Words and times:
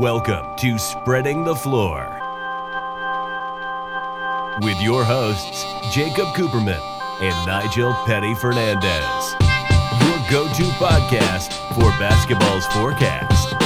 Welcome 0.00 0.56
to 0.56 0.76
Spreading 0.76 1.44
the 1.44 1.54
Floor 1.54 2.00
with 4.60 4.80
your 4.80 5.04
hosts, 5.04 5.64
Jacob 5.92 6.26
Cooperman 6.34 6.80
and 7.20 7.46
Nigel 7.46 7.94
Petty 8.04 8.34
Fernandez. 8.34 9.36
Your 10.02 10.18
go 10.32 10.52
to 10.52 10.64
podcast 10.80 11.52
for 11.74 11.96
basketball's 12.00 12.66
forecast. 12.66 13.63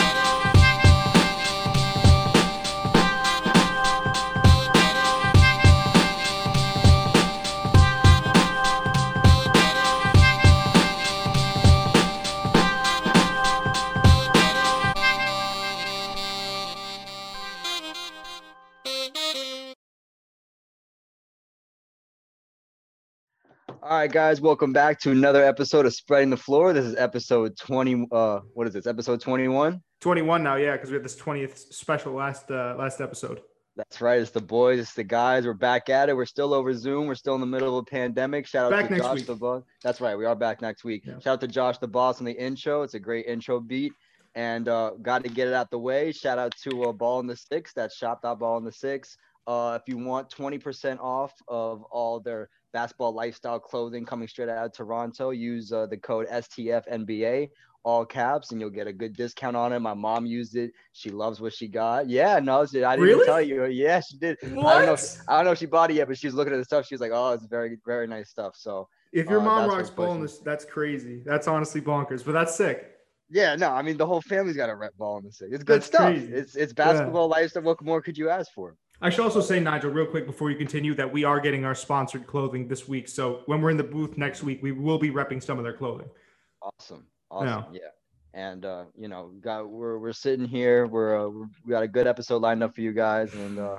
Right, 23.98 24.12
guys, 24.12 24.40
welcome 24.40 24.72
back 24.72 25.00
to 25.00 25.10
another 25.10 25.44
episode 25.44 25.84
of 25.84 25.92
Spreading 25.92 26.30
the 26.30 26.36
Floor. 26.36 26.72
This 26.72 26.84
is 26.84 26.94
episode 26.94 27.56
20. 27.56 28.06
Uh, 28.12 28.40
what 28.54 28.68
is 28.68 28.72
this? 28.72 28.86
Episode 28.86 29.20
21? 29.20 29.82
21 30.00 30.42
now, 30.44 30.54
yeah, 30.54 30.72
because 30.74 30.90
we 30.90 30.94
had 30.94 31.04
this 31.04 31.16
20th 31.16 31.72
special 31.74 32.12
last 32.12 32.48
uh, 32.48 32.76
last 32.78 33.00
episode. 33.00 33.40
That's 33.74 34.00
right. 34.00 34.20
It's 34.20 34.30
the 34.30 34.40
boys, 34.40 34.78
it's 34.78 34.94
the 34.94 35.02
guys. 35.02 35.46
We're 35.46 35.52
back 35.52 35.88
at 35.88 36.08
it. 36.08 36.16
We're 36.16 36.26
still 36.26 36.54
over 36.54 36.72
Zoom. 36.74 37.08
We're 37.08 37.16
still 37.16 37.34
in 37.34 37.40
the 37.40 37.46
middle 37.48 37.76
of 37.76 37.82
a 37.82 37.90
pandemic. 37.90 38.46
Shout 38.46 38.66
out 38.66 38.70
Back 38.70 38.88
to 38.88 38.98
Josh 38.98 39.16
week. 39.16 39.26
the 39.26 39.34
boss. 39.34 39.64
That's 39.82 40.00
right. 40.00 40.16
We 40.16 40.26
are 40.26 40.36
back 40.36 40.62
next 40.62 40.84
week. 40.84 41.02
Yeah. 41.04 41.14
Shout 41.14 41.34
out 41.34 41.40
to 41.40 41.48
Josh 41.48 41.78
the 41.78 41.88
boss 41.88 42.20
on 42.20 42.24
the 42.24 42.32
intro. 42.40 42.82
It's 42.82 42.94
a 42.94 43.00
great 43.00 43.26
intro 43.26 43.58
beat. 43.58 43.92
And 44.36 44.68
uh, 44.68 44.92
got 45.02 45.24
to 45.24 45.28
get 45.28 45.48
it 45.48 45.54
out 45.54 45.72
the 45.72 45.78
way. 45.80 46.12
Shout 46.12 46.38
out 46.38 46.54
to 46.62 46.84
uh, 46.84 46.92
Ball 46.92 47.18
in 47.18 47.26
the 47.26 47.36
Six. 47.36 47.72
That's 47.72 47.96
shop.ball 47.96 48.58
in 48.58 48.64
the 48.64 48.70
six. 48.70 49.16
Uh, 49.48 49.78
if 49.80 49.88
you 49.88 49.98
want 49.98 50.28
20% 50.30 51.00
off 51.00 51.32
of 51.48 51.82
all 51.84 52.20
their 52.20 52.50
basketball 52.72 53.12
lifestyle 53.12 53.58
clothing 53.58 54.04
coming 54.04 54.28
straight 54.28 54.48
out 54.48 54.66
of 54.66 54.72
Toronto, 54.72 55.30
use 55.30 55.72
uh, 55.72 55.86
the 55.86 55.96
code 55.96 56.26
STFNBA, 56.28 57.48
all 57.84 58.04
caps, 58.04 58.52
and 58.52 58.60
you'll 58.60 58.70
get 58.70 58.86
a 58.86 58.92
good 58.92 59.14
discount 59.16 59.56
on 59.56 59.72
it. 59.72 59.78
My 59.80 59.94
mom 59.94 60.26
used 60.26 60.56
it. 60.56 60.72
She 60.92 61.10
loves 61.10 61.40
what 61.40 61.52
she 61.54 61.68
got. 61.68 62.08
Yeah, 62.08 62.38
no, 62.38 62.66
she- 62.66 62.84
I 62.84 62.96
didn't 62.96 63.08
Really? 63.08 63.24
tell 63.26 63.40
you. 63.40 63.64
Yeah, 63.66 64.00
she 64.00 64.18
did. 64.18 64.36
I 64.42 64.46
don't 64.48 64.86
know. 64.86 64.92
If, 64.94 65.16
I 65.28 65.36
don't 65.36 65.46
know 65.46 65.52
if 65.52 65.58
she 65.58 65.66
bought 65.66 65.90
it 65.90 65.94
yet, 65.94 66.08
but 66.08 66.18
she 66.18 66.26
was 66.26 66.34
looking 66.34 66.52
at 66.52 66.58
the 66.58 66.64
stuff. 66.64 66.86
She 66.86 66.94
was 66.94 67.00
like, 67.00 67.12
"Oh, 67.14 67.32
it's 67.32 67.46
very, 67.46 67.78
very 67.86 68.06
nice 68.06 68.28
stuff." 68.30 68.56
So 68.56 68.88
If 69.12 69.26
your 69.30 69.40
Uh, 69.40 69.44
mom 69.44 69.70
rocks 69.70 69.88
ball 69.90 70.14
in 70.16 70.22
this, 70.22 70.38
that's 70.38 70.64
crazy. 70.66 71.22
That's 71.24 71.48
honestly 71.48 71.80
bonkers, 71.80 72.24
but 72.24 72.32
that's 72.32 72.54
sick. 72.54 72.94
yeah, 73.30 73.54
no, 73.56 73.70
I 73.70 73.80
mean 73.82 73.96
the 73.96 74.06
whole 74.06 74.20
family's 74.22 74.56
got 74.56 74.68
a 74.68 74.74
rep 74.76 74.94
ball 74.98 75.18
in 75.18 75.24
the 75.24 75.32
city. 75.32 75.54
It's 75.54 75.64
good 75.64 75.76
That's 75.76 75.86
stuff. 75.86 76.12
crazy. 76.12 76.32
It's 76.32 76.56
it's 76.56 76.72
basketball 76.74 77.28
lifestyle. 77.28 77.62
What 77.62 77.82
more 77.82 78.02
could 78.02 78.18
you 78.18 78.28
ask 78.28 78.52
for? 78.52 78.76
I 79.00 79.10
should 79.10 79.20
also 79.20 79.40
say, 79.40 79.60
Nigel, 79.60 79.90
real 79.90 80.06
quick 80.06 80.26
before 80.26 80.50
you 80.50 80.56
continue, 80.56 80.94
that 80.94 81.12
we 81.12 81.22
are 81.22 81.38
getting 81.38 81.64
our 81.64 81.74
sponsored 81.74 82.26
clothing 82.26 82.66
this 82.66 82.88
week. 82.88 83.08
So 83.08 83.42
when 83.46 83.60
we're 83.60 83.70
in 83.70 83.76
the 83.76 83.84
booth 83.84 84.18
next 84.18 84.42
week, 84.42 84.60
we 84.62 84.72
will 84.72 84.98
be 84.98 85.10
repping 85.10 85.42
some 85.42 85.56
of 85.58 85.64
their 85.64 85.72
clothing. 85.72 86.08
Awesome, 86.60 87.06
awesome, 87.30 87.72
yeah. 87.72 87.80
And 88.34 88.64
uh, 88.64 88.84
you 88.96 89.08
know, 89.08 89.32
got 89.40 89.68
we're 89.68 89.98
we're 89.98 90.12
sitting 90.12 90.46
here. 90.46 90.86
We're, 90.86 91.26
uh, 91.26 91.30
we 91.64 91.70
got 91.70 91.82
a 91.82 91.88
good 91.88 92.06
episode 92.06 92.42
lined 92.42 92.62
up 92.62 92.74
for 92.74 92.80
you 92.80 92.92
guys, 92.92 93.32
and 93.34 93.58
uh, 93.58 93.78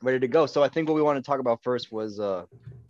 ready 0.00 0.20
to 0.20 0.28
go. 0.28 0.46
So 0.46 0.62
I 0.62 0.68
think 0.68 0.88
what 0.88 0.94
we 0.94 1.02
want 1.02 1.22
to 1.22 1.22
talk 1.22 1.40
about 1.40 1.62
first 1.62 1.92
was 1.92 2.20
uh, 2.20 2.46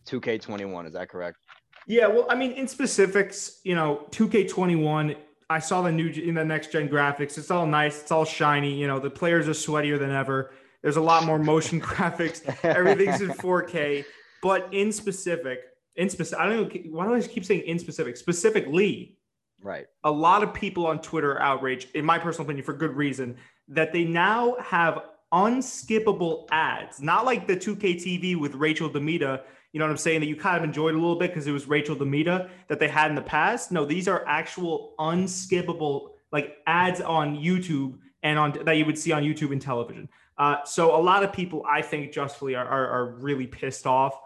2K21. 0.07 0.87
Is 0.87 0.93
that 0.93 1.09
correct? 1.09 1.39
Yeah, 1.87 2.07
well, 2.09 2.27
I 2.29 2.35
mean, 2.35 2.53
in 2.53 2.69
specifics, 2.69 3.61
you 3.65 3.75
know, 3.75 4.07
2K21, 4.11 5.17
I 5.49 5.59
saw 5.61 5.83
the 5.83 5.93
new 5.93 6.09
in 6.09 6.35
the 6.35 6.45
next 6.45 6.73
gen 6.73 6.89
graphics. 6.89 7.39
It's 7.39 7.51
all 7.51 7.67
nice, 7.67 8.01
it's 8.03 8.11
all 8.11 8.25
shiny. 8.25 8.75
You 8.75 8.87
know, 8.87 8.99
the 8.99 9.11
players 9.11 9.49
are 9.49 9.53
sweatier 9.53 9.99
than 9.99 10.11
ever. 10.11 10.53
There's 10.83 10.97
a 10.97 11.01
lot 11.03 11.25
more 11.25 11.39
motion 11.39 11.81
graphics. 11.91 12.43
Everything's 12.65 13.21
in 13.21 13.31
4K. 13.31 14.05
But 14.43 14.69
in 14.73 14.93
specific, 14.93 15.61
in 15.97 16.09
specific, 16.11 16.39
I 16.41 16.47
don't 16.49 16.73
know 16.75 16.81
why 16.91 17.07
do 17.07 17.15
I 17.15 17.21
keep 17.23 17.45
saying 17.45 17.63
in 17.63 17.79
specific? 17.79 18.17
Specifically, 18.17 19.17
Right. 19.61 19.87
a 20.05 20.11
lot 20.11 20.43
of 20.43 20.53
people 20.55 20.87
on 20.87 21.01
Twitter 21.01 21.33
are 21.33 21.41
outraged, 21.43 21.89
in 21.97 22.05
my 22.05 22.19
personal 22.19 22.45
opinion, 22.47 22.65
for 22.65 22.75
good 22.75 22.95
reason, 22.95 23.37
that 23.69 23.93
they 23.93 24.05
now 24.05 24.57
have 24.63 25.01
unskippable 25.33 26.47
ads, 26.53 27.01
not 27.01 27.25
like 27.25 27.47
the 27.47 27.57
2K 27.57 27.95
TV 27.97 28.37
with 28.39 28.55
Rachel 28.55 28.89
DeMita. 28.91 29.43
You 29.73 29.79
know 29.81 29.87
what 29.87 29.91
I'm 29.91 29.97
saying? 29.97 30.21
That 30.21 30.27
you 30.27 30.37
kind 30.37 30.57
of 30.57 30.65
enjoyed 30.65 30.95
a 30.95 30.99
little 30.99 31.19
bit 31.19 31.31
because 31.31 31.47
it 31.47 31.53
was 31.53 31.67
Rachel 31.67 31.97
DeMita 31.97 32.49
that 32.69 32.79
they 32.79 32.89
had 32.89 33.11
in 33.11 33.15
the 33.17 33.23
past. 33.23 33.73
No, 33.73 33.85
these 33.85 34.07
are 34.09 34.25
actual 34.27 34.95
unskippable 34.99 36.11
like 36.33 36.59
ads 36.67 37.01
on 37.01 37.37
YouTube 37.37 37.99
and 38.23 38.39
on 38.39 38.53
that 38.65 38.77
you 38.77 38.85
would 38.85 38.99
see 38.99 39.13
on 39.13 39.23
YouTube 39.23 39.53
and 39.53 39.61
television. 39.61 40.09
Uh, 40.39 40.65
so 40.65 40.95
a 40.95 41.01
lot 41.01 41.23
of 41.25 41.33
people, 41.33 41.65
I 41.69 41.83
think, 41.83 42.13
justly 42.13 42.55
are, 42.55 42.67
are, 42.67 42.89
are 42.89 43.07
really 43.17 43.47
pissed 43.47 43.87
off 43.87 44.19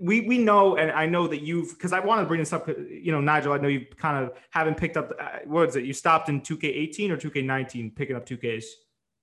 we 0.00 0.22
we 0.22 0.38
know, 0.38 0.76
and 0.76 0.90
I 0.90 1.06
know 1.06 1.26
that 1.28 1.42
you've 1.42 1.70
because 1.70 1.92
I 1.92 2.00
want 2.00 2.20
to 2.20 2.26
bring 2.26 2.40
this 2.40 2.52
up. 2.52 2.68
You 2.68 3.12
know, 3.12 3.20
Nigel, 3.20 3.52
I 3.52 3.58
know 3.58 3.68
you 3.68 3.86
kind 3.96 4.24
of 4.24 4.36
haven't 4.50 4.76
picked 4.76 4.96
up. 4.96 5.12
Uh, 5.18 5.38
what 5.44 5.68
is 5.68 5.76
it? 5.76 5.84
You 5.84 5.92
stopped 5.92 6.28
in 6.28 6.40
2K18 6.40 7.10
or 7.10 7.16
2K19 7.16 7.94
picking 7.94 8.16
up 8.16 8.26
2Ks. 8.26 8.64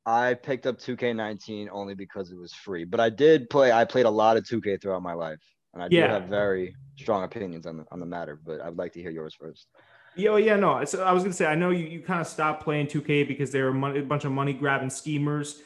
I 0.06 0.34
picked 0.34 0.66
up 0.66 0.80
2K19 0.80 1.70
only 1.72 1.96
because 1.96 2.32
it 2.32 2.38
was 2.38 2.54
free, 2.54 2.84
but 2.84 3.00
I 3.00 3.10
did 3.10 3.50
play. 3.50 3.72
I 3.72 3.86
played 3.86 4.06
a 4.06 4.10
lot 4.10 4.38
of 4.38 4.44
2K 4.44 4.82
throughout 4.82 5.02
my 5.02 5.14
life, 5.14 5.42
and 5.74 5.84
I 5.84 5.88
do 5.88 5.98
have 5.98 6.26
very 6.26 6.76
strong 6.98 7.24
opinions 7.24 7.66
on 7.66 7.78
the 7.78 7.86
on 7.92 8.00
the 8.00 8.06
matter. 8.06 8.40
But 8.44 8.62
I'd 8.62 8.78
like 8.78 8.94
to 8.94 9.02
hear 9.02 9.12
yours 9.12 9.36
first. 9.36 9.68
Yeah, 10.16 10.32
well, 10.32 10.40
yeah, 10.40 10.56
no. 10.56 10.84
So 10.86 11.04
I 11.04 11.12
was 11.12 11.24
gonna 11.24 11.34
say, 11.34 11.46
I 11.46 11.56
know 11.56 11.72
you, 11.72 11.86
you 11.86 12.02
kind 12.02 12.22
of 12.22 12.28
stopped 12.28 12.64
playing 12.64 12.88
2K 12.88 13.28
because 13.28 13.52
they 13.52 13.62
were 13.62 13.74
money, 13.74 14.00
a 14.00 14.04
bunch 14.04 14.26
of 14.26 14.32
money 14.32 14.54
grabbing 14.54 14.90
schemers. 14.90 15.62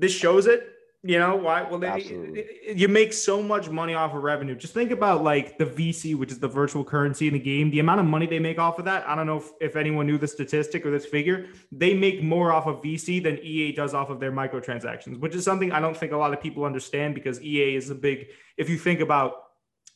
This 0.00 0.12
shows 0.12 0.46
it. 0.46 0.66
You 1.02 1.18
know 1.18 1.34
why? 1.36 1.62
Well, 1.62 1.78
they, 1.78 1.86
Absolutely. 1.86 2.44
you 2.74 2.86
make 2.86 3.14
so 3.14 3.42
much 3.42 3.70
money 3.70 3.94
off 3.94 4.14
of 4.14 4.22
revenue. 4.22 4.54
Just 4.54 4.74
think 4.74 4.90
about 4.90 5.24
like 5.24 5.56
the 5.56 5.64
VC, 5.64 6.14
which 6.14 6.30
is 6.30 6.38
the 6.38 6.48
virtual 6.48 6.84
currency 6.84 7.26
in 7.26 7.32
the 7.32 7.40
game. 7.40 7.70
The 7.70 7.78
amount 7.78 8.00
of 8.00 8.06
money 8.06 8.26
they 8.26 8.38
make 8.38 8.58
off 8.58 8.78
of 8.78 8.84
that. 8.84 9.08
I 9.08 9.14
don't 9.14 9.26
know 9.26 9.38
if, 9.38 9.50
if 9.62 9.76
anyone 9.76 10.06
knew 10.06 10.18
the 10.18 10.28
statistic 10.28 10.84
or 10.84 10.90
this 10.90 11.06
figure. 11.06 11.46
They 11.72 11.94
make 11.94 12.22
more 12.22 12.52
off 12.52 12.66
of 12.66 12.82
VC 12.82 13.22
than 13.22 13.38
EA 13.38 13.72
does 13.72 13.94
off 13.94 14.10
of 14.10 14.20
their 14.20 14.30
microtransactions, 14.30 15.18
which 15.18 15.34
is 15.34 15.42
something 15.42 15.72
I 15.72 15.80
don't 15.80 15.96
think 15.96 16.12
a 16.12 16.18
lot 16.18 16.34
of 16.34 16.40
people 16.42 16.64
understand 16.64 17.14
because 17.14 17.40
EA 17.40 17.76
is 17.76 17.88
a 17.88 17.94
big. 17.94 18.26
If 18.58 18.68
you 18.68 18.76
think 18.76 19.00
about 19.00 19.32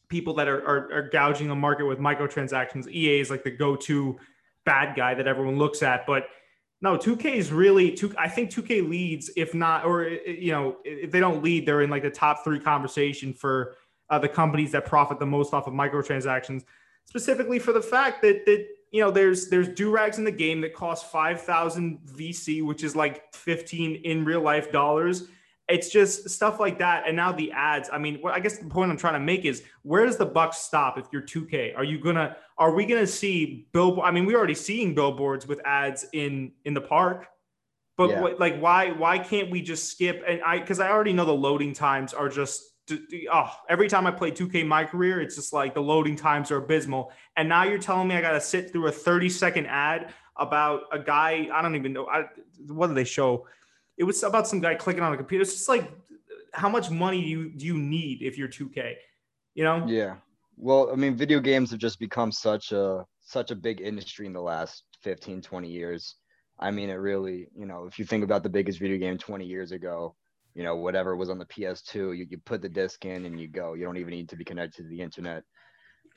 people 0.08 0.34
that 0.34 0.48
are, 0.48 0.62
are, 0.66 0.92
are 0.92 1.08
gouging 1.10 1.48
the 1.48 1.54
market 1.54 1.84
with 1.84 1.98
microtransactions. 1.98 2.88
EA 2.88 3.20
is 3.20 3.30
like 3.30 3.44
the 3.44 3.50
go-to 3.50 4.16
bad 4.64 4.96
guy 4.96 5.14
that 5.14 5.26
everyone 5.26 5.58
looks 5.58 5.82
at. 5.82 6.06
But 6.06 6.28
no, 6.84 6.98
2K 6.98 7.36
is 7.36 7.50
really 7.50 7.92
two. 7.92 8.14
I 8.18 8.28
think 8.28 8.50
2K 8.50 8.86
leads, 8.86 9.30
if 9.36 9.54
not, 9.54 9.86
or 9.86 10.04
you 10.04 10.52
know, 10.52 10.76
if 10.84 11.10
they 11.10 11.18
don't 11.18 11.42
lead, 11.42 11.64
they're 11.64 11.80
in 11.80 11.88
like 11.88 12.02
the 12.02 12.10
top 12.10 12.44
three 12.44 12.60
conversation 12.60 13.32
for 13.32 13.76
uh, 14.10 14.18
the 14.18 14.28
companies 14.28 14.72
that 14.72 14.84
profit 14.84 15.18
the 15.18 15.24
most 15.24 15.54
off 15.54 15.66
of 15.66 15.72
microtransactions. 15.72 16.64
Specifically 17.06 17.58
for 17.58 17.72
the 17.72 17.80
fact 17.80 18.20
that 18.20 18.44
that 18.44 18.66
you 18.90 19.00
know 19.00 19.10
there's 19.10 19.48
there's 19.48 19.68
do 19.68 19.90
rags 19.90 20.18
in 20.18 20.24
the 20.24 20.30
game 20.30 20.60
that 20.60 20.74
cost 20.74 21.10
five 21.10 21.40
thousand 21.40 22.00
VC, 22.04 22.62
which 22.62 22.84
is 22.84 22.94
like 22.94 23.34
fifteen 23.34 23.94
in 24.04 24.22
real 24.22 24.42
life 24.42 24.70
dollars 24.70 25.28
it's 25.68 25.88
just 25.88 26.28
stuff 26.28 26.60
like 26.60 26.78
that. 26.78 27.04
And 27.06 27.16
now 27.16 27.32
the 27.32 27.50
ads 27.52 27.88
i 27.92 27.98
mean 27.98 28.20
i 28.30 28.40
guess 28.40 28.58
the 28.58 28.66
point 28.66 28.90
i'm 28.90 28.96
trying 28.96 29.14
to 29.14 29.20
make 29.20 29.44
is 29.44 29.62
where 29.82 30.04
does 30.04 30.16
the 30.16 30.26
buck 30.26 30.52
stop 30.54 30.98
if 30.98 31.06
you're 31.12 31.22
2k 31.22 31.76
are 31.76 31.84
you 31.84 31.98
gonna 31.98 32.36
are 32.58 32.74
we 32.74 32.84
gonna 32.84 33.06
see 33.06 33.66
bill 33.72 34.02
i 34.02 34.10
mean 34.10 34.26
we're 34.26 34.36
already 34.36 34.54
seeing 34.54 34.94
billboards 34.94 35.46
with 35.46 35.60
ads 35.64 36.06
in 36.12 36.52
in 36.64 36.74
the 36.74 36.80
park. 36.80 37.28
But 37.96 38.10
Yeah. 38.10 38.22
what, 38.22 38.40
like 38.40 38.58
why 38.58 38.90
why 38.90 39.18
can't 39.18 39.50
we 39.50 39.62
just 39.62 39.90
skip? 39.90 40.22
And 40.26 40.42
i 40.42 40.58
because 40.58 40.80
i 40.80 40.90
already 40.90 41.12
know 41.12 41.24
the 41.24 41.32
loading 41.32 41.72
times 41.72 42.12
are 42.12 42.28
just 42.28 42.62
oh 43.32 43.50
every 43.70 43.88
time 43.88 44.06
i 44.06 44.10
play 44.10 44.30
2k 44.30 44.56
in 44.56 44.68
my 44.68 44.84
career 44.84 45.22
it's 45.22 45.36
just 45.36 45.54
like 45.54 45.72
the 45.72 45.80
loading 45.80 46.16
times 46.16 46.50
are 46.50 46.58
abysmal. 46.58 47.12
And 47.36 47.48
now 47.48 47.64
you're 47.64 47.78
telling 47.78 48.08
me 48.08 48.16
i 48.16 48.20
gotta 48.20 48.40
sit 48.40 48.70
through 48.70 48.88
a 48.88 48.92
30 48.92 49.30
second 49.30 49.66
ad 49.66 50.12
about 50.36 50.82
a 50.92 50.98
guy 50.98 51.48
i 51.52 51.62
don't 51.62 51.76
even 51.76 51.92
know 51.92 52.06
I, 52.06 52.24
what 52.66 52.88
do 52.88 52.94
they 52.94 53.04
show 53.04 53.46
it 53.96 54.04
was 54.04 54.22
about 54.22 54.46
some 54.46 54.60
guy 54.60 54.74
clicking 54.74 55.02
on 55.02 55.12
a 55.12 55.16
computer. 55.16 55.42
It's 55.42 55.52
just 55.52 55.68
like, 55.68 55.90
how 56.52 56.68
much 56.68 56.90
money 56.90 57.22
do 57.22 57.28
you 57.28 57.50
do 57.50 57.66
you 57.66 57.78
need 57.78 58.22
if 58.22 58.38
you're 58.38 58.48
2K? 58.48 58.94
You 59.54 59.64
know? 59.64 59.86
Yeah. 59.86 60.16
Well, 60.56 60.90
I 60.92 60.96
mean, 60.96 61.16
video 61.16 61.40
games 61.40 61.70
have 61.70 61.80
just 61.80 61.98
become 61.98 62.30
such 62.30 62.72
a 62.72 63.04
such 63.20 63.50
a 63.50 63.56
big 63.56 63.80
industry 63.80 64.26
in 64.26 64.32
the 64.32 64.40
last 64.40 64.84
15, 65.02 65.42
20 65.42 65.68
years. 65.68 66.16
I 66.58 66.70
mean, 66.70 66.90
it 66.90 66.94
really, 66.94 67.48
you 67.56 67.66
know, 67.66 67.86
if 67.86 67.98
you 67.98 68.04
think 68.04 68.22
about 68.22 68.42
the 68.42 68.48
biggest 68.48 68.78
video 68.78 68.98
game 68.98 69.18
20 69.18 69.44
years 69.44 69.72
ago, 69.72 70.14
you 70.54 70.62
know, 70.62 70.76
whatever 70.76 71.16
was 71.16 71.30
on 71.30 71.38
the 71.38 71.46
PS2, 71.46 72.16
you, 72.16 72.26
you 72.30 72.38
put 72.38 72.62
the 72.62 72.68
disc 72.68 73.04
in 73.04 73.24
and 73.24 73.40
you 73.40 73.48
go. 73.48 73.74
You 73.74 73.84
don't 73.84 73.96
even 73.96 74.12
need 74.12 74.28
to 74.28 74.36
be 74.36 74.44
connected 74.44 74.82
to 74.82 74.88
the 74.88 75.00
internet. 75.00 75.42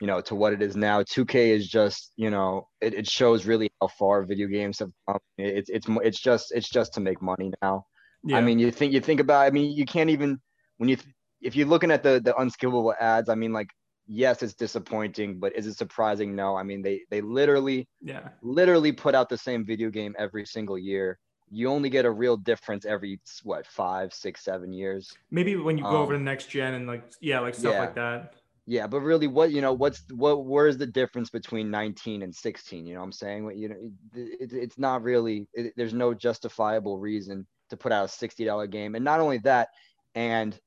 You 0.00 0.06
know, 0.06 0.20
to 0.22 0.34
what 0.36 0.52
it 0.52 0.62
is 0.62 0.76
now, 0.76 1.02
2K 1.02 1.50
is 1.50 1.68
just, 1.68 2.12
you 2.16 2.30
know, 2.30 2.68
it, 2.80 2.94
it 2.94 3.08
shows 3.08 3.46
really 3.46 3.70
how 3.80 3.88
far 3.88 4.22
video 4.24 4.46
games 4.46 4.78
have 4.78 4.90
come. 5.08 5.18
It's 5.38 5.68
it's 5.70 5.86
it's 5.88 6.20
just 6.20 6.52
it's 6.52 6.68
just 6.68 6.94
to 6.94 7.00
make 7.00 7.20
money 7.20 7.52
now. 7.62 7.84
Yeah. 8.24 8.38
I 8.38 8.40
mean, 8.40 8.58
you 8.58 8.70
think 8.70 8.92
you 8.92 9.00
think 9.00 9.20
about. 9.20 9.46
I 9.46 9.50
mean, 9.50 9.72
you 9.76 9.84
can't 9.84 10.10
even 10.10 10.40
when 10.78 10.88
you 10.88 10.96
th- 10.96 11.14
if 11.40 11.56
you're 11.56 11.66
looking 11.66 11.90
at 11.90 12.02
the 12.02 12.20
the 12.20 12.32
unskippable 12.34 12.94
ads. 13.00 13.28
I 13.28 13.34
mean, 13.34 13.52
like 13.52 13.70
yes, 14.06 14.42
it's 14.42 14.54
disappointing, 14.54 15.38
but 15.40 15.54
is 15.56 15.66
it 15.66 15.76
surprising? 15.76 16.34
No. 16.36 16.56
I 16.56 16.62
mean, 16.62 16.82
they 16.82 17.02
they 17.10 17.20
literally 17.20 17.88
yeah. 18.00 18.28
literally 18.42 18.92
put 18.92 19.14
out 19.14 19.28
the 19.28 19.38
same 19.38 19.64
video 19.66 19.90
game 19.90 20.14
every 20.18 20.46
single 20.46 20.78
year. 20.78 21.18
you 21.50 21.68
only 21.68 21.88
get 21.90 22.04
a 22.04 22.10
real 22.10 22.36
difference 22.36 22.84
every 22.86 23.20
what 23.42 23.66
five, 23.66 24.12
six, 24.12 24.44
seven 24.44 24.72
years. 24.72 25.18
Maybe 25.30 25.56
when 25.56 25.78
you 25.78 25.84
go 25.84 25.96
Um, 25.96 26.02
over 26.02 26.12
to 26.12 26.18
next 26.20 26.50
gen 26.50 26.74
and 26.74 26.86
like 26.86 27.04
yeah, 27.20 27.40
like 27.40 27.54
stuff 27.54 27.72
yeah. 27.74 27.80
like 27.80 27.94
that. 27.94 28.34
Yeah, 28.70 28.86
but 28.86 29.00
really, 29.00 29.28
what 29.28 29.50
you 29.50 29.62
know, 29.62 29.72
what's 29.72 30.02
what? 30.12 30.44
Where's 30.44 30.76
the 30.76 30.86
difference 30.86 31.30
between 31.30 31.70
19 31.70 32.20
and 32.20 32.34
16? 32.34 32.86
You 32.86 32.92
know 32.92 33.00
what 33.00 33.06
I'm 33.06 33.12
saying? 33.12 33.44
What 33.46 33.56
you 33.56 33.70
know, 33.70 33.76
it, 34.14 34.52
it's 34.52 34.78
not 34.78 35.02
really. 35.02 35.48
It, 35.54 35.72
there's 35.74 35.94
no 35.94 36.12
justifiable 36.12 36.98
reason 36.98 37.46
to 37.70 37.78
put 37.78 37.92
out 37.92 38.04
a 38.04 38.08
$60 38.08 38.70
game, 38.70 38.94
and 38.94 39.02
not 39.02 39.20
only 39.20 39.38
that, 39.38 39.68
and 40.14 40.58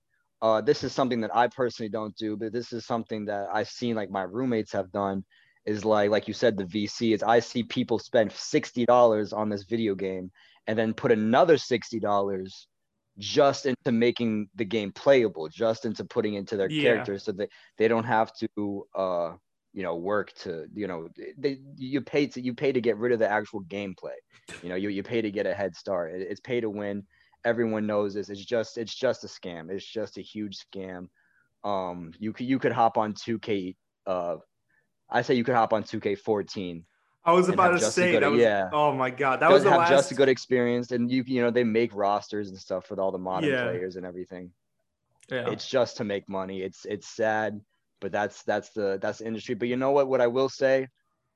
uh, 0.42 0.62
this 0.62 0.83
is 0.83 0.94
something 0.94 1.21
that 1.21 1.36
I 1.36 1.48
personally 1.48 1.89
don't 1.89 2.15
do, 2.15 2.36
but 2.36 2.51
this 2.51 2.74
is 2.74 2.88
something 2.88 3.25
that 3.25 3.45
I've 3.53 3.69
seen 3.69 3.95
like 3.95 4.09
my 4.09 4.24
roommates 4.24 4.71
have 4.71 4.92
done. 4.92 5.24
Is 5.68 5.86
like 5.86 6.09
like 6.09 6.27
you 6.27 6.33
said, 6.33 6.57
the 6.57 6.65
VC 6.65 7.13
is 7.13 7.21
I 7.21 7.39
see 7.39 7.62
people 7.62 8.00
spend 8.00 8.31
$60 8.31 9.31
on 9.31 9.50
this 9.50 9.65
video 9.65 9.94
game 9.94 10.31
and 10.65 10.75
then 10.77 10.95
put 10.95 11.12
another 11.12 11.57
$60 11.57 12.65
just 13.21 13.65
into 13.68 13.91
making 13.91 14.50
the 14.56 14.65
game 14.65 14.91
playable, 14.91 15.47
just 15.50 15.85
into 15.85 16.06
putting 16.06 16.35
into 16.35 16.57
their 16.57 16.69
Yeah. 16.69 16.81
characters 16.81 17.23
so 17.25 17.31
that 17.33 17.50
they 17.77 17.88
don't 17.88 18.06
have 18.06 18.33
to 18.38 18.88
uh 18.95 19.38
you 19.73 19.83
know 19.83 19.95
work 19.95 20.33
to 20.33 20.68
you 20.73 20.88
know 20.88 21.07
they 21.38 21.59
you 21.77 22.01
pay 22.01 22.27
to 22.27 22.41
you 22.41 22.53
pay 22.53 22.71
to 22.73 22.81
get 22.81 22.97
rid 22.97 23.13
of 23.13 23.19
the 23.19 23.29
actual 23.29 23.63
gameplay. 23.63 24.18
You 24.62 24.69
know 24.69 24.75
you, 24.75 24.89
you 24.89 25.03
pay 25.03 25.21
to 25.21 25.31
get 25.31 25.45
a 25.47 25.53
head 25.53 25.75
start. 25.75 26.13
It- 26.13 26.27
it's 26.29 26.41
pay 26.41 26.62
to 26.62 26.69
win. 26.69 27.07
Everyone 27.45 27.88
knows 27.88 28.13
this. 28.15 28.29
It's 28.29 28.45
just 28.45 28.77
it's 28.77 28.95
just 28.95 29.24
a 29.24 29.27
scam. 29.27 29.71
It's 29.71 29.85
just 29.85 30.17
a 30.17 30.21
huge 30.21 30.57
scam. 30.57 31.07
Um 31.63 32.13
you 32.19 32.33
could 32.33 32.47
you 32.47 32.59
could 32.59 32.74
hop 32.74 32.97
on 32.97 33.13
2k 33.13 33.75
uh 34.07 34.38
i 35.09 35.21
say 35.21 35.35
you 35.35 35.44
could 35.44 35.56
hop 35.56 35.74
on 35.74 35.83
2k14 35.83 36.85
I 37.23 37.33
was 37.33 37.50
about 37.50 37.71
to 37.71 37.79
say 37.79 38.18
that 38.19 38.31
was 38.31 38.39
yeah. 38.41 38.69
oh 38.73 38.94
my 38.94 39.09
god, 39.12 39.39
that 39.41 39.51
was 39.51 39.63
the 39.63 39.69
have 39.69 39.79
last 39.79 39.89
just 39.89 40.12
a 40.12 40.15
good 40.15 40.29
experience 40.29 40.91
and 40.91 41.09
you 41.12 41.23
you 41.27 41.41
know 41.41 41.51
they 41.51 41.63
make 41.63 41.94
rosters 41.94 42.50
and 42.50 42.57
stuff 42.57 42.89
with 42.89 43.00
all 43.00 43.12
the 43.12 43.19
modern 43.19 43.50
Yeah. 43.50 43.63
players 43.63 43.95
and 43.95 44.06
everything 44.06 44.51
yeah. 45.29 45.50
it's 45.50 45.68
just 45.69 45.97
to 45.97 46.03
make 46.03 46.27
money 46.27 46.62
it's 46.62 46.85
it's 46.85 47.07
sad 47.07 47.62
but 48.00 48.12
that's 48.12 48.44
that's 48.44 48.69
the 48.71 48.97
that's 49.01 49.19
the 49.19 49.27
industry 49.27 49.56
but 49.56 49.68
you 49.68 49.77
know 49.77 49.91
what 49.91 50.07
what 50.07 50.19
i 50.21 50.27
will 50.27 50.50
say 50.50 50.88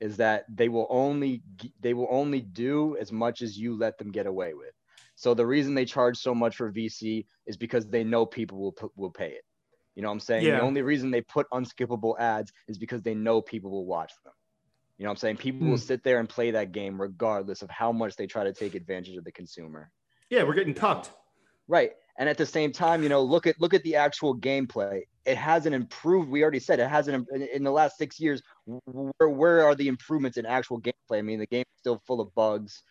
is 0.02 0.18
that 0.18 0.46
they 0.54 0.68
will 0.70 0.88
only 0.90 1.42
they 1.80 1.94
will 1.94 2.08
only 2.10 2.42
do 2.42 2.98
as 3.00 3.12
much 3.12 3.42
as 3.42 3.58
you 3.58 3.78
let 3.78 3.98
them 3.98 4.12
get 4.12 4.26
away 4.26 4.54
with 4.54 4.74
so 5.16 5.34
the 5.34 5.46
reason 5.46 5.74
they 5.74 5.86
charge 5.86 6.18
so 6.18 6.34
much 6.36 6.56
for 6.58 6.72
vc 6.72 7.26
is 7.46 7.58
because 7.58 7.86
they 7.88 8.04
know 8.04 8.26
people 8.26 8.58
will 8.60 8.92
will 8.96 9.12
pay 9.12 9.30
it 9.30 9.46
you 9.94 10.02
know 10.02 10.10
what 10.10 10.14
i'm 10.14 10.20
saying 10.20 10.44
Yeah. 10.46 10.58
the 10.58 10.62
only 10.64 10.82
reason 10.82 11.12
they 11.12 11.22
put 11.22 11.48
unskippable 11.54 12.20
ads 12.20 12.52
is 12.68 12.78
because 12.78 13.02
they 13.02 13.14
know 13.14 13.42
people 13.42 13.72
will 13.72 13.86
watch 13.86 14.12
them 14.26 14.34
you 14.98 15.04
know 15.04 15.10
what 15.10 15.14
i'm 15.14 15.18
saying 15.18 15.38
people 15.38 15.68
will 15.68 15.76
Hmm. 15.76 15.82
sit 15.82 16.04
there 16.04 16.20
and 16.20 16.30
play 16.30 16.52
that 16.52 16.72
game 16.72 17.02
regardless 17.02 17.62
of 17.62 17.70
how 17.70 17.92
much 17.92 18.16
they 18.16 18.28
try 18.28 18.44
to 18.44 18.54
take 18.54 18.76
advantage 18.76 19.16
of 19.18 19.24
the 19.24 19.32
consumer 19.32 19.92
yeah, 20.32 20.42
we're 20.42 20.56
getting 20.56 20.74
cucked. 20.74 21.12
Right. 21.68 21.92
And 22.18 22.28
at 22.28 22.38
the 22.38 22.48
same 22.48 22.72
time, 22.72 23.04
you 23.04 23.10
know, 23.10 23.22
look 23.22 23.46
at 23.46 23.62
look 23.62 23.76
at 23.76 23.84
the 23.84 23.96
actual 23.96 24.36
gameplay. 24.36 25.02
It 25.24 25.38
hasn't 25.38 25.76
improved. 25.76 26.30
We 26.30 26.42
already 26.42 26.60
said 26.60 26.80
it 26.80 26.90
hasn't 26.90 27.28
in, 27.32 27.42
in 27.44 27.64
the 27.64 27.72
last 27.72 27.96
six 27.98 28.20
years. 28.20 28.42
Where 28.66 29.30
where 29.30 29.64
are 29.64 29.76
the 29.76 29.88
improvements 29.88 30.38
in 30.38 30.46
actual 30.48 30.82
gameplay? 30.82 31.20
I 31.20 31.22
mean, 31.22 31.38
the 31.40 31.46
game 31.46 31.62
is 31.72 31.80
still 31.80 32.02
full 32.08 32.22
of 32.22 32.34
bugs. 32.34 32.82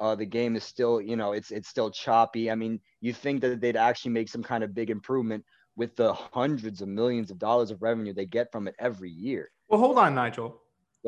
Uh, 0.00 0.14
the 0.16 0.26
game 0.26 0.54
is 0.54 0.64
still, 0.64 1.00
you 1.00 1.16
know, 1.16 1.32
it's 1.32 1.50
it's 1.50 1.68
still 1.68 1.90
choppy. 1.90 2.50
I 2.50 2.56
mean, 2.56 2.78
you 3.00 3.14
think 3.14 3.40
that 3.40 3.62
they'd 3.62 3.76
actually 3.76 4.12
make 4.12 4.28
some 4.28 4.42
kind 4.42 4.62
of 4.62 4.74
big 4.74 4.90
improvement 4.90 5.44
with 5.76 5.96
the 5.96 6.12
hundreds 6.12 6.82
of 6.82 6.88
millions 6.88 7.30
of 7.30 7.38
dollars 7.38 7.70
of 7.70 7.80
revenue 7.80 8.12
they 8.12 8.26
get 8.26 8.52
from 8.52 8.68
it 8.68 8.74
every 8.78 9.10
year. 9.10 9.50
Well, 9.68 9.80
hold 9.80 9.96
on, 9.96 10.14
Nigel. 10.14 10.60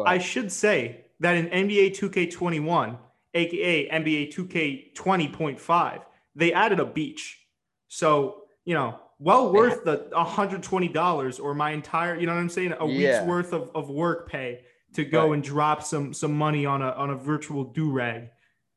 I 0.05 0.19
should 0.19 0.51
say 0.51 1.07
that 1.21 1.37
in 1.37 1.47
NBA 1.47 1.97
2K21, 1.97 2.99
aka 3.35 3.89
NBA 3.91 4.35
2K20.5, 4.35 6.03
they 6.35 6.53
added 6.53 6.81
a 6.81 6.85
beach. 6.85 7.41
So, 7.89 8.43
you 8.65 8.75
know, 8.75 8.99
well 9.19 9.53
worth 9.53 9.85
the 9.85 10.09
$120 10.13 11.41
or 11.43 11.55
my 11.55 11.71
entire, 11.71 12.17
you 12.19 12.27
know 12.27 12.35
what 12.35 12.41
I'm 12.41 12.49
saying? 12.49 12.75
A 12.79 12.87
week's 12.87 13.21
worth 13.23 13.53
of, 13.53 13.71
of 13.75 13.89
work 13.89 14.29
pay 14.29 14.65
to 14.95 15.05
go 15.05 15.29
Right. 15.29 15.35
and 15.35 15.43
drop 15.43 15.83
some 15.83 16.13
some 16.13 16.33
money 16.37 16.67
on 16.67 16.83
a 16.83 16.91
on 16.91 17.11
a 17.11 17.17
virtual 17.17 17.65
do-rag. 17.65 18.31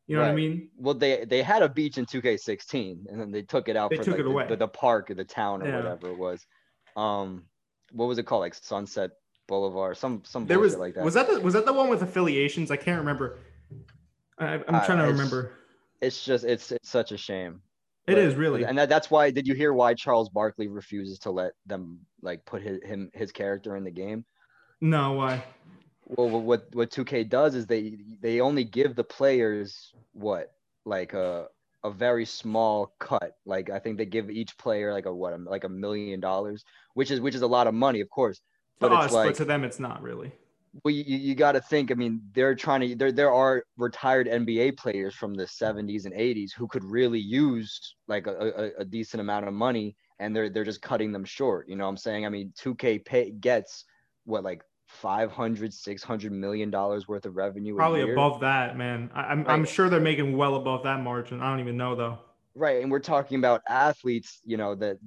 You 0.07 0.15
know 0.15 0.21
what 0.23 0.31
I 0.31 0.35
mean? 0.35 0.69
Well, 0.77 0.93
they 0.93 1.25
they 1.25 1.41
had 1.43 1.61
a 1.63 1.69
beach 1.69 1.97
in 1.97 2.05
2K16, 2.05 3.07
and 3.09 3.19
then 3.19 3.31
they 3.31 3.41
took 3.41 3.67
it 3.69 3.75
out 3.75 3.89
They 3.89 3.97
for 3.97 4.03
took 4.03 4.11
like, 4.13 4.21
it 4.21 4.23
the, 4.23 4.29
away. 4.29 4.45
The, 4.47 4.55
the 4.55 4.67
park 4.67 5.11
or 5.11 5.15
the 5.15 5.25
town 5.25 5.61
or 5.61 5.67
Yeah. 5.67 5.77
whatever 5.77 6.09
it 6.09 6.17
was. 6.17 6.45
Um, 6.95 7.43
what 7.91 8.05
was 8.05 8.17
it 8.17 8.23
called? 8.25 8.41
Like 8.41 8.55
Sunset 8.55 9.11
Boulevard, 9.47 9.97
some 9.97 10.21
some 10.25 10.45
There 10.45 10.59
was 10.59 10.75
like 10.75 10.93
that. 10.95 11.03
was 11.03 11.13
that 11.15 11.27
the, 11.29 11.39
was 11.39 11.53
that 11.53 11.65
the 11.65 11.73
one 11.73 11.89
with 11.89 12.01
affiliations? 12.03 12.69
I 12.69 12.75
can't 12.77 12.99
remember. 12.99 13.39
I, 14.37 14.55
I'm 14.55 14.63
Uh, 14.75 14.85
trying 14.85 14.97
to 14.99 15.03
it's- 15.05 15.11
remember. 15.17 15.53
it's 16.01 16.23
just 16.23 16.43
it's 16.43 16.71
it's 16.71 16.89
such 16.89 17.11
a 17.11 17.17
shame. 17.17 17.61
It 18.07 18.15
But- 18.15 18.19
is 18.23 18.35
really. 18.35 18.63
and 18.63 18.77
that, 18.77 18.89
that's 18.89 19.09
why. 19.09 19.31
Did 19.31 19.47
you 19.47 19.53
hear 19.55 19.73
why 19.73 19.93
Charles 19.93 20.29
Barkley 20.29 20.67
refuses 20.67 21.19
to 21.19 21.31
let 21.31 21.53
them 21.65 21.99
like 22.21 22.45
put 22.45 22.61
his 22.61 22.83
him 22.83 23.09
his 23.13 23.31
character 23.31 23.75
in 23.75 23.83
the 23.83 23.91
game? 23.91 24.25
No, 24.81 25.13
why? 25.13 25.43
Well, 26.05 26.29
what- 26.29 26.43
what 26.43 26.75
what 26.75 26.91
2K 26.91 27.23
does 27.27 27.55
is 27.55 27.65
they 27.65 27.97
they 28.21 28.41
only 28.41 28.63
give 28.63 28.95
the 28.95 29.03
players 29.03 29.93
what 30.13 30.53
like 30.85 31.13
a 31.13 31.47
a 31.83 31.91
very 31.91 32.25
small 32.25 32.93
cut. 32.99 33.37
Like 33.45 33.69
I 33.69 33.79
think 33.79 33.97
they 33.97 34.05
give 34.05 34.29
each 34.29 34.57
player 34.57 34.91
like 34.93 35.05
a 35.05 35.13
what 35.13 35.39
like 35.41 35.63
a 35.63 35.69
million 35.69 36.19
dollars, 36.19 36.63
which 36.95 37.11
is 37.11 37.19
which 37.21 37.35
is 37.35 37.41
a 37.43 37.47
lot 37.47 37.67
of 37.67 37.73
money, 37.73 38.01
of 38.01 38.09
course. 38.09 38.41
To 38.79 38.89
But 38.89 38.91
us, 38.93 39.05
it's 39.05 39.13
like 39.13 39.29
but 39.29 39.35
to 39.37 39.45
them, 39.45 39.63
it's 39.63 39.79
not 39.79 40.01
really. 40.01 40.31
well, 40.83 40.93
you, 40.93 41.03
you 41.03 41.35
got 41.35 41.53
to 41.53 41.61
think. 41.61 41.91
I 41.91 41.95
mean, 41.95 42.21
they're 42.33 42.55
trying 42.55 42.81
to. 42.81 42.95
There 42.95 43.11
there 43.11 43.33
are 43.33 43.63
retired 43.77 44.27
NBA 44.27 44.77
players 44.77 45.15
from 45.15 45.33
the 45.33 45.45
70s 45.45 46.05
and 46.05 46.13
80s 46.13 46.53
who 46.53 46.67
could 46.67 46.83
really 46.83 47.19
use 47.19 47.95
like 48.07 48.27
a, 48.27 48.31
a, 48.77 48.81
a 48.81 48.85
decent 48.85 49.21
amount 49.21 49.47
of 49.47 49.53
money, 49.53 49.95
and 50.19 50.35
they're 50.35 50.49
they're 50.49 50.63
just 50.63 50.81
cutting 50.81 51.11
them 51.11 51.25
short. 51.25 51.67
You 51.67 51.75
know 51.75 51.85
what 51.85 51.91
I'm 51.91 51.97
saying? 51.97 52.25
I 52.25 52.29
mean, 52.29 52.53
2K 52.59 53.03
pay, 53.05 53.31
gets 53.31 53.85
what 54.25 54.43
like 54.43 54.61
500, 54.87 55.73
600 55.73 56.31
million 56.31 56.69
dollars 56.69 57.07
worth 57.07 57.25
of 57.25 57.35
revenue. 57.35 57.73
a 57.73 57.77
Probably 57.77 58.11
above 58.11 58.41
that, 58.41 58.77
man. 58.77 59.09
I, 59.13 59.21
I'm 59.23 59.45
I'm 59.47 59.65
sure 59.65 59.89
they're 59.89 59.99
making 59.99 60.37
well 60.37 60.55
above 60.55 60.83
that 60.83 61.01
margin. 61.01 61.41
I 61.41 61.49
don't 61.49 61.59
even 61.59 61.77
know 61.77 61.95
though. 61.95 62.19
Right, 62.57 62.81
and 62.81 62.89
we're 62.89 62.99
talking 62.99 63.37
about 63.37 63.61
athletes, 63.69 64.41
you 64.43 64.57
know, 64.57 64.73
that 64.75 64.97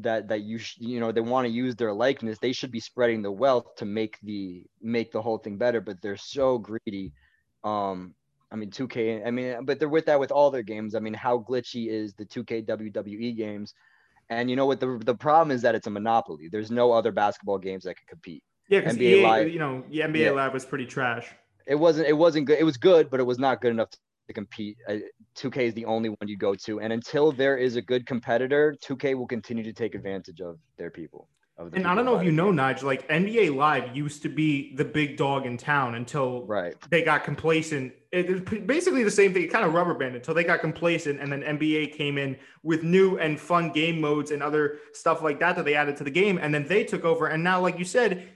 that 0.00 0.28
that 0.28 0.40
you 0.40 0.56
sh- 0.56 0.78
you 0.78 0.98
know 0.98 1.12
they 1.12 1.20
want 1.20 1.46
to 1.46 1.52
use 1.52 1.76
their 1.76 1.92
likeness. 1.92 2.38
They 2.38 2.52
should 2.52 2.70
be 2.70 2.80
spreading 2.80 3.20
the 3.20 3.30
wealth 3.30 3.74
to 3.76 3.84
make 3.84 4.18
the 4.22 4.64
make 4.80 5.12
the 5.12 5.20
whole 5.20 5.36
thing 5.36 5.58
better, 5.58 5.82
but 5.82 6.00
they're 6.00 6.16
so 6.16 6.56
greedy. 6.56 7.12
Um, 7.64 8.14
I 8.50 8.56
mean, 8.56 8.70
2K. 8.70 9.26
I 9.26 9.30
mean, 9.30 9.66
but 9.66 9.78
they're 9.78 9.90
with 9.90 10.06
that 10.06 10.18
with 10.18 10.32
all 10.32 10.50
their 10.50 10.62
games. 10.62 10.94
I 10.94 11.00
mean, 11.00 11.12
how 11.12 11.38
glitchy 11.38 11.88
is 11.88 12.14
the 12.14 12.24
2K 12.24 12.64
WWE 12.64 13.36
games? 13.36 13.74
And 14.30 14.48
you 14.48 14.56
know 14.56 14.64
what? 14.64 14.80
The 14.80 14.98
the 15.04 15.14
problem 15.14 15.50
is 15.54 15.60
that 15.62 15.74
it's 15.74 15.86
a 15.86 15.90
monopoly. 15.90 16.48
There's 16.50 16.70
no 16.70 16.92
other 16.92 17.12
basketball 17.12 17.58
games 17.58 17.84
that 17.84 17.96
can 17.96 18.06
compete. 18.08 18.42
Yeah, 18.70 18.80
because 18.80 18.96
NBA 18.96 19.02
EA, 19.18 19.22
Live- 19.22 19.52
you 19.52 19.58
know, 19.58 19.84
the 19.90 20.00
NBA 20.00 20.24
Yeah. 20.24 20.30
Live 20.30 20.54
was 20.54 20.64
pretty 20.64 20.86
trash. 20.86 21.28
It 21.66 21.74
wasn't. 21.74 22.08
It 22.08 22.14
wasn't 22.14 22.46
good. 22.46 22.58
It 22.58 22.64
was 22.64 22.78
good, 22.78 23.10
but 23.10 23.20
it 23.20 23.24
was 23.24 23.38
not 23.38 23.60
good 23.60 23.72
enough 23.72 23.90
to 24.26 24.32
compete. 24.32 24.76
Uh, 24.88 24.96
2K 25.36 25.58
is 25.58 25.74
the 25.74 25.84
only 25.84 26.08
one 26.08 26.26
you 26.26 26.36
go 26.36 26.54
to, 26.54 26.80
and 26.80 26.92
until 26.92 27.32
there 27.32 27.56
is 27.56 27.76
a 27.76 27.82
good 27.82 28.06
competitor, 28.06 28.74
2K 28.82 29.14
will 29.16 29.26
continue 29.26 29.64
to 29.64 29.72
take 29.72 29.94
advantage 29.94 30.40
of 30.40 30.58
their 30.78 30.90
people. 30.90 31.28
Of 31.58 31.70
the 31.70 31.78
And 31.78 31.86
I 31.86 31.94
don't 31.94 32.04
know 32.04 32.16
if 32.18 32.24
you 32.24 32.32
know. 32.32 32.50
Nigel, 32.50 32.86
like 32.86 33.08
NBA 33.08 33.54
Live 33.56 33.96
used 33.96 34.20
to 34.22 34.28
be 34.28 34.74
the 34.76 34.84
big 34.84 35.16
dog 35.16 35.46
in 35.46 35.56
town 35.56 35.94
until 35.94 36.44
Right. 36.46 36.74
they 36.90 37.02
got 37.02 37.24
complacent. 37.24 37.94
It 38.12 38.66
basically 38.66 39.04
the 39.04 39.10
same 39.10 39.32
thing, 39.32 39.44
it 39.44 39.50
kind 39.50 39.64
of 39.64 39.72
rubber 39.72 39.94
banded 39.94 40.16
until 40.16 40.34
they 40.34 40.44
got 40.44 40.60
complacent, 40.60 41.18
and 41.20 41.32
then 41.32 41.42
NBA 41.42 41.96
came 41.96 42.18
in 42.18 42.36
with 42.62 42.82
new 42.82 43.18
and 43.18 43.40
fun 43.40 43.70
game 43.70 44.00
modes 44.00 44.32
and 44.32 44.42
other 44.42 44.80
stuff 44.92 45.22
like 45.22 45.40
that 45.40 45.56
that 45.56 45.64
they 45.64 45.74
added 45.74 45.96
to 45.96 46.04
the 46.04 46.10
game, 46.10 46.38
and 46.38 46.52
then 46.54 46.66
they 46.66 46.84
took 46.84 47.04
over. 47.04 47.28
And 47.28 47.42
now, 47.42 47.60
like 47.60 47.78
you 47.78 47.84
said, 47.86 48.28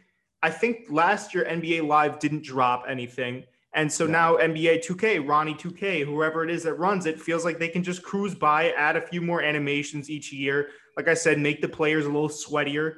I 0.42 0.50
think 0.50 0.86
last 0.88 1.34
year 1.34 1.44
NBA 1.44 1.86
Live 1.86 2.18
didn't 2.20 2.42
drop 2.42 2.84
anything. 2.88 3.44
And 3.72 3.90
so 3.92 4.06
No. 4.06 4.12
now 4.12 4.36
NBA 4.36 4.78
2K, 4.84 5.26
Ronnie 5.26 5.54
2K, 5.54 6.04
whoever 6.04 6.42
it 6.42 6.50
is 6.50 6.64
that 6.64 6.74
runs 6.74 7.06
it, 7.06 7.20
feels 7.20 7.44
like 7.44 7.58
they 7.58 7.68
can 7.68 7.84
just 7.84 8.02
cruise 8.02 8.34
by, 8.34 8.70
add 8.72 8.96
a 8.96 9.00
few 9.00 9.20
more 9.20 9.42
animations 9.42 10.10
each 10.10 10.32
year. 10.32 10.70
Like 10.96 11.08
I 11.08 11.14
said, 11.14 11.38
make 11.38 11.62
the 11.62 11.68
players 11.68 12.04
a 12.04 12.08
little 12.08 12.28
sweatier. 12.28 12.94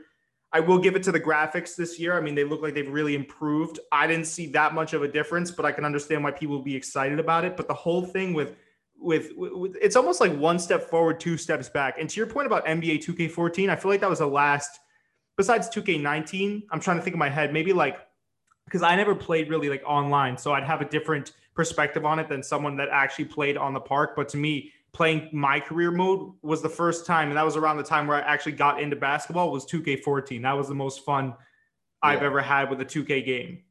I 0.54 0.60
will 0.60 0.78
give 0.78 0.96
it 0.96 1.02
to 1.04 1.12
the 1.12 1.20
graphics 1.20 1.76
this 1.76 1.98
year. 1.98 2.16
I 2.16 2.20
mean, 2.20 2.34
they 2.34 2.44
look 2.44 2.62
like 2.62 2.74
they've 2.74 2.88
really 2.90 3.14
improved. 3.14 3.80
I 3.90 4.06
didn't 4.06 4.26
see 4.26 4.46
that 4.48 4.74
much 4.74 4.92
of 4.92 5.02
a 5.02 5.08
difference, 5.08 5.50
but 5.50 5.64
I 5.64 5.72
can 5.72 5.84
understand 5.84 6.22
why 6.22 6.30
people 6.30 6.56
will 6.56 6.64
be 6.64 6.76
excited 6.76 7.18
about 7.18 7.44
it. 7.44 7.56
But 7.56 7.68
the 7.68 7.74
whole 7.74 8.04
thing 8.04 8.34
with 8.34 8.56
with, 9.02 9.32
with 9.34 9.76
it's 9.80 9.96
almost 9.96 10.20
like 10.20 10.32
one 10.36 10.58
step 10.58 10.88
forward, 10.88 11.18
two 11.18 11.36
steps 11.36 11.68
back. 11.68 11.96
And 11.98 12.08
to 12.08 12.16
your 12.16 12.26
point 12.26 12.46
about 12.46 12.64
NBA 12.66 13.04
2K14, 13.04 13.68
I 13.68 13.76
feel 13.76 13.90
like 13.90 14.00
that 14.00 14.10
was 14.10 14.20
the 14.20 14.26
last 14.26 14.78
besides 15.36 15.68
2K19. 15.70 16.62
I'm 16.70 16.80
trying 16.80 16.98
to 16.98 17.02
think 17.02 17.14
in 17.14 17.18
my 17.18 17.28
head, 17.28 17.52
maybe 17.52 17.72
like 17.72 17.98
because 18.64 18.82
I 18.82 18.96
never 18.96 19.14
played 19.14 19.50
really 19.50 19.68
like 19.68 19.82
online, 19.86 20.36
so 20.38 20.52
I'd 20.52 20.64
have 20.64 20.80
a 20.80 20.84
different 20.84 21.32
perspective 21.54 22.04
on 22.04 22.18
it 22.18 22.28
than 22.28 22.42
someone 22.42 22.76
that 22.76 22.88
actually 22.90 23.26
played 23.26 23.56
on 23.56 23.74
the 23.74 23.80
park. 23.80 24.16
But 24.16 24.28
to 24.30 24.36
me, 24.36 24.72
playing 24.92 25.28
my 25.32 25.60
career 25.60 25.90
mode 25.90 26.32
was 26.42 26.62
the 26.62 26.68
first 26.68 27.06
time, 27.06 27.28
and 27.28 27.36
that 27.36 27.44
was 27.44 27.56
around 27.56 27.76
the 27.76 27.82
time 27.82 28.06
where 28.06 28.16
I 28.16 28.20
actually 28.20 28.52
got 28.52 28.80
into 28.80 28.96
basketball. 28.96 29.50
Was 29.50 29.66
2K14. 29.66 30.42
That 30.42 30.56
was 30.56 30.68
the 30.68 30.74
most 30.74 31.04
fun 31.04 31.34
I've 32.02 32.22
ever 32.22 32.40
had 32.40 32.70
with 32.70 32.80
a 32.80 32.84
2K 32.84 33.24
game. 33.24 33.62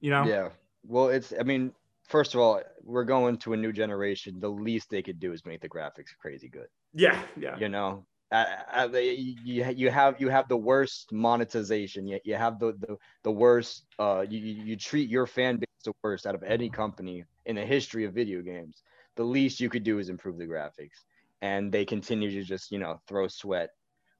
You 0.00 0.10
know? 0.10 0.24
Yeah. 0.24 0.48
Well, 0.86 1.08
it's. 1.08 1.32
I 1.38 1.42
mean, 1.42 1.72
first 2.04 2.34
of 2.34 2.40
all, 2.40 2.60
we're 2.82 3.04
going 3.04 3.38
to 3.38 3.52
a 3.52 3.56
new 3.56 3.72
generation. 3.72 4.38
The 4.38 4.48
least 4.50 4.90
they 4.90 5.02
could 5.02 5.18
do 5.18 5.32
is 5.32 5.44
make 5.44 5.60
the 5.60 5.68
graphics 5.68 6.16
crazy 6.18 6.48
good. 6.48 6.68
Yeah, 6.94 7.20
yeah. 7.36 7.58
You 7.58 7.68
know, 7.68 8.04
uh, 8.32 8.88
you 8.92 9.64
you 9.74 9.90
have 9.90 10.20
you 10.20 10.28
have 10.28 10.48
the 10.48 10.56
worst 10.56 11.12
monetization. 11.12 12.06
You, 12.06 12.18
you 12.24 12.34
have 12.34 12.58
the 12.58 12.72
the, 12.72 12.96
the 13.22 13.32
worst. 13.32 13.86
Uh, 13.98 14.24
you 14.28 14.38
you 14.40 14.76
treat 14.76 15.08
your 15.08 15.26
fan 15.26 15.56
base 15.56 15.66
the 15.84 15.92
worst 16.02 16.26
out 16.26 16.34
of 16.34 16.42
any 16.42 16.68
company 16.68 17.24
in 17.44 17.56
the 17.56 17.64
history 17.64 18.04
of 18.04 18.14
video 18.14 18.42
games. 18.42 18.82
The 19.14 19.24
least 19.24 19.60
you 19.60 19.70
could 19.70 19.84
do 19.84 19.98
is 19.98 20.08
improve 20.08 20.38
the 20.38 20.46
graphics, 20.46 21.04
and 21.40 21.70
they 21.70 21.84
continue 21.84 22.30
to 22.30 22.42
just 22.42 22.72
you 22.72 22.78
know 22.78 23.00
throw 23.06 23.28
sweat 23.28 23.70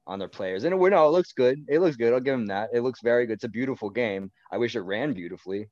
on 0.07 0.19
their 0.19 0.29
players. 0.29 0.63
And 0.63 0.79
we 0.79 0.89
know 0.89 1.07
it 1.07 1.11
looks 1.11 1.33
good. 1.33 1.65
It 1.67 1.79
looks 1.79 1.97
good. 1.97 2.13
I'll 2.13 2.21
give 2.21 2.37
them 2.37 2.47
that. 2.47 2.69
It 2.73 2.81
looks 2.81 3.01
very 3.01 3.25
good. 3.25 3.33
It's 3.33 3.43
a 3.43 3.49
beautiful 3.49 3.89
game. 3.89 4.31
I 4.51 4.57
wish 4.57 4.75
it 4.75 4.81
ran 4.81 5.13
beautifully. 5.13 5.69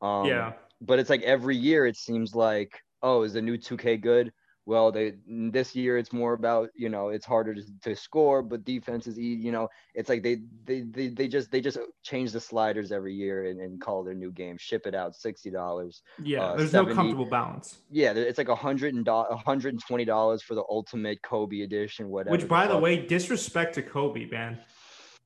Um, 0.00 0.24
yeah. 0.24 0.54
But 0.80 0.98
it's 0.98 1.10
like 1.10 1.22
every 1.22 1.56
year 1.56 1.86
it 1.86 1.96
seems 1.96 2.34
like, 2.34 2.70
oh, 3.02 3.22
is 3.22 3.34
the 3.34 3.42
new 3.42 3.58
2K 3.58 4.00
good? 4.00 4.32
Well 4.66 4.90
they 4.92 5.14
this 5.26 5.74
year 5.74 5.96
it's 5.96 6.12
more 6.12 6.34
about 6.34 6.68
you 6.74 6.88
know 6.88 7.08
it's 7.08 7.24
harder 7.24 7.54
to, 7.54 7.62
to 7.82 7.96
score 7.96 8.42
but 8.42 8.64
defense 8.64 9.06
is 9.06 9.16
you 9.16 9.52
know 9.52 9.68
it's 9.94 10.08
like 10.08 10.22
they, 10.22 10.40
they 10.64 10.80
they 10.82 11.08
they 11.08 11.28
just 11.28 11.50
they 11.50 11.60
just 11.60 11.78
change 12.02 12.32
the 12.32 12.40
sliders 12.40 12.92
every 12.92 13.14
year 13.14 13.46
and, 13.46 13.60
and 13.60 13.80
call 13.80 14.04
their 14.04 14.14
new 14.14 14.30
game 14.32 14.56
ship 14.58 14.86
it 14.86 14.94
out 14.94 15.14
$60 15.14 16.00
yeah 16.22 16.42
uh, 16.42 16.56
there's 16.56 16.72
70, 16.72 16.90
no 16.90 16.94
comfortable 16.94 17.30
balance 17.30 17.78
yeah 17.90 18.12
it's 18.12 18.38
like 18.38 18.48
a 18.48 18.54
hundred 18.54 18.94
and 18.94 19.08
hundred 19.08 19.72
and 19.72 19.82
twenty 19.86 20.04
dollars 20.04 20.42
for 20.42 20.54
the 20.54 20.64
ultimate 20.68 21.22
kobe 21.22 21.60
edition 21.60 22.08
whatever 22.08 22.32
which 22.32 22.48
by 22.48 22.66
the 22.66 22.76
way 22.76 23.06
disrespect 23.06 23.74
to 23.74 23.82
kobe 23.82 24.26
man 24.26 24.58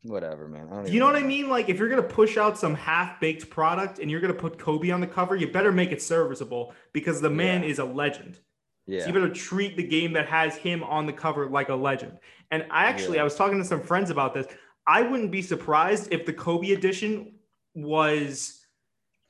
whatever, 0.03 0.49
man. 0.49 0.87
you 0.87 0.99
know 0.99 1.05
what 1.05 1.17
I 1.17 1.23
mean? 1.23 1.51
Like, 1.51 1.69
if 1.69 1.79
you're 1.79 1.91
gonna 1.91 2.03
push 2.03 2.39
out 2.39 2.59
some 2.59 2.75
half-baked 2.75 3.51
product 3.51 3.99
and 3.99 4.11
you're 4.11 4.21
gonna 4.21 4.33
put 4.33 4.59
Kobe 4.59 4.89
on 4.91 5.03
the 5.03 5.07
cover, 5.07 5.37
you 5.37 5.47
better 5.47 5.73
make 5.73 5.93
it 5.93 6.01
serviceable 6.01 6.73
because 6.95 7.21
the 7.21 7.29
man 7.29 7.63
yeah. 7.63 7.69
is 7.69 7.79
a 7.79 7.85
legend. 7.85 8.39
Yeah. 8.91 9.03
So 9.03 9.07
you 9.07 9.13
better 9.13 9.31
treat 9.33 9.77
the 9.77 9.85
game 9.85 10.13
that 10.15 10.27
has 10.27 10.57
him 10.57 10.83
on 10.83 11.07
the 11.07 11.13
cover 11.13 11.49
like 11.49 11.69
a 11.69 11.75
legend. 11.75 12.19
And 12.51 12.67
I 12.71 12.87
actually, 12.87 13.17
yeah. 13.17 13.21
I 13.21 13.25
was 13.25 13.37
talking 13.37 13.59
to 13.59 13.65
some 13.65 13.81
friends 13.81 14.11
about 14.11 14.35
this. 14.35 14.49
I 14.85 15.03
wouldn't 15.03 15.31
be 15.31 15.43
surprised 15.43 16.09
if 16.11 16.27
the 16.27 16.33
Kobe 16.33 16.73
edition 16.73 17.35
was 17.75 18.67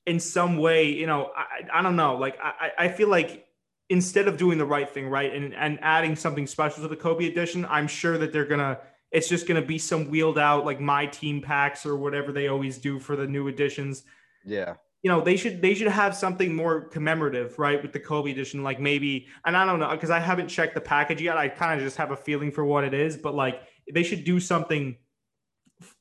in 0.06 0.18
some 0.18 0.56
way, 0.56 0.86
you 0.86 1.06
know, 1.06 1.30
I, 1.36 1.78
I 1.78 1.82
don't 1.82 1.94
know. 1.94 2.16
Like, 2.16 2.38
I, 2.42 2.70
I 2.78 2.88
feel 2.88 3.08
like 3.08 3.46
instead 3.90 4.28
of 4.28 4.38
doing 4.38 4.56
the 4.56 4.64
right 4.64 4.88
thing, 4.88 5.08
right, 5.08 5.34
and, 5.34 5.54
and 5.54 5.78
adding 5.82 6.16
something 6.16 6.46
special 6.46 6.82
to 6.82 6.88
the 6.88 6.96
Kobe 6.96 7.26
edition, 7.26 7.66
I'm 7.68 7.86
sure 7.86 8.16
that 8.16 8.32
they're 8.32 8.46
going 8.46 8.60
to, 8.60 8.78
it's 9.10 9.28
just 9.28 9.46
going 9.46 9.60
to 9.60 9.66
be 9.66 9.76
some 9.76 10.08
wheeled 10.08 10.38
out, 10.38 10.64
like 10.64 10.80
my 10.80 11.04
team 11.04 11.42
packs 11.42 11.84
or 11.84 11.96
whatever 11.96 12.32
they 12.32 12.48
always 12.48 12.78
do 12.78 12.98
for 12.98 13.14
the 13.14 13.26
new 13.26 13.48
editions. 13.48 14.04
Yeah 14.46 14.76
you 15.02 15.10
know 15.10 15.20
they 15.20 15.36
should 15.36 15.62
they 15.62 15.74
should 15.74 15.88
have 15.88 16.14
something 16.14 16.54
more 16.54 16.82
commemorative 16.82 17.58
right 17.58 17.82
with 17.82 17.92
the 17.92 18.00
kobe 18.00 18.30
edition 18.30 18.62
like 18.62 18.80
maybe 18.80 19.26
and 19.44 19.56
i 19.56 19.64
don't 19.64 19.78
know 19.78 19.90
because 19.90 20.10
i 20.10 20.18
haven't 20.18 20.48
checked 20.48 20.74
the 20.74 20.80
package 20.80 21.20
yet 21.20 21.36
i 21.36 21.48
kind 21.48 21.80
of 21.80 21.84
just 21.84 21.96
have 21.96 22.10
a 22.10 22.16
feeling 22.16 22.50
for 22.50 22.64
what 22.64 22.84
it 22.84 22.94
is 22.94 23.16
but 23.16 23.34
like 23.34 23.62
they 23.92 24.02
should 24.02 24.24
do 24.24 24.38
something 24.38 24.96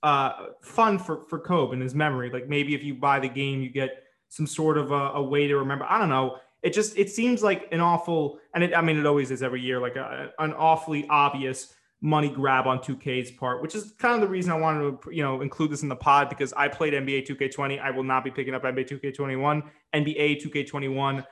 uh 0.04 0.48
fun 0.62 1.00
for 1.00 1.26
for 1.30 1.40
kobe 1.40 1.74
in 1.74 1.82
his 1.82 1.96
memory 1.96 2.30
like 2.30 2.50
maybe 2.50 2.76
if 2.76 2.84
you 2.84 2.94
buy 2.94 3.20
the 3.20 3.30
game 3.30 3.62
you 3.62 3.70
get 3.70 4.04
some 4.28 4.46
sort 4.46 4.78
of 4.78 4.92
a, 4.92 5.12
a 5.12 5.24
way 5.24 5.48
to 5.48 5.58
remember 5.58 5.86
i 5.88 5.98
don't 5.98 6.10
know 6.10 6.38
it 6.62 6.74
just 6.74 6.98
it 6.98 7.10
seems 7.10 7.42
like 7.42 7.70
an 7.72 7.80
awful 7.80 8.40
and 8.54 8.64
it, 8.64 8.76
i 8.76 8.82
mean 8.82 8.98
it 8.98 9.06
always 9.06 9.32
is 9.32 9.42
every 9.42 9.62
year 9.62 9.80
like 9.80 9.96
a, 9.96 10.32
an 10.40 10.52
awfully 10.54 11.08
obvious 11.10 11.74
money 12.02 12.30
grab 12.30 12.66
on 12.66 12.80
2K's 12.80 13.32
part, 13.32 13.62
which 13.62 13.76
is 13.76 13.94
kind 13.98 14.16
of 14.16 14.22
the 14.22 14.28
reason 14.28 14.52
I 14.52 14.56
wanted 14.56 15.02
to, 15.02 15.12
you 15.12 15.22
know, 15.22 15.42
include 15.42 15.72
this 15.72 15.84
in 15.84 15.90
the 15.90 15.96
pod 15.96 16.30
because 16.30 16.54
I 16.54 16.68
played 16.68 16.94
NBA 16.94 17.28
2K20. 17.28 17.82
I 17.82 17.92
will 17.92 18.04
not 18.04 18.24
be 18.24 18.32
picking 18.32 18.54
up 18.54 18.64
NBA 18.64 18.90
2K21, 18.90 19.64
NBA 19.94 20.42
2K21, 20.42 21.26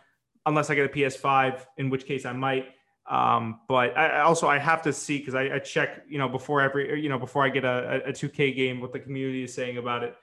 unless 0.45 0.69
I 0.69 0.75
get 0.75 0.86
a 0.86 0.89
PS5, 0.89 1.65
in 1.77 1.89
which 1.89 2.05
case 2.05 2.25
I 2.25 2.33
might. 2.33 2.67
Um, 3.09 3.62
but 3.69 3.97
I 3.97 4.19
also 4.19 4.47
I 4.47 4.57
have 4.57 4.81
to 4.81 4.91
see 4.91 5.19
because 5.19 5.33
I, 5.33 5.55
I, 5.55 5.59
check, 5.59 6.03
you 6.09 6.17
know, 6.17 6.27
before 6.27 6.59
every, 6.59 7.01
you 7.01 7.07
know, 7.07 7.17
before 7.17 7.45
I 7.45 7.50
get 7.50 7.63
a, 7.63 8.01
a 8.05 8.12
2K 8.12 8.53
game, 8.53 8.81
what 8.81 8.91
the 8.91 9.00
community 9.00 9.43
is 9.43 9.53
saying 9.53 9.77
about 9.77 10.03
it. 10.03 10.13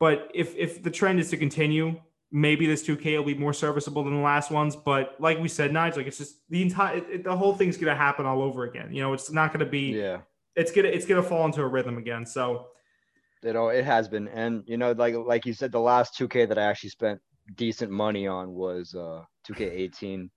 But 0.00 0.30
if 0.34 0.56
if 0.56 0.82
the 0.82 0.90
trend 0.90 1.20
is 1.20 1.28
to 1.30 1.36
continue, 1.36 2.00
maybe 2.34 2.66
this 2.66 2.82
2K 2.84 3.16
will 3.16 3.24
be 3.24 3.34
more 3.34 3.52
serviceable 3.52 4.02
than 4.02 4.16
the 4.16 4.20
last 4.20 4.50
ones. 4.50 4.74
But 4.74 5.14
like 5.20 5.38
we 5.38 5.46
said, 5.48 5.70
Nige, 5.70 5.96
like 5.96 6.08
it's 6.08 6.18
just 6.18 6.38
the 6.50 6.62
entire 6.62 6.96
it, 6.96 7.06
it, 7.08 7.24
the 7.24 7.36
whole 7.36 7.54
thing's 7.54 7.76
gonna 7.76 7.94
happen 7.94 8.26
all 8.26 8.42
over 8.42 8.64
again. 8.64 8.92
You 8.92 9.02
know, 9.02 9.12
it's 9.12 9.30
not 9.30 9.52
gonna 9.52 9.64
be 9.64 9.92
yeah. 9.92 10.18
It's 10.56 10.72
gonna 10.72 10.88
it's 10.88 11.06
gonna 11.06 11.22
fall 11.22 11.46
into 11.46 11.62
a 11.62 11.66
rhythm 11.66 11.96
again. 11.96 12.26
So 12.26 12.66
you 13.44 13.52
know, 13.52 13.68
it 13.68 13.84
has 13.84 14.08
been, 14.08 14.26
and 14.28 14.64
you 14.66 14.76
know, 14.76 14.92
like 14.92 15.14
like 15.14 15.46
you 15.46 15.54
said, 15.54 15.70
the 15.70 15.78
last 15.78 16.18
2K 16.18 16.48
that 16.48 16.58
I 16.58 16.64
actually 16.64 16.90
spent 16.90 17.20
decent 17.54 17.92
money 17.92 18.26
on 18.26 18.50
was 18.50 18.94
uh 18.94 19.22
2K18. 19.48 20.28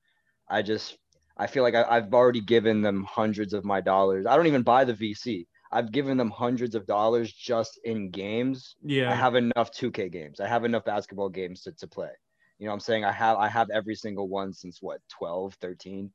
I 0.50 0.62
just 0.62 0.98
I 1.36 1.48
feel 1.48 1.64
like 1.64 1.74
I, 1.74 1.84
I've 1.84 2.14
already 2.14 2.42
given 2.42 2.84
them 2.84 3.06
hundreds 3.10 3.54
of 3.54 3.66
my 3.66 3.82
dollars. 3.82 4.28
I 4.28 4.36
don't 4.36 4.48
even 4.48 4.62
buy 4.62 4.86
the 4.86 4.94
VC. 4.94 5.48
I've 5.72 5.92
given 5.92 6.18
them 6.18 6.30
hundreds 6.30 6.76
of 6.76 6.86
dollars 6.86 7.32
just 7.32 7.80
in 7.84 8.10
games. 8.10 8.76
Yeah. 8.84 9.12
I 9.12 9.16
have 9.16 9.36
enough 9.36 9.72
2K 9.72 10.12
games. 10.12 10.40
I 10.40 10.48
have 10.48 10.66
enough 10.66 10.86
basketball 10.86 11.30
games 11.30 11.64
to, 11.64 11.72
to 11.74 11.88
play. 11.88 12.12
You 12.60 12.68
know 12.68 12.74
I'm 12.74 12.80
saying? 12.80 13.06
I 13.06 13.12
have 13.12 13.38
I 13.38 13.48
have 13.48 13.70
every 13.70 13.96
single 13.96 14.28
one 14.28 14.52
since 14.52 14.82
what 14.82 15.00
12, 15.10 15.54
13. 15.56 16.12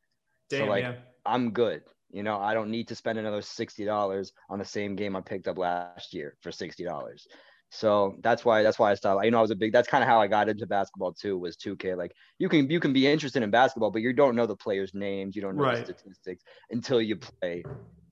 Damn, 0.51 0.59
so 0.59 0.65
like 0.67 0.83
yeah. 0.83 0.95
I'm 1.25 1.53
good. 1.53 1.83
You 2.11 2.23
know, 2.23 2.39
I 2.39 2.53
don't 2.53 2.71
need 2.71 2.89
to 2.89 2.95
spend 2.95 3.19
another 3.19 3.41
$60 3.41 4.33
on 4.51 4.59
the 4.59 4.65
same 4.65 4.97
game 4.97 5.17
I 5.17 5.21
picked 5.21 5.49
up 5.49 5.57
last 5.57 6.13
year 6.13 6.37
for 6.41 6.51
$60. 6.51 7.27
So 7.71 8.17
that's 8.23 8.45
why 8.45 8.63
that's 8.63 8.79
why 8.79 8.91
I 8.91 8.95
stopped. 8.95 9.25
You 9.25 9.31
know, 9.31 9.39
I 9.39 9.41
was 9.41 9.51
a 9.51 9.57
big. 9.57 9.73
That's 9.73 9.89
kind 9.89 10.05
of 10.05 10.09
how 10.09 10.21
I 10.21 10.27
got 10.27 10.51
into 10.51 10.67
basketball 10.67 11.15
too. 11.15 11.39
Was 11.39 11.57
2K. 11.57 11.97
Like 11.97 12.13
you 12.39 12.51
can 12.51 12.69
you 12.69 12.81
can 12.81 12.93
be 12.93 13.07
interested 13.07 13.43
in 13.43 13.51
basketball, 13.51 13.91
but 13.91 14.03
you 14.03 14.13
don't 14.13 14.37
know 14.37 14.45
the 14.45 14.55
players' 14.55 14.93
names. 14.93 15.35
You 15.35 15.41
don't 15.41 15.57
know 15.57 15.63
right. 15.63 15.87
the 15.87 15.95
statistics 15.95 16.45
until 16.71 17.01
you 17.01 17.17
play 17.17 17.65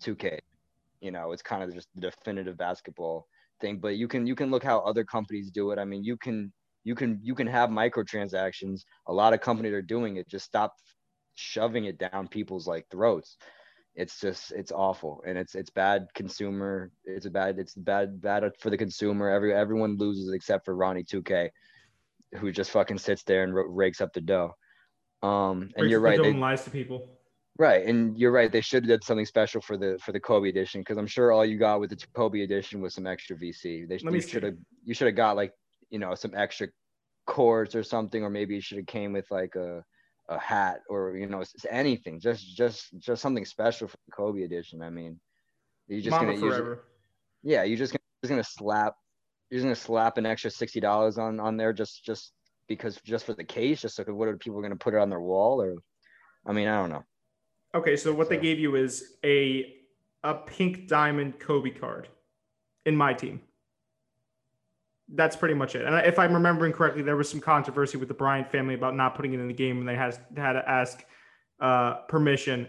2K 0.03 0.39
you 1.01 1.11
know 1.11 1.33
it's 1.33 1.43
kind 1.43 1.63
of 1.63 1.75
just 1.75 1.89
the 1.95 2.01
definitive 2.01 2.57
basketball 2.57 3.27
thing 3.61 3.79
but 3.79 3.97
you 3.97 4.09
can 4.09 4.27
you 4.27 4.35
can 4.35 4.51
look 4.51 4.65
how 4.65 4.81
other 4.81 5.05
companies 5.05 5.51
do 5.51 5.71
it. 5.71 5.79
I 5.79 5.85
mean 5.85 6.03
you 6.05 6.17
can 6.17 6.53
you 6.85 6.95
can 6.95 7.21
you 7.23 7.35
can 7.35 7.47
have 7.47 7.71
microtransactions. 7.71 8.83
A 9.07 9.13
lot 9.13 9.35
of 9.35 9.41
companies 9.41 9.73
are 9.73 9.83
doing 9.83 10.17
it. 10.17 10.29
Just 10.29 10.47
stop 10.47 10.75
shoving 11.35 11.85
it 11.85 11.99
down 11.99 12.29
people's 12.29 12.67
like 12.67 12.87
throats. 12.91 13.37
It's 13.95 14.21
just 14.21 14.53
it's 14.53 14.73
awful 14.73 15.23
and 15.27 15.37
it's 15.37 15.55
it's 15.55 15.71
bad 15.71 16.07
consumer 16.15 16.91
it's 17.05 17.27
a 17.27 17.31
bad 17.31 17.59
it's 17.59 17.75
bad 17.75 18.21
bad 18.21 18.51
for 18.59 18.71
the 18.71 18.79
consumer. 18.79 19.29
Every 19.29 19.53
everyone 19.53 19.97
loses 19.97 20.33
except 20.33 20.65
for 20.65 20.75
ronnie 20.75 21.05
2k 21.05 21.51
who 22.39 22.53
just 22.53 22.71
fucking 22.71 22.99
sits 22.99 23.25
there 23.25 23.43
and 23.43 23.53
rakes 23.55 24.01
up 24.01 24.13
the 24.13 24.21
dough. 24.21 24.55
Um 25.23 25.71
and 25.77 25.91
you're 25.91 26.01
right 26.01 26.23
they, 26.23 26.33
lies 26.33 26.65
to 26.65 26.71
people 26.71 27.20
Right, 27.61 27.85
and 27.85 28.19
you're 28.19 28.31
right. 28.31 28.51
They 28.51 28.63
should 28.63 28.85
have 28.85 28.89
did 28.89 29.05
something 29.05 29.27
special 29.27 29.61
for 29.61 29.77
the 29.77 29.99
for 30.03 30.13
the 30.13 30.19
Kobe 30.19 30.49
edition 30.49 30.81
because 30.81 30.97
I'm 30.97 31.07
sure 31.07 31.31
all 31.31 31.45
you 31.45 31.59
got 31.59 31.79
with 31.79 31.91
the 31.91 32.07
Kobe 32.15 32.41
edition 32.41 32.81
was 32.81 32.95
some 32.95 33.07
extra 33.07 33.37
VC. 33.37 33.87
They 33.87 33.99
should 33.99 34.45
have 34.45 34.55
you 34.83 34.95
should 34.95 35.09
have 35.09 35.15
got 35.15 35.37
like 35.37 35.53
you 35.91 35.99
know 35.99 36.15
some 36.15 36.33
extra 36.35 36.69
cords 37.27 37.75
or 37.75 37.83
something, 37.83 38.23
or 38.23 38.31
maybe 38.31 38.55
you 38.55 38.63
should 38.63 38.79
have 38.79 38.87
came 38.87 39.13
with 39.13 39.31
like 39.31 39.57
a 39.57 39.85
a 40.31 40.39
hat 40.39 40.81
or 40.89 41.19
you 41.19 41.27
know 41.27 41.45
anything. 41.69 42.19
Just 42.19 42.57
just 42.57 42.99
just 42.99 43.21
something 43.21 43.45
special 43.45 43.89
for 43.89 43.99
the 44.07 44.13
Kobe 44.13 44.43
edition. 44.43 44.81
I 44.81 44.89
mean, 44.89 45.21
you 45.87 46.01
just 46.01 46.13
Mama 46.13 46.29
gonna 46.29 46.39
forever. 46.39 46.71
Use, 46.71 47.53
yeah, 47.53 47.65
you're 47.65 47.77
just 47.77 47.93
gonna, 47.93 48.01
just 48.23 48.31
gonna 48.31 48.43
slap 48.43 48.95
you're 49.51 49.59
just 49.59 49.65
gonna 49.65 49.77
slap 49.77 50.17
an 50.17 50.25
extra 50.25 50.51
sixty 50.51 50.81
dollars 50.81 51.19
on 51.19 51.39
on 51.39 51.59
there 51.59 51.75
just 51.75 52.07
just 52.07 52.33
because 52.69 52.99
just 53.05 53.27
for 53.27 53.35
the 53.35 53.45
case, 53.45 53.83
just 53.83 53.97
so 53.97 54.05
what 54.05 54.29
are 54.29 54.37
people 54.39 54.63
gonna 54.63 54.77
put 54.77 54.95
it 54.95 55.01
on 55.01 55.11
their 55.11 55.21
wall 55.21 55.61
or? 55.61 55.77
I 56.47 56.53
mean, 56.53 56.69
I 56.69 56.81
don't 56.81 56.89
know. 56.89 57.05
Okay, 57.75 57.97
so 57.97 58.13
what 58.13 58.27
so. 58.27 58.35
they 58.35 58.41
gave 58.41 58.59
you 58.59 58.77
is 58.77 59.15
a 59.25 59.77
a 60.23 60.35
pink 60.35 60.87
diamond 60.87 61.39
Kobe 61.39 61.71
card 61.71 62.09
in 62.85 62.97
my 62.97 63.15
team. 63.15 63.41
That's 65.13 65.35
pretty 65.35 65.55
much 65.55 65.75
it. 65.75 65.87
And 65.87 65.95
if 66.07 66.19
I'm 66.19 66.33
remembering 66.33 66.73
correctly, 66.73 67.03
there 67.03 67.17
was 67.17 67.29
some 67.29 67.41
controversy 67.41 67.97
with 67.99 68.09
the 68.09 68.15
Bryant 68.15 68.51
family 68.51 68.75
about 68.75 68.95
not 68.95 69.17
putting 69.17 69.35
it 69.35 69.41
in 69.41 69.49
the 69.49 69.55
game, 69.55 69.79
and 69.79 69.89
they 69.89 69.97
has 69.97 70.21
had 70.37 70.53
to 70.53 70.69
ask 70.69 71.05
uh, 71.61 72.03
permission 72.09 72.69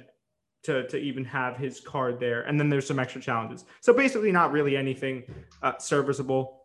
to 0.63 0.87
to 0.87 0.97
even 0.97 1.25
have 1.25 1.57
his 1.57 1.79
card 1.79 2.19
there. 2.19 2.41
And 2.43 2.59
then 2.59 2.69
there's 2.69 2.87
some 2.87 2.99
extra 2.99 3.21
challenges. 3.21 3.65
So 3.81 3.93
basically, 3.93 4.31
not 4.31 4.51
really 4.51 4.77
anything 4.77 5.23
uh, 5.61 5.77
serviceable. 5.77 6.61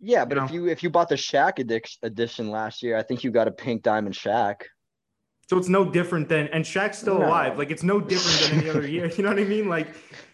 Yeah, 0.00 0.24
but 0.24 0.34
you 0.34 0.40
know? 0.40 0.46
if 0.46 0.52
you 0.52 0.68
if 0.68 0.82
you 0.82 0.90
bought 0.90 1.08
the 1.08 1.16
Shaq 1.16 1.58
edition 2.02 2.50
last 2.50 2.82
year, 2.82 2.96
I 2.96 3.02
think 3.02 3.24
you 3.24 3.30
got 3.30 3.48
a 3.48 3.52
pink 3.52 3.82
diamond 3.82 4.14
Shaq. 4.14 4.62
So 5.48 5.56
it's 5.56 5.68
no 5.68 5.84
different 5.84 6.28
than 6.28 6.48
and 6.48 6.62
Shaq's 6.62 6.98
still 6.98 7.18
no. 7.18 7.26
alive. 7.26 7.56
Like 7.58 7.70
it's 7.70 7.82
no 7.82 8.00
different 8.00 8.50
than 8.50 8.60
any 8.60 8.70
other 8.70 8.86
year. 8.94 9.06
You 9.06 9.24
know 9.24 9.30
what 9.30 9.38
I 9.38 9.44
mean? 9.44 9.68
Like 9.68 9.88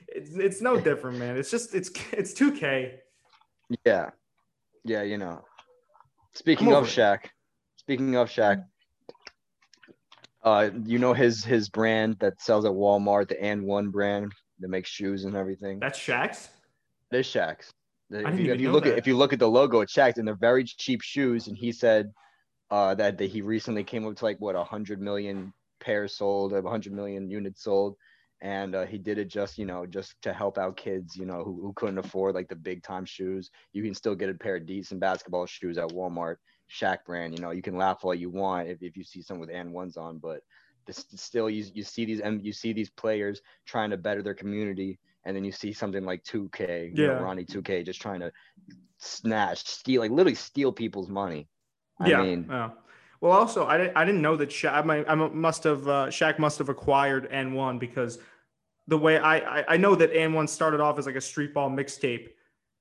it's 0.09 0.35
it's 0.35 0.61
no 0.61 0.79
different, 0.79 1.19
man. 1.19 1.37
It's 1.37 1.51
just 1.51 1.75
it's 1.75 1.91
it's 2.13 2.35
2K. 2.35 2.97
Yeah. 3.85 4.11
Yeah, 4.85 5.03
you 5.03 5.17
know. 5.17 5.43
Speaking 6.35 6.73
of 6.73 6.87
Shaq, 6.87 7.27
speaking 7.77 8.17
of 8.17 8.29
Shaq, 8.29 8.65
uh, 10.43 10.71
you 10.85 10.99
know 10.99 11.15
his 11.15 11.45
his 11.45 11.69
brand 11.69 12.17
that 12.19 12.41
sells 12.43 12.65
at 12.65 12.73
Walmart, 12.73 13.29
the 13.29 13.37
AND1 13.37 13.93
brand 13.93 14.33
that 14.59 14.69
makes 14.69 14.91
shoes 14.91 15.25
and 15.25 15.37
everything. 15.37 15.79
That's 15.79 15.99
Shaq's. 15.99 16.49
It 17.13 17.19
is 17.19 17.27
Shaq's. 17.27 17.73
If 18.11 18.39
you, 18.39 18.53
if 18.53 18.61
you 18.61 18.73
look 18.73 18.85
that. 18.85 18.95
at 18.95 18.99
if 18.99 19.07
you 19.07 19.17
look 19.17 19.33
at 19.33 19.39
the 19.39 19.49
logo, 19.49 19.81
it's 19.81 19.95
Shaq's, 19.95 20.19
and 20.19 20.27
they're 20.27 20.35
very 20.35 20.65
cheap 20.65 21.03
shoes. 21.03 21.47
And 21.47 21.57
he 21.57 21.71
said 21.71 22.13
uh, 22.71 22.95
that, 22.95 23.19
that 23.19 23.31
he 23.31 23.43
recently 23.43 23.85
came 23.85 24.07
up 24.07 24.17
to 24.17 24.25
like 24.25 24.41
what 24.41 24.57
a 24.57 24.65
hundred 24.65 25.01
million 25.01 25.53
pairs 25.81 26.17
sold, 26.17 26.53
a 26.53 26.63
hundred 26.63 26.93
million 26.93 27.31
units 27.31 27.63
sold, 27.63 27.97
and 28.41 28.75
uh, 28.75 28.87
he 28.87 28.99
did 28.99 29.19
it 29.19 29.29
just 29.29 29.59
you 29.59 29.67
know 29.67 29.87
just 29.87 30.15
to 30.23 30.33
help 30.33 30.59
out 30.59 30.77
kids 30.77 31.17
you 31.17 31.27
know 31.27 31.45
who, 31.45 31.61
who 31.61 31.73
couldn't 31.75 31.99
afford 31.99 32.35
like 32.35 32.49
the 32.49 32.57
big 32.57 32.83
time 32.83 33.05
shoes. 33.05 33.51
You 33.73 33.83
can 33.83 33.95
still 33.95 34.15
get 34.15 34.31
a 34.31 34.35
pair 34.35 34.57
of 34.57 34.67
decent 34.67 35.01
basketball 35.01 35.47
shoes 35.47 35.79
at 35.79 35.91
Walmart, 35.91 36.37
Shaq 36.71 36.99
brand. 37.07 37.37
You 37.37 37.43
know 37.43 37.51
you 37.51 37.63
can 37.63 37.77
laugh 37.77 38.01
all 38.03 38.15
you 38.15 38.31
want 38.31 38.69
if, 38.69 38.83
if 38.83 38.97
you 38.97 39.05
see 39.05 39.23
some 39.23 39.39
with 39.39 39.51
AND1s 39.51 39.97
on, 39.97 40.19
but 40.19 40.41
this, 40.87 41.07
still 41.15 41.49
you, 41.49 41.65
you 41.75 41.83
see 41.83 42.05
these 42.05 42.21
and 42.21 42.45
you 42.45 42.53
see 42.53 42.73
these 42.73 42.91
players 42.91 43.41
trying 43.67 43.91
to 43.91 43.97
better 43.97 44.23
their 44.23 44.35
community 44.35 44.99
and 45.25 45.35
then 45.35 45.45
you 45.45 45.53
see 45.53 45.73
something 45.73 46.05
like 46.05 46.23
2K, 46.25 46.93
yeah. 46.95 47.07
Know, 47.07 47.23
Ronnie 47.23 47.45
2K, 47.45 47.85
just 47.85 48.01
trying 48.01 48.21
to 48.21 48.31
snatch, 48.99 49.65
steal, 49.65 50.03
like 50.03 50.11
literally 50.11 50.35
steal 50.35 50.73
people's 50.73 51.09
money. 51.09 51.49
I 52.01 52.09
yeah. 52.09 52.23
Mean, 52.23 52.47
yeah. 52.49 52.71
Well, 53.21 53.33
also, 53.33 53.67
I 53.67 53.79
didn't, 53.79 53.97
I 53.97 54.05
didn't 54.05 54.21
know 54.21 54.37
that 54.37 54.51
Shaq, 54.51 54.91
I, 54.91 55.11
I 55.11 55.15
must 55.15 55.65
have, 55.65 55.89
uh, 55.89 56.07
Shaq 56.09 56.39
must 56.39 56.59
have 56.59 56.69
acquired 56.69 57.31
AND1 57.31 57.79
because 57.79 58.19
the 58.87 58.99
way 58.99 59.19
I, 59.19 59.61
I, 59.61 59.65
I 59.69 59.77
know 59.79 59.95
that 59.95 60.13
AND1 60.13 60.49
started 60.49 60.81
off 60.81 60.99
as 60.99 61.07
like 61.07 61.17
a 61.17 61.21
street 61.21 61.55
ball 61.55 61.71
mixtape 61.71 62.29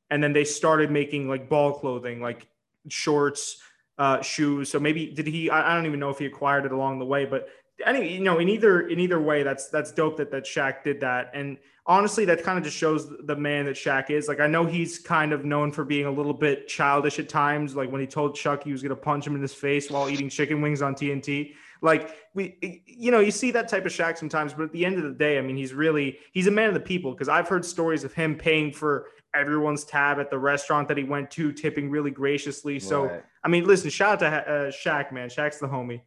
and 0.10 0.22
then 0.22 0.34
they 0.34 0.44
started 0.44 0.92
making 0.92 1.30
like 1.30 1.48
ball 1.48 1.72
clothing, 1.72 2.22
like 2.22 2.48
shorts, 2.90 3.62
uh, 3.98 4.22
shoes. 4.22 4.70
So 4.70 4.80
maybe 4.80 5.08
did 5.08 5.28
he, 5.28 5.50
I, 5.50 5.72
I 5.72 5.76
don't 5.76 5.86
even 5.86 6.00
know 6.00 6.10
if 6.10 6.20
he 6.20 6.26
acquired 6.26 6.66
it 6.66 6.72
along 6.72 7.00
the 7.00 7.06
way, 7.06 7.26
but 7.26 7.48
any, 7.86 8.14
you 8.14 8.24
know, 8.24 8.40
in 8.40 8.50
either, 8.50 8.88
in 8.88 9.00
either 9.00 9.22
way, 9.22 9.44
that's, 9.44 9.70
that's 9.70 9.92
dope 9.92 10.18
that, 10.18 10.32
that 10.32 10.46
Shaq 10.46 10.84
did 10.84 11.02
that. 11.02 11.32
And, 11.34 11.58
honestly, 11.86 12.26
that 12.26 12.44
kind 12.44 12.58
of 12.58 12.64
just 12.64 12.78
shows 12.78 13.12
the 13.26 13.36
man 13.36 13.66
that 13.66 13.76
Shaq 13.76 14.10
is. 14.10 14.28
Like, 14.28 14.40
I 14.40 14.48
know 14.48 14.66
he's 14.66 15.00
kind 15.00 15.34
of 15.34 15.46
known 15.46 15.72
for 15.72 15.84
being 15.84 16.06
a 16.06 16.12
little 16.12 16.34
bit 16.34 16.68
childish 16.68 17.20
at 17.20 17.30
times. 17.30 17.76
Like 17.76 17.92
when 17.92 18.02
he 18.02 18.08
told 18.08 18.36
Chuck 18.36 18.64
he 18.64 18.72
was 18.72 18.82
going 18.82 18.92
to 18.92 18.96
punch 18.96 19.28
him 19.28 19.36
in 19.36 19.42
his 19.42 19.54
face 19.54 19.90
while 19.90 20.10
eating 20.10 20.30
chicken 20.30 20.62
wings 20.62 20.82
on 20.82 20.96
TNT. 20.96 21.54
Like 21.82 22.16
we, 22.34 22.82
you 22.86 23.12
know, 23.12 23.20
you 23.20 23.32
see 23.32 23.52
that 23.52 23.68
type 23.68 23.86
of 23.86 23.92
Shaq 23.92 24.18
sometimes, 24.18 24.54
but 24.54 24.64
at 24.64 24.72
the 24.72 24.86
end 24.86 24.98
of 24.98 25.04
the 25.04 25.12
day, 25.12 25.38
I 25.38 25.42
mean, 25.42 25.58
he's 25.58 25.74
really 25.74 26.18
he's 26.32 26.48
a 26.48 26.52
man 26.52 26.70
of 26.70 26.74
the 26.74 26.80
people 26.80 27.12
because 27.12 27.28
I've 27.28 27.50
heard 27.50 27.66
stories 27.66 28.06
of 28.06 28.14
him 28.14 28.38
paying 28.38 28.72
for 28.72 29.08
everyone's 29.36 29.84
tab 29.84 30.18
at 30.20 30.30
the 30.30 30.40
restaurant 30.40 30.88
that 30.88 30.96
he 30.96 31.04
went 31.04 31.30
to, 31.32 31.52
tipping 31.52 31.90
really 31.90 32.12
graciously. 32.12 32.80
So, 32.80 33.08
right. 33.08 33.24
I 33.44 33.50
mean, 33.50 33.66
listen, 33.66 33.90
shout 33.90 34.24
out 34.24 34.46
to 34.46 34.52
uh, 34.52 34.72
Shaq, 34.72 35.12
man. 35.12 35.28
Shaq's 35.28 35.60
the 35.60 35.68
homie. 35.68 36.02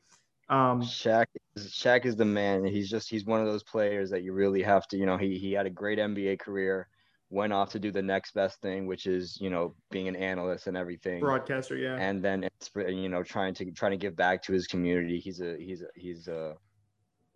Um, 0.49 0.81
Shaq 0.81 1.27
is 1.57 1.73
Shaq 1.73 2.05
is 2.05 2.17
the 2.17 2.25
man. 2.25 2.65
He's 2.65 2.89
just 2.89 3.11
he's 3.11 3.25
one 3.25 3.41
of 3.41 3.47
those 3.47 3.65
players 3.65 4.11
that 4.11 4.23
you 4.23 4.33
really 4.33 4.63
have 4.63 4.87
to, 4.89 4.97
you 4.97 5.07
know, 5.07 5.17
he 5.17 5.39
he 5.39 5.53
had 5.53 5.67
a 5.67 5.71
great 5.71 5.99
NBA 5.99 6.39
career, 6.39 6.89
went 7.31 7.53
off 7.53 7.71
to 7.71 7.81
do 7.81 7.91
the 7.91 8.03
next 8.03 8.33
best 8.33 8.61
thing, 8.61 8.87
which 8.87 9.07
is 9.07 9.39
you 9.41 9.51
know 9.51 9.75
being 9.91 10.07
an 10.09 10.17
analyst 10.17 10.69
and 10.69 10.77
everything, 10.77 11.21
broadcaster, 11.21 11.77
yeah. 11.77 11.97
And 11.97 12.23
then 12.23 12.45
it's 12.45 12.71
you 12.77 13.09
know 13.09 13.23
trying 13.23 13.55
to 13.55 13.73
trying 13.73 13.93
to 13.93 13.97
give 13.97 14.15
back 14.15 14.43
to 14.45 14.53
his 14.53 14.67
community. 14.67 15.19
He's 15.19 15.41
a 15.41 15.57
he's 15.59 15.83
a 15.83 15.89
he's 15.97 16.29
a 16.29 16.55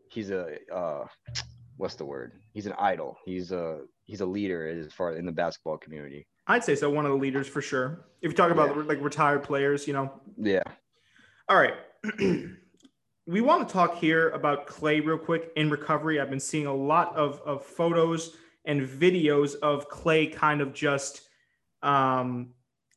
he's 0.08 0.30
a 0.30 0.56
uh, 0.72 1.06
what's 1.76 1.96
the 1.96 2.04
word? 2.04 2.32
He's 2.52 2.66
an 2.66 2.74
idol. 2.78 3.16
He's 3.24 3.50
a 3.50 3.80
he's 4.04 4.20
a 4.20 4.26
leader 4.26 4.68
as 4.68 4.92
far 4.92 5.14
in 5.16 5.26
the 5.26 5.32
basketball 5.32 5.78
community. 5.78 6.26
I'd 6.46 6.64
say 6.64 6.76
so. 6.76 6.90
One 6.90 7.06
of 7.06 7.12
the 7.12 7.18
leaders 7.18 7.48
for 7.48 7.62
sure. 7.62 8.06
If 8.22 8.30
you 8.30 8.36
talk 8.36 8.50
about 8.52 8.76
yeah. 8.76 8.82
like 8.82 9.02
retired 9.02 9.42
players, 9.42 9.86
you 9.88 9.94
know. 9.94 10.12
Yeah. 10.36 10.62
All 11.48 11.56
right. 11.56 11.74
we 13.30 13.40
want 13.40 13.66
to 13.66 13.72
talk 13.72 13.96
here 13.96 14.30
about 14.30 14.66
Klay 14.66 15.04
real 15.04 15.16
quick 15.16 15.52
in 15.54 15.70
recovery. 15.70 16.20
I've 16.20 16.30
been 16.30 16.40
seeing 16.40 16.66
a 16.66 16.75
lot 16.75 17.14
of, 17.14 17.40
of 17.46 17.64
photos 17.64 18.34
and 18.64 18.82
videos 18.82 19.54
of 19.60 19.88
Klay 19.88 20.34
kind 20.34 20.60
of 20.60 20.75
just 20.75 21.22
um, 21.80 22.49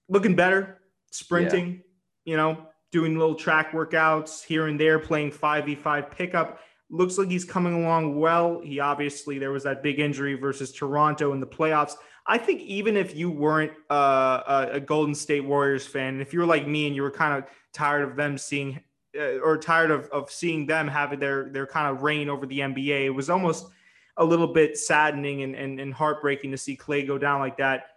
looking 0.09 0.35
better, 0.35 0.79
sprinting, 1.11 1.83
yeah. 2.25 2.31
you 2.31 2.37
know, 2.37 2.65
doing 2.91 3.15
little 3.15 3.35
track 3.35 3.73
workouts 3.73 4.43
here 4.43 4.65
and 4.65 4.79
there, 4.79 4.97
playing 4.97 5.31
5v5 5.31 6.09
pickup. 6.09 6.59
Looks 6.89 7.19
like 7.19 7.29
he's 7.29 7.45
coming 7.45 7.85
along 7.85 8.19
well. 8.19 8.59
He 8.59 8.79
obviously, 8.79 9.37
there 9.37 9.51
was 9.51 9.63
that 9.63 9.83
big 9.83 9.99
injury 9.99 10.33
versus 10.33 10.71
Toronto 10.71 11.33
in 11.33 11.41
the 11.41 11.47
playoffs. 11.47 11.93
I 12.25 12.39
think 12.39 12.61
even 12.61 12.97
if 12.97 13.15
you 13.15 13.29
weren't 13.29 13.73
uh, 13.91 14.65
a 14.71 14.79
Golden 14.79 15.13
State 15.13 15.45
Warriors 15.45 15.85
fan, 15.85 16.21
if 16.21 16.33
you 16.33 16.39
were 16.39 16.47
like 16.47 16.67
me 16.67 16.87
and 16.87 16.95
you 16.95 17.03
were 17.03 17.11
kind 17.11 17.37
of 17.37 17.47
tired 17.71 18.01
of 18.09 18.15
them 18.15 18.35
seeing 18.39 18.79
uh, 19.17 19.39
or 19.39 19.57
tired 19.57 19.91
of, 19.91 20.09
of 20.09 20.31
seeing 20.31 20.65
them 20.65 20.87
having 20.87 21.19
their 21.19 21.49
their 21.49 21.67
kind 21.67 21.87
of 21.87 22.03
reign 22.03 22.29
over 22.29 22.45
the 22.45 22.59
NBA. 22.59 23.05
It 23.05 23.09
was 23.09 23.29
almost 23.29 23.67
a 24.17 24.23
little 24.23 24.47
bit 24.47 24.77
saddening 24.77 25.41
and, 25.43 25.55
and, 25.55 25.79
and 25.79 25.93
heartbreaking 25.93 26.51
to 26.51 26.57
see 26.57 26.77
Klay 26.77 27.05
go 27.05 27.17
down 27.17 27.39
like 27.39 27.57
that. 27.57 27.87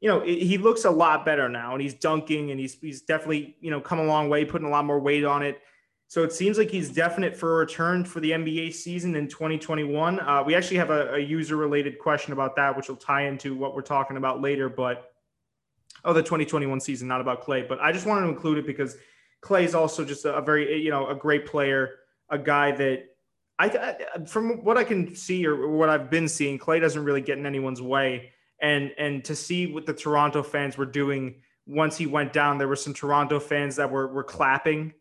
You 0.00 0.08
know, 0.08 0.20
it, 0.20 0.38
he 0.42 0.58
looks 0.58 0.84
a 0.84 0.90
lot 0.90 1.24
better 1.24 1.48
now, 1.48 1.72
and 1.72 1.82
he's 1.82 1.94
dunking, 1.94 2.50
and 2.50 2.60
he's 2.60 2.74
he's 2.80 3.02
definitely 3.02 3.56
you 3.60 3.70
know 3.70 3.80
come 3.80 3.98
a 3.98 4.04
long 4.04 4.28
way, 4.28 4.44
putting 4.44 4.66
a 4.66 4.70
lot 4.70 4.84
more 4.84 5.00
weight 5.00 5.24
on 5.24 5.42
it. 5.42 5.60
So 6.10 6.22
it 6.22 6.32
seems 6.32 6.56
like 6.56 6.70
he's 6.70 6.90
definite 6.90 7.36
for 7.36 7.56
a 7.56 7.58
return 7.58 8.02
for 8.02 8.20
the 8.20 8.30
NBA 8.30 8.72
season 8.72 9.14
in 9.14 9.28
2021. 9.28 10.20
Uh, 10.20 10.42
we 10.42 10.54
actually 10.54 10.78
have 10.78 10.88
a, 10.88 11.14
a 11.14 11.18
user 11.18 11.56
related 11.56 11.98
question 11.98 12.32
about 12.32 12.56
that, 12.56 12.74
which 12.74 12.88
will 12.88 12.96
tie 12.96 13.26
into 13.26 13.54
what 13.54 13.74
we're 13.74 13.82
talking 13.82 14.16
about 14.16 14.40
later. 14.40 14.70
But 14.70 15.12
oh, 16.06 16.14
the 16.14 16.22
2021 16.22 16.80
season, 16.80 17.08
not 17.08 17.20
about 17.20 17.44
Klay. 17.44 17.68
But 17.68 17.80
I 17.80 17.92
just 17.92 18.06
wanted 18.06 18.22
to 18.22 18.28
include 18.28 18.56
it 18.56 18.66
because 18.66 18.96
Klay 19.42 19.64
is 19.64 19.74
also 19.74 20.04
just 20.04 20.24
a, 20.24 20.40
very, 20.42 20.82
you 20.82 20.90
know, 20.90 21.08
a 21.08 21.14
great 21.14 21.46
player, 21.46 21.96
a 22.28 22.38
guy 22.38 22.72
that 22.72 23.04
I, 23.58 23.96
from 24.26 24.64
what 24.64 24.78
I 24.78 24.84
can 24.84 25.14
see 25.14 25.46
or 25.46 25.68
what 25.68 25.88
I've 25.88 26.10
been 26.10 26.28
seeing, 26.28 26.58
Klay 26.58 26.80
doesn't 26.80 27.04
really 27.04 27.20
get 27.20 27.38
in 27.38 27.46
anyone's 27.46 27.82
way. 27.82 28.32
And 28.60 28.92
and 28.98 29.24
to 29.24 29.36
see 29.36 29.72
what 29.72 29.86
the 29.86 29.94
Toronto 29.94 30.42
fans 30.42 30.76
were 30.76 30.86
doing 30.86 31.42
once 31.66 31.96
he 31.96 32.06
went 32.06 32.32
down, 32.32 32.58
there 32.58 32.68
were 32.68 32.76
some 32.76 32.94
Toronto 32.94 33.38
fans 33.40 33.76
that 33.76 33.90
were 33.90 34.08
were 34.08 34.24
clapping. 34.24 34.94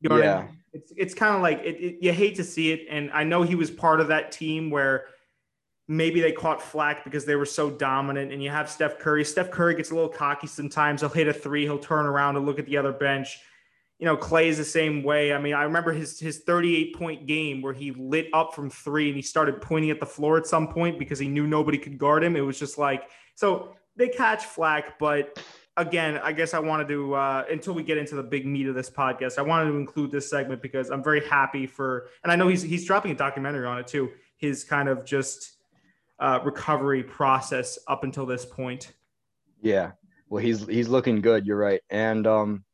You 0.00 0.08
know 0.08 0.16
yeah. 0.16 0.36
I 0.36 0.42
mean? 0.42 0.58
It's 0.72 0.92
it's 0.96 1.14
kind 1.14 1.34
of 1.34 1.42
like 1.42 1.60
it, 1.64 1.76
it, 1.76 1.96
you 2.00 2.12
hate 2.12 2.36
to 2.36 2.44
see 2.44 2.72
it, 2.72 2.86
and 2.90 3.10
I 3.12 3.24
know 3.24 3.42
he 3.42 3.54
was 3.54 3.70
part 3.70 4.00
of 4.00 4.08
that 4.08 4.32
team 4.32 4.70
where 4.70 5.06
maybe 5.88 6.20
they 6.20 6.32
caught 6.32 6.62
flack 6.62 7.04
because 7.04 7.24
they 7.24 7.36
were 7.36 7.44
so 7.44 7.70
dominant. 7.70 8.32
And 8.32 8.42
you 8.42 8.50
have 8.50 8.70
Steph 8.70 8.98
Curry. 8.98 9.24
Steph 9.24 9.50
Curry 9.50 9.74
gets 9.74 9.90
a 9.90 9.94
little 9.94 10.08
cocky 10.08 10.46
sometimes. 10.46 11.00
He'll 11.00 11.10
hit 11.10 11.28
a 11.28 11.32
three, 11.32 11.62
he'll 11.62 11.78
turn 11.78 12.06
around 12.06 12.36
and 12.36 12.46
look 12.46 12.58
at 12.58 12.66
the 12.66 12.76
other 12.76 12.92
bench. 12.92 13.38
You 13.98 14.06
know, 14.06 14.16
Klay 14.16 14.46
is 14.46 14.58
the 14.58 14.64
same 14.64 15.02
way. 15.02 15.32
I 15.32 15.38
mean, 15.38 15.54
I 15.54 15.62
remember 15.62 15.92
his 15.92 16.18
his 16.18 16.40
38 16.40 16.96
point 16.96 17.26
game 17.26 17.62
where 17.62 17.72
he 17.72 17.92
lit 17.92 18.28
up 18.32 18.54
from 18.54 18.68
three 18.68 19.08
and 19.08 19.16
he 19.16 19.22
started 19.22 19.60
pointing 19.60 19.90
at 19.90 20.00
the 20.00 20.06
floor 20.06 20.36
at 20.36 20.46
some 20.46 20.68
point 20.68 20.98
because 20.98 21.18
he 21.18 21.28
knew 21.28 21.46
nobody 21.46 21.78
could 21.78 21.96
guard 21.96 22.24
him. 22.24 22.34
It 22.36 22.40
was 22.40 22.58
just 22.58 22.76
like 22.76 23.08
so 23.36 23.76
they 23.96 24.08
catch 24.08 24.44
flack, 24.44 24.98
but 24.98 25.38
again, 25.76 26.18
I 26.18 26.32
guess 26.32 26.54
I 26.54 26.58
wanted 26.58 26.88
to 26.88 27.14
uh, 27.14 27.44
until 27.50 27.74
we 27.74 27.82
get 27.82 27.98
into 27.98 28.14
the 28.16 28.22
big 28.22 28.46
meat 28.46 28.66
of 28.66 28.74
this 28.74 28.90
podcast, 28.90 29.38
I 29.38 29.42
wanted 29.42 29.70
to 29.70 29.76
include 29.76 30.10
this 30.10 30.28
segment 30.28 30.62
because 30.62 30.90
I'm 30.90 31.02
very 31.02 31.26
happy 31.26 31.66
for, 31.66 32.08
and 32.22 32.32
I 32.32 32.36
know 32.36 32.48
he's 32.48 32.62
he's 32.62 32.84
dropping 32.84 33.12
a 33.12 33.14
documentary 33.14 33.66
on 33.66 33.78
it 33.78 33.86
too. 33.86 34.10
His 34.36 34.64
kind 34.64 34.88
of 34.88 35.04
just 35.04 35.53
uh, 36.18 36.40
recovery 36.44 37.02
process 37.02 37.78
up 37.88 38.04
until 38.04 38.26
this 38.26 38.44
point. 38.44 38.92
Yeah, 39.60 39.92
well, 40.28 40.42
he's 40.42 40.66
he's 40.66 40.88
looking 40.88 41.20
good. 41.20 41.46
You're 41.46 41.58
right, 41.58 41.80
and 41.90 42.26
um, 42.26 42.64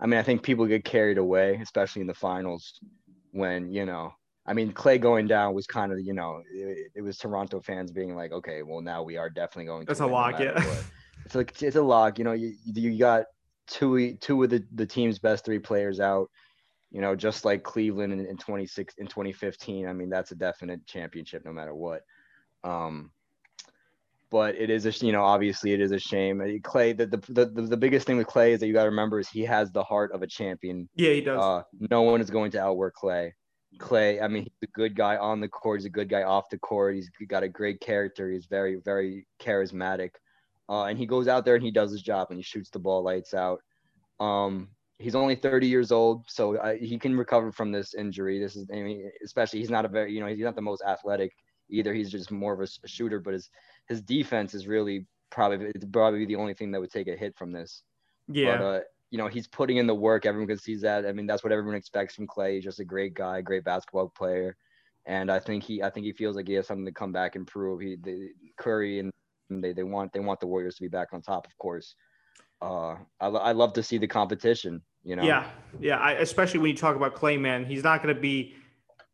I 0.00 0.06
mean, 0.06 0.18
I 0.18 0.22
think 0.22 0.42
people 0.42 0.66
get 0.66 0.84
carried 0.84 1.18
away, 1.18 1.58
especially 1.62 2.02
in 2.02 2.06
the 2.06 2.14
finals, 2.14 2.80
when 3.32 3.70
you 3.70 3.86
know. 3.86 4.12
I 4.46 4.52
mean, 4.52 4.72
Klay 4.72 5.00
going 5.00 5.26
down 5.26 5.54
was 5.54 5.66
kind 5.66 5.90
of, 5.90 6.00
you 6.00 6.12
know, 6.12 6.42
it, 6.52 6.90
it 6.96 7.00
was 7.00 7.16
Toronto 7.16 7.62
fans 7.62 7.90
being 7.90 8.14
like, 8.14 8.30
okay, 8.30 8.62
well, 8.62 8.82
now 8.82 9.02
we 9.02 9.16
are 9.16 9.30
definitely 9.30 9.64
going. 9.64 9.86
To. 9.86 9.86
That's 9.86 10.00
a 10.00 10.06
lock, 10.06 10.38
no 10.38 10.44
yeah. 10.44 10.74
It's 11.24 11.34
like 11.34 11.62
it's 11.62 11.76
a 11.76 11.82
lock. 11.82 12.18
You 12.18 12.24
know, 12.24 12.32
you 12.32 12.54
you 12.66 12.98
got 12.98 13.24
two 13.66 14.14
two 14.16 14.42
of 14.42 14.50
the 14.50 14.62
the 14.74 14.84
team's 14.84 15.18
best 15.18 15.46
three 15.46 15.58
players 15.58 15.98
out 15.98 16.28
you 16.94 17.00
know, 17.00 17.16
just 17.16 17.44
like 17.44 17.64
Cleveland 17.64 18.12
in, 18.12 18.24
in 18.24 18.36
26 18.36 18.94
in 18.98 19.08
2015. 19.08 19.88
I 19.88 19.92
mean, 19.92 20.08
that's 20.08 20.30
a 20.30 20.36
definite 20.36 20.86
championship 20.86 21.44
no 21.44 21.52
matter 21.52 21.74
what. 21.74 22.02
Um, 22.64 23.10
but 24.30 24.56
it 24.56 24.68
is 24.68 24.84
a 24.84 25.06
you 25.06 25.12
know 25.12 25.22
obviously 25.22 25.72
it 25.72 25.80
is 25.80 25.92
a 25.92 25.98
shame. 25.98 26.38
Klay 26.64 26.96
the 26.96 27.06
the, 27.06 27.46
the, 27.46 27.62
the 27.62 27.76
biggest 27.76 28.06
thing 28.06 28.16
with 28.16 28.26
Klay 28.26 28.50
is 28.50 28.60
that 28.60 28.66
you 28.66 28.72
got 28.72 28.82
to 28.82 28.90
remember 28.90 29.20
is 29.20 29.28
he 29.28 29.42
has 29.42 29.70
the 29.70 29.84
heart 29.84 30.10
of 30.12 30.22
a 30.22 30.26
champion. 30.26 30.88
Yeah, 30.96 31.12
he 31.12 31.20
does. 31.20 31.40
Uh, 31.40 31.62
no 31.90 32.02
one 32.02 32.20
is 32.20 32.30
going 32.30 32.50
to 32.52 32.60
outwork 32.60 32.94
Klay. 33.00 33.30
Klay, 33.78 34.22
I 34.22 34.28
mean, 34.28 34.42
he's 34.42 34.68
a 34.68 34.72
good 34.72 34.96
guy 34.96 35.16
on 35.16 35.40
the 35.40 35.48
court. 35.48 35.80
He's 35.80 35.86
a 35.86 35.90
good 35.90 36.08
guy 36.08 36.22
off 36.22 36.48
the 36.50 36.58
court. 36.58 36.94
He's 36.94 37.10
got 37.28 37.42
a 37.42 37.48
great 37.48 37.80
character. 37.80 38.28
He's 38.30 38.46
very 38.46 38.80
very 38.84 39.26
charismatic, 39.40 40.10
uh, 40.68 40.84
and 40.84 40.98
he 40.98 41.06
goes 41.06 41.28
out 41.28 41.44
there 41.44 41.54
and 41.54 41.64
he 41.64 41.70
does 41.70 41.92
his 41.92 42.02
job 42.02 42.28
and 42.30 42.38
he 42.38 42.42
shoots 42.42 42.70
the 42.70 42.80
ball 42.80 43.04
lights 43.04 43.34
out. 43.34 43.60
Um, 44.18 44.68
he's 44.98 45.14
only 45.14 45.36
30 45.36 45.68
years 45.68 45.92
old, 45.92 46.24
so 46.28 46.56
uh, 46.56 46.74
he 46.74 46.98
can 46.98 47.16
recover 47.16 47.52
from 47.52 47.70
this 47.70 47.94
injury. 47.94 48.40
This 48.40 48.56
is, 48.56 48.66
I 48.72 48.76
mean, 48.76 49.10
especially 49.24 49.60
he's 49.60 49.70
not 49.70 49.84
a 49.84 49.88
very, 49.88 50.12
you 50.12 50.20
know, 50.20 50.26
he's 50.26 50.38
not 50.38 50.56
the 50.56 50.62
most 50.62 50.82
athletic 50.86 51.32
either. 51.68 51.92
He's 51.94 52.10
just 52.10 52.30
more 52.30 52.52
of 52.52 52.60
a, 52.60 52.88
shooter, 52.88 53.20
but 53.20 53.34
his 53.34 53.50
his 53.88 54.00
defense 54.00 54.54
is 54.54 54.66
really 54.66 55.06
probably 55.30 55.66
it's 55.74 55.84
probably 55.84 56.24
the 56.24 56.36
only 56.36 56.54
thing 56.54 56.70
that 56.72 56.80
would 56.80 56.90
take 56.90 57.08
a 57.08 57.16
hit 57.16 57.36
from 57.36 57.52
this. 57.52 57.82
Yeah. 58.28 58.56
But, 58.56 58.64
uh, 58.64 58.80
you 59.10 59.18
know, 59.18 59.28
he's 59.28 59.46
putting 59.46 59.76
in 59.76 59.86
the 59.86 59.94
work. 59.94 60.26
Everyone 60.26 60.48
can 60.48 60.58
see 60.58 60.76
that. 60.76 61.06
I 61.06 61.12
mean, 61.12 61.26
that's 61.26 61.44
what 61.44 61.52
everyone 61.52 61.76
expects 61.76 62.14
from 62.14 62.26
Klay. 62.26 62.54
He's 62.54 62.64
just 62.64 62.80
a 62.80 62.84
great 62.84 63.14
guy, 63.14 63.40
great 63.42 63.62
basketball 63.62 64.08
player, 64.08 64.56
and 65.06 65.30
I 65.30 65.38
think 65.38 65.62
he 65.62 65.82
I 65.82 65.90
think 65.90 66.06
he 66.06 66.12
feels 66.12 66.36
like 66.36 66.48
he 66.48 66.54
has 66.54 66.66
something 66.66 66.86
to 66.86 66.92
come 66.92 67.12
back 67.12 67.36
and 67.36 67.46
prove. 67.46 67.80
He 67.80 67.96
the 67.96 68.30
Curry 68.56 68.98
and 68.98 69.12
they 69.50 69.72
they 69.72 69.82
want 69.82 70.12
they 70.12 70.20
want 70.20 70.40
the 70.40 70.46
Warriors 70.46 70.76
to 70.76 70.82
be 70.82 70.88
back 70.88 71.08
on 71.12 71.22
top, 71.22 71.46
of 71.46 71.56
course. 71.58 71.94
Uh, 72.62 72.96
I, 73.20 73.26
I 73.28 73.52
love 73.52 73.74
to 73.74 73.82
see 73.82 73.98
the 73.98 74.06
competition. 74.06 74.82
You 75.04 75.16
know. 75.16 75.22
Yeah, 75.22 75.50
yeah. 75.80 75.98
I, 75.98 76.12
especially 76.12 76.60
when 76.60 76.70
you 76.70 76.76
talk 76.76 76.96
about 76.96 77.14
Klay, 77.14 77.38
man, 77.38 77.66
he's 77.66 77.84
not 77.84 78.02
going 78.02 78.14
to 78.14 78.20
be 78.20 78.54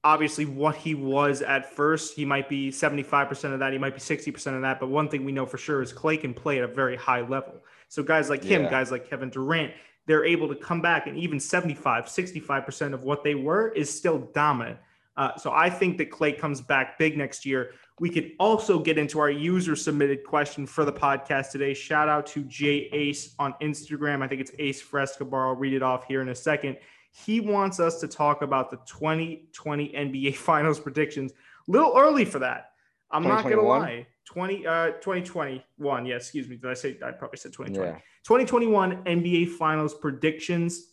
obviously 0.03 0.47
what 0.47 0.77
he 0.77 0.95
was 0.95 1.43
at 1.43 1.75
first. 1.75 2.15
He 2.15 2.25
might 2.25 2.49
be 2.49 2.71
75% 2.71 3.53
of 3.53 3.59
that. 3.59 3.73
He 3.73 3.79
might 3.79 3.95
be 3.95 4.01
60% 4.01 4.55
of 4.57 4.63
that. 4.63 4.81
But 4.81 4.89
one 4.89 5.09
thing 5.09 5.25
we 5.25 5.33
know 5.33 5.47
for 5.47 5.59
sure 5.59 5.83
is 5.83 5.93
Klay 5.93 6.21
can 6.21 6.33
play 6.33 6.59
at 6.59 6.65
a 6.65 6.69
very 6.73 6.97
high 6.97 7.21
level. 7.21 7.63
So 7.89 8.03
guys 8.03 8.31
like 8.31 8.43
him, 8.43 8.63
Yeah. 8.63 8.71
guys 8.71 8.91
like 8.91 9.09
Kevin 9.09 9.31
Durant, 9.31 9.73
they're 10.07 10.25
able 10.25 10.49
to 10.49 10.55
come 10.55 10.81
back 10.81 11.07
and 11.07 11.17
even 11.19 11.39
75, 11.39 12.09
65% 12.09 12.95
of 12.95 13.03
what 13.05 13.23
they 13.23 13.35
were 13.35 13.69
is 13.69 13.95
still 13.95 14.19
dominant. 14.35 14.79
Uh, 15.17 15.37
so 15.37 15.53
I 15.53 15.69
think 15.69 15.99
that 15.99 16.11
Klay 16.11 16.37
comes 16.39 16.61
back 16.63 16.99
big 16.99 17.19
next 17.19 17.45
year. 17.45 17.73
We 17.99 18.09
could 18.09 18.33
also 18.41 18.79
get 18.79 18.97
into 18.97 19.19
our 19.21 19.29
user 19.31 19.77
submitted 19.77 20.25
question 20.25 20.65
for 20.67 20.87
the 20.87 20.93
podcast 20.93 21.51
today. 21.51 21.75
Shout 21.75 22.09
out 22.09 22.27
to 22.29 22.43
Jay 22.45 22.89
Ace 22.93 23.35
on 23.39 23.55
Instagram. 23.61 24.23
I 24.23 24.29
think 24.29 24.41
it's 24.41 24.53
Ace 24.59 24.81
Frescobar. 24.81 25.49
I'll 25.49 25.55
read 25.57 25.75
it 25.75 25.83
off 25.83 26.07
here 26.07 26.23
in 26.23 26.31
a 26.31 26.35
second. 26.35 26.79
He 27.13 27.41
wants 27.41 27.81
us 27.81 28.01
to 28.01 28.09
talk 28.09 28.43
about 28.43 28.71
the 28.71 28.79
2020 28.87 29.89
NBA 29.89 30.37
Finals 30.37 30.79
predictions. 30.81 31.33
A 31.33 31.71
little 31.71 31.95
early 31.97 32.25
for 32.25 32.39
that. 32.39 32.73
I'm 33.11 33.25
not 33.25 33.43
going 33.43 33.57
to 33.57 33.63
lie. 33.63 34.07
20, 34.27 34.67
uh, 34.67 34.87
2021. 34.93 36.07
Yeah, 36.07 36.15
excuse 36.15 36.49
me. 36.49 36.57
Did 36.57 36.71
I 36.71 36.75
say? 36.75 36.97
I 37.05 37.11
probably 37.11 37.39
said 37.39 37.53
2020. 37.53 37.93
Yeah. 37.93 37.99
2021 38.25 39.05
NBA 39.05 39.51
Finals 39.51 39.95
predictions. 39.95 40.89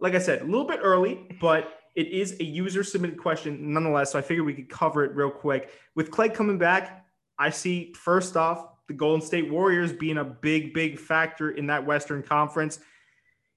Like 0.00 0.14
I 0.14 0.18
said, 0.18 0.42
a 0.42 0.44
little 0.44 0.64
bit 0.64 0.80
early, 0.82 1.28
but 1.40 1.80
it 1.94 2.08
is 2.08 2.38
a 2.40 2.44
user 2.44 2.82
submitted 2.82 3.18
question 3.18 3.72
nonetheless. 3.72 4.12
So 4.12 4.18
I 4.18 4.22
figured 4.22 4.46
we 4.46 4.54
could 4.54 4.68
cover 4.68 5.04
it 5.04 5.14
real 5.14 5.30
quick. 5.30 5.70
With 5.94 6.10
Klay 6.10 6.32
coming 6.32 6.58
back, 6.58 7.04
I 7.38 7.50
see 7.50 7.92
first 7.92 8.36
off 8.36 8.66
the 8.88 8.94
Golden 8.94 9.24
State 9.24 9.50
Warriors 9.50 9.92
being 9.92 10.18
a 10.18 10.24
big, 10.24 10.74
big 10.74 10.98
factor 10.98 11.52
in 11.52 11.66
that 11.68 11.84
Western 11.84 12.22
Conference. 12.22 12.80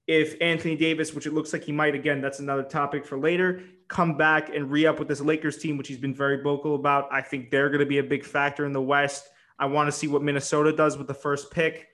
If 0.06 0.36
Anthony 0.42 0.76
Davis, 0.76 1.13
which 1.13 1.26
it 1.26 1.34
looks 1.34 1.54
like 1.54 1.63
he 1.63 1.72
might 1.72 1.96
again, 1.96 2.20
that's 2.20 2.39
another 2.39 2.63
topic 2.63 3.06
for 3.06 3.18
later, 3.18 3.62
come 3.88 4.18
back 4.18 4.50
and 4.54 4.70
re 4.70 4.86
up 4.86 5.00
with 5.00 5.08
this 5.08 5.22
Lakers 5.22 5.58
team, 5.58 5.78
which 5.78 5.88
he's 5.88 5.98
been 5.98 6.13
very 6.13 6.42
vocal 6.42 6.76
about, 6.76 7.08
I 7.12 7.22
think 7.22 7.50
they're 7.50 7.70
going 7.70 7.80
to 7.80 7.86
be 7.86 8.00
a 8.00 8.04
big 8.04 8.26
factor 8.26 8.66
in 8.66 8.74
the 8.74 8.82
West. 8.82 9.30
I 9.58 9.66
want 9.68 9.88
to 9.88 9.92
see 9.92 10.08
what 10.08 10.22
Minnesota 10.22 10.74
does 10.74 10.98
with 10.98 11.08
the 11.08 11.13
first 11.13 11.52
pick. 11.52 11.88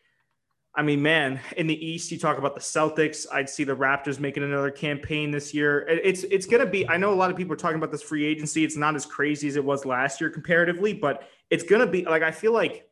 I 0.76 0.82
mean, 0.82 1.02
man, 1.02 1.40
in 1.58 1.68
the 1.68 1.86
East, 1.86 2.12
you 2.12 2.18
talk 2.18 2.38
about 2.38 2.56
the 2.56 2.62
Celtics. 2.62 3.26
I'd 3.32 3.50
see 3.50 3.64
the 3.64 3.76
Raptors 3.76 4.20
making 4.20 4.44
another 4.44 4.72
campaign 4.72 5.30
this 5.30 5.54
year. 5.54 5.86
It's 5.90 6.24
it's 6.24 6.46
going 6.46 6.64
to 6.64 6.70
be. 6.70 6.88
I 6.88 6.96
know 6.98 7.12
a 7.12 7.16
lot 7.16 7.32
of 7.32 7.38
people 7.38 7.54
are 7.54 7.58
talking 7.58 7.78
about 7.78 7.92
this 7.92 8.02
free 8.02 8.26
agency. 8.26 8.64
It's 8.64 8.78
not 8.78 8.96
as 8.96 9.06
crazy 9.06 9.48
as 9.48 9.56
it 9.56 9.64
was 9.64 9.84
last 9.84 10.22
year 10.22 10.30
comparatively, 10.30 10.94
but 10.94 11.28
it's 11.50 11.64
going 11.64 11.82
to 11.82 11.88
be 11.88 12.06
like 12.06 12.22
I 12.24 12.32
feel 12.32 12.54
like 12.54 12.89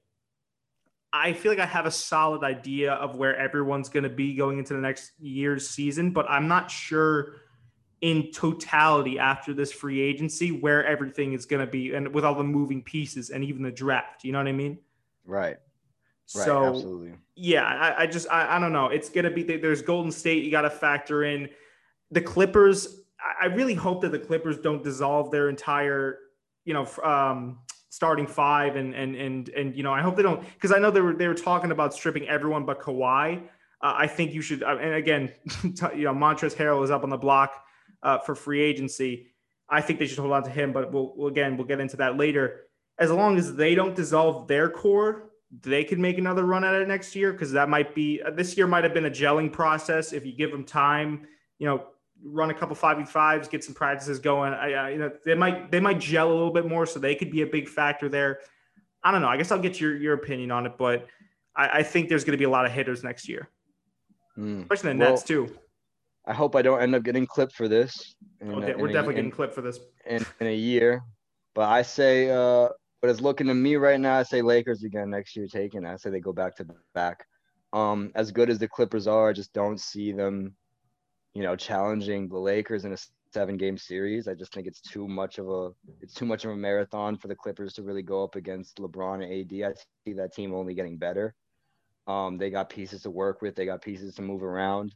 I 1.14 1.34
feel 1.34 1.52
like 1.52 1.60
I 1.60 1.66
have 1.66 1.86
a 1.86 1.92
solid 1.92 2.44
idea 2.44 2.94
of 2.94 3.16
where 3.16 3.36
everyone's 3.36 3.90
going 3.90 4.04
to 4.04 4.10
be 4.10 4.36
going 4.36 4.60
into 4.60 4.74
the 4.74 4.82
next 4.82 5.14
year's 5.20 5.70
season, 5.70 6.12
but 6.12 6.30
I'm 6.30 6.48
not 6.48 6.70
sure 6.70 7.38
in 8.02 8.32
totality 8.32 9.18
after 9.18 9.54
this 9.54 9.72
free 9.72 10.02
agency 10.02 10.52
where 10.52 10.86
everything 10.86 11.34
is 11.34 11.46
going 11.46 11.66
to 11.66 11.72
be 11.72 11.96
and 11.96 12.14
with 12.14 12.24
all 12.24 12.36
the 12.36 12.44
moving 12.44 12.84
pieces 12.84 13.30
and 13.30 13.44
even 13.44 13.64
the 13.64 13.72
draft. 13.72 14.24
You 14.24 14.34
know 14.34 14.40
what 14.40 14.48
I 14.48 14.52
mean? 14.52 14.80
Right. 15.26 15.58
Right. 16.36 16.44
so 16.44 16.66
absolutely. 16.66 17.14
yeah, 17.36 17.64
I, 17.64 18.04
I 18.04 18.08
just 18.08 18.28
I, 18.30 18.58
I 18.58 18.60
don't 18.60 18.74
know. 18.74 18.88
It's 18.88 19.08
gonna 19.08 19.32
be 19.32 19.44
there's 19.44 19.82
Golden 19.82 20.12
State. 20.12 20.44
You 20.44 20.52
got 20.52 20.64
to 20.64 20.70
factor 20.70 21.24
in 21.24 21.48
the 22.12 22.20
Clippers. 22.20 23.00
I, 23.18 23.46
I 23.46 23.48
really 23.48 23.74
hope 23.74 24.02
that 24.02 24.12
the 24.12 24.20
Clippers 24.20 24.58
don't 24.58 24.84
dissolve 24.84 25.32
their 25.32 25.48
entire 25.48 26.20
you 26.66 26.74
know 26.74 26.86
um, 27.02 27.60
starting 27.90 28.28
five 28.28 28.76
and 28.76 28.94
and 28.94 29.16
and 29.16 29.50
and 29.50 29.76
you 29.76 29.84
know 29.84 29.94
I 29.94 30.02
hope 30.02 30.16
they 30.16 30.24
don't 30.24 30.42
because 30.54 30.72
I 30.72 30.80
know 30.80 30.92
they 30.92 31.02
were 31.02 31.14
they 31.14 31.28
were 31.28 31.34
talking 31.34 31.72
about 31.72 31.94
stripping 31.94 32.28
everyone 32.28 32.66
but 32.66 32.82
Kawhi. 32.82 33.44
Uh, 33.80 33.94
I 33.96 34.08
think 34.08 34.34
you 34.34 34.42
should. 34.42 34.64
Uh, 34.64 34.78
and 34.82 34.96
again, 34.96 35.32
you 35.96 36.04
know 36.04 36.14
Montrezl 36.14 36.56
Harrell 36.56 36.84
is 36.84 36.92
up 36.92 37.04
on 37.04 37.10
the 37.10 37.18
block 37.18 37.64
uh, 38.04 38.18
for 38.20 38.36
free 38.36 38.62
agency. 38.62 39.28
I 39.70 39.82
think 39.82 40.00
they 40.00 40.08
should 40.08 40.20
hold 40.20 40.32
on 40.32 40.44
to 40.44 40.50
him, 40.50 40.74
but 40.74 40.92
we'll, 40.92 41.14
we'll 41.16 41.28
again 41.28 41.58
we'll 41.58 41.68
get 41.68 41.80
into 41.80 41.98
that 41.98 42.18
later. 42.18 42.64
As 43.00 43.12
long 43.12 43.38
as 43.38 43.56
they 43.56 43.76
don't 43.76 43.96
dissolve 43.96 44.48
their 44.48 44.70
core, 44.70 45.30
they 45.62 45.84
could 45.84 46.00
make 46.00 46.18
another 46.18 46.46
run 46.46 46.64
at 46.64 46.74
it 46.74 46.88
next 46.88 47.16
year 47.16 47.32
because 47.32 47.52
that 47.52 47.70
might 47.70 47.94
be 47.94 48.22
uh, 48.22 48.32
this 48.32 48.58
year 48.58 48.68
might 48.68 48.84
have 48.84 48.94
been 48.94 49.06
a 49.06 49.12
gelling 49.12 49.52
process 49.52 50.14
if 50.14 50.26
you 50.26 50.36
give 50.36 50.52
them 50.52 50.64
time. 50.64 51.28
You 51.60 51.68
know, 51.68 51.88
run 52.24 52.50
a 52.50 52.54
couple 52.54 52.76
five 52.76 52.98
v 52.98 53.06
fives, 53.06 53.48
get 53.48 53.64
some 53.64 53.74
practices 53.74 54.20
going. 54.20 54.54
I, 54.54 54.74
I, 54.74 54.90
you 54.92 54.98
know, 54.98 55.12
they 55.26 55.36
might 55.36 55.72
they 55.72 55.80
might 55.80 56.00
gel 56.00 56.30
a 56.30 56.34
little 56.34 56.52
bit 56.54 56.66
more, 56.68 56.86
so 56.86 57.00
they 57.00 57.16
could 57.16 57.32
be 57.32 57.42
a 57.42 57.48
big 57.48 57.68
factor 57.68 58.10
there. 58.10 58.40
I 59.04 59.12
don't 59.12 59.22
know. 59.22 59.28
I 59.28 59.38
guess 59.38 59.52
I'll 59.52 59.60
get 59.60 59.80
your 59.80 59.96
your 59.96 60.14
opinion 60.14 60.52
on 60.52 60.66
it, 60.66 60.74
but 60.78 61.08
I, 61.56 61.80
I 61.80 61.84
think 61.84 62.10
there's 62.10 62.24
going 62.24 62.34
to 62.34 62.38
be 62.38 62.44
a 62.46 62.50
lot 62.50 62.66
of 62.66 62.72
hitters 62.72 63.04
next 63.04 63.28
year, 63.30 63.50
Mm. 64.38 64.62
especially 64.62 64.94
the 64.94 65.00
Well, 65.00 65.10
Nets 65.12 65.24
too. 65.24 65.56
I 66.26 66.34
hope 66.34 66.56
I 66.56 66.62
don't 66.62 66.82
end 66.82 66.94
up 66.94 67.04
getting 67.04 67.26
clipped 67.26 67.54
for 67.54 67.68
this. 67.68 68.16
in 68.42 68.52
Oh, 68.52 68.56
we're 68.60 68.64
a- 68.64 68.68
definitely 68.68 68.98
in- 68.98 69.16
getting 69.16 69.32
clipped 69.32 69.54
for 69.56 69.62
this. 69.62 69.80
in, 70.06 70.26
in 70.42 70.48
a 70.48 70.56
year. 70.56 71.02
But 71.56 71.70
I 71.70 71.82
say, 71.82 72.30
uh, 72.30 72.70
but 73.02 73.10
it's 73.10 73.22
looking 73.22 73.48
to 73.48 73.54
me 73.56 73.78
right 73.78 74.00
now. 74.00 74.18
I 74.20 74.24
say 74.24 74.42
Lakers 74.42 74.84
again 74.84 75.10
next 75.10 75.36
year 75.36 75.48
taking. 75.48 75.86
I 75.86 75.96
say 75.96 76.10
they 76.10 76.20
go 76.20 76.34
back 76.34 76.56
to 76.58 76.68
back. 76.94 77.26
Um, 77.74 78.12
as 78.16 78.32
good 78.32 78.50
as 78.50 78.60
the 78.60 78.68
Clippers 78.68 79.08
are, 79.08 79.30
I 79.30 79.34
just 79.34 79.54
don't 79.54 79.80
see 79.80 80.12
them, 80.12 80.56
you 81.38 81.44
know, 81.44 81.56
challenging 81.56 82.28
the 82.28 82.38
Lakers 82.40 82.84
in 82.84 82.94
a 82.94 82.98
seven 83.32 83.58
game 83.58 83.78
series. 83.78 84.28
I 84.28 84.34
just 84.34 84.52
think 84.52 84.66
it's 84.66 84.82
too 84.82 85.08
much 85.08 85.38
of 85.38 85.48
a 85.48 85.70
it's 86.02 86.16
too 86.16 86.26
much 86.26 86.46
of 86.46 86.50
a 86.52 86.56
marathon 86.56 87.16
for 87.16 87.28
the 87.28 87.36
Clippers 87.36 87.74
to 87.74 87.84
really 87.84 88.02
go 88.02 88.24
up 88.24 88.36
against 88.36 88.78
LeBron 88.78 89.22
and 89.24 89.32
AD. 89.32 89.70
I 89.72 89.76
see 90.04 90.14
that 90.14 90.34
team 90.34 90.56
only 90.56 90.74
getting 90.74 90.98
better. 90.98 91.36
Um, 92.08 92.40
they 92.40 92.50
got 92.50 92.72
pieces 92.72 93.04
to 93.04 93.12
work 93.12 93.44
with. 93.44 93.54
They 93.56 93.68
got 93.68 93.84
pieces 93.84 94.16
to 94.16 94.24
move 94.24 94.42
around. 94.42 94.96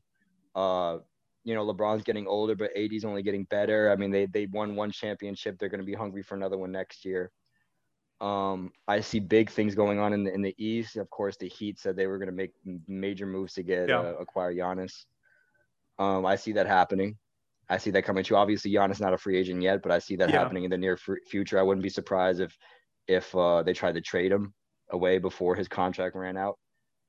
Uh, 0.56 0.98
you 1.44 1.54
know, 1.54 1.64
LeBron's 1.64 2.02
getting 2.04 2.26
older, 2.26 2.56
but 2.56 2.72
AD's 2.76 3.06
only 3.06 3.22
getting 3.22 3.44
better. 3.44 3.92
I 3.92 3.96
mean, 3.96 4.10
they 4.10 4.26
they 4.26 4.48
won 4.48 4.76
one 4.76 4.90
championship. 4.90 5.60
They're 5.60 5.70
going 5.70 5.86
to 5.86 5.86
be 5.86 5.94
hungry 5.94 6.24
for 6.24 6.34
another 6.34 6.58
one 6.58 6.72
next 6.72 7.06
year. 7.06 7.30
Um, 8.20 8.72
I 8.88 9.02
see 9.02 9.20
big 9.20 9.52
things 9.52 9.76
going 9.76 10.00
on 10.00 10.12
in 10.14 10.24
the 10.24 10.34
in 10.34 10.42
the 10.42 10.56
East. 10.58 10.98
Of 10.98 11.08
course, 11.12 11.38
the 11.38 11.50
Heat 11.50 11.78
said 11.78 11.96
they 11.96 12.08
were 12.08 12.18
going 12.18 12.30
to 12.30 12.42
make 12.44 12.54
major 12.88 13.28
moves 13.28 13.54
to 13.54 13.62
get 13.64 13.90
Yeah. 13.90 14.00
uh, 14.00 14.14
acquire 14.20 14.56
Giannis. 14.56 15.06
Um, 16.02 16.26
I 16.26 16.36
see 16.36 16.54
that 16.54 16.66
happening. 16.66 17.18
I 17.70 17.78
see 17.78 17.92
that 17.92 18.02
coming 18.04 18.24
true. 18.24 18.36
Obviously, 18.38 18.72
Giannis 18.72 19.00
not 19.00 19.14
a 19.14 19.18
free 19.18 19.38
agent 19.38 19.62
yet, 19.62 19.82
but 19.84 19.92
I 19.92 20.00
see 20.00 20.16
that 20.16 20.30
Yeah. 20.30 20.40
happening 20.40 20.64
in 20.64 20.72
the 20.72 20.78
near 20.78 20.98
fu- 20.98 21.24
future. 21.30 21.60
I 21.60 21.62
wouldn't 21.62 21.84
be 21.84 21.90
surprised 21.90 22.42
if 22.42 22.58
if 23.08 23.36
uh, 23.36 23.62
they 23.64 23.74
tried 23.74 23.96
to 23.96 24.02
trade 24.02 24.32
him 24.32 24.54
away 24.90 25.20
before 25.20 25.56
his 25.56 25.68
contract 25.68 26.16
ran 26.16 26.38
out 26.38 26.58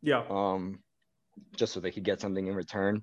Yeah, 0.03 0.25
um, 0.29 0.83
just 1.57 1.73
so 1.73 1.81
they 1.81 1.91
could 1.91 2.05
get 2.05 2.21
something 2.21 2.47
in 2.47 2.55
return. 2.55 3.03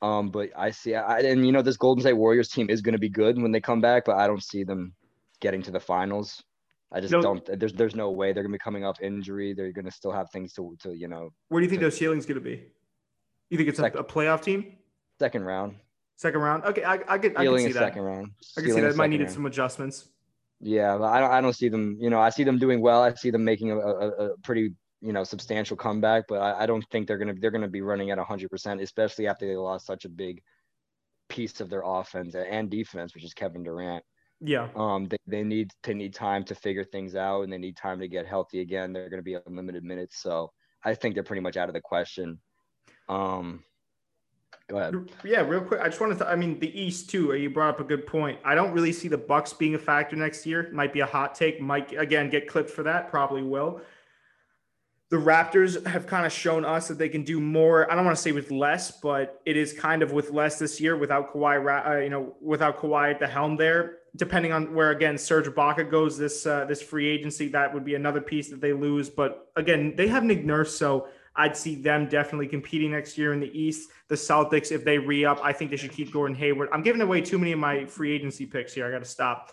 Um, 0.00 0.30
but 0.30 0.50
I 0.56 0.70
see, 0.70 0.94
I, 0.94 1.20
and 1.20 1.44
you 1.44 1.52
know, 1.52 1.62
this 1.62 1.76
Golden 1.76 2.02
State 2.02 2.12
Warriors 2.14 2.48
team 2.48 2.70
is 2.70 2.82
going 2.82 2.92
to 2.94 2.98
be 2.98 3.08
good 3.08 3.40
when 3.40 3.52
they 3.52 3.60
come 3.60 3.80
back, 3.80 4.04
but 4.06 4.16
I 4.16 4.26
don't 4.26 4.42
see 4.42 4.64
them 4.64 4.94
getting 5.40 5.62
to 5.62 5.70
the 5.70 5.80
finals. 5.80 6.42
I 6.92 7.00
just 7.00 7.12
No. 7.12 7.20
don't. 7.20 7.44
There's 7.60 7.74
there's 7.74 7.94
no 7.96 8.10
way 8.10 8.32
they're 8.32 8.42
going 8.42 8.52
to 8.52 8.58
be 8.60 8.68
coming 8.68 8.84
off 8.84 9.00
injury. 9.02 9.52
They're 9.54 9.72
going 9.72 9.84
to 9.84 9.90
still 10.00 10.12
have 10.12 10.30
things 10.30 10.52
to 10.54 10.76
to 10.80 10.94
you 10.96 11.08
know 11.08 11.30
where 11.50 11.60
do 11.60 11.64
you 11.66 11.70
think 11.70 11.82
those 11.82 11.96
ceilings 11.96 12.24
going 12.26 12.40
to 12.42 12.48
be? 12.52 12.72
You 13.50 13.56
think 13.56 13.68
it's 13.68 13.78
a, 13.78 13.84
a 13.84 14.04
playoff 14.04 14.42
team, 14.42 14.76
second 15.18 15.44
round, 15.44 15.76
second 16.16 16.40
round? 16.40 16.64
Okay, 16.64 16.84
I, 16.84 16.98
I 17.08 17.18
could 17.18 17.36
I 17.36 17.44
is 17.44 17.62
see 17.62 17.72
that. 17.72 17.78
second 17.80 18.02
round. 18.02 18.32
I 18.56 18.60
can 18.60 18.70
see 18.70 18.76
that. 18.76 18.80
that. 18.82 18.88
is 18.88 18.94
It 18.94 18.98
might 18.98 19.04
second 19.04 19.10
needed 19.10 19.24
round. 19.24 19.34
some 19.34 19.46
adjustments. 19.46 20.08
Yeah, 20.60 20.98
but 20.98 21.04
I 21.04 21.20
don't, 21.20 21.30
I 21.30 21.40
don't 21.40 21.54
see 21.54 21.68
them. 21.68 21.96
You 22.00 22.10
know, 22.10 22.20
I 22.20 22.30
see 22.30 22.44
them 22.44 22.58
doing 22.58 22.80
well. 22.80 23.02
I 23.02 23.14
see 23.14 23.30
them 23.30 23.44
making 23.44 23.70
a, 23.70 23.78
a, 23.78 24.08
a 24.08 24.38
pretty 24.38 24.72
you 25.00 25.12
know 25.12 25.24
substantial 25.24 25.76
comeback, 25.76 26.24
but 26.28 26.40
I, 26.40 26.64
I 26.64 26.66
don't 26.66 26.84
think 26.90 27.06
they're 27.06 27.18
gonna 27.18 27.34
they're 27.40 27.50
gonna 27.52 27.68
be 27.68 27.80
running 27.82 28.10
at 28.10 28.18
hundred 28.18 28.50
percent, 28.50 28.80
especially 28.80 29.26
after 29.28 29.46
they 29.46 29.56
lost 29.56 29.86
such 29.86 30.04
a 30.04 30.08
big 30.08 30.42
piece 31.28 31.60
of 31.60 31.70
their 31.70 31.82
offense 31.84 32.34
and 32.34 32.70
defense, 32.70 33.14
which 33.14 33.24
is 33.24 33.34
Kevin 33.34 33.62
Durant. 33.62 34.02
Yeah, 34.40 34.68
Um, 34.76 35.06
they, 35.08 35.16
they 35.26 35.42
need 35.42 35.70
they 35.82 35.94
need 35.94 36.14
time 36.14 36.44
to 36.44 36.54
figure 36.54 36.84
things 36.84 37.14
out, 37.16 37.42
and 37.42 37.52
they 37.52 37.58
need 37.58 37.76
time 37.76 37.98
to 38.00 38.08
get 38.08 38.26
healthy 38.26 38.60
again. 38.60 38.92
They're 38.92 39.10
gonna 39.10 39.22
be 39.22 39.36
on 39.36 39.42
limited 39.48 39.84
minutes, 39.84 40.20
so 40.22 40.52
I 40.84 40.94
think 40.94 41.14
they're 41.14 41.24
pretty 41.24 41.42
much 41.42 41.56
out 41.56 41.68
of 41.68 41.74
the 41.74 41.80
question. 41.80 42.40
Um, 43.08 43.64
go 44.68 44.78
ahead. 44.78 45.10
Yeah, 45.24 45.40
real 45.40 45.60
quick. 45.60 45.80
I 45.80 45.88
just 45.88 46.00
wanted 46.00 46.18
to. 46.18 46.28
I 46.28 46.36
mean, 46.36 46.58
the 46.58 46.80
East 46.80 47.10
too. 47.10 47.34
You 47.34 47.50
brought 47.50 47.70
up 47.70 47.80
a 47.80 47.84
good 47.84 48.06
point. 48.06 48.38
I 48.44 48.54
don't 48.54 48.72
really 48.72 48.92
see 48.92 49.08
the 49.08 49.18
Bucks 49.18 49.52
being 49.52 49.74
a 49.74 49.78
factor 49.78 50.16
next 50.16 50.46
year. 50.46 50.68
Might 50.72 50.92
be 50.92 51.00
a 51.00 51.06
hot 51.06 51.34
take. 51.34 51.60
Might 51.60 51.92
again 51.98 52.30
get 52.30 52.48
clipped 52.48 52.70
for 52.70 52.82
that. 52.84 53.10
Probably 53.10 53.42
will. 53.42 53.80
The 55.10 55.16
Raptors 55.16 55.86
have 55.86 56.06
kind 56.06 56.26
of 56.26 56.32
shown 56.32 56.66
us 56.66 56.88
that 56.88 56.98
they 56.98 57.08
can 57.08 57.24
do 57.24 57.40
more. 57.40 57.90
I 57.90 57.94
don't 57.94 58.04
want 58.04 58.14
to 58.14 58.22
say 58.22 58.32
with 58.32 58.50
less, 58.50 58.90
but 58.90 59.40
it 59.46 59.56
is 59.56 59.72
kind 59.72 60.02
of 60.02 60.12
with 60.12 60.32
less 60.32 60.58
this 60.58 60.82
year 60.82 60.98
without 60.98 61.32
Kawhi. 61.32 61.86
Uh, 61.86 62.00
you 62.00 62.10
know, 62.10 62.36
without 62.42 62.78
Kawhi 62.78 63.12
at 63.12 63.18
the 63.18 63.26
helm 63.26 63.56
there. 63.56 63.98
Depending 64.16 64.52
on 64.52 64.74
where 64.74 64.90
again 64.90 65.16
Serge 65.16 65.46
Ibaka 65.46 65.88
goes 65.90 66.18
this 66.18 66.44
uh, 66.44 66.64
this 66.66 66.82
free 66.82 67.08
agency, 67.08 67.48
that 67.48 67.72
would 67.72 67.84
be 67.84 67.94
another 67.94 68.20
piece 68.20 68.48
that 68.50 68.60
they 68.60 68.72
lose. 68.72 69.08
But 69.08 69.50
again, 69.56 69.94
they 69.96 70.08
have 70.08 70.24
Nick 70.24 70.44
Nurse, 70.44 70.76
so 70.76 71.08
I'd 71.38 71.56
see 71.56 71.76
them 71.76 72.08
definitely 72.08 72.48
competing 72.48 72.90
next 72.90 73.16
year 73.16 73.32
in 73.32 73.40
the 73.40 73.58
East. 73.58 73.90
The 74.08 74.16
Celtics, 74.16 74.72
if 74.72 74.84
they 74.84 74.98
re 74.98 75.24
up, 75.24 75.38
I 75.42 75.52
think 75.52 75.70
they 75.70 75.76
should 75.76 75.92
keep 75.92 76.12
Gordon 76.12 76.36
Hayward. 76.36 76.68
I'm 76.72 76.82
giving 76.82 77.00
away 77.00 77.20
too 77.20 77.38
many 77.38 77.52
of 77.52 77.60
my 77.60 77.86
free 77.86 78.12
agency 78.12 78.44
picks 78.44 78.74
here. 78.74 78.86
I 78.86 78.90
got 78.90 78.98
to 78.98 79.04
stop. 79.04 79.52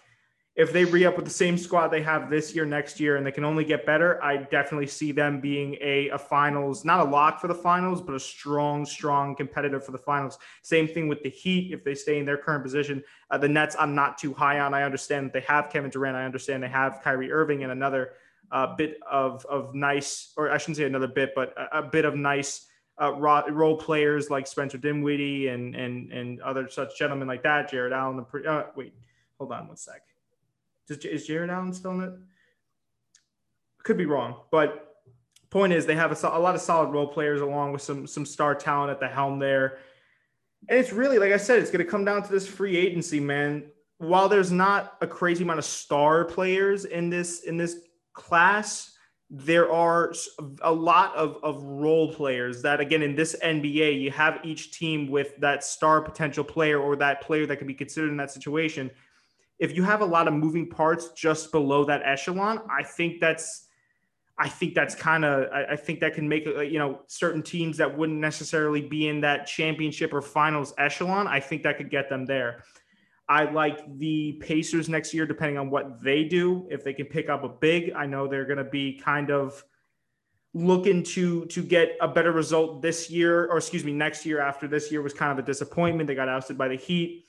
if 0.55 0.71
they 0.71 0.85
re 0.85 1.03
up 1.05 1.17
with 1.17 1.25
the 1.25 1.31
same 1.31 1.57
squad 1.57 1.89
they 1.89 2.01
have 2.01 2.29
this 2.29 2.55
year, 2.55 2.65
next 2.65 2.97
year, 2.97 3.17
and 3.17 3.25
they 3.25 3.31
can 3.31 3.43
only 3.43 3.65
get 3.65 3.85
better, 3.85 4.23
I 4.23 4.37
definitely 4.37 4.87
see 4.87 5.11
them 5.11 5.41
being 5.41 5.75
a, 5.81 6.07
a 6.09 6.17
finals, 6.17 6.85
not 6.85 7.01
a 7.01 7.09
lock 7.09 7.41
for 7.41 7.49
the 7.49 7.55
finals, 7.55 8.01
but 8.01 8.15
a 8.15 8.19
strong, 8.19 8.85
strong 8.85 9.35
competitor 9.35 9.81
for 9.81 9.91
the 9.91 9.97
finals. 9.97 10.37
Same 10.61 10.87
thing 10.87 11.09
with 11.09 11.21
the 11.23 11.29
Heat 11.29 11.73
if 11.73 11.83
they 11.83 11.93
stay 11.93 12.19
in 12.19 12.25
their 12.25 12.37
current 12.37 12.63
position. 12.63 13.03
Uh, 13.29 13.37
the 13.37 13.49
Nets, 13.49 13.75
I'm 13.77 13.93
not 13.93 14.17
too 14.17 14.33
high 14.33 14.61
on. 14.61 14.73
I 14.73 14.83
understand 14.83 15.25
that 15.25 15.33
they 15.33 15.41
have 15.41 15.69
Kevin 15.69 15.89
Durant. 15.89 16.15
I 16.15 16.23
understand 16.23 16.63
they 16.63 16.69
have 16.69 17.01
Kyrie 17.03 17.33
Irving 17.33 17.63
and 17.63 17.71
another 17.73 18.13
uh, 18.55 18.73
bit 18.77 18.99
of 19.11 19.45
of 19.47 19.75
nice, 19.75 20.31
or 20.37 20.49
I 20.49 20.57
shouldn't 20.57 20.77
say 20.77 20.85
another 20.85 21.07
bit, 21.07 21.33
but 21.35 21.53
a, 21.57 21.79
a 21.79 21.83
bit 21.83 22.05
of 22.05 22.15
nice. 22.15 22.67
Uh, 22.97 23.11
role 23.11 23.75
players 23.75 24.29
like 24.29 24.47
Spencer 24.47 24.77
Dinwiddie 24.77 25.49
and 25.49 25.75
and 25.75 26.13
and 26.13 26.39
other 26.41 26.69
such 26.69 26.97
gentlemen 26.97 27.27
like 27.27 27.43
that, 27.43 27.69
Jarrett 27.69 27.91
Allen. 27.91 28.15
the 28.15 28.49
Uh, 28.49 28.67
wait, 28.77 28.93
hold 29.37 29.51
on 29.51 29.67
one 29.67 29.75
sec. 29.75 30.01
Does, 30.87 30.99
is 30.99 31.27
Jarrett 31.27 31.49
Allen 31.49 31.73
still 31.73 31.91
in 31.91 32.03
it? 32.03 32.13
Could 33.83 33.97
be 33.97 34.05
wrong, 34.05 34.39
but 34.49 34.95
point 35.49 35.73
is 35.73 35.85
they 35.85 35.95
have 35.95 36.11
a, 36.11 36.27
a 36.27 36.39
lot 36.39 36.55
of 36.55 36.61
solid 36.61 36.91
role 36.91 37.07
players 37.07 37.41
along 37.41 37.73
with 37.73 37.81
some 37.81 38.07
some 38.07 38.25
star 38.25 38.55
talent 38.55 38.91
at 38.91 39.01
the 39.01 39.09
helm 39.09 39.39
there. 39.39 39.79
And 40.69 40.79
it's 40.79 40.93
really, 40.93 41.19
like 41.19 41.33
I 41.33 41.37
said, 41.37 41.59
it's 41.59 41.71
going 41.71 41.85
to 41.85 41.91
come 41.91 42.05
down 42.05 42.23
to 42.23 42.31
this 42.31 42.47
free 42.47 42.77
agency, 42.77 43.19
man. 43.19 43.65
While 43.97 44.29
there's 44.29 44.53
not 44.53 44.95
a 45.01 45.07
crazy 45.07 45.43
amount 45.43 45.59
of 45.59 45.65
star 45.65 46.23
players 46.23 46.85
in 46.85 47.09
this 47.09 47.41
in 47.41 47.57
this 47.57 47.75
class, 48.15 48.91
there 49.29 49.71
are 49.71 50.11
a 50.61 50.73
lot 50.73 51.15
of, 51.15 51.37
of 51.43 51.61
role 51.63 52.13
players 52.13 52.61
that 52.61 52.79
again 52.79 53.01
in 53.01 53.15
this 53.15 53.35
nba 53.43 53.99
you 53.99 54.11
have 54.11 54.39
each 54.43 54.71
team 54.71 55.09
with 55.09 55.35
that 55.37 55.63
star 55.63 55.99
potential 55.99 56.43
player 56.43 56.79
or 56.79 56.95
that 56.95 57.21
player 57.21 57.47
that 57.47 57.57
can 57.57 57.65
be 57.65 57.73
considered 57.73 58.11
in 58.11 58.17
that 58.17 58.29
situation 58.29 58.91
if 59.59 59.75
you 59.75 59.83
have 59.83 60.01
a 60.01 60.05
lot 60.05 60.27
of 60.27 60.33
moving 60.33 60.69
parts 60.69 61.09
just 61.09 61.51
below 61.51 61.85
that 61.85 62.01
echelon, 62.03 62.61
I 62.69 62.83
think 62.83 63.19
that's 63.21 63.67
I 64.37 64.49
think 64.49 64.75
that's 64.75 64.95
kind 64.95 65.23
of 65.23 65.49
I, 65.51 65.65
I, 65.71 65.75
think 65.77 66.01
that 66.01 66.13
can 66.13 66.27
make 66.27 66.45
uh, 66.45 66.59
you 66.59 66.77
know 66.77 67.01
certain 67.07 67.41
teams 67.41 67.77
that 67.77 67.97
wouldn't 67.97 68.19
necessarily 68.19 68.81
be 68.81 69.07
in 69.07 69.21
that 69.21 69.47
championship 69.47 70.13
or 70.13 70.21
finals 70.21 70.73
echelon. 70.77 71.27
I 71.27 71.39
think 71.39 71.63
that 71.63 71.77
could 71.77 71.89
get 71.89 72.09
them 72.09 72.25
there. 72.25 72.63
I 73.27 73.45
like 73.51 73.79
the 73.97 74.33
Pacers 74.33 74.87
next 74.87 75.13
year, 75.13 75.25
depending 75.25 75.57
on 75.57 75.69
what 75.69 76.03
they 76.03 76.23
do. 76.23 76.67
If 76.69 76.83
they 76.83 76.93
can 76.93 77.07
pick 77.07 77.29
up 77.29 77.43
a 77.43 77.49
big, 77.49 77.91
I 77.93 78.05
know 78.05 78.27
they're 78.27 78.45
going 78.45 78.59
to 78.59 78.63
be 78.63 78.99
kind 79.03 79.31
of 79.31 79.63
looking 80.53 81.03
to 81.03 81.45
to 81.47 81.61
get 81.61 81.97
a 82.01 82.07
better 82.07 82.31
result 82.31 82.81
this 82.81 83.09
year, 83.09 83.45
or 83.47 83.57
excuse 83.57 83.83
me, 83.83 83.93
next 83.93 84.25
year. 84.25 84.39
After 84.41 84.67
this 84.67 84.91
year 84.91 85.01
was 85.01 85.13
kind 85.13 85.31
of 85.31 85.39
a 85.39 85.41
disappointment, 85.45 86.07
they 86.07 86.15
got 86.15 86.29
ousted 86.29 86.57
by 86.57 86.67
the 86.67 86.75
Heat. 86.75 87.25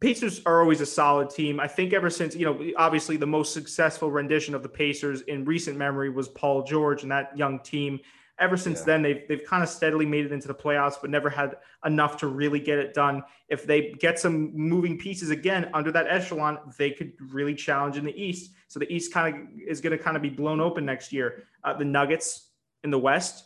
Pacers 0.00 0.40
are 0.46 0.62
always 0.62 0.80
a 0.80 0.86
solid 0.86 1.28
team. 1.28 1.60
I 1.60 1.68
think 1.68 1.92
ever 1.92 2.08
since, 2.08 2.34
you 2.34 2.46
know, 2.46 2.58
obviously 2.78 3.18
the 3.18 3.26
most 3.26 3.52
successful 3.52 4.10
rendition 4.10 4.54
of 4.54 4.62
the 4.62 4.68
Pacers 4.68 5.20
in 5.22 5.44
recent 5.44 5.76
memory 5.76 6.08
was 6.08 6.28
Paul 6.28 6.62
George 6.62 7.02
and 7.02 7.12
that 7.12 7.36
young 7.36 7.60
team. 7.60 8.00
Ever 8.40 8.56
since 8.56 8.80
yeah. 8.80 8.86
then, 8.86 9.02
they've, 9.02 9.28
they've 9.28 9.44
kind 9.44 9.62
of 9.62 9.68
steadily 9.68 10.06
made 10.06 10.24
it 10.24 10.32
into 10.32 10.48
the 10.48 10.54
playoffs, 10.54 10.94
but 11.00 11.10
never 11.10 11.28
had 11.28 11.56
enough 11.84 12.16
to 12.18 12.26
really 12.26 12.58
get 12.58 12.78
it 12.78 12.94
done. 12.94 13.22
If 13.48 13.66
they 13.66 13.92
get 13.92 14.18
some 14.18 14.56
moving 14.56 14.96
pieces 14.96 15.28
again 15.28 15.70
under 15.74 15.92
that 15.92 16.06
echelon, 16.08 16.58
they 16.78 16.90
could 16.90 17.12
really 17.20 17.54
challenge 17.54 17.98
in 17.98 18.04
the 18.04 18.18
East. 18.20 18.52
So 18.68 18.80
the 18.80 18.90
East 18.92 19.12
kind 19.12 19.36
of 19.36 19.42
is 19.68 19.82
going 19.82 19.96
to 19.96 20.02
kind 20.02 20.16
of 20.16 20.22
be 20.22 20.30
blown 20.30 20.58
open 20.58 20.86
next 20.86 21.12
year. 21.12 21.44
Uh, 21.62 21.74
the 21.74 21.84
Nuggets 21.84 22.48
in 22.82 22.90
the 22.90 22.98
West. 22.98 23.44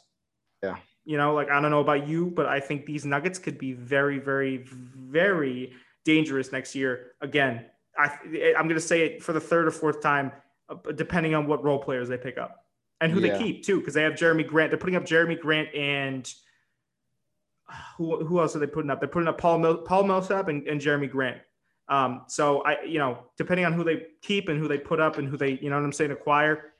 Yeah. 0.63 0.77
You 1.05 1.19
know, 1.19 1.35
like 1.35 1.51
I 1.51 1.61
don't 1.61 1.73
know 1.73 1.81
about 1.81 2.07
you, 2.07 2.27
but 2.27 2.47
I 2.47 2.61
think 2.61 2.87
these 2.87 3.05
Nuggets 3.05 3.39
could 3.39 3.59
be 3.59 3.73
very, 3.73 4.21
very, 4.21 4.59
very 4.59 5.73
dangerous 6.05 6.53
next 6.53 6.75
year. 6.77 7.13
Again, 7.21 7.67
I, 7.99 8.17
I'm 8.57 8.69
going 8.69 8.75
to 8.75 8.81
say 8.81 9.07
it 9.07 9.23
for 9.25 9.33
the 9.33 9.41
third 9.41 9.67
or 9.67 9.71
fourth 9.73 10.01
time, 10.01 10.31
uh, 10.69 10.93
depending 10.93 11.35
on 11.35 11.47
what 11.49 11.65
role 11.65 11.79
players 11.79 12.09
they 12.09 12.17
pick 12.17 12.39
up 12.39 12.64
and 13.01 13.13
who 13.13 13.21
yeah. 13.21 13.37
they 13.37 13.43
keep 13.43 13.65
too, 13.65 13.79
because 13.79 13.95
they 13.95 14.03
have 14.03 14.15
Jerami 14.15 14.47
Grant. 14.47 14.71
They're 14.71 14.79
putting 14.79 14.97
up 14.97 15.05
Jerami 15.05 15.39
Grant 15.39 15.75
and 15.75 16.33
who, 17.97 18.25
who 18.25 18.41
else 18.41 18.57
are 18.57 18.59
they 18.59 18.67
putting 18.67 18.91
up? 18.91 19.01
They're 19.01 19.09
putting 19.09 19.29
up 19.29 19.39
Paul 19.39 19.59
Mil- 19.59 19.79
Paul 19.79 20.05
Millsap 20.05 20.49
and, 20.49 20.67
and 20.67 20.81
Jerami 20.81 21.11
Grant. 21.11 21.39
Um, 21.89 22.23
so 22.29 22.63
I, 22.63 22.83
you 22.85 22.99
know, 22.99 23.19
depending 23.37 23.67
on 23.67 23.73
who 23.73 23.85
they 23.85 24.07
keep 24.23 24.49
and 24.49 24.59
who 24.59 24.69
they 24.69 24.79
put 24.79 25.01
up 25.01 25.19
and 25.19 25.29
who 25.29 25.37
they, 25.37 25.59
you 25.61 25.69
know 25.69 25.77
what 25.77 25.85
I'm 25.85 25.93
saying, 25.93 26.13
acquire, 26.13 26.73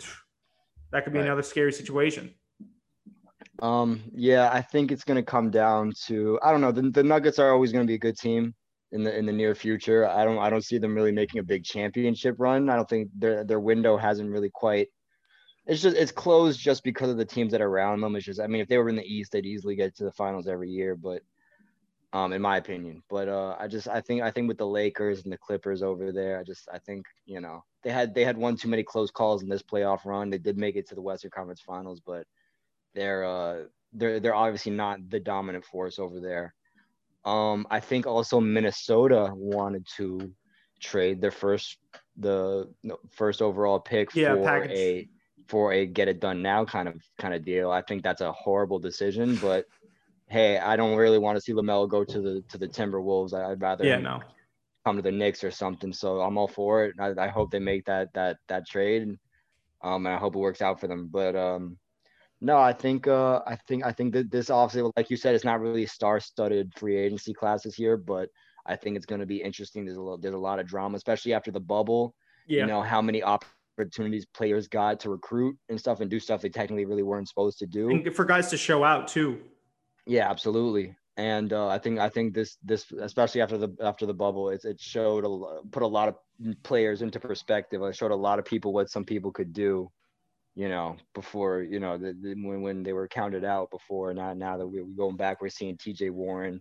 that 0.92 1.04
could 1.04 1.12
be 1.12 1.20
right. 1.20 1.26
another 1.26 1.42
scary 1.42 1.72
situation. 1.72 2.34
Um, 3.62 4.02
yeah, 4.14 4.50
I 4.52 4.62
think 4.62 4.90
it's 4.90 5.04
going 5.04 5.16
to 5.16 5.22
come 5.22 5.50
down 5.50 5.92
to 6.06 6.38
I 6.42 6.50
don't 6.50 6.60
know. 6.60 6.72
The, 6.72 6.90
the 6.90 7.02
Nuggets 7.02 7.38
are 7.38 7.52
always 7.52 7.72
going 7.72 7.84
to 7.84 7.90
be 7.90 7.94
a 7.94 7.98
good 7.98 8.16
team 8.16 8.54
in 8.92 9.04
the 9.04 9.16
in 9.16 9.26
the 9.26 9.32
near 9.32 9.54
future. 9.54 10.08
I 10.08 10.24
don't 10.24 10.38
I 10.38 10.50
don't 10.50 10.64
see 10.64 10.78
them 10.78 10.94
really 10.94 11.12
making 11.12 11.40
a 11.40 11.44
big 11.44 11.64
championship 11.64 12.36
run. 12.38 12.70
I 12.70 12.76
don't 12.76 12.88
think 12.88 13.10
their 13.16 13.44
their 13.44 13.60
window 13.60 13.96
hasn't 13.96 14.30
really 14.30 14.50
quite. 14.50 14.88
It's 15.70 15.80
just 15.80 15.96
it's 15.96 16.10
closed 16.10 16.58
just 16.58 16.82
because 16.82 17.10
of 17.10 17.16
the 17.16 17.24
teams 17.24 17.52
that 17.52 17.60
are 17.60 17.68
around 17.68 18.00
them. 18.00 18.16
It's 18.16 18.26
just 18.26 18.40
I 18.40 18.48
mean 18.48 18.60
if 18.60 18.66
they 18.66 18.76
were 18.76 18.88
in 18.88 18.96
the 18.96 19.06
East, 19.06 19.30
they'd 19.30 19.46
easily 19.46 19.76
get 19.76 19.94
to 19.96 20.04
the 20.04 20.10
finals 20.10 20.48
every 20.48 20.68
year. 20.68 20.96
But 20.96 21.22
um, 22.12 22.32
in 22.32 22.42
my 22.42 22.56
opinion, 22.56 23.04
but 23.08 23.28
uh, 23.28 23.54
I 23.56 23.68
just 23.68 23.86
I 23.86 24.00
think 24.00 24.20
I 24.20 24.32
think 24.32 24.48
with 24.48 24.58
the 24.58 24.66
Lakers 24.66 25.22
and 25.22 25.32
the 25.32 25.38
Clippers 25.38 25.80
over 25.80 26.10
there, 26.10 26.40
I 26.40 26.42
just 26.42 26.68
I 26.72 26.78
think 26.78 27.06
you 27.24 27.40
know 27.40 27.62
they 27.84 27.90
had 27.90 28.16
they 28.16 28.24
had 28.24 28.36
one 28.36 28.56
too 28.56 28.66
many 28.66 28.82
close 28.82 29.12
calls 29.12 29.44
in 29.44 29.48
this 29.48 29.62
playoff 29.62 30.04
run. 30.04 30.28
They 30.28 30.38
did 30.38 30.58
make 30.58 30.74
it 30.74 30.88
to 30.88 30.96
the 30.96 31.02
Western 31.02 31.30
Conference 31.30 31.60
Finals, 31.60 32.00
but 32.04 32.26
they're 32.96 33.24
uh 33.24 33.62
they're 33.92 34.18
they're 34.18 34.34
obviously 34.34 34.72
not 34.72 35.08
the 35.08 35.20
dominant 35.20 35.64
force 35.64 36.00
over 36.00 36.18
there. 36.18 36.52
Um, 37.24 37.64
I 37.70 37.78
think 37.78 38.08
also 38.08 38.40
Minnesota 38.40 39.30
wanted 39.32 39.86
to 39.98 40.32
trade 40.80 41.20
their 41.20 41.30
first 41.30 41.78
the 42.16 42.68
first 43.10 43.40
overall 43.40 43.78
pick 43.78 44.12
yeah, 44.16 44.34
for 44.34 44.64
a 44.64 45.08
for 45.50 45.72
a 45.72 45.86
get 45.86 46.08
it 46.08 46.20
done 46.20 46.40
now 46.42 46.64
kind 46.64 46.88
of 46.88 46.94
kind 47.18 47.34
of 47.34 47.44
deal. 47.44 47.70
I 47.70 47.82
think 47.82 48.02
that's 48.02 48.22
a 48.22 48.32
horrible 48.32 48.78
decision, 48.78 49.36
but 49.36 49.66
hey, 50.28 50.58
I 50.58 50.76
don't 50.76 50.96
really 50.96 51.18
want 51.18 51.36
to 51.36 51.40
see 51.42 51.52
LaMelo 51.52 51.88
go 51.88 52.04
to 52.04 52.20
the 52.20 52.44
to 52.50 52.56
the 52.58 52.68
Timberwolves. 52.68 53.34
I'd 53.34 53.60
rather 53.60 53.84
yeah 53.84 53.98
no 53.98 54.20
come 54.84 54.96
to 54.96 55.02
the 55.02 55.12
Knicks 55.12 55.44
or 55.44 55.50
something. 55.50 55.92
So 55.92 56.20
I'm 56.20 56.38
all 56.38 56.48
for 56.48 56.84
it. 56.84 56.94
I, 56.98 57.12
I 57.26 57.28
hope 57.28 57.50
they 57.50 57.58
make 57.58 57.84
that 57.86 58.12
that 58.14 58.38
that 58.48 58.66
trade. 58.66 59.18
Um, 59.82 60.06
and 60.06 60.14
I 60.14 60.18
hope 60.18 60.34
it 60.34 60.38
works 60.38 60.62
out 60.62 60.78
for 60.80 60.88
them. 60.88 61.08
But 61.10 61.34
um, 61.36 61.78
no, 62.40 62.58
I 62.58 62.72
think 62.72 63.06
uh, 63.06 63.40
I 63.46 63.56
think 63.66 63.84
I 63.84 63.92
think 63.92 64.12
that 64.14 64.30
this 64.30 64.50
obviously, 64.50 64.90
like 64.96 65.10
you 65.10 65.16
said, 65.16 65.34
it's 65.34 65.44
not 65.44 65.60
really 65.60 65.86
star-studded 65.86 66.72
free 66.76 66.96
agency 66.96 67.34
classes 67.34 67.74
here, 67.74 67.96
but 67.96 68.28
I 68.66 68.76
think 68.76 68.96
it's 68.96 69.06
going 69.06 69.20
to 69.20 69.26
be 69.26 69.42
interesting. 69.42 69.84
There's 69.84 69.98
a 69.98 70.02
lot, 70.02 70.22
there's 70.22 70.34
a 70.34 70.38
lot 70.38 70.60
of 70.60 70.66
drama, 70.66 70.96
especially 70.96 71.34
after 71.34 71.50
the 71.50 71.60
bubble. 71.60 72.14
Yeah. 72.46 72.62
You 72.62 72.66
know 72.66 72.82
how 72.82 73.02
many 73.02 73.22
opportunities 73.80 74.26
players 74.26 74.68
got 74.68 75.00
to 75.00 75.10
recruit 75.10 75.56
and 75.68 75.78
stuff 75.78 76.00
and 76.00 76.10
do 76.10 76.20
stuff 76.20 76.42
they 76.42 76.48
technically 76.48 76.84
really 76.84 77.02
weren't 77.02 77.28
supposed 77.28 77.58
to 77.58 77.66
do. 77.66 77.90
And 77.90 78.14
for 78.14 78.24
guys 78.24 78.48
to 78.50 78.56
show 78.56 78.84
out 78.84 79.08
too. 79.08 79.40
Yeah, 80.06 80.30
absolutely. 80.30 80.96
And 81.16 81.52
uh, 81.52 81.68
I 81.68 81.78
think 81.78 81.98
I 81.98 82.08
think 82.08 82.34
this 82.34 82.56
this 82.64 82.90
especially 82.92 83.42
after 83.42 83.58
the 83.58 83.76
after 83.82 84.06
the 84.06 84.14
bubble, 84.14 84.50
it, 84.50 84.64
it 84.64 84.80
showed 84.80 85.24
a, 85.24 85.68
put 85.68 85.82
a 85.82 85.86
lot 85.86 86.08
of 86.08 86.16
players 86.62 87.02
into 87.02 87.20
perspective. 87.20 87.82
It 87.82 87.96
showed 87.96 88.10
a 88.10 88.16
lot 88.16 88.38
of 88.38 88.44
people 88.44 88.72
what 88.72 88.90
some 88.90 89.04
people 89.04 89.30
could 89.30 89.52
do 89.52 89.90
you 90.54 90.68
know, 90.68 90.96
before, 91.14 91.62
you 91.62 91.80
know, 91.80 91.96
the, 91.96 92.14
the, 92.20 92.34
when, 92.34 92.62
when 92.62 92.82
they 92.82 92.92
were 92.92 93.08
counted 93.08 93.44
out 93.44 93.70
before. 93.70 94.12
Now, 94.12 94.34
now 94.34 94.56
that 94.56 94.66
we're 94.66 94.84
going 94.84 95.16
back, 95.16 95.40
we're 95.40 95.48
seeing 95.48 95.76
TJ 95.76 96.10
Warren. 96.10 96.60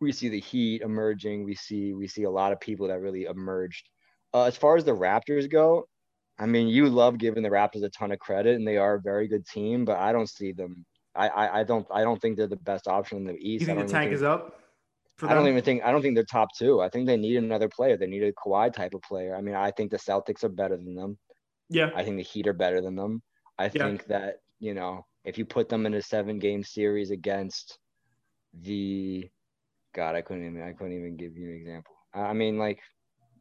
We 0.00 0.12
see 0.12 0.28
the 0.28 0.40
Heat 0.40 0.82
emerging. 0.82 1.44
We 1.44 1.54
see 1.54 1.92
we 1.92 2.06
see 2.06 2.22
a 2.22 2.30
lot 2.30 2.52
of 2.52 2.60
people 2.60 2.88
that 2.88 3.00
really 3.00 3.24
emerged. 3.24 3.88
Uh, 4.34 4.44
as 4.44 4.56
far 4.56 4.76
as 4.76 4.84
the 4.84 4.94
Raptors 4.94 5.50
go, 5.50 5.86
I 6.38 6.46
mean, 6.46 6.68
you 6.68 6.88
love 6.88 7.18
giving 7.18 7.42
the 7.42 7.48
Raptors 7.48 7.82
a 7.82 7.88
ton 7.88 8.12
of 8.12 8.18
credit, 8.18 8.56
and 8.56 8.66
they 8.66 8.76
are 8.76 8.94
a 8.94 9.00
very 9.00 9.26
good 9.26 9.46
team. 9.46 9.84
But 9.84 9.98
I 9.98 10.12
don't 10.12 10.28
see 10.28 10.52
them. 10.52 10.84
I 11.14 11.28
I, 11.28 11.60
I 11.60 11.64
don't 11.64 11.86
I 11.92 12.02
don't 12.02 12.20
think 12.20 12.36
they're 12.36 12.46
the 12.46 12.56
best 12.56 12.86
option 12.86 13.18
in 13.18 13.24
the 13.24 13.34
East. 13.34 13.62
You 13.62 13.66
think 13.66 13.78
the 13.78 13.92
tank 13.92 14.10
think, 14.10 14.14
is 14.14 14.22
up? 14.22 14.58
I 15.22 15.34
don't 15.34 15.48
even 15.48 15.62
think 15.62 15.82
I 15.82 15.90
don't 15.90 16.00
think 16.00 16.14
they're 16.14 16.24
top 16.24 16.48
two. 16.56 16.80
I 16.80 16.88
think 16.88 17.06
they 17.06 17.16
need 17.16 17.36
another 17.36 17.68
player. 17.68 17.96
They 17.96 18.06
need 18.06 18.22
a 18.22 18.32
Kawhi 18.32 18.72
type 18.72 18.94
of 18.94 19.02
player. 19.02 19.34
I 19.34 19.40
mean, 19.40 19.54
I 19.54 19.70
think 19.72 19.90
the 19.90 19.96
Celtics 19.96 20.44
are 20.44 20.48
better 20.48 20.76
than 20.76 20.94
them. 20.94 21.18
Yeah. 21.68 21.90
I 21.94 22.04
think 22.04 22.16
the 22.16 22.22
Heat 22.22 22.46
are 22.46 22.52
better 22.52 22.80
than 22.80 22.94
them. 22.94 23.22
I 23.58 23.64
yeah. 23.64 23.70
think 23.70 24.06
that, 24.06 24.36
you 24.60 24.74
know, 24.74 25.04
if 25.24 25.36
you 25.36 25.44
put 25.44 25.68
them 25.68 25.86
in 25.86 25.94
a 25.94 26.02
seven 26.02 26.38
game 26.38 26.62
series 26.62 27.10
against 27.10 27.78
the 28.54 29.28
God, 29.92 30.14
I 30.14 30.22
couldn't 30.22 30.46
even 30.46 30.62
I 30.62 30.72
couldn't 30.72 30.96
even 30.96 31.16
give 31.16 31.36
you 31.36 31.48
an 31.48 31.56
example. 31.56 31.96
I 32.14 32.32
mean 32.32 32.58
like 32.58 32.80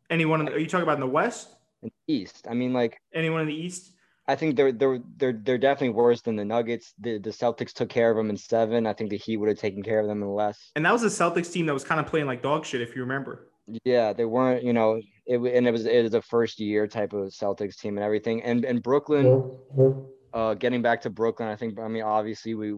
anyone 0.10 0.46
the, 0.46 0.54
are 0.54 0.58
you 0.58 0.68
talking 0.68 0.84
about 0.84 0.96
in 0.96 1.02
the 1.02 1.08
West? 1.08 1.56
In 1.82 1.92
the 2.08 2.14
East. 2.14 2.48
I 2.50 2.54
mean 2.54 2.74
like 2.74 3.00
anyone 3.14 3.42
in 3.42 3.48
the 3.48 3.56
East? 3.56 3.94
I 4.28 4.36
think 4.36 4.56
they're 4.56 4.72
they're 4.72 5.00
they're 5.18 5.34
they're 5.34 5.58
definitely 5.58 5.96
worse 5.96 6.22
than 6.22 6.36
the 6.36 6.44
Nuggets. 6.44 6.94
The 7.00 7.18
the 7.18 7.30
Celtics 7.30 7.72
took 7.72 7.90
care 7.90 8.12
of 8.12 8.18
them 8.18 8.30
in 8.30 8.38
seven. 8.38 8.86
I 8.86 8.94
think 8.94 9.10
the 9.10 9.18
Heat 9.18 9.38
would 9.38 9.50
have 9.50 9.58
taken 9.58 9.82
care 9.82 10.00
of 10.00 10.08
them 10.08 10.22
in 10.22 10.30
less. 10.30 10.72
And 10.76 10.86
that 10.86 10.92
was 10.92 11.04
a 11.04 11.08
Celtics 11.08 11.52
team 11.52 11.66
that 11.68 11.74
was 11.74 11.86
kind 11.86 12.00
of 12.00 12.08
playing 12.08 12.26
like 12.26 12.42
dog 12.42 12.66
shit, 12.66 12.82
if 12.82 12.96
you 12.96 13.02
remember. 13.02 13.48
Yeah, 13.86 14.14
they 14.14 14.26
weren't. 14.26 14.64
You 14.64 14.74
know, 14.74 15.02
it 15.26 15.38
and 15.38 15.68
it 15.68 15.72
was 15.72 15.86
it 15.86 16.04
was 16.04 16.14
a 16.14 16.22
first 16.22 16.60
year 16.60 16.88
type 16.88 17.14
of 17.14 17.30
Celtics 17.30 17.78
team 17.78 17.98
and 17.98 18.04
everything. 18.04 18.44
And 18.44 18.66
and 18.66 18.84
Brooklyn, 18.84 19.52
uh, 20.34 20.56
getting 20.56 20.82
back 20.82 21.02
to 21.02 21.10
Brooklyn, 21.10 21.48
I 21.48 21.56
think 21.56 21.80
I 21.80 21.88
mean 21.88 22.04
obviously 22.04 22.54
we 22.54 22.74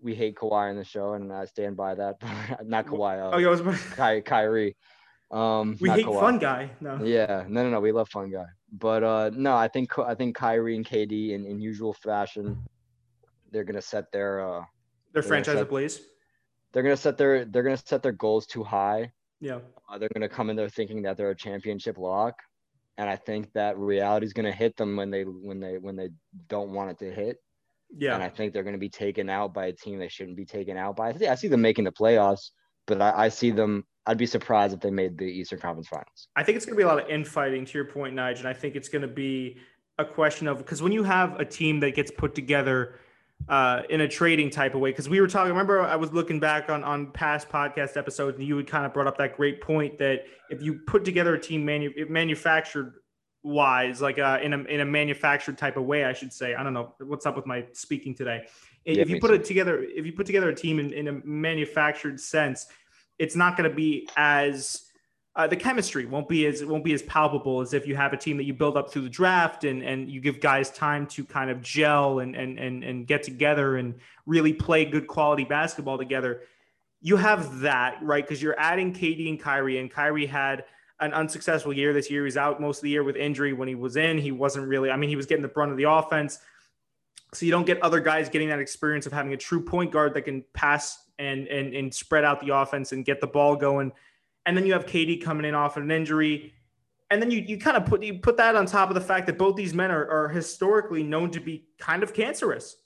we 0.00 0.14
hate 0.14 0.36
Kawhi 0.36 0.70
in 0.70 0.76
the 0.76 0.84
show 0.84 1.14
and 1.14 1.32
I 1.32 1.46
stand 1.46 1.76
by 1.76 1.94
that. 1.96 2.16
Not 2.64 2.86
Kawhi. 2.86 3.20
Uh, 3.20 3.34
oh, 3.34 3.38
yeah, 3.38 3.48
I 3.48 3.50
was 3.50 3.82
Ky- 3.96 4.20
Kyrie. 4.20 4.76
Um, 5.30 5.76
we 5.80 5.90
hate 5.90 6.06
Kawhi. 6.06 6.20
fun 6.20 6.38
guy. 6.38 6.70
No. 6.80 7.02
Yeah, 7.02 7.44
no, 7.48 7.64
no, 7.64 7.70
no. 7.70 7.80
We 7.80 7.92
love 7.92 8.08
fun 8.08 8.30
guy, 8.30 8.44
but 8.72 9.02
uh, 9.02 9.30
no, 9.34 9.54
I 9.56 9.68
think 9.68 9.98
I 9.98 10.14
think 10.14 10.36
Kyrie 10.36 10.76
and 10.76 10.84
KD 10.86 11.30
in, 11.30 11.44
in 11.46 11.60
usual 11.60 11.92
fashion, 11.94 12.62
they're 13.50 13.64
gonna 13.64 13.82
set 13.82 14.12
their 14.12 14.40
uh, 14.46 14.62
Their 15.12 15.22
franchise 15.22 15.56
so- 15.56 15.62
ablaze. 15.62 16.00
they're 16.72 16.82
gonna 16.82 16.96
set 16.96 17.16
their 17.18 17.44
they're 17.46 17.62
gonna 17.62 17.76
set 17.76 18.02
their 18.02 18.12
goals 18.12 18.46
too 18.46 18.62
high. 18.62 19.10
Yeah. 19.40 19.58
Uh, 19.90 19.98
they're 19.98 20.10
gonna 20.14 20.28
come 20.28 20.50
in 20.50 20.56
there 20.56 20.68
thinking 20.68 21.02
that 21.02 21.16
they're 21.16 21.30
a 21.30 21.36
championship 21.36 21.98
lock, 21.98 22.34
and 22.98 23.08
I 23.10 23.16
think 23.16 23.52
that 23.54 23.76
reality 23.78 24.26
is 24.26 24.32
gonna 24.32 24.52
hit 24.52 24.76
them 24.76 24.94
when 24.96 25.10
they 25.10 25.22
when 25.24 25.58
they 25.58 25.78
when 25.78 25.96
they 25.96 26.10
don't 26.48 26.70
want 26.70 26.90
it 26.90 26.98
to 26.98 27.12
hit. 27.12 27.38
Yeah. 27.96 28.14
And 28.14 28.22
I 28.22 28.28
think 28.28 28.52
they're 28.52 28.62
gonna 28.62 28.78
be 28.78 28.88
taken 28.88 29.28
out 29.28 29.52
by 29.54 29.66
a 29.66 29.72
team 29.72 29.98
they 29.98 30.08
shouldn't 30.08 30.36
be 30.36 30.44
taken 30.44 30.76
out 30.76 30.96
by. 30.96 31.08
I 31.08 31.12
see, 31.16 31.26
I 31.28 31.34
see 31.34 31.48
them 31.48 31.62
making 31.62 31.84
the 31.84 31.92
playoffs, 31.92 32.50
but 32.86 33.00
I, 33.02 33.24
I 33.24 33.28
see 33.30 33.50
them. 33.50 33.84
I'd 34.06 34.18
be 34.18 34.26
surprised 34.26 34.74
if 34.74 34.80
they 34.80 34.90
made 34.90 35.16
the 35.16 35.24
Eastern 35.24 35.58
Conference 35.58 35.88
Finals. 35.88 36.28
I 36.36 36.42
think 36.42 36.56
it's 36.56 36.66
going 36.66 36.74
to 36.74 36.78
be 36.78 36.82
a 36.82 36.86
lot 36.86 37.02
of 37.02 37.08
infighting 37.08 37.64
to 37.64 37.72
your 37.78 37.86
point, 37.86 38.14
Nige. 38.14 38.38
And 38.38 38.48
I 38.48 38.52
think 38.52 38.76
it's 38.76 38.88
going 38.88 39.02
to 39.02 39.08
be 39.08 39.58
a 39.98 40.04
question 40.04 40.46
of 40.46 40.58
because 40.58 40.82
when 40.82 40.92
you 40.92 41.04
have 41.04 41.40
a 41.40 41.44
team 41.44 41.80
that 41.80 41.94
gets 41.94 42.10
put 42.10 42.34
together 42.34 42.98
uh, 43.48 43.82
in 43.88 44.02
a 44.02 44.08
trading 44.08 44.50
type 44.50 44.74
of 44.74 44.80
way, 44.80 44.90
because 44.90 45.08
we 45.08 45.20
were 45.20 45.26
talking, 45.26 45.50
remember, 45.50 45.80
I 45.80 45.96
was 45.96 46.12
looking 46.12 46.38
back 46.38 46.68
on, 46.68 46.84
on 46.84 47.12
past 47.12 47.48
podcast 47.48 47.96
episodes 47.96 48.38
and 48.38 48.46
you 48.46 48.56
had 48.56 48.66
kind 48.66 48.84
of 48.84 48.92
brought 48.92 49.06
up 49.06 49.16
that 49.18 49.36
great 49.36 49.60
point 49.60 49.98
that 49.98 50.24
if 50.50 50.62
you 50.62 50.80
put 50.86 51.04
together 51.04 51.34
a 51.34 51.40
team 51.40 51.64
manu- 51.64 51.92
manufactured 52.08 52.94
wise, 53.42 54.02
like 54.02 54.18
uh, 54.18 54.38
in, 54.42 54.52
a, 54.52 54.58
in 54.64 54.80
a 54.80 54.84
manufactured 54.84 55.56
type 55.56 55.76
of 55.76 55.84
way, 55.84 56.04
I 56.04 56.12
should 56.12 56.32
say, 56.32 56.54
I 56.54 56.62
don't 56.62 56.74
know 56.74 56.94
what's 57.00 57.24
up 57.26 57.36
with 57.36 57.46
my 57.46 57.64
speaking 57.72 58.14
today. 58.14 58.44
If 58.84 58.96
Yeah, 58.96 59.14
you 59.14 59.20
put 59.20 59.28
too. 59.28 59.34
it 59.34 59.44
together, 59.44 59.82
if 59.82 60.04
you 60.04 60.12
put 60.12 60.26
together 60.26 60.50
a 60.50 60.54
team 60.54 60.78
in, 60.78 60.92
in 60.92 61.08
a 61.08 61.12
manufactured 61.24 62.20
sense, 62.20 62.66
it's 63.18 63.36
not 63.36 63.56
going 63.56 63.68
to 63.68 63.74
be 63.74 64.08
as 64.16 64.82
uh, 65.36 65.48
the 65.48 65.56
chemistry 65.56 66.06
won't 66.06 66.28
be 66.28 66.46
as 66.46 66.64
won't 66.64 66.84
be 66.84 66.94
as 66.94 67.02
palpable 67.02 67.60
as 67.60 67.74
if 67.74 67.86
you 67.86 67.96
have 67.96 68.12
a 68.12 68.16
team 68.16 68.36
that 68.36 68.44
you 68.44 68.54
build 68.54 68.76
up 68.76 68.92
through 68.92 69.02
the 69.02 69.08
draft 69.08 69.64
and 69.64 69.82
and 69.82 70.08
you 70.08 70.20
give 70.20 70.40
guys 70.40 70.70
time 70.70 71.06
to 71.06 71.24
kind 71.24 71.50
of 71.50 71.60
gel 71.60 72.20
and 72.20 72.36
and 72.36 72.58
and, 72.58 72.84
and 72.84 73.06
get 73.06 73.22
together 73.22 73.76
and 73.76 73.94
really 74.26 74.52
play 74.52 74.84
good 74.84 75.08
quality 75.08 75.44
basketball 75.44 75.98
together. 75.98 76.42
You 77.00 77.16
have 77.16 77.60
that 77.60 77.98
right 78.00 78.24
because 78.24 78.40
you're 78.40 78.58
adding 78.58 78.92
KD 78.94 79.28
and 79.28 79.40
Kyrie, 79.40 79.78
and 79.78 79.90
Kyrie 79.90 80.26
had 80.26 80.64
an 81.00 81.12
unsuccessful 81.12 81.72
year 81.72 81.92
this 81.92 82.10
year. 82.10 82.24
He's 82.24 82.36
out 82.36 82.60
most 82.60 82.78
of 82.78 82.82
the 82.84 82.90
year 82.90 83.02
with 83.02 83.16
injury. 83.16 83.52
When 83.52 83.68
he 83.68 83.74
was 83.74 83.96
in, 83.96 84.18
he 84.18 84.30
wasn't 84.30 84.68
really. 84.68 84.90
I 84.90 84.96
mean, 84.96 85.10
he 85.10 85.16
was 85.16 85.26
getting 85.26 85.42
the 85.42 85.48
brunt 85.48 85.72
of 85.72 85.76
the 85.76 85.90
offense. 85.90 86.38
So 87.34 87.46
you 87.46 87.52
don't 87.52 87.66
get 87.66 87.82
other 87.82 88.00
guys 88.00 88.28
getting 88.28 88.48
that 88.48 88.58
experience 88.60 89.06
of 89.06 89.12
having 89.12 89.32
a 89.32 89.36
true 89.36 89.62
point 89.62 89.90
guard 89.90 90.14
that 90.14 90.22
can 90.22 90.44
pass 90.52 90.98
and 91.18 91.46
and 91.48 91.74
and 91.74 91.92
spread 91.94 92.24
out 92.24 92.40
the 92.40 92.54
offense 92.54 92.92
and 92.92 93.04
get 93.04 93.20
the 93.20 93.26
ball 93.26 93.56
going. 93.56 93.92
And 94.46 94.56
then 94.56 94.66
you 94.66 94.72
have 94.74 94.86
KD 94.86 95.22
coming 95.22 95.44
in 95.46 95.54
off 95.54 95.76
an 95.76 95.90
injury. 95.90 96.52
And 97.10 97.20
then 97.22 97.30
you, 97.30 97.40
you 97.40 97.58
kind 97.58 97.76
of 97.76 97.84
put 97.86 98.02
you 98.02 98.18
put 98.18 98.36
that 98.38 98.56
on 98.56 98.66
top 98.66 98.88
of 98.88 98.94
the 98.94 99.00
fact 99.00 99.26
that 99.26 99.38
both 99.38 99.56
these 99.56 99.74
men 99.74 99.90
are, 99.90 100.08
are 100.08 100.28
historically 100.28 101.02
known 101.02 101.30
to 101.32 101.40
be 101.40 101.66
kind 101.78 102.02
of 102.02 102.12
cancerous. 102.14 102.76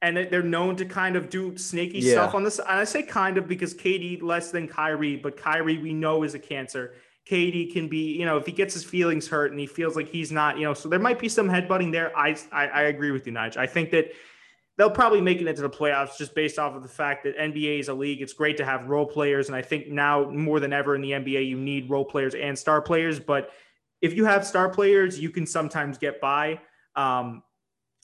And 0.00 0.16
they're 0.16 0.42
known 0.42 0.76
to 0.76 0.84
kind 0.84 1.16
of 1.16 1.28
do 1.28 1.56
snaky 1.58 1.98
Yeah. 1.98 2.12
stuff 2.12 2.34
on 2.34 2.44
this. 2.44 2.58
And 2.60 2.68
I 2.68 2.84
say 2.84 3.02
kind 3.02 3.36
of 3.36 3.48
because 3.48 3.74
KD 3.74 4.22
less 4.22 4.52
than 4.52 4.68
Kyrie, 4.68 5.16
but 5.16 5.36
Kyrie 5.36 5.78
we 5.78 5.92
know 5.92 6.22
is 6.22 6.34
a 6.34 6.38
cancer. 6.38 6.94
KD 7.30 7.72
can 7.72 7.88
be, 7.88 8.12
you 8.12 8.24
know, 8.24 8.38
if 8.38 8.46
he 8.46 8.52
gets 8.52 8.72
his 8.72 8.84
feelings 8.84 9.28
hurt 9.28 9.50
and 9.50 9.60
he 9.60 9.66
feels 9.66 9.96
like 9.96 10.08
he's 10.08 10.32
not, 10.32 10.56
you 10.56 10.64
know, 10.64 10.72
so 10.72 10.88
there 10.88 10.98
might 10.98 11.18
be 11.18 11.28
some 11.28 11.48
headbutting 11.48 11.92
there. 11.92 12.16
I 12.16 12.36
I, 12.52 12.66
I 12.68 12.82
agree 12.82 13.10
with 13.10 13.26
you, 13.26 13.32
Nige. 13.32 13.56
I 13.56 13.66
think 13.66 13.90
that 13.90 14.12
they'll 14.78 14.90
probably 14.90 15.20
make 15.20 15.40
it 15.40 15.46
into 15.46 15.60
the 15.60 15.68
playoffs 15.68 16.16
just 16.16 16.34
based 16.34 16.58
off 16.58 16.74
of 16.74 16.82
the 16.82 16.88
fact 16.88 17.24
that 17.24 17.36
NBA 17.36 17.80
is 17.80 17.88
a 17.88 17.94
league. 17.94 18.22
It's 18.22 18.32
great 18.32 18.56
to 18.58 18.64
have 18.64 18.88
role 18.88 19.04
players, 19.04 19.48
and 19.48 19.56
I 19.56 19.60
think 19.60 19.88
now 19.88 20.30
more 20.30 20.58
than 20.58 20.72
ever 20.72 20.94
in 20.94 21.02
the 21.02 21.10
NBA, 21.10 21.46
you 21.46 21.58
need 21.58 21.90
role 21.90 22.04
players 22.04 22.34
and 22.34 22.58
star 22.58 22.80
players. 22.80 23.20
But 23.20 23.50
if 24.00 24.14
you 24.14 24.24
have 24.24 24.46
star 24.46 24.70
players, 24.70 25.20
you 25.20 25.30
can 25.30 25.44
sometimes 25.44 25.98
get 25.98 26.22
by 26.22 26.60
um, 26.96 27.42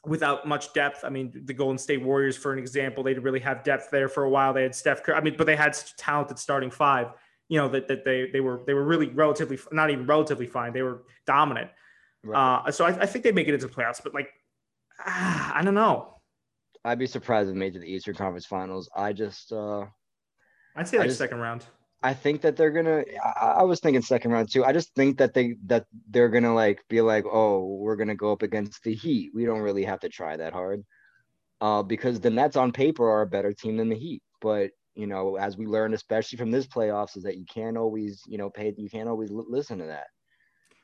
without 0.05 0.47
much 0.47 0.75
depth. 0.75 1.03
I 1.03 1.09
mean, 1.09 1.33
the 1.45 1.55
Golden 1.55 1.79
State 1.79 2.03
Warriors, 2.03 2.37
for 2.37 2.53
an 2.53 2.59
example, 2.59 3.03
they 3.03 3.15
didn't 3.15 3.25
really 3.25 3.41
have 3.41 3.65
depth 3.65 3.91
there 3.91 4.09
for 4.09 4.25
a 4.25 4.31
while. 4.31 4.53
They 4.53 4.65
had 4.65 4.75
Steph 4.75 5.03
Curry. 5.03 5.17
I 5.17 5.21
mean, 5.23 5.37
but 5.39 5.47
they 5.47 5.57
had 5.57 5.75
talented 5.97 6.39
starting 6.39 6.71
five. 6.71 7.13
You 7.49 7.59
know 7.59 7.69
that 7.69 7.89
that 7.89 8.05
they 8.05 8.31
they 8.33 8.41
were 8.41 8.63
they 8.67 8.75
were 8.75 8.85
really 8.85 9.09
relatively 9.09 9.59
not 9.71 9.91
even 9.91 10.07
relatively 10.07 10.47
fine. 10.47 10.73
They 10.73 10.83
were 10.83 11.03
dominant. 11.27 11.71
Uh, 12.33 12.71
so 12.71 12.87
I, 12.87 13.03
I 13.03 13.07
think 13.07 13.23
they 13.23 13.33
make 13.33 13.49
it 13.49 13.55
into 13.55 13.67
the 13.67 13.73
playoffs, 13.73 14.01
but 14.03 14.15
like 14.15 14.31
ah, 15.05 15.53
I 15.55 15.63
don't 15.63 15.75
know. 15.75 16.21
I'd 16.85 16.99
be 16.99 17.07
surprised 17.07 17.49
if 17.49 17.55
they 17.55 17.59
made 17.59 17.69
it 17.69 17.73
to 17.75 17.79
the 17.81 17.91
Eastern 17.93 18.15
Conference 18.15 18.47
Finals. 18.47 18.89
I 18.97 19.13
just 19.13 19.53
uh 19.53 19.85
I'd 20.77 20.89
say 20.89 20.99
like 20.99 21.09
just- 21.09 21.19
second 21.19 21.39
round. 21.39 21.65
I 22.03 22.13
think 22.13 22.43
that 22.43 22.57
they're 22.57 22.71
gonna. 22.71 23.03
I, 23.25 23.47
I 23.47 23.63
was 23.63 23.81
thinking 23.81 24.03
second 24.03 24.31
round 24.31 24.53
too. 24.53 24.63
I 24.63 24.75
just 24.75 24.95
think 24.95 25.17
that 25.19 25.33
they 25.33 25.57
that 25.65 25.87
they're 26.11 26.29
gonna 26.29 26.55
like 26.55 26.83
be 26.91 27.01
like, 27.01 27.25
oh, 27.25 27.65
we're 27.81 27.97
gonna 27.97 28.15
go 28.15 28.31
up 28.31 28.43
against 28.43 28.83
the 28.85 28.95
Heat. 28.95 29.31
We 29.35 29.47
don't 29.47 29.61
really 29.61 29.85
have 29.85 30.01
to 30.01 30.11
try 30.11 30.37
that 30.37 30.53
hard, 30.53 30.85
uh, 31.63 31.83
because 31.83 32.21
the 32.21 32.29
Nets 32.29 32.57
on 32.57 32.73
paper 32.73 33.09
are 33.11 33.23
a 33.23 33.27
better 33.27 33.55
team 33.55 33.79
than 33.79 33.89
the 33.89 33.97
Heat. 33.97 34.23
But 34.43 34.73
you 34.95 35.07
know, 35.07 35.37
as 35.37 35.57
we 35.57 35.67
learned, 35.67 35.95
especially 35.95 36.39
from 36.39 36.51
this 36.51 36.67
playoffs, 36.67 37.17
is 37.17 37.23
that 37.25 37.37
you 37.37 37.45
can't 37.47 37.77
always, 37.77 38.23
you 38.27 38.39
know, 38.39 38.51
pay. 38.51 38.75
You 38.77 38.89
can't 38.89 39.09
always 39.09 39.31
l- 39.31 39.47
listen 39.49 39.79
to 39.79 39.87
that. 39.87 40.07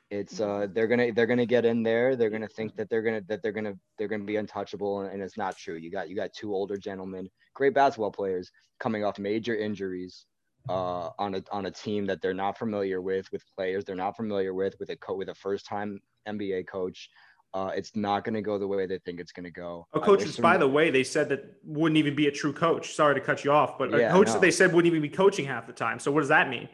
It's 0.09 0.41
uh, 0.41 0.67
they're 0.73 0.87
gonna 0.87 1.13
they're 1.13 1.25
gonna 1.25 1.45
get 1.45 1.65
in 1.65 1.83
there. 1.83 2.15
They're 2.15 2.29
gonna 2.29 2.47
think 2.47 2.75
that 2.75 2.89
they're 2.89 3.01
gonna 3.01 3.21
that 3.27 3.41
they're 3.41 3.53
gonna 3.53 3.75
they're 3.97 4.09
gonna 4.09 4.25
be 4.25 4.35
untouchable, 4.35 5.01
and, 5.01 5.13
and 5.13 5.21
it's 5.21 5.37
not 5.37 5.57
true. 5.57 5.75
You 5.75 5.89
got 5.89 6.09
you 6.09 6.15
got 6.15 6.33
two 6.33 6.53
older 6.53 6.77
gentlemen, 6.77 7.29
great 7.53 7.73
basketball 7.73 8.11
players, 8.11 8.51
coming 8.79 9.05
off 9.05 9.19
major 9.19 9.55
injuries 9.55 10.25
uh, 10.69 11.09
on 11.17 11.35
a 11.35 11.43
on 11.51 11.65
a 11.65 11.71
team 11.71 12.05
that 12.07 12.21
they're 12.21 12.33
not 12.33 12.57
familiar 12.57 13.01
with, 13.01 13.31
with 13.31 13.43
players 13.55 13.85
they're 13.85 13.95
not 13.95 14.15
familiar 14.17 14.53
with, 14.53 14.75
with 14.79 14.89
a 14.89 14.97
co- 14.97 15.15
with 15.15 15.29
a 15.29 15.35
first 15.35 15.65
time 15.65 15.99
NBA 16.27 16.63
coach. 16.63 17.09
Uh, 17.53 17.71
it's 17.75 17.95
not 17.97 18.23
going 18.23 18.33
to 18.33 18.41
go 18.41 18.57
the 18.57 18.67
way 18.67 18.85
they 18.85 18.97
think 18.99 19.19
it's 19.19 19.33
going 19.33 19.43
to 19.43 19.51
go. 19.51 19.85
A 19.93 19.99
coach, 19.99 20.39
by 20.39 20.55
the 20.55 20.67
way, 20.67 20.89
they 20.89 21.03
said 21.03 21.27
that 21.29 21.57
wouldn't 21.65 21.97
even 21.97 22.15
be 22.15 22.27
a 22.27 22.31
true 22.31 22.53
coach. 22.53 22.95
Sorry 22.95 23.13
to 23.13 23.19
cut 23.19 23.43
you 23.43 23.51
off, 23.51 23.77
but 23.77 23.93
a 23.93 23.99
Yeah, 23.99 24.09
I 24.09 24.11
coach 24.13 24.27
that 24.27 24.39
they 24.39 24.51
said 24.51 24.73
wouldn't 24.73 24.87
even 24.87 25.01
be 25.01 25.09
coaching 25.09 25.45
half 25.45 25.67
the 25.67 25.73
time. 25.73 25.99
So 25.99 26.11
what 26.11 26.21
does 26.21 26.29
that 26.29 26.49
mean? 26.49 26.69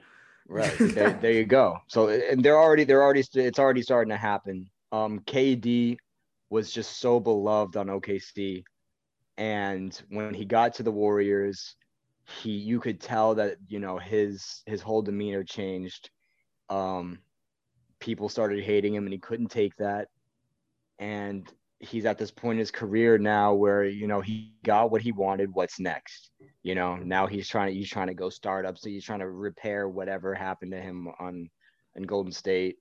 right 0.48 0.74
there, 0.80 1.18
there 1.22 1.32
you 1.32 1.46
go. 1.46 1.78
So 1.88 2.10
and 2.10 2.44
they're 2.44 2.60
already 2.60 2.84
they're 2.84 3.04
already 3.04 3.24
it's 3.34 3.60
already 3.60 3.82
starting 3.82 4.12
to 4.12 4.18
happen. 4.18 4.70
Um, 4.92 5.20
KD 5.22 5.98
was 6.50 6.72
just 6.72 7.00
so 7.00 7.20
beloved 7.20 7.76
on 7.76 7.88
OKC, 7.88 8.64
and 9.38 10.00
when 10.10 10.34
he 10.34 10.46
got 10.46 10.76
to 10.76 10.84
the 10.84 10.92
Warriors, 10.92 11.76
he 12.42 12.52
you 12.52 12.80
could 12.80 13.02
tell 13.02 13.36
that 13.36 13.58
you 13.68 13.80
know 13.80 13.98
his 13.98 14.64
his 14.66 14.82
whole 14.82 15.02
demeanor 15.02 15.44
changed. 15.44 16.10
Um, 16.70 17.20
people 18.00 18.30
started 18.30 18.64
hating 18.64 18.96
him, 18.96 19.06
and 19.06 19.14
he 19.14 19.20
couldn't 19.20 19.50
take 19.50 19.76
that. 19.78 20.08
And 21.00 21.52
he's 21.80 22.06
at 22.06 22.18
this 22.18 22.32
point 22.32 22.56
in 22.56 22.60
his 22.60 22.72
career 22.72 23.18
now 23.18 23.54
where 23.54 23.86
you 23.86 24.08
know 24.08 24.22
he 24.22 24.54
got 24.64 24.92
what 24.92 25.02
he 25.02 25.12
wanted. 25.12 25.54
What's 25.54 25.80
next? 25.80 26.32
You 26.64 26.76
know, 26.76 26.96
now 26.96 27.28
he's 27.28 27.48
trying 27.48 27.68
to 27.68 27.74
he's 27.74 27.90
trying 27.90 28.08
to 28.08 28.14
go 28.14 28.30
startup, 28.30 28.78
so 28.78 28.90
he's 28.90 29.06
trying 29.06 29.20
to 29.20 29.30
repair 29.30 29.88
whatever 29.88 30.34
happened 30.34 30.72
to 30.72 30.82
him 30.82 31.08
on 31.20 31.50
in 31.96 32.04
Golden 32.04 32.32
State. 32.32 32.78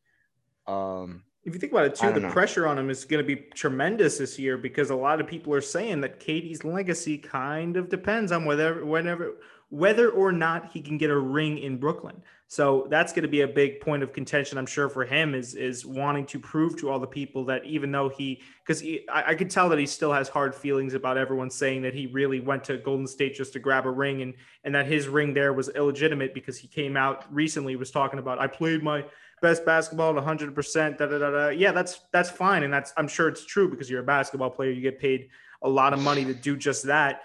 Um, 0.67 1.25
If 1.45 1.55
you 1.55 1.61
think 1.61 1.73
about 1.73 1.87
it 1.87 1.95
too, 1.95 2.13
the 2.13 2.21
know. 2.21 2.31
pressure 2.31 2.67
on 2.67 2.79
him 2.79 2.91
is 2.91 3.05
going 3.05 3.25
to 3.25 3.27
be 3.27 3.43
tremendous 3.55 4.19
this 4.19 4.39
year 4.39 4.59
because 4.59 4.91
a 4.91 4.97
lot 4.97 5.21
of 5.21 5.27
people 5.27 5.55
are 5.55 5.61
saying 5.61 6.01
that 6.01 6.21
KD's 6.21 6.65
legacy 6.65 7.19
kind 7.19 7.77
of 7.77 7.89
depends 7.89 8.33
on 8.33 8.45
whether 8.45 8.85
whenever 8.85 9.37
whether 9.69 10.11
or 10.11 10.33
not 10.33 10.71
he 10.73 10.81
can 10.81 10.97
get 10.97 11.11
a 11.11 11.19
ring 11.19 11.59
in 11.59 11.79
Brooklyn. 11.79 12.23
So 12.49 12.87
that's 12.91 13.13
going 13.13 13.25
to 13.25 13.29
be 13.29 13.41
a 13.41 13.49
big 13.49 13.81
point 13.81 14.05
of 14.05 14.13
contention, 14.13 14.57
I'm 14.57 14.67
sure, 14.67 14.89
for 14.89 15.05
him 15.05 15.35
is 15.35 15.55
is 15.57 15.85
wanting 15.85 16.27
to 16.27 16.39
prove 16.39 16.77
to 16.79 16.91
all 16.91 17.01
the 17.01 17.07
people 17.07 17.45
that 17.47 17.65
even 17.65 17.91
though 17.91 18.09
he, 18.09 18.41
because 18.65 18.85
I, 19.13 19.25
I 19.29 19.35
could 19.35 19.51
tell 19.51 19.69
that 19.71 19.81
he 19.81 19.87
still 19.87 20.13
has 20.13 20.29
hard 20.29 20.55
feelings 20.55 20.95
about 20.95 21.19
everyone 21.19 21.51
saying 21.51 21.83
that 21.83 21.93
he 21.93 22.07
really 22.07 22.39
went 22.39 22.63
to 22.65 22.77
Golden 22.77 23.09
State 23.09 23.35
just 23.35 23.53
to 23.55 23.59
grab 23.59 23.85
a 23.85 23.91
ring 23.91 24.23
and 24.23 24.35
and 24.63 24.73
that 24.77 24.87
his 24.87 25.09
ring 25.09 25.35
there 25.35 25.53
was 25.53 25.71
illegitimate 25.71 26.35
because 26.35 26.57
he 26.57 26.69
came 26.69 26.97
out 26.97 27.25
recently 27.35 27.75
was 27.75 27.91
talking 27.91 28.21
about 28.21 28.39
I 28.39 28.47
played 28.47 28.81
my 28.81 29.05
best 29.43 29.65
basketball 29.65 30.17
at 30.17 30.25
100%. 30.25 30.99
Da, 30.99 31.07
da, 31.07 31.19
da, 31.19 31.31
da. 31.31 31.49
Yeah, 31.49 31.73
that's 31.73 32.01
that's 32.12 32.31
fine, 32.31 32.62
and 32.62 32.73
that's 32.73 32.93
I'm 32.97 33.09
sure 33.09 33.29
it's 33.29 33.45
true 33.45 33.68
because 33.68 33.91
you're 33.91 34.03
a 34.03 34.05
basketball 34.05 34.51
player. 34.51 34.70
You 34.70 34.83
get 34.83 35.01
paid 35.01 35.31
a 35.62 35.68
lot 35.68 35.93
of 35.93 36.01
money 36.01 36.25
to 36.25 36.35
do 36.35 36.57
just 36.57 36.85
that, 36.85 37.23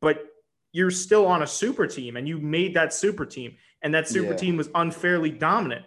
but 0.00 0.26
you're 0.72 0.90
still 0.90 1.26
on 1.26 1.42
a 1.42 1.46
super 1.46 1.86
team, 1.86 2.16
and 2.16 2.26
you 2.26 2.38
made 2.38 2.74
that 2.74 2.92
super 2.92 3.24
team, 3.24 3.56
and 3.84 3.94
that 3.94 4.08
super 4.08 4.30
Yeah. 4.30 4.36
team 4.36 4.56
was 4.56 4.68
unfairly 4.74 5.30
dominant. 5.30 5.84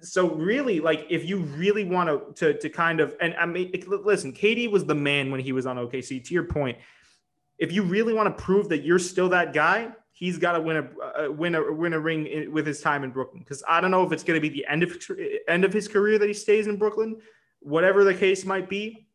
So 0.00 0.30
really, 0.34 0.80
like 0.80 1.06
if 1.08 1.24
you 1.24 1.38
really 1.38 1.84
want 1.84 2.08
to 2.08 2.52
to 2.52 2.58
to 2.58 2.68
kind 2.68 2.98
of 3.00 3.14
and 3.20 3.34
I 3.34 3.46
mean, 3.46 3.72
listen, 3.86 4.32
KD 4.32 4.70
was 4.70 4.84
the 4.84 4.94
man 4.94 5.30
when 5.30 5.40
he 5.40 5.52
was 5.52 5.66
on 5.66 5.76
OKC. 5.76 6.24
To 6.24 6.34
your 6.34 6.44
point, 6.44 6.78
if 7.58 7.72
you 7.72 7.82
really 7.82 8.12
want 8.12 8.36
to 8.36 8.42
prove 8.42 8.68
that 8.70 8.84
you're 8.84 8.98
still 8.98 9.28
that 9.30 9.52
guy, 9.52 9.92
he's 10.12 10.38
got 10.38 10.52
to 10.52 10.60
win 10.60 10.76
a 10.76 11.26
uh, 11.26 11.32
win 11.32 11.54
a 11.54 11.72
win 11.72 11.92
a 11.92 12.00
ring 12.00 12.26
in, 12.26 12.52
with 12.52 12.66
his 12.66 12.80
time 12.80 13.04
in 13.04 13.10
Brooklyn. 13.10 13.40
Because 13.40 13.62
I 13.68 13.80
don't 13.80 13.90
know 13.90 14.04
if 14.04 14.12
it's 14.12 14.24
going 14.24 14.40
to 14.40 14.48
be 14.48 14.50
the 14.50 14.66
end 14.66 14.82
of 14.82 14.92
end 15.48 15.64
of 15.64 15.72
his 15.72 15.88
career 15.88 16.18
that 16.18 16.26
he 16.26 16.34
stays 16.34 16.66
in 16.66 16.76
Brooklyn. 16.76 17.16
Whatever 17.60 18.04
the 18.04 18.14
case 18.14 18.44
might 18.44 18.68
be, 18.68 19.08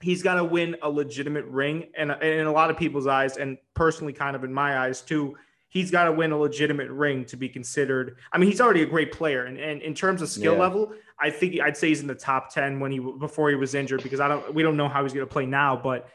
he's 0.00 0.22
got 0.22 0.34
to 0.36 0.44
win 0.44 0.76
a 0.82 0.88
legitimate 0.88 1.44
ring. 1.46 1.90
And, 1.96 2.12
and 2.12 2.22
in 2.22 2.46
a 2.46 2.52
lot 2.52 2.70
of 2.70 2.76
people's 2.76 3.08
eyes, 3.08 3.36
and 3.36 3.58
personally, 3.74 4.12
kind 4.12 4.36
of 4.36 4.44
in 4.44 4.52
my 4.54 4.78
eyes 4.78 5.02
too, 5.02 5.36
he's 5.70 5.90
got 5.90 6.04
to 6.04 6.12
win 6.12 6.32
a 6.32 6.36
legitimate 6.36 6.90
ring 6.90 7.24
to 7.24 7.36
be 7.36 7.48
considered. 7.48 8.18
I 8.32 8.38
mean, 8.38 8.50
he's 8.50 8.60
already 8.60 8.82
a 8.82 8.86
great 8.86 9.12
player, 9.12 9.46
and, 9.46 9.58
and 9.58 9.80
in 9.80 9.94
terms 9.94 10.20
of 10.20 10.28
skill 10.28 10.54
yeah. 10.54 10.60
level, 10.60 10.92
I 11.18 11.30
think 11.30 11.58
I'd 11.60 11.76
say 11.76 11.88
he's 11.88 12.00
in 12.00 12.06
the 12.06 12.14
top 12.14 12.52
ten 12.52 12.78
when 12.78 12.92
he 12.92 12.98
before 12.98 13.48
he 13.48 13.56
was 13.56 13.74
injured 13.74 14.02
because 14.02 14.20
I 14.20 14.28
don't 14.28 14.52
we 14.52 14.62
don't 14.62 14.76
know 14.76 14.88
how 14.88 15.02
he's 15.02 15.14
going 15.14 15.26
to 15.26 15.32
play 15.32 15.46
now, 15.46 15.76
but 15.76 16.08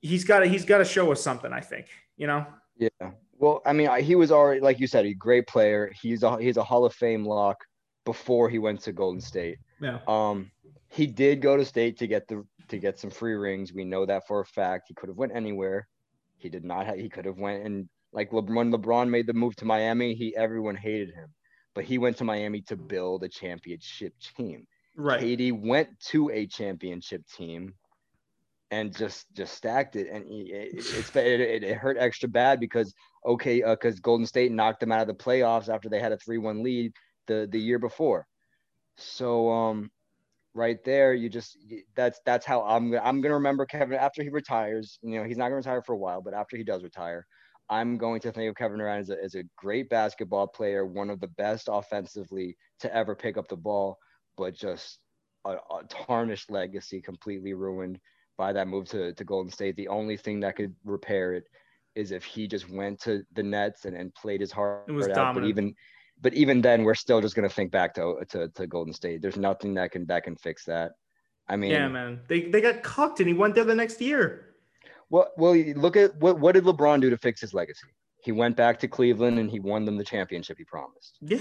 he's 0.00 0.24
got 0.24 0.40
to 0.40 0.46
he's 0.46 0.64
got 0.64 0.78
to 0.78 0.84
show 0.84 1.12
us 1.12 1.22
something. 1.22 1.52
I 1.52 1.60
think 1.60 1.86
you 2.16 2.26
know. 2.26 2.44
Yeah. 2.76 3.10
Well, 3.38 3.62
I 3.66 3.72
mean, 3.72 3.90
he 4.02 4.14
was 4.14 4.32
already 4.32 4.60
like 4.60 4.80
you 4.80 4.86
said, 4.86 5.06
a 5.06 5.14
great 5.14 5.46
player. 5.46 5.92
He's 6.00 6.22
a 6.22 6.38
he's 6.38 6.56
a 6.56 6.64
Hall 6.64 6.84
of 6.84 6.94
Fame 6.94 7.24
lock 7.24 7.64
before 8.04 8.48
he 8.48 8.58
went 8.58 8.80
to 8.82 8.92
Golden 8.92 9.20
State. 9.20 9.58
Yeah. 9.80 9.98
Um, 10.08 10.50
he 10.88 11.06
did 11.06 11.40
go 11.42 11.56
to 11.56 11.64
state 11.64 11.98
to 11.98 12.06
get 12.06 12.28
the 12.28 12.44
to 12.68 12.78
get 12.78 12.98
some 12.98 13.10
free 13.10 13.34
rings. 13.34 13.72
We 13.72 13.84
know 13.84 14.06
that 14.06 14.26
for 14.26 14.40
a 14.40 14.46
fact. 14.46 14.86
He 14.88 14.94
could 14.94 15.08
have 15.08 15.18
went 15.18 15.34
anywhere. 15.34 15.88
He 16.36 16.48
did 16.48 16.64
not. 16.64 16.86
Have, 16.86 16.96
he 16.96 17.08
could 17.08 17.24
have 17.24 17.38
went 17.38 17.64
and 17.66 17.88
like 18.14 18.32
Le- 18.32 18.42
when 18.42 18.72
LeBron 18.72 19.10
made 19.10 19.26
the 19.26 19.34
move 19.34 19.56
to 19.56 19.64
Miami, 19.64 20.14
he 20.14 20.34
everyone 20.36 20.76
hated 20.76 21.10
him, 21.10 21.28
but 21.74 21.84
he 21.84 21.98
went 21.98 22.16
to 22.18 22.24
Miami 22.24 22.62
to 22.62 22.76
build 22.76 23.24
a 23.24 23.28
championship 23.28 24.14
team. 24.36 24.66
Right. 24.96 25.20
KD 25.20 25.52
went 25.52 25.88
to 26.10 26.30
a 26.30 26.46
championship 26.46 27.26
team 27.26 27.74
and 28.70 28.96
just 28.96 29.26
just 29.34 29.54
stacked 29.54 29.96
it, 29.96 30.08
and 30.10 30.24
it, 30.28 31.16
it, 31.16 31.16
it, 31.16 31.64
it 31.64 31.76
hurt 31.76 31.96
extra 31.98 32.28
bad 32.28 32.60
because 32.60 32.94
okay, 33.26 33.62
because 33.62 33.96
uh, 33.96 34.00
Golden 34.02 34.26
State 34.26 34.52
knocked 34.52 34.80
them 34.80 34.92
out 34.92 35.02
of 35.02 35.08
the 35.08 35.14
playoffs 35.14 35.68
after 35.68 35.88
they 35.88 36.00
had 36.00 36.12
a 36.12 36.16
three 36.18 36.38
one 36.38 36.62
lead 36.62 36.92
the 37.26 37.48
the 37.50 37.60
year 37.60 37.78
before. 37.78 38.26
So 38.96 39.50
um, 39.50 39.90
right 40.54 40.82
there, 40.84 41.14
you 41.14 41.28
just 41.28 41.58
that's 41.96 42.20
that's 42.24 42.46
how 42.46 42.62
I'm 42.62 42.90
gonna 42.90 43.04
I'm 43.04 43.20
gonna 43.20 43.34
remember 43.34 43.66
Kevin 43.66 43.98
after 43.98 44.22
he 44.22 44.28
retires. 44.28 44.98
You 45.02 45.18
know, 45.18 45.24
he's 45.24 45.36
not 45.36 45.46
gonna 45.46 45.56
retire 45.56 45.82
for 45.82 45.92
a 45.92 45.98
while, 45.98 46.22
but 46.22 46.34
after 46.34 46.56
he 46.56 46.64
does 46.64 46.82
retire, 46.84 47.26
I'm 47.70 47.96
going 47.96 48.20
to 48.20 48.32
think 48.32 48.50
of 48.50 48.56
Kevin 48.56 48.78
Durant 48.78 49.02
as 49.02 49.10
a, 49.10 49.22
as 49.22 49.34
a 49.34 49.44
great 49.56 49.88
basketball 49.88 50.46
player, 50.46 50.84
one 50.84 51.10
of 51.10 51.20
the 51.20 51.28
best 51.28 51.68
offensively 51.70 52.56
to 52.80 52.94
ever 52.94 53.14
pick 53.14 53.36
up 53.36 53.48
the 53.48 53.56
ball, 53.56 53.98
but 54.36 54.54
just 54.54 54.98
a, 55.44 55.52
a 55.52 55.82
tarnished 55.88 56.50
legacy, 56.50 57.00
completely 57.00 57.54
ruined 57.54 57.98
by 58.36 58.52
that 58.52 58.68
move 58.68 58.88
to, 58.90 59.14
to 59.14 59.24
Golden 59.24 59.50
State. 59.50 59.76
The 59.76 59.88
only 59.88 60.16
thing 60.16 60.40
that 60.40 60.56
could 60.56 60.74
repair 60.84 61.34
it 61.34 61.44
is 61.94 62.10
if 62.10 62.24
he 62.24 62.46
just 62.46 62.68
went 62.68 63.00
to 63.02 63.22
the 63.34 63.42
Nets 63.42 63.84
and, 63.84 63.96
and 63.96 64.14
played 64.14 64.40
his 64.40 64.52
heart 64.52 64.84
it 64.88 64.92
was 64.92 65.08
out. 65.08 65.14
Dominant. 65.14 65.44
But 65.44 65.48
even 65.48 65.74
but 66.20 66.34
even 66.34 66.60
then, 66.60 66.84
we're 66.84 66.94
still 66.94 67.20
just 67.20 67.34
gonna 67.34 67.48
think 67.48 67.70
back 67.70 67.94
to, 67.94 68.16
to 68.30 68.48
to 68.48 68.66
Golden 68.66 68.92
State. 68.92 69.22
There's 69.22 69.36
nothing 69.36 69.74
that 69.74 69.92
can 69.92 70.06
that 70.06 70.24
can 70.24 70.36
fix 70.36 70.64
that. 70.64 70.92
I 71.48 71.56
mean, 71.56 71.70
yeah, 71.70 71.88
man, 71.88 72.20
they 72.28 72.42
they 72.42 72.60
got 72.60 72.82
cocked 72.82 73.20
and 73.20 73.28
he 73.28 73.34
went 73.34 73.54
there 73.54 73.64
the 73.64 73.74
next 73.74 74.00
year. 74.00 74.53
Well, 75.10 75.30
well, 75.36 75.54
look 75.54 75.96
at 75.96 76.16
what 76.16 76.38
what 76.40 76.52
did 76.52 76.64
LeBron 76.64 77.00
do 77.00 77.10
to 77.10 77.18
fix 77.18 77.40
his 77.40 77.54
legacy? 77.54 77.86
He 78.22 78.32
went 78.32 78.56
back 78.56 78.78
to 78.80 78.88
Cleveland 78.88 79.38
and 79.38 79.50
he 79.50 79.60
won 79.60 79.84
them 79.84 79.96
the 79.96 80.04
championship 80.04 80.56
he 80.58 80.64
promised. 80.64 81.18
Yeah. 81.20 81.38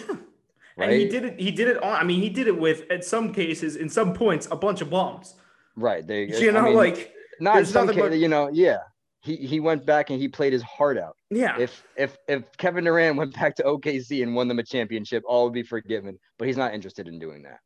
Right? 0.76 0.89
And 0.89 1.01
he 1.01 1.07
did 1.07 1.24
it. 1.24 1.39
He 1.39 1.51
did 1.51 1.68
it 1.68 1.82
on. 1.82 1.95
I 1.95 2.03
mean, 2.03 2.22
he 2.22 2.30
did 2.30 2.47
it 2.47 2.59
with, 2.59 2.89
at 2.91 3.05
some 3.05 3.32
cases, 3.32 3.76
in 3.76 3.88
some 3.89 4.14
points, 4.14 4.47
a 4.51 4.55
bunch 4.55 4.82
of 4.82 4.89
bombs. 4.89 5.36
Right. 5.76 6.05
They, 6.05 6.26
you 6.26 6.51
know, 6.51 6.59
I 6.59 6.64
mean, 6.64 6.76
like 6.76 7.14
not 7.39 7.59
in 7.59 7.66
some 7.66 7.88
cases, 7.88 8.01
but, 8.01 8.18
you 8.18 8.28
know, 8.28 8.49
yeah 8.51 8.80
he 9.24 9.38
he 9.38 9.59
went 9.59 9.86
back 9.86 10.09
and 10.09 10.20
he 10.20 10.28
played 10.28 10.51
his 10.53 10.61
heart 10.61 10.97
out. 10.97 11.16
Yeah. 11.30 11.57
If 11.57 11.84
if 11.95 12.18
if 12.28 12.43
Kevin 12.57 12.84
Durant 12.84 13.18
went 13.18 13.34
back 13.34 13.55
to 13.55 13.64
OKC 13.64 14.22
and 14.22 14.36
won 14.36 14.49
them 14.49 14.59
a 14.59 14.64
championship, 14.64 15.24
all 15.26 15.45
would 15.45 15.53
be 15.53 15.64
forgiven. 15.64 16.20
But 16.38 16.47
he's 16.47 16.57
not 16.57 16.74
interested 16.74 17.07
in 17.07 17.20
doing 17.20 17.43
that. 17.43 17.59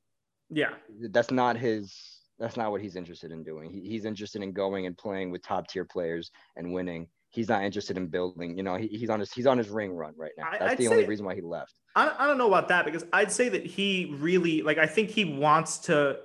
Yeah. 0.49 0.69
That's 1.09 1.31
not 1.31 1.57
his. 1.57 2.16
That's 2.39 2.57
not 2.57 2.71
what 2.71 2.81
he's 2.81 2.95
interested 2.95 3.31
in 3.31 3.43
doing. 3.43 3.71
He, 3.71 3.81
he's 3.81 4.05
interested 4.05 4.43
in 4.43 4.51
going 4.51 4.85
and 4.85 4.97
playing 4.97 5.31
with 5.31 5.41
top 5.41 5.67
tier 5.67 5.85
players 5.85 6.31
and 6.55 6.71
winning. 6.73 7.07
He's 7.29 7.49
not 7.49 7.63
interested 7.63 7.97
in 7.97 8.07
building. 8.07 8.57
You 8.57 8.63
know, 8.63 8.75
he, 8.75 8.88
he's 8.88 9.09
on 9.09 9.19
his 9.19 9.31
he's 9.31 9.47
on 9.47 9.57
his 9.57 9.69
ring 9.69 9.91
run 9.91 10.13
right 10.17 10.31
now. 10.38 10.47
That's 10.51 10.73
I'd 10.73 10.77
the 10.77 10.88
only 10.88 11.05
reason 11.05 11.25
why 11.25 11.35
he 11.35 11.41
left. 11.41 11.73
I, 11.95 12.13
I 12.17 12.27
don't 12.27 12.38
know 12.38 12.47
about 12.47 12.69
that 12.69 12.85
because 12.85 13.05
I'd 13.11 13.31
say 13.31 13.49
that 13.49 13.65
he 13.65 14.15
really 14.19 14.61
like 14.61 14.77
I 14.77 14.85
think 14.85 15.09
he 15.09 15.25
wants 15.25 15.79
to 15.79 16.19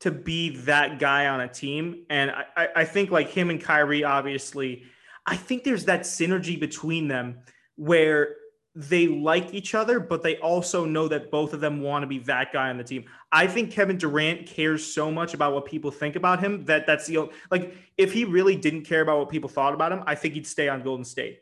to 0.00 0.10
be 0.10 0.56
that 0.58 0.98
guy 0.98 1.28
on 1.28 1.40
a 1.40 1.48
team. 1.48 2.04
And 2.10 2.30
I, 2.30 2.68
I 2.76 2.84
think 2.84 3.10
like 3.10 3.30
him 3.30 3.48
and 3.48 3.60
Kyrie, 3.60 4.04
obviously, 4.04 4.82
I 5.26 5.36
think 5.36 5.64
there's 5.64 5.86
that 5.86 6.02
synergy 6.02 6.60
between 6.60 7.08
them 7.08 7.38
where 7.76 8.36
they 8.74 9.06
like 9.06 9.54
each 9.54 9.74
other, 9.74 10.00
but 10.00 10.22
they 10.22 10.36
also 10.38 10.84
know 10.84 11.06
that 11.06 11.30
both 11.30 11.52
of 11.52 11.60
them 11.60 11.80
want 11.80 12.02
to 12.02 12.06
be 12.08 12.18
that 12.20 12.52
guy 12.52 12.70
on 12.70 12.76
the 12.76 12.82
team. 12.82 13.04
I 13.30 13.46
think 13.46 13.70
Kevin 13.70 13.96
Durant 13.96 14.46
cares 14.46 14.84
so 14.84 15.12
much 15.12 15.32
about 15.32 15.54
what 15.54 15.64
people 15.64 15.92
think 15.92 16.16
about 16.16 16.40
him 16.40 16.64
that 16.64 16.86
that's 16.86 17.06
the 17.06 17.30
like 17.50 17.76
if 17.96 18.12
he 18.12 18.24
really 18.24 18.56
didn't 18.56 18.82
care 18.82 19.00
about 19.00 19.18
what 19.18 19.28
people 19.28 19.48
thought 19.48 19.74
about 19.74 19.92
him, 19.92 20.02
I 20.06 20.16
think 20.16 20.34
he'd 20.34 20.46
stay 20.46 20.68
on 20.68 20.82
Golden 20.82 21.04
State. 21.04 21.40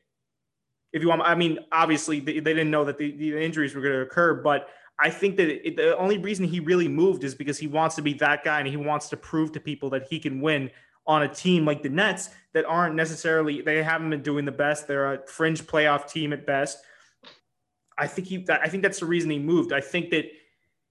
If 0.92 1.00
you 1.00 1.08
want, 1.08 1.22
I 1.22 1.34
mean, 1.34 1.58
obviously 1.72 2.20
they, 2.20 2.34
they 2.34 2.52
didn't 2.52 2.70
know 2.70 2.84
that 2.84 2.98
the, 2.98 3.16
the 3.16 3.42
injuries 3.42 3.74
were 3.74 3.80
going 3.80 3.94
to 3.94 4.02
occur, 4.02 4.34
but 4.34 4.68
I 5.00 5.08
think 5.08 5.36
that 5.38 5.48
it, 5.48 5.76
the 5.76 5.96
only 5.96 6.18
reason 6.18 6.44
he 6.44 6.60
really 6.60 6.86
moved 6.86 7.24
is 7.24 7.34
because 7.34 7.58
he 7.58 7.66
wants 7.66 7.96
to 7.96 8.02
be 8.02 8.12
that 8.14 8.44
guy 8.44 8.58
and 8.58 8.68
he 8.68 8.76
wants 8.76 9.08
to 9.08 9.16
prove 9.16 9.52
to 9.52 9.60
people 9.60 9.88
that 9.90 10.06
he 10.10 10.18
can 10.18 10.42
win 10.42 10.70
on 11.06 11.22
a 11.22 11.28
team 11.28 11.64
like 11.64 11.82
the 11.82 11.88
Nets 11.88 12.28
that 12.52 12.66
aren't 12.66 12.94
necessarily 12.94 13.62
they 13.62 13.82
haven't 13.82 14.10
been 14.10 14.22
doing 14.22 14.44
the 14.44 14.52
best. 14.52 14.86
They're 14.86 15.14
a 15.14 15.26
fringe 15.26 15.62
playoff 15.62 16.10
team 16.10 16.32
at 16.34 16.46
best. 16.46 16.78
I 17.98 18.06
think 18.06 18.28
he 18.28 18.46
I 18.48 18.68
think 18.68 18.82
that's 18.82 19.00
the 19.00 19.06
reason 19.06 19.30
he 19.30 19.38
moved. 19.38 19.72
I 19.72 19.80
think 19.80 20.10
that 20.10 20.26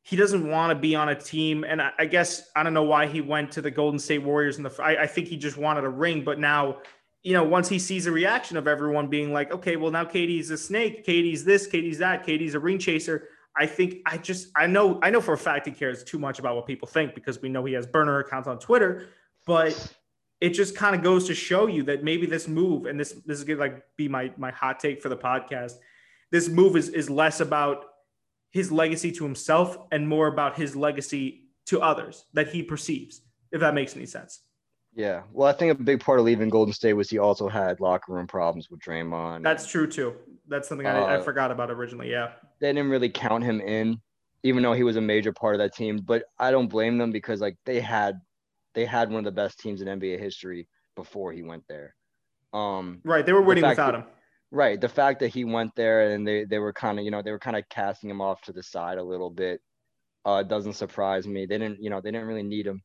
he 0.03 0.15
doesn't 0.15 0.49
want 0.49 0.71
to 0.71 0.75
be 0.75 0.95
on 0.95 1.09
a 1.09 1.15
team, 1.15 1.63
and 1.63 1.81
I, 1.81 1.91
I 1.99 2.05
guess 2.05 2.49
I 2.55 2.63
don't 2.63 2.73
know 2.73 2.83
why 2.83 3.05
he 3.07 3.21
went 3.21 3.51
to 3.53 3.61
the 3.61 3.71
Golden 3.71 3.99
State 3.99 4.23
Warriors. 4.23 4.57
In 4.57 4.63
the 4.63 4.75
I, 4.81 5.03
I 5.03 5.07
think 5.07 5.27
he 5.27 5.37
just 5.37 5.57
wanted 5.57 5.83
a 5.83 5.89
ring, 5.89 6.23
but 6.23 6.39
now 6.39 6.77
you 7.23 7.33
know, 7.33 7.43
once 7.43 7.69
he 7.69 7.77
sees 7.77 8.05
the 8.05 8.11
reaction 8.11 8.57
of 8.57 8.67
everyone 8.67 9.07
being 9.07 9.31
like, 9.31 9.51
okay, 9.51 9.75
well, 9.75 9.91
now 9.91 10.03
KD's 10.03 10.49
a 10.49 10.57
snake, 10.57 11.05
KD's 11.05 11.43
this, 11.43 11.67
KD's 11.67 11.99
that, 11.99 12.25
KD's 12.25 12.55
a 12.55 12.59
ring 12.59 12.79
chaser. 12.79 13.27
I 13.55 13.65
think 13.65 13.97
I 14.05 14.17
just 14.17 14.47
I 14.55 14.65
know 14.65 14.99
I 15.03 15.09
know 15.09 15.19
for 15.19 15.33
a 15.33 15.37
fact 15.37 15.67
he 15.67 15.73
cares 15.73 16.03
too 16.03 16.17
much 16.17 16.39
about 16.39 16.55
what 16.55 16.65
people 16.65 16.87
think 16.87 17.13
because 17.13 17.41
we 17.41 17.49
know 17.49 17.65
he 17.65 17.73
has 17.73 17.85
burner 17.85 18.19
accounts 18.19 18.47
on 18.47 18.59
Twitter, 18.59 19.09
but 19.45 19.93
it 20.39 20.51
just 20.51 20.75
kind 20.75 20.95
of 20.95 21.03
goes 21.03 21.27
to 21.27 21.35
show 21.35 21.67
you 21.67 21.83
that 21.83 22.03
maybe 22.03 22.25
this 22.25 22.47
move 22.47 22.85
and 22.85 22.97
this 22.99 23.11
this 23.25 23.37
is 23.37 23.43
gonna 23.43 23.59
like 23.59 23.83
be 23.97 24.07
my 24.07 24.31
my 24.37 24.51
hot 24.51 24.79
take 24.79 25.01
for 25.01 25.09
the 25.09 25.17
podcast. 25.17 25.73
This 26.31 26.49
move 26.49 26.75
is 26.75 26.89
is 26.89 27.09
less 27.09 27.39
about 27.39 27.85
his 28.51 28.71
legacy 28.71 29.11
to 29.13 29.23
himself 29.23 29.77
and 29.91 30.07
more 30.07 30.27
about 30.27 30.57
his 30.57 30.75
legacy 30.75 31.45
to 31.67 31.81
others 31.81 32.25
that 32.33 32.49
he 32.49 32.63
perceives, 32.63 33.21
if 33.51 33.61
that 33.61 33.73
makes 33.73 33.95
any 33.95 34.05
sense. 34.05 34.41
Yeah. 34.93 35.23
Well, 35.31 35.47
I 35.47 35.53
think 35.53 35.71
a 35.71 35.83
big 35.83 36.01
part 36.01 36.19
of 36.19 36.25
leaving 36.25 36.49
Golden 36.49 36.73
State 36.73 36.93
was 36.93 37.09
he 37.09 37.17
also 37.17 37.47
had 37.47 37.79
locker 37.79 38.11
room 38.13 38.27
problems 38.27 38.69
with 38.69 38.81
Draymond. 38.81 39.43
That's 39.43 39.65
true 39.65 39.87
too. 39.87 40.15
That's 40.47 40.67
something 40.67 40.85
I, 40.85 40.99
uh, 40.99 41.19
I 41.19 41.21
forgot 41.21 41.49
about 41.49 41.71
originally. 41.71 42.11
Yeah. 42.11 42.31
They 42.59 42.73
didn't 42.73 42.89
really 42.89 43.09
count 43.09 43.43
him 43.43 43.61
in, 43.61 44.01
even 44.43 44.63
though 44.63 44.73
he 44.73 44.83
was 44.83 44.97
a 44.97 45.01
major 45.01 45.31
part 45.31 45.55
of 45.55 45.59
that 45.59 45.73
team. 45.73 45.99
But 45.99 46.25
I 46.37 46.51
don't 46.51 46.67
blame 46.67 46.97
them 46.97 47.11
because 47.11 47.39
like 47.39 47.55
they 47.65 47.79
had 47.79 48.19
they 48.73 48.85
had 48.85 49.09
one 49.09 49.19
of 49.19 49.25
the 49.25 49.31
best 49.31 49.59
teams 49.59 49.81
in 49.81 49.87
NBA 49.87 50.19
history 50.19 50.67
before 50.95 51.31
he 51.31 51.41
went 51.41 51.63
there. 51.69 51.95
Um 52.51 52.99
Right. 53.05 53.25
They 53.25 53.33
were 53.33 53.41
winning 53.41 53.63
the 53.63 53.69
without 53.69 53.93
that, 53.93 53.99
him. 53.99 54.05
Right. 54.51 54.79
The 54.79 54.89
fact 54.89 55.21
that 55.21 55.29
he 55.29 55.45
went 55.45 55.75
there 55.75 56.11
and 56.11 56.27
they, 56.27 56.43
they 56.43 56.59
were 56.59 56.73
kind 56.73 56.99
of, 56.99 57.05
you 57.05 57.11
know, 57.11 57.21
they 57.21 57.31
were 57.31 57.39
kind 57.39 57.55
of 57.55 57.63
casting 57.69 58.09
him 58.09 58.21
off 58.21 58.41
to 58.43 58.51
the 58.53 58.61
side 58.61 58.97
a 58.97 59.03
little 59.03 59.29
bit. 59.29 59.61
Uh 60.23 60.43
doesn't 60.43 60.73
surprise 60.73 61.25
me. 61.25 61.45
They 61.45 61.57
didn't, 61.57 61.81
you 61.81 61.89
know, 61.89 61.99
they 62.01 62.11
didn't 62.11 62.27
really 62.27 62.43
need 62.43 62.67
him. 62.67 62.83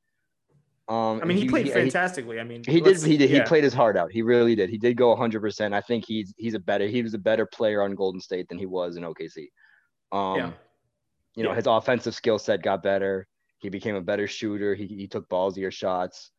Um, 0.89 1.21
I 1.21 1.25
mean, 1.25 1.37
he, 1.37 1.43
he 1.43 1.49
played 1.49 1.67
he, 1.67 1.73
fantastically. 1.73 2.37
He, 2.37 2.41
I 2.41 2.45
mean, 2.45 2.62
he 2.64 2.81
did. 2.81 3.03
He 3.03 3.17
did. 3.17 3.29
Yeah. 3.29 3.41
He 3.41 3.45
played 3.45 3.64
his 3.64 3.75
heart 3.75 3.97
out. 3.97 4.12
He 4.12 4.23
really 4.23 4.55
did. 4.55 4.71
He 4.71 4.79
did 4.79 4.97
go 4.97 5.09
100. 5.09 5.41
percent 5.41 5.75
I 5.75 5.81
think 5.81 6.05
he's 6.07 6.33
he's 6.37 6.55
a 6.55 6.61
better. 6.61 6.87
He 6.87 7.03
was 7.03 7.14
a 7.14 7.19
better 7.19 7.45
player 7.45 7.83
on 7.83 7.95
Golden 7.97 8.21
State 8.21 8.49
than 8.49 8.59
he 8.59 8.67
was 8.67 8.97
in 8.97 9.03
OKC. 9.03 9.49
Um, 10.12 10.37
yeah. 10.37 10.51
You 11.35 11.43
know, 11.43 11.51
yeah. 11.51 11.57
his 11.57 11.67
offensive 11.67 12.14
skill 12.14 12.39
set 12.39 12.62
got 12.62 12.85
better. 12.85 13.27
He 13.59 13.69
became 13.69 13.97
a 13.97 14.01
better 14.01 14.29
shooter. 14.29 14.77
He 14.77 14.87
he 14.87 15.09
took 15.09 15.29
ballsier 15.29 15.73
shots. 15.73 16.31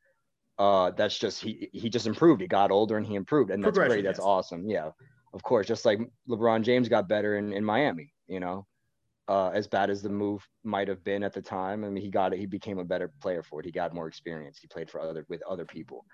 Uh, 0.58 0.92
that's 0.92 1.20
just 1.20 1.42
he 1.42 1.70
he 1.74 1.90
just 1.90 2.08
improved. 2.08 2.42
He 2.42 2.48
got 2.48 2.72
older 2.72 2.96
and 2.96 3.06
he 3.06 3.16
improved, 3.16 3.52
and 3.52 3.62
that's 3.62 3.78
great. 3.78 4.04
That's 4.04 4.18
yes. 4.18 4.26
awesome. 4.26 4.70
Yeah, 4.70 4.92
of 5.38 5.44
course. 5.44 5.68
Just 5.68 5.86
like 5.86 6.00
LeBron 6.28 6.64
James 6.64 6.90
got 6.90 7.08
better 7.08 7.38
in 7.38 7.54
in 7.54 7.64
Miami. 7.64 8.14
You 8.28 8.40
know, 8.40 8.66
uh, 9.28 9.52
as 9.54 9.68
bad 9.68 9.90
as 9.90 10.02
the 10.02 10.10
move 10.10 10.46
might 10.64 10.88
have 10.88 11.04
been 11.04 11.24
at 11.24 11.34
the 11.34 11.42
time. 11.42 11.84
I 11.84 11.90
mean, 11.90 12.04
he 12.04 12.10
got 12.10 12.34
it. 12.34 12.40
He 12.40 12.46
became 12.46 12.80
a 12.80 12.84
better 12.84 13.12
player 13.22 13.44
for 13.44 13.60
it. 13.60 13.66
He 13.66 13.72
got 13.72 13.94
more 13.94 14.08
experience. 14.08 14.58
He 14.60 14.68
played 14.68 14.90
for 14.90 15.00
other 15.00 15.26
with 15.30 15.42
other 15.44 15.66
people, 15.66 16.06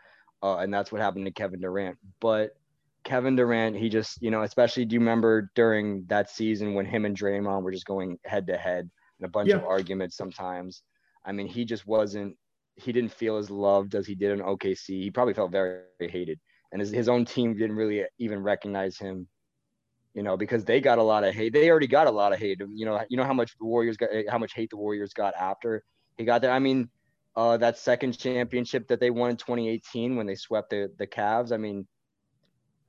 uh, 0.42 0.58
and 0.58 0.74
that's 0.74 0.92
what 0.92 1.02
happened 1.02 1.26
to 1.26 1.32
Kevin 1.32 1.62
Durant. 1.62 1.98
But 2.20 2.52
Kevin 3.04 3.36
Durant, 3.36 3.76
he 3.76 3.90
just, 3.90 4.22
you 4.22 4.32
know, 4.32 4.44
especially 4.44 4.86
do 4.86 4.96
you 4.96 5.00
remember 5.00 5.52
during 5.56 6.06
that 6.08 6.30
season 6.30 6.74
when 6.74 6.86
him 6.86 7.06
and 7.06 7.18
Draymond 7.18 7.64
were 7.64 7.72
just 7.72 7.86
going 7.86 8.18
head 8.26 8.48
to 8.48 8.58
head 8.58 8.90
and 9.20 9.26
a 9.26 9.32
bunch 9.32 9.50
yeah. 9.50 9.56
of 9.56 9.66
arguments 9.66 10.16
sometimes. 10.18 10.84
I 11.26 11.32
mean, 11.32 11.48
he 11.48 11.66
just 11.66 11.88
wasn't. 11.88 12.36
He 12.76 12.92
didn't 12.92 13.12
feel 13.12 13.38
as 13.38 13.52
loved 13.52 13.96
as 13.96 14.08
he 14.08 14.16
did 14.16 14.32
in 14.32 14.40
OKC. 14.40 15.04
He 15.04 15.12
probably 15.12 15.34
felt 15.34 15.52
very, 15.52 15.82
very 16.00 16.12
hated, 16.12 16.40
and 16.74 16.82
his, 16.82 16.92
his 16.92 17.08
own 17.08 17.24
team 17.24 17.54
didn't 17.54 17.78
really 17.78 18.04
even 18.20 18.44
recognize 18.44 18.98
him 18.98 19.28
you 20.14 20.22
know, 20.22 20.38
because 20.38 20.64
they 20.64 20.80
got 20.80 21.00
a 21.00 21.04
lot 21.04 21.24
of 21.24 21.34
hate. 21.34 21.54
They 21.54 21.70
already 21.70 21.88
got 21.88 22.08
a 22.08 22.12
lot 22.12 22.34
of 22.34 22.40
hate. 22.40 22.62
You 22.74 22.86
know, 22.86 23.02
you 23.10 23.18
know 23.18 23.24
how 23.24 23.34
much 23.34 23.58
the 23.58 23.66
Warriors 23.66 23.98
got, 23.98 24.10
how 24.30 24.38
much 24.38 24.54
hate 24.54 24.70
the 24.70 24.78
Warriors 24.78 25.14
got 25.14 25.34
after 25.34 25.84
he 26.18 26.26
got 26.26 26.42
there. 26.42 26.52
I 26.52 26.60
mean, 26.60 26.90
uh, 27.36 27.58
that 27.58 27.78
second 27.78 28.18
championship 28.18 28.88
that 28.90 29.00
they 29.00 29.10
won 29.10 29.32
in 29.32 29.38
2018 29.38 30.16
when 30.16 30.28
they 30.28 30.36
swept 30.36 30.70
the 30.70 30.92
the 30.98 31.08
Cavs. 31.08 31.52
I 31.52 31.58
mean, 31.58 31.88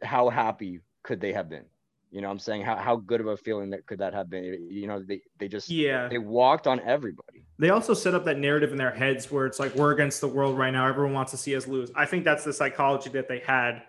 how 0.03 0.28
happy 0.28 0.80
could 1.03 1.20
they 1.20 1.32
have 1.32 1.49
been? 1.49 1.64
You 2.14 2.20
know, 2.20 2.28
what 2.28 2.34
I'm 2.34 2.38
saying 2.38 2.62
how 2.62 2.76
how 2.76 2.94
good 2.94 3.20
of 3.20 3.26
a 3.26 3.36
feeling 3.36 3.70
that 3.70 3.86
could 3.86 3.98
that 3.98 4.14
have 4.14 4.30
been? 4.30 4.68
You 4.70 4.86
know, 4.86 5.02
they 5.02 5.20
they 5.40 5.48
just 5.48 5.68
Yeah. 5.68 6.06
they 6.06 6.18
walked 6.18 6.68
on 6.68 6.78
everybody. 6.86 7.44
They 7.58 7.70
also 7.70 7.92
set 7.92 8.14
up 8.14 8.24
that 8.26 8.38
narrative 8.38 8.70
in 8.70 8.78
their 8.78 8.92
heads 8.92 9.32
where 9.32 9.46
it's 9.46 9.58
like 9.58 9.74
we're 9.74 9.90
against 9.90 10.20
the 10.20 10.28
world 10.28 10.56
right 10.56 10.70
now. 10.72 10.86
Everyone 10.86 11.12
wants 11.12 11.32
to 11.32 11.36
see 11.36 11.56
us 11.56 11.66
lose. 11.66 11.90
I 11.96 12.06
think 12.06 12.24
that's 12.24 12.44
the 12.44 12.52
psychology 12.52 13.10
that 13.10 13.26
they 13.26 13.40
had, 13.40 13.82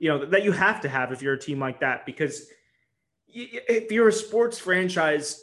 you 0.00 0.08
know, 0.08 0.26
that 0.26 0.42
you 0.42 0.50
have 0.50 0.80
to 0.80 0.88
have 0.88 1.12
if 1.12 1.22
you're 1.22 1.34
a 1.34 1.38
team 1.38 1.60
like 1.60 1.78
that 1.78 2.04
because 2.04 2.48
if 3.28 3.92
you're 3.92 4.08
a 4.08 4.12
sports 4.12 4.58
franchise, 4.58 5.40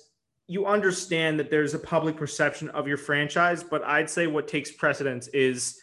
you 0.48 0.66
understand 0.66 1.40
that 1.40 1.50
there's 1.50 1.74
a 1.74 1.80
public 1.80 2.18
perception 2.18 2.68
of 2.72 2.86
your 2.86 2.98
franchise, 2.98 3.64
but 3.64 3.82
I'd 3.86 4.10
say 4.10 4.28
what 4.28 4.50
takes 4.50 4.72
precedence 4.74 5.28
is 5.30 5.80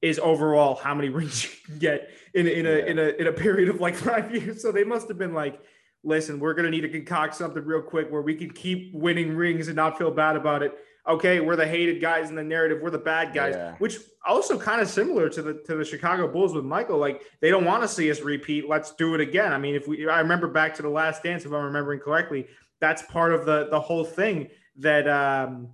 is 0.00 0.18
overall 0.18 0.76
how 0.76 0.94
many 0.94 1.08
rings 1.18 1.44
you 1.44 1.50
can 1.66 1.78
get 1.78 2.08
in 2.32 2.46
in 2.48 2.64
a 2.64 2.70
Yeah. 2.70 2.84
in 2.86 2.98
a 2.98 3.08
in 3.20 3.26
a 3.26 3.32
period 3.32 3.68
of 3.68 3.82
like 3.82 3.94
five 4.10 4.34
years. 4.34 4.62
So 4.62 4.72
they 4.72 4.84
must 4.84 5.08
have 5.08 5.18
been 5.18 5.34
like, 5.34 5.60
listen, 6.02 6.40
we're 6.40 6.54
gonna 6.54 6.70
need 6.70 6.80
to 6.82 6.88
concoct 6.88 7.34
something 7.34 7.64
real 7.64 7.82
quick 7.82 8.10
where 8.10 8.22
we 8.22 8.34
can 8.34 8.50
keep 8.50 8.92
winning 8.94 9.34
rings 9.36 9.68
and 9.68 9.76
not 9.76 9.98
feel 9.98 10.10
bad 10.10 10.36
about 10.36 10.62
it. 10.62 10.72
Okay, 11.08 11.40
we're 11.40 11.56
the 11.56 11.66
hated 11.66 12.00
guys 12.00 12.28
in 12.28 12.36
the 12.36 12.42
narrative. 12.42 12.80
We're 12.82 12.90
the 12.90 12.98
bad 12.98 13.34
guys, 13.34 13.54
Yeah. 13.54 13.74
which 13.78 13.96
also 14.26 14.58
kind 14.58 14.80
of 14.80 14.88
similar 14.88 15.28
to 15.30 15.42
the 15.42 15.54
to 15.66 15.76
the 15.76 15.84
Chicago 15.84 16.28
Bulls 16.28 16.54
with 16.54 16.64
Michael. 16.64 16.98
Like 16.98 17.22
they 17.40 17.50
don't 17.50 17.64
want 17.64 17.82
to 17.82 17.88
see 17.88 18.10
us 18.10 18.20
repeat. 18.20 18.68
Let's 18.68 18.92
do 18.94 19.14
it 19.14 19.20
again. 19.20 19.52
I 19.52 19.58
mean, 19.58 19.74
if 19.74 19.88
we, 19.88 20.08
I 20.08 20.20
remember 20.20 20.46
back 20.48 20.74
to 20.76 20.82
the 20.82 20.90
Last 20.90 21.22
Dance, 21.22 21.44
if 21.44 21.52
I'm 21.52 21.64
remembering 21.64 22.00
correctly, 22.00 22.46
that's 22.80 23.02
part 23.02 23.32
of 23.32 23.44
the 23.46 23.68
the 23.70 23.80
whole 23.80 24.04
thing 24.04 24.48
that 24.76 25.08
um, 25.08 25.70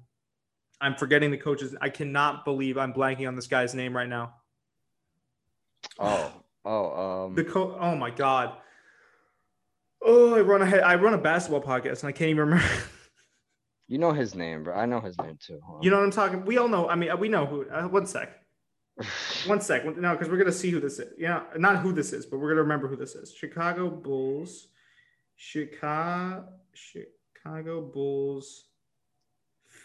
I'm 0.80 0.94
forgetting 0.94 1.30
the 1.30 1.38
coaches. 1.38 1.74
I 1.80 1.88
cannot 1.90 2.44
believe 2.44 2.78
I'm 2.78 2.92
blanking 2.92 3.26
on 3.28 3.34
this 3.36 3.46
guy's 3.48 3.74
name 3.74 3.96
right 3.96 4.08
now. 4.08 4.34
Oh, 5.98 6.32
oh, 6.64 7.24
um, 7.26 7.34
The 7.34 7.44
co- 7.44 7.76
oh 7.80 7.94
my 7.96 8.10
god. 8.10 8.56
Oh, 10.08 10.36
I 10.36 10.40
run 10.40 10.62
ahead. 10.62 10.82
I 10.82 10.94
run 10.94 11.14
a 11.14 11.18
basketball 11.18 11.60
podcast 11.60 12.00
and 12.00 12.08
I 12.08 12.12
can't 12.12 12.30
even 12.30 12.48
remember. 12.48 12.64
you 13.88 13.98
know 13.98 14.12
his 14.12 14.34
name, 14.36 14.62
bro. 14.62 14.74
I 14.74 14.86
know 14.86 15.00
his 15.00 15.18
name 15.18 15.36
too. 15.44 15.58
On. 15.68 15.82
you 15.82 15.90
know 15.90 15.96
what 15.96 16.04
I'm 16.04 16.12
talking? 16.12 16.44
We 16.44 16.58
all 16.58 16.68
know. 16.68 16.88
I 16.88 16.94
mean, 16.94 17.10
we 17.18 17.28
know 17.28 17.44
who. 17.44 17.68
Uh, 17.68 17.88
one 17.88 18.06
sec. 18.06 18.32
One 19.46 19.60
sec. 19.60 19.84
No, 19.84 20.12
because 20.12 20.30
we're 20.30 20.38
gonna 20.38 20.50
see 20.52 20.70
who 20.70 20.80
this 20.80 20.98
is. 20.98 21.12
Yeah, 21.18 21.42
not 21.58 21.80
who 21.80 21.92
this 21.92 22.14
is, 22.14 22.24
but 22.24 22.38
we're 22.38 22.48
gonna 22.48 22.62
remember 22.62 22.88
who 22.88 22.96
this 22.96 23.14
is. 23.14 23.34
Chicago 23.34 23.90
Bulls. 23.90 24.68
Chicago. 25.36 26.46
Chicago 26.72 27.82
Bulls. 27.82 28.64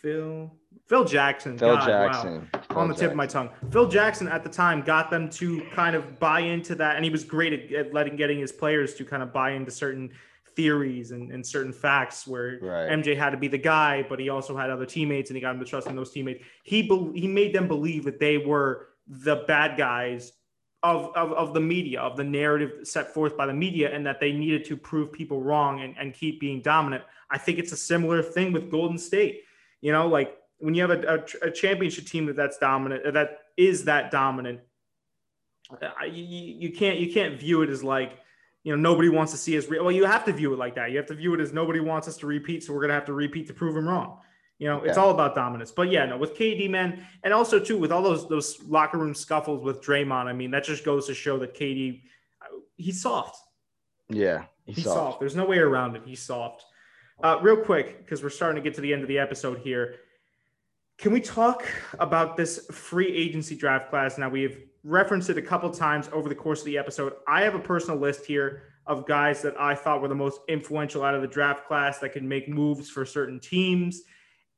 Phil. 0.01 0.55
Phil 0.88 1.03
Jackson. 1.03 1.57
Phil 1.57 1.76
God, 1.76 1.89
wow. 1.89 2.61
On 2.76 2.88
the 2.88 2.93
tip 2.93 3.11
of 3.11 3.17
my 3.17 3.28
tongue. 3.28 3.49
Phil 3.72 3.88
Jackson 3.88 4.28
at 4.28 4.43
the 4.43 4.49
time 4.49 4.82
got 4.82 5.09
them 5.09 5.30
to 5.32 5.61
kind 5.74 5.95
of 5.95 6.19
buy 6.19 6.41
into 6.41 6.76
that, 6.76 6.95
and 6.95 7.05
he 7.05 7.11
was 7.11 7.24
great 7.24 7.53
at, 7.53 7.72
at 7.72 7.93
letting 7.93 8.15
getting 8.15 8.39
his 8.39 8.51
players 8.51 8.93
to 8.95 9.05
kind 9.05 9.24
of 9.24 9.34
buy 9.34 9.51
into 9.51 9.72
certain 9.72 10.11
theories 10.55 11.11
and, 11.11 11.32
and 11.32 11.45
certain 11.45 11.74
facts 11.74 12.28
where 12.28 12.59
Right. 12.61 12.89
MJ 12.89 13.15
had 13.15 13.32
to 13.32 13.38
be 13.38 13.47
the 13.47 13.57
guy, 13.57 14.05
but 14.07 14.19
he 14.19 14.30
also 14.30 14.55
had 14.55 14.69
other 14.69 14.86
teammates, 14.86 15.30
and 15.30 15.38
he 15.38 15.41
got 15.41 15.55
him 15.55 15.59
to 15.59 15.65
trust 15.65 15.88
in 15.88 15.95
those 15.95 16.11
teammates. 16.11 16.43
He 16.63 16.82
bel 16.82 17.11
he 17.13 17.28
made 17.28 17.53
them 17.53 17.67
believe 17.67 18.03
that 18.05 18.19
they 18.19 18.38
were 18.38 18.89
the 19.07 19.43
bad 19.47 19.78
guys 19.78 20.34
of, 20.84 21.11
of, 21.15 21.32
of 21.34 21.53
the 21.53 21.59
media, 21.59 22.01
of 22.01 22.17
the 22.17 22.24
narrative 22.24 22.88
set 22.88 23.13
forth 23.13 23.38
by 23.38 23.45
the 23.45 23.53
media, 23.53 23.93
and 23.93 24.05
that 24.05 24.19
they 24.19 24.32
needed 24.32 24.65
to 24.65 24.78
prove 24.78 25.11
people 25.11 25.41
wrong 25.41 25.82
and, 25.82 25.95
and 25.97 26.13
keep 26.13 26.39
being 26.39 26.61
dominant. 26.61 27.03
I 27.30 27.38
think 27.38 27.59
it's 27.59 27.72
a 27.72 27.78
similar 27.78 28.24
thing 28.24 28.51
with 28.51 28.72
Golden 28.72 28.97
State. 28.97 29.43
You 29.82 29.91
know, 29.91 30.07
like 30.07 30.38
when 30.62 30.74
you 30.74 30.88
have 30.88 30.91
a, 30.91 31.26
a, 31.43 31.47
a 31.47 31.51
championship 31.51 32.05
team 32.05 32.26
that 32.28 32.36
that's 32.36 32.57
dominant, 32.57 33.14
that 33.14 33.39
is 33.57 33.86
that 33.86 34.12
dominant, 34.12 34.62
uh, 35.72 36.05
you, 36.05 36.24
you 36.24 36.72
can't 36.72 36.99
you 36.99 37.12
can't 37.12 37.39
view 37.39 37.62
it 37.62 37.70
as 37.70 37.84
like 37.84 38.20
you 38.64 38.76
know 38.76 38.82
nobody 38.82 39.09
wants 39.09 39.32
to 39.32 39.38
see 39.38 39.57
us. 39.57 39.68
Re- 39.68 39.80
well, 39.80 39.91
you 39.91 40.05
have 40.05 40.26
to 40.26 40.34
view 40.34 40.53
it 40.53 40.59
like 40.59 40.76
that. 40.76 40.91
You 40.91 40.97
have 40.97 41.07
to 41.07 41.16
view 41.16 41.34
it 41.34 41.39
as 41.39 41.53
nobody 41.53 41.80
wants 41.80 42.07
us 42.07 42.18
to 42.18 42.28
repeat, 42.28 42.64
so 42.64 42.74
we're 42.74 42.82
gonna 42.82 42.93
have 42.93 43.05
to 43.05 43.14
repeat 43.14 43.47
to 43.47 43.53
prove 43.53 43.76
them 43.76 43.88
wrong. 43.88 44.20
You 44.59 44.68
know, 44.68 44.84
it's 44.84 44.97
all 44.97 45.09
about 45.09 45.34
dominance. 45.34 45.72
But 45.72 45.89
yeah, 45.89 46.05
no, 46.05 46.18
with 46.18 46.38
KD, 46.38 46.70
man, 46.70 47.03
and 47.24 47.34
also 47.34 47.59
too 47.59 47.80
with 47.80 47.91
all 47.91 48.03
those 48.03 48.30
those 48.30 48.62
locker 48.64 48.99
room 48.99 49.16
scuffles 49.16 49.64
with 49.64 49.82
Draymond. 49.82 50.26
I 50.26 50.34
mean, 50.34 50.51
that 50.51 50.64
just 50.64 50.86
goes 50.86 51.07
to 51.07 51.16
show 51.16 51.39
that 51.39 51.55
KD, 51.55 52.03
uh, 52.43 52.59
he's 52.78 53.01
soft. 53.01 53.38
Yeah, 54.07 54.43
he's, 54.66 54.76
He's 54.76 54.86
soft. 54.86 54.97
soft. 54.97 55.20
There's 55.20 55.36
no 55.36 55.45
way 55.45 55.57
around 55.57 55.95
it. 55.95 56.03
He's 56.05 56.22
soft. 56.22 56.64
Uh, 57.24 57.39
real 57.41 57.57
quick, 57.57 57.99
because 57.99 58.22
we're 58.22 58.30
starting 58.30 58.62
to 58.62 58.68
get 58.68 58.76
to 58.76 58.82
the 58.82 58.93
end 58.93 59.01
of 59.01 59.07
the 59.07 59.18
episode 59.18 59.59
here. 59.59 59.95
Can 61.02 61.12
we 61.12 61.20
talk 61.20 61.66
about 61.97 62.38
this 62.38 62.68
free 62.72 63.08
agency 63.08 63.56
draft 63.56 63.89
class? 63.89 64.20
Now, 64.20 64.30
we've 64.30 64.66
referenced 64.84 65.32
it 65.32 65.38
a 65.39 65.41
couple 65.41 65.68
times 65.72 66.08
over 66.14 66.30
the 66.30 66.36
course 66.36 66.60
of 66.60 66.66
the 66.68 66.78
episode. 66.78 67.14
I 67.28 67.41
have 67.41 67.56
a 67.56 67.60
personal 67.60 67.99
list 67.99 68.24
here 68.24 68.62
of 68.86 69.08
guys 69.08 69.41
that 69.41 69.60
I 69.60 69.74
thought 69.74 70.04
were 70.04 70.08
the 70.08 70.14
most 70.14 70.41
influential 70.47 71.04
out 71.04 71.16
of 71.16 71.24
the 71.24 71.28
draft 71.28 71.66
class 71.68 71.97
that 71.99 72.14
can 72.14 72.28
make 72.28 72.47
moves 72.47 72.88
for 72.88 73.04
certain 73.04 73.39
teams. 73.39 74.04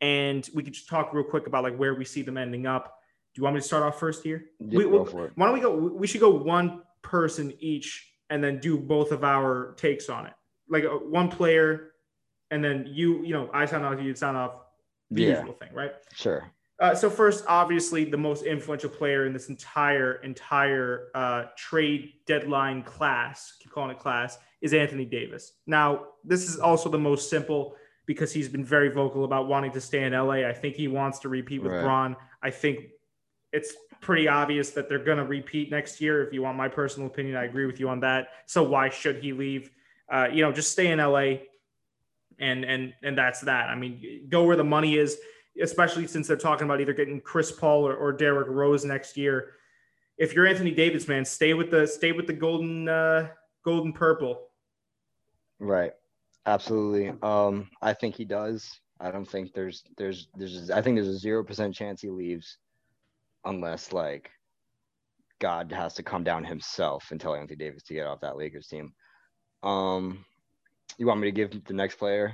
And 0.02 0.50
we 0.54 0.64
could 0.64 0.74
just 0.74 0.90
talk 0.90 1.14
real 1.14 1.24
quick 1.24 1.48
about 1.48 1.64
like 1.64 1.78
where 1.78 1.96
we 1.96 2.04
see 2.04 2.22
them 2.24 2.38
ending 2.38 2.68
up. 2.68 3.00
Do 3.34 3.40
you 3.40 3.44
want 3.46 3.56
me 3.56 3.62
to 3.62 3.66
start 3.66 3.84
off 3.84 3.98
first 3.98 4.22
here? 4.22 4.44
Yeah, 4.60 4.80
We- 4.80 4.84
go 4.84 5.04
we- 5.04 5.10
for 5.12 5.26
it. 5.28 5.32
Why 5.36 5.46
don't 5.46 5.54
we 5.56 5.62
go? 5.62 5.74
We 5.74 6.08
should 6.08 6.20
go 6.20 6.30
one 6.30 6.82
person 7.04 7.54
each 7.60 8.16
and 8.30 8.44
then 8.44 8.60
do 8.60 8.78
both 8.78 9.14
of 9.14 9.24
our 9.24 9.76
takes 9.78 10.10
on 10.10 10.26
it. 10.26 10.34
Like 10.68 10.84
uh, 10.84 10.90
one 10.90 11.30
player, 11.30 11.92
and 12.52 12.62
then 12.62 12.86
you, 12.90 13.24
you 13.24 13.34
know, 13.34 13.50
I 13.54 13.66
sound 13.66 13.86
off, 13.86 14.02
you 14.02 14.14
sound 14.14 14.36
off. 14.36 14.56
The 15.14 15.24
Yeah. 15.24 15.40
usual 15.40 15.54
thing, 15.54 15.70
right? 15.74 15.94
Sure. 16.14 16.52
Uh, 16.80 16.96
so 16.96 17.10
first, 17.10 17.46
obviously, 17.48 18.04
the 18.04 18.18
most 18.18 18.44
influential 18.44 18.90
player 18.90 19.26
in 19.26 19.32
this 19.34 19.48
entire 19.48 20.16
entire 20.16 21.10
uh, 21.14 21.46
trade 21.56 22.14
deadline 22.26 22.84
class, 22.84 23.56
keep 23.60 23.72
calling 23.72 23.92
it 23.92 24.00
class, 24.00 24.38
is 24.62 24.74
Anthony 24.74 25.06
Davis. 25.06 25.54
Now, 25.68 26.08
this 26.24 26.50
is 26.50 26.60
also 26.60 26.90
the 26.90 26.98
most 26.98 27.30
simple 27.30 27.76
because 28.06 28.34
he's 28.34 28.50
been 28.50 28.66
very 28.66 28.90
vocal 28.90 29.24
about 29.24 29.48
wanting 29.48 29.72
to 29.72 29.80
stay 29.80 30.04
in 30.04 30.14
LA. 30.14 30.46
I 30.48 30.54
think 30.54 30.76
he 30.76 30.88
wants 30.88 31.20
to 31.20 31.30
repeat 31.30 31.62
with 31.62 31.72
Right. 31.72 31.84
Bron. 31.84 32.18
I 32.42 32.50
think 32.50 32.90
it's 33.54 33.74
pretty 34.02 34.28
obvious 34.28 34.72
that 34.72 34.90
they're 34.90 35.00
going 35.00 35.20
to 35.20 35.24
repeat 35.26 35.70
next 35.72 36.02
year. 36.02 36.26
If 36.26 36.34
you 36.34 36.42
want 36.42 36.58
my 36.58 36.68
personal 36.68 37.08
opinion, 37.08 37.38
I 37.38 37.46
agree 37.46 37.66
with 37.66 37.80
you 37.80 37.88
on 37.88 38.02
that. 38.02 38.30
So 38.48 38.64
why 38.64 38.90
should 38.90 39.18
he 39.18 39.32
leave? 39.32 39.70
Uh, 40.12 40.28
you 40.34 40.44
know, 40.44 40.52
just 40.52 40.72
stay 40.72 40.92
in 40.92 41.00
LA, 41.00 41.36
and 42.44 42.64
and 42.66 42.94
and 43.04 43.18
that's 43.18 43.42
that. 43.42 43.70
I 43.70 43.76
mean, 43.76 44.28
go 44.30 44.44
where 44.44 44.56
the 44.56 44.64
money 44.64 44.98
is 44.98 45.18
especially 45.62 46.08
since 46.08 46.28
they're 46.28 46.38
talking 46.38 46.66
about 46.66 46.82
either 46.82 46.94
getting 46.94 47.22
Chris 47.22 47.52
Paul 47.52 47.88
or, 47.88 47.96
or 47.96 48.12
Derrick 48.12 48.48
Rose 48.48 48.86
next 48.86 49.18
year. 49.18 49.54
If 50.18 50.34
you're 50.34 50.48
Anthony 50.48 50.72
Davis, 50.72 51.08
man, 51.08 51.26
stay 51.26 51.54
with 51.54 51.72
the 51.72 51.88
stay 51.88 52.12
with 52.12 52.28
the 52.28 52.34
golden 52.34 52.88
uh, 52.88 53.30
golden 53.64 53.94
purple. 53.94 54.48
Right. 55.60 55.94
Absolutely. 56.46 57.14
Um, 57.22 57.70
I 57.82 57.94
think 57.94 58.16
he 58.16 58.26
does. 58.26 58.80
I 59.00 59.12
don't 59.12 59.30
think 59.30 59.54
there's 59.54 59.84
there's 59.98 60.28
there's 60.36 60.70
I 60.70 60.82
think 60.82 60.98
there's 60.98 61.08
a 61.08 61.18
zero 61.18 61.44
percent 61.44 61.74
chance 61.74 62.02
he 62.02 62.10
leaves, 62.10 62.58
unless 63.46 63.92
like 63.92 64.30
God 65.40 65.72
has 65.72 65.94
to 65.96 66.04
come 66.04 66.24
down 66.24 66.44
himself 66.44 67.12
and 67.12 67.20
tell 67.20 67.36
Anthony 67.36 67.58
Davis 67.58 67.84
to 67.84 67.94
get 67.94 68.08
off 68.08 68.22
that 68.22 68.38
Lakers 68.38 68.68
team. 68.68 68.94
Um, 69.64 70.26
you 70.98 71.08
want 71.08 71.20
me 71.20 71.28
to 71.28 71.32
give 71.32 71.64
the 71.66 71.74
next 71.74 71.96
player? 71.96 72.34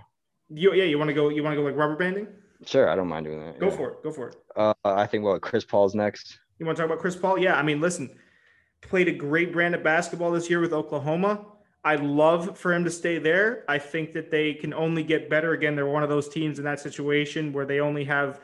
You 0.50 0.74
yeah, 0.74 0.86
you 0.86 0.98
want 0.98 1.10
to 1.10 1.14
go? 1.14 1.30
You 1.30 1.44
want 1.44 1.54
to 1.56 1.62
go 1.62 1.68
like 1.68 1.76
rubber 1.76 1.96
banding? 1.96 2.28
Sure, 2.66 2.90
I 2.90 2.96
don't 2.96 3.08
mind 3.08 3.26
doing 3.26 3.40
that. 3.40 3.60
Go 3.60 3.70
yeah. 3.70 3.76
for 3.76 3.92
it. 3.92 4.04
Go 4.04 4.12
for 4.12 4.30
it. 4.30 4.36
Uh, 4.56 4.74
I 4.84 5.06
think 5.06 5.24
what 5.24 5.42
Chris 5.42 5.64
Paul's 5.64 5.96
next. 5.96 6.40
You 6.58 6.66
want 6.66 6.78
to 6.78 6.84
talk 6.84 6.92
about 6.92 7.00
Chris 7.00 7.16
Paul? 7.16 7.38
Yeah, 7.38 7.56
I 7.56 7.62
mean, 7.62 7.80
listen, 7.80 8.10
played 8.82 9.08
a 9.08 9.14
great 9.14 9.54
brand 9.54 9.76
of 9.76 9.84
basketball 9.84 10.32
this 10.32 10.50
year 10.50 10.60
with 10.60 10.74
Oklahoma. 10.74 11.46
I'd 11.86 12.02
love 12.02 12.58
for 12.58 12.74
him 12.74 12.84
to 12.84 12.92
stay 12.92 13.18
there. 13.18 13.64
I 13.70 13.78
think 13.80 14.12
that 14.14 14.30
they 14.30 14.54
can 14.54 14.74
only 14.74 15.04
get 15.04 15.30
better. 15.30 15.54
Again, 15.54 15.76
they're 15.76 15.86
one 15.86 16.04
of 16.04 16.10
those 16.10 16.28
teams 16.28 16.60
in 16.60 16.66
that 16.66 16.82
situation 16.82 17.54
where 17.54 17.66
they 17.66 17.80
only 17.80 18.04
have 18.04 18.42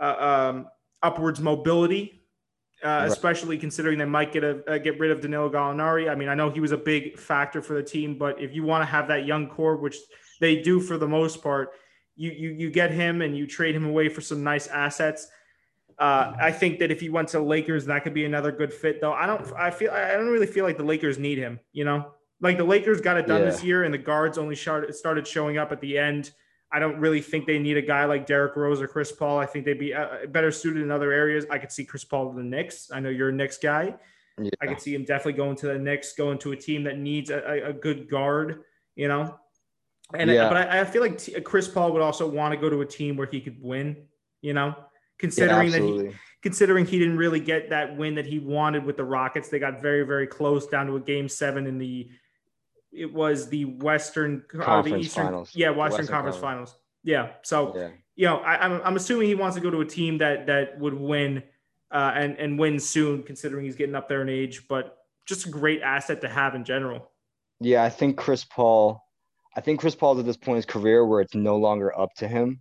uh, 0.00 0.50
um, 0.50 0.66
upwards 1.02 1.40
mobility, 1.40 2.21
uh, 2.84 2.88
Right. 2.88 3.08
especially 3.08 3.58
considering 3.58 3.98
they 3.98 4.04
might 4.04 4.32
get 4.32 4.44
a 4.44 4.62
uh, 4.72 4.78
get 4.78 4.98
rid 4.98 5.10
of 5.10 5.20
Danilo 5.20 5.48
Gallinari. 5.50 6.10
I 6.10 6.14
mean, 6.14 6.28
I 6.28 6.34
know 6.34 6.50
he 6.50 6.60
was 6.60 6.72
a 6.72 6.76
big 6.76 7.18
factor 7.18 7.62
for 7.62 7.74
the 7.74 7.82
team, 7.82 8.18
but 8.18 8.40
if 8.40 8.54
you 8.54 8.62
want 8.64 8.82
to 8.82 8.86
have 8.86 9.08
that 9.08 9.24
young 9.26 9.48
core, 9.48 9.76
which 9.76 9.96
they 10.40 10.60
do 10.62 10.80
for 10.80 10.98
the 10.98 11.06
most 11.08 11.42
part, 11.42 11.70
you 12.16 12.30
you 12.30 12.50
you 12.50 12.70
get 12.70 12.90
him 12.90 13.22
and 13.22 13.36
you 13.36 13.46
trade 13.46 13.74
him 13.74 13.84
away 13.86 14.08
for 14.08 14.20
some 14.20 14.42
nice 14.42 14.66
assets. 14.68 15.28
Uh, 15.98 16.32
I 16.40 16.50
think 16.50 16.78
that 16.80 16.90
if 16.90 17.00
he 17.00 17.08
went 17.10 17.28
to 17.28 17.40
Lakers, 17.40 17.84
that 17.86 18.02
could 18.02 18.14
be 18.14 18.24
another 18.24 18.50
good 18.50 18.72
fit. 18.72 19.00
Though 19.00 19.12
I 19.12 19.26
don't, 19.26 19.52
I 19.56 19.70
feel, 19.70 19.90
I 19.92 20.12
don't 20.12 20.28
really 20.28 20.46
feel 20.46 20.64
like 20.64 20.76
the 20.78 20.82
Lakers 20.84 21.18
need 21.18 21.38
him. 21.38 21.60
You 21.72 21.84
know, 21.84 22.12
like 22.40 22.56
the 22.56 22.64
Lakers 22.64 23.00
got 23.00 23.18
it 23.18 23.26
done 23.26 23.40
Yeah. 23.42 23.50
this 23.50 23.62
year, 23.62 23.84
and 23.84 23.92
the 23.94 23.98
guards 23.98 24.38
only 24.38 24.56
started 24.56 24.94
started 24.94 25.26
showing 25.26 25.58
up 25.58 25.70
at 25.70 25.80
the 25.80 25.98
end. 25.98 26.32
I 26.72 26.78
don't 26.78 26.98
really 26.98 27.20
think 27.20 27.46
they 27.46 27.58
need 27.58 27.76
a 27.76 27.82
guy 27.82 28.06
like 28.06 28.26
Derrick 28.26 28.56
Rose 28.56 28.80
or 28.80 28.88
Chris 28.88 29.12
Paul. 29.12 29.38
I 29.38 29.44
think 29.44 29.66
they'd 29.66 29.78
be 29.78 29.92
uh, 29.92 30.26
better 30.28 30.50
suited 30.50 30.82
in 30.82 30.90
other 30.90 31.12
areas. 31.12 31.44
I 31.50 31.58
could 31.58 31.70
see 31.70 31.84
Chris 31.84 32.02
Paul 32.02 32.30
to 32.30 32.36
the 32.36 32.42
Knicks. 32.42 32.90
I 32.90 32.98
know 32.98 33.10
you're 33.10 33.28
a 33.28 33.32
Knicks 33.32 33.58
guy. 33.58 33.94
Yeah. 34.40 34.50
I 34.62 34.66
could 34.66 34.80
see 34.80 34.94
him 34.94 35.04
definitely 35.04 35.34
going 35.34 35.56
to 35.56 35.66
the 35.66 35.78
Knicks, 35.78 36.14
going 36.14 36.38
to 36.38 36.52
a 36.52 36.56
team 36.56 36.84
that 36.84 36.96
needs 36.96 37.28
a, 37.28 37.68
a, 37.68 37.72
good 37.74 38.08
guard. 38.08 38.62
You 38.96 39.08
know, 39.08 39.38
and 40.14 40.30
Yeah. 40.30 40.48
but 40.48 40.68
I, 40.68 40.80
I 40.80 40.84
feel 40.84 41.02
like 41.02 41.18
t- 41.18 41.38
Chris 41.42 41.68
Paul 41.68 41.92
would 41.92 42.00
also 42.00 42.26
want 42.26 42.54
to 42.54 42.60
go 42.60 42.70
to 42.70 42.80
a 42.80 42.86
team 42.86 43.16
where 43.18 43.28
he 43.30 43.42
could 43.42 43.62
win. 43.62 44.06
You 44.40 44.54
know, 44.54 44.68
Yeah, 44.68 44.84
considering 45.18 45.70
that 45.72 45.82
he, 45.82 46.10
considering 46.42 46.86
he 46.86 46.98
didn't 46.98 47.18
really 47.18 47.40
get 47.40 47.68
that 47.68 47.96
win 47.96 48.14
that 48.14 48.26
he 48.26 48.38
wanted 48.38 48.84
with 48.84 48.96
the 48.96 49.04
Rockets. 49.04 49.50
They 49.50 49.58
got 49.58 49.82
very, 49.82 50.04
very 50.04 50.26
close 50.26 50.66
down 50.66 50.86
to 50.86 50.96
a 50.96 51.00
game 51.00 51.28
seven 51.28 51.66
in 51.66 51.76
the 51.76 52.08
it 52.92 53.12
was 53.12 53.48
the 53.48 53.64
Western 53.64 54.44
or 54.54 54.68
uh, 54.68 54.82
the 54.82 54.96
Eastern 54.96 55.26
finals. 55.26 55.50
Yeah, 55.54 55.68
Western, 55.68 55.78
Western 55.78 56.06
Conference, 56.06 56.36
Conference, 56.36 56.70
Finals. 56.70 56.76
Yeah. 57.02 57.30
So 57.42 57.76
yeah. 57.76 57.88
you 58.16 58.26
know, 58.26 58.36
I, 58.38 58.64
am 58.64 58.72
I'm, 58.72 58.82
I'm 58.84 58.96
assuming 58.96 59.28
he 59.28 59.34
wants 59.34 59.56
to 59.56 59.62
go 59.62 59.70
to 59.70 59.80
a 59.80 59.86
team 59.86 60.18
that 60.18 60.46
that 60.46 60.78
would 60.78 60.94
win 60.94 61.42
uh, 61.90 62.12
and 62.14 62.36
and 62.38 62.58
win 62.58 62.78
soon, 62.78 63.22
considering 63.22 63.64
he's 63.64 63.76
getting 63.76 63.94
up 63.94 64.08
there 64.08 64.22
in 64.22 64.28
age. 64.28 64.68
But 64.68 64.98
just 65.26 65.46
a 65.46 65.50
great 65.50 65.82
asset 65.82 66.20
to 66.22 66.28
have 66.28 66.54
in 66.54 66.64
general. 66.64 67.10
Yeah, 67.60 67.82
I 67.82 67.88
think 67.88 68.16
Chris 68.16 68.44
Paul. 68.44 69.02
I 69.54 69.60
think 69.60 69.80
Chris 69.80 69.94
Paul's 69.94 70.18
at 70.18 70.24
this 70.24 70.36
point 70.36 70.54
in 70.54 70.56
his 70.56 70.66
career 70.66 71.04
where 71.04 71.20
it's 71.20 71.34
no 71.34 71.58
longer 71.58 71.98
up 71.98 72.14
to 72.16 72.28
him. 72.28 72.60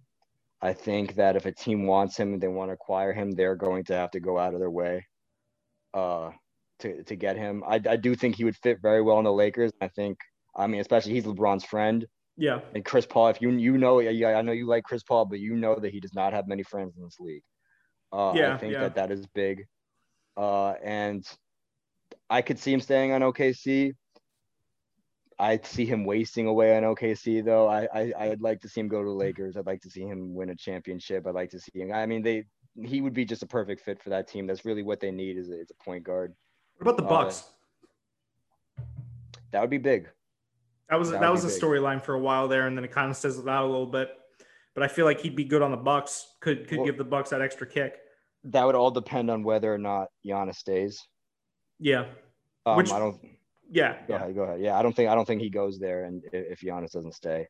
I 0.61 0.73
think 0.73 1.15
that 1.15 1.35
if 1.35 1.45
a 1.45 1.51
team 1.51 1.87
wants 1.87 2.17
him 2.17 2.33
and 2.33 2.41
they 2.41 2.49
want 2.49 2.69
to 2.69 2.73
acquire 2.73 3.13
him, 3.13 3.31
they're 3.31 3.55
going 3.55 3.85
to 3.85 3.93
have 3.93 4.11
to 4.11 4.19
go 4.19 4.37
out 4.37 4.53
of 4.53 4.59
their 4.59 4.69
way 4.69 5.07
uh, 5.93 6.31
to, 6.81 7.03
to 7.03 7.15
get 7.15 7.37
him. 7.37 7.63
I, 7.65 7.75
I 7.89 7.95
do 7.95 8.15
think 8.15 8.35
he 8.35 8.43
would 8.43 8.57
fit 8.57 8.79
very 8.81 9.01
well 9.01 9.17
in 9.19 9.25
the 9.25 9.33
Lakers. 9.33 9.71
I 9.81 9.87
think, 9.87 10.19
I 10.55 10.67
mean, 10.67 10.81
especially 10.81 11.13
he's 11.13 11.23
LeBron's 11.23 11.65
friend. 11.65 12.05
Yeah. 12.37 12.61
And 12.73 12.83
Chris 12.83 13.05
Paul, 13.05 13.27
if 13.29 13.41
you 13.41 13.51
you 13.51 13.77
know, 13.77 13.99
yeah, 13.99 14.37
I 14.37 14.41
know 14.41 14.51
you 14.51 14.67
like 14.67 14.83
Chris 14.83 15.03
Paul, 15.03 15.25
but 15.25 15.39
you 15.39 15.55
know 15.55 15.75
that 15.75 15.91
he 15.91 15.99
does 15.99 16.13
not 16.13 16.33
have 16.33 16.47
many 16.47 16.63
friends 16.63 16.95
in 16.97 17.03
this 17.03 17.19
league. 17.19 17.43
Uh, 18.11 18.33
yeah, 18.35 18.53
I 18.53 18.57
think 18.57 18.73
yeah. 18.73 18.81
that 18.81 18.95
that 18.95 19.11
is 19.11 19.25
big. 19.27 19.65
Uh, 20.35 20.73
and 20.83 21.25
I 22.29 22.41
could 22.41 22.59
see 22.59 22.73
him 22.73 22.81
staying 22.81 23.11
on 23.11 23.21
OKC. 23.21 23.93
I 25.37 25.59
see 25.63 25.85
him 25.85 26.05
wasting 26.05 26.47
away 26.47 26.77
on 26.77 26.83
OKC 26.83 27.43
though. 27.43 27.67
I, 27.67 27.87
I 27.93 28.13
I'd 28.17 28.41
like 28.41 28.61
to 28.61 28.69
see 28.69 28.81
him 28.81 28.87
go 28.87 28.99
to 28.99 29.09
the 29.09 29.15
Lakers. 29.15 29.57
I'd 29.57 29.65
like 29.65 29.81
to 29.81 29.89
see 29.89 30.03
him 30.03 30.35
win 30.35 30.51
a 30.51 30.55
championship. 30.55 31.25
I'd 31.25 31.33
like 31.33 31.49
to 31.51 31.59
see 31.59 31.79
him. 31.79 31.91
I 31.91 32.05
mean, 32.05 32.21
they 32.21 32.45
he 32.75 33.01
would 33.01 33.13
be 33.13 33.25
just 33.25 33.43
a 33.43 33.47
perfect 33.47 33.81
fit 33.81 34.01
for 34.01 34.11
that 34.11 34.27
team. 34.27 34.47
That's 34.47 34.65
really 34.65 34.83
what 34.83 34.99
they 34.99 35.11
need 35.11 35.37
is 35.37 35.49
a, 35.49 35.59
is 35.59 35.71
a 35.71 35.83
point 35.83 36.03
guard. 36.03 36.33
What 36.81 36.93
about 36.93 36.97
the 36.97 37.09
Bucks? 37.09 37.43
Uh, 38.77 38.83
that 39.51 39.61
would 39.61 39.69
be 39.69 39.77
big. 39.77 40.09
That 40.89 40.97
was 40.97 41.11
that, 41.11 41.21
that 41.21 41.31
was 41.31 41.45
a 41.45 41.47
storyline 41.47 42.03
for 42.03 42.15
a 42.15 42.19
while 42.19 42.47
there, 42.47 42.65
and 42.65 42.75
then 42.75 42.83
it 42.83 42.91
kind 42.91 43.11
of 43.11 43.15
sizzled 43.15 43.47
out 43.47 43.65
a 43.65 43.67
little 43.67 43.85
bit. 43.85 44.09
But 44.73 44.83
I 44.83 44.87
feel 44.87 45.05
like 45.05 45.19
he'd 45.19 45.35
be 45.35 45.43
good 45.43 45.61
on 45.61 45.69
the 45.69 45.77
Bucks. 45.77 46.35
Could 46.39 46.67
could 46.67 46.79
well, 46.79 46.87
give 46.87 46.97
the 46.97 47.03
Bucks 47.03 47.29
that 47.29 47.41
extra 47.41 47.67
kick. 47.67 47.99
That 48.45 48.65
would 48.65 48.73
all 48.73 48.89
depend 48.89 49.29
on 49.29 49.43
whether 49.43 49.71
or 49.71 49.77
not 49.77 50.07
Giannis 50.25 50.55
stays. 50.55 51.07
Yeah. 51.79 52.05
Um, 52.65 52.77
Which 52.77 52.91
I 52.91 52.97
don't. 52.97 53.19
Yeah. 53.69 53.93
Go 53.93 53.99
yeah. 54.09 54.15
ahead. 54.15 54.35
Go 54.35 54.41
ahead. 54.41 54.61
Yeah, 54.61 54.77
I 54.77 54.81
don't 54.81 54.95
think 54.95 55.07
I 55.07 55.13
don't 55.13 55.25
think 55.25 55.41
he 55.41 55.51
goes 55.51 55.77
there, 55.77 56.05
and 56.05 56.23
if 56.33 56.61
Giannis 56.61 56.91
doesn't 56.91 57.13
stay, 57.13 57.47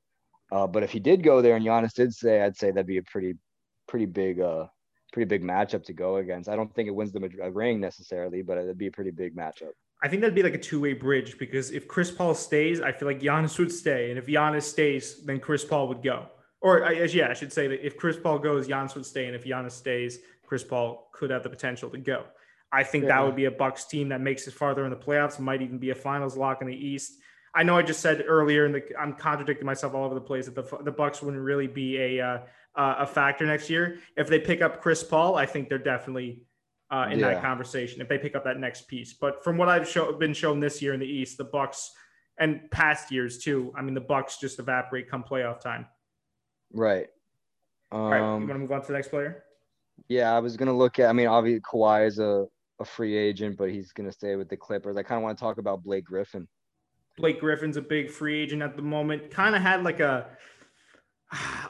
uh, 0.52 0.68
but 0.68 0.84
if 0.84 0.92
he 0.92 1.00
did 1.00 1.24
go 1.24 1.42
there 1.42 1.56
and 1.56 1.66
Giannis 1.66 1.94
did 1.94 2.14
stay, 2.14 2.42
I'd 2.42 2.58
say 2.58 2.72
that'd 2.72 2.86
be 2.86 2.98
a 2.98 3.04
pretty, 3.04 3.36
pretty 3.88 4.08
big, 4.08 4.42
uh, 4.42 4.66
pretty 5.12 5.28
big 5.28 5.44
matchup 5.44 5.84
to 5.86 5.94
go 5.94 6.18
against. 6.18 6.50
I 6.50 6.56
don't 6.56 6.74
think 6.74 6.88
it 6.88 6.96
wins 6.96 7.12
them 7.12 7.24
a, 7.24 7.48
a 7.48 7.52
ring 7.52 7.80
necessarily, 7.80 8.42
but 8.42 8.58
it'd 8.58 8.78
be 8.78 8.88
a 8.88 8.92
pretty 8.92 9.12
big 9.12 9.36
matchup. 9.36 9.72
I 10.04 10.08
think 10.08 10.22
that'd 10.22 10.36
be 10.36 10.44
like 10.44 10.56
a 10.56 10.60
two-way 10.60 10.94
bridge 10.94 11.38
because 11.38 11.72
if 11.72 11.88
Chris 11.88 12.10
Paul 12.10 12.34
stays, 12.34 12.82
I 12.82 12.92
feel 12.92 13.08
like 13.08 13.20
Giannis 13.20 13.60
would 13.60 13.72
stay, 13.72 14.10
and 14.10 14.18
if 14.18 14.26
Giannis 14.26 14.64
stays, 14.64 15.24
then 15.26 15.40
Chris 15.40 15.64
Paul 15.64 15.88
would 15.90 16.02
go. 16.02 16.28
Or 16.62 16.86
I, 16.86 16.92
yeah, 16.92 17.30
I 17.30 17.34
should 17.34 17.54
say 17.54 17.68
that 17.68 17.86
if 17.86 17.98
Chris 17.98 18.18
Paul 18.18 18.40
goes, 18.40 18.68
Giannis 18.68 18.96
would 18.96 19.06
stay, 19.06 19.26
and 19.26 19.36
if 19.36 19.44
Giannis 19.44 19.74
stays, 19.74 20.20
Chris 20.46 20.64
Paul 20.64 21.10
could 21.14 21.30
have 21.30 21.44
the 21.44 21.50
potential 21.50 21.90
to 21.90 21.98
go. 21.98 22.26
I 22.72 22.84
think 22.84 23.04
yeah. 23.04 23.10
that 23.10 23.26
would 23.26 23.36
be 23.36 23.46
a 23.46 23.52
Bucks 23.52 23.86
team 23.86 24.10
that 24.10 24.22
makes 24.22 24.48
it 24.48 24.54
farther 24.54 24.86
in 24.86 24.92
the 24.92 24.98
playoffs. 24.98 25.40
Might 25.40 25.62
even 25.62 25.78
be 25.78 25.90
a 25.90 25.96
finals 25.96 26.38
lock 26.38 26.62
in 26.62 26.68
the 26.68 26.76
East. 26.76 27.14
I 27.54 27.64
know 27.64 27.78
I 27.78 27.82
just 27.82 28.00
said 28.00 28.24
earlier, 28.26 28.66
and 28.66 28.82
I'm 28.98 29.14
contradicting 29.14 29.66
myself 29.66 29.94
all 29.94 30.06
over 30.06 30.16
the 30.16 30.22
place 30.22 30.46
that 30.46 30.56
the 30.56 30.84
the 30.84 30.92
Bucks 30.92 31.22
wouldn't 31.22 31.44
really 31.44 31.68
be 31.68 31.98
a 31.98 32.26
uh, 32.26 32.40
a 32.76 33.06
factor 33.06 33.46
next 33.46 33.70
year. 33.70 34.00
If 34.18 34.28
they 34.28 34.40
pick 34.40 34.62
up 34.62 34.82
Chris 34.82 35.04
Paul, 35.04 35.36
I 35.36 35.46
think 35.46 35.70
they're 35.70 35.78
definitely 35.78 36.44
uh, 36.90 37.08
in 37.12 37.20
yeah. 37.20 37.34
that 37.34 37.42
conversation. 37.42 38.02
If 38.02 38.10
they 38.10 38.18
pick 38.18 38.36
up 38.36 38.44
that 38.46 38.60
next 38.60 38.88
piece, 38.88 39.14
but 39.14 39.44
from 39.44 39.58
what 39.58 39.70
I've 39.70 39.88
show, 39.88 40.12
been 40.14 40.34
shown 40.34 40.60
this 40.60 40.82
year 40.82 40.94
in 40.94 41.00
the 41.00 41.06
East, 41.06 41.38
the 41.38 41.46
Bucks 41.46 41.92
and 42.38 42.70
past 42.72 43.12
years 43.12 43.40
too. 43.40 43.74
I 43.78 43.82
mean, 43.82 43.94
the 43.94 44.02
Bucks 44.02 44.38
just 44.38 44.60
evaporate 44.60 45.10
come 45.10 45.24
playoff 45.24 45.60
time. 45.60 45.86
Right. 46.74 47.08
Um, 47.92 48.00
all 48.00 48.10
right. 48.10 48.18
You 48.20 48.24
want 48.24 48.48
to 48.48 48.58
move 48.60 48.72
on 48.72 48.82
to 48.82 48.88
the 48.88 48.94
next 48.94 49.10
player? 49.10 49.44
Yeah, 50.08 50.36
I 50.36 50.40
was 50.40 50.58
gonna 50.58 50.76
look 50.76 51.00
at. 51.00 51.10
I 51.10 51.14
mean, 51.14 51.28
obviously 51.28 51.62
Kawhi 51.62 52.08
is 52.08 52.20
a 52.20 52.48
a 52.82 52.86
free 52.86 53.16
agent, 53.16 53.56
but 53.58 53.70
he's 53.70 53.94
going 53.94 54.10
to 54.10 54.12
stay 54.12 54.36
with 54.36 54.50
the 54.50 54.58
Clippers. 54.58 54.98
I 54.98 55.04
kind 55.04 55.18
of 55.18 55.24
want 55.24 55.38
to 55.38 55.42
talk 55.42 55.58
about 55.58 55.84
Blake 55.84 56.04
Griffin. 56.04 56.48
Blake 57.18 57.40
Griffin's 57.40 57.78
a 57.78 57.82
big 57.82 58.10
free 58.10 58.42
agent 58.42 58.62
at 58.62 58.76
the 58.76 58.82
moment. 58.82 59.32
Kind 59.32 59.56
of 59.56 59.62
had 59.62 59.84
like 59.84 60.00
a 60.00 60.28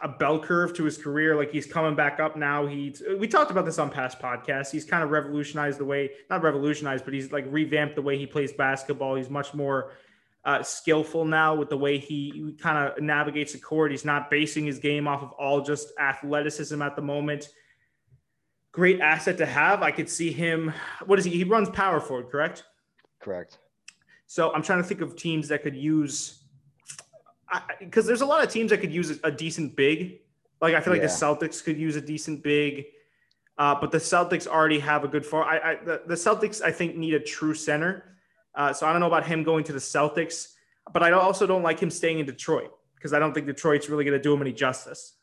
a 0.01 0.07
bell 0.07 0.39
curve 0.39 0.73
to 0.75 0.83
his 0.83 0.97
career. 0.97 1.35
Like 1.35 1.51
he's 1.51 1.65
coming 1.65 1.95
back 1.95 2.19
up 2.19 2.35
now. 2.35 2.65
He's 2.65 3.01
we 3.19 3.27
talked 3.27 3.51
about 3.51 3.65
this 3.65 3.79
on 3.79 3.89
past 3.89 4.19
podcasts. 4.19 4.71
He's 4.71 4.85
kind 4.85 5.03
of 5.03 5.11
revolutionized 5.11 5.79
the 5.79 5.85
way, 5.85 6.11
not 6.29 6.43
revolutionized, 6.43 7.05
but 7.05 7.13
he's 7.13 7.31
like 7.31 7.45
revamped 7.49 7.95
the 7.95 8.01
way 8.01 8.17
he 8.17 8.25
plays 8.25 8.51
basketball. 8.51 9.15
He's 9.15 9.29
much 9.29 9.53
more 9.53 9.91
uh, 10.43 10.63
skillful 10.63 11.25
now 11.25 11.53
with 11.53 11.69
the 11.69 11.77
way 11.77 11.97
he, 11.97 12.31
he 12.33 12.53
kind 12.53 12.77
of 12.77 13.01
navigates 13.01 13.53
the 13.53 13.59
court. 13.59 13.91
He's 13.91 14.05
not 14.05 14.29
basing 14.31 14.65
his 14.65 14.79
game 14.79 15.07
off 15.07 15.21
of 15.21 15.31
all 15.33 15.61
just 15.61 15.89
athleticism 15.99 16.81
at 16.81 16.95
the 16.95 17.01
moment 17.01 17.49
great 18.71 19.01
asset 19.01 19.37
to 19.37 19.45
have. 19.45 19.83
I 19.83 19.91
could 19.91 20.09
see 20.09 20.31
him. 20.31 20.73
What 21.05 21.19
is 21.19 21.25
he? 21.25 21.31
He 21.31 21.43
runs 21.43 21.69
power 21.69 21.99
forward, 21.99 22.29
correct? 22.29 22.63
Correct. 23.19 23.59
So 24.27 24.51
I'm 24.53 24.63
trying 24.63 24.81
to 24.81 24.87
think 24.87 25.01
of 25.01 25.15
teams 25.15 25.49
that 25.49 25.61
could 25.61 25.75
use, 25.75 26.40
because 27.79 28.05
there's 28.05 28.21
a 28.21 28.25
lot 28.25 28.43
of 28.43 28.51
teams 28.51 28.71
that 28.71 28.79
could 28.79 28.93
use 28.93 29.19
a, 29.23 29.31
decent 29.31 29.75
big. 29.75 30.19
Like 30.61 30.75
I 30.75 30.81
feel 30.81 30.93
like 30.93 31.01
yeah. 31.01 31.07
the 31.07 31.13
Celtics 31.13 31.63
could 31.63 31.77
use 31.77 31.95
a 31.95 32.01
decent 32.01 32.43
big, 32.43 32.85
uh, 33.57 33.75
but 33.79 33.91
the 33.91 33.97
Celtics 33.97 34.47
already 34.47 34.79
have 34.79 35.03
a 35.03 35.07
good 35.07 35.25
four. 35.25 35.43
I, 35.43 35.71
I 35.71 35.75
the, 35.75 36.01
the, 36.05 36.15
Celtics 36.15 36.61
I 36.61 36.71
think 36.71 36.95
need 36.95 37.13
a 37.13 37.19
true 37.19 37.53
center. 37.53 38.17
Uh, 38.53 38.73
so 38.73 38.85
I 38.85 38.91
don't 38.91 38.99
know 38.99 39.07
about 39.07 39.25
him 39.25 39.43
going 39.43 39.63
to 39.65 39.73
the 39.73 39.79
Celtics, 39.79 40.53
but 40.93 41.03
I 41.03 41.11
also 41.11 41.47
don't 41.47 41.63
like 41.63 41.79
him 41.79 41.89
staying 41.89 42.19
in 42.19 42.25
Detroit 42.25 42.71
because 42.95 43.13
I 43.13 43.19
don't 43.19 43.33
think 43.33 43.47
Detroit's 43.47 43.89
really 43.89 44.03
going 44.03 44.17
to 44.17 44.21
do 44.21 44.33
him 44.33 44.41
any 44.41 44.51
justice. 44.51 45.13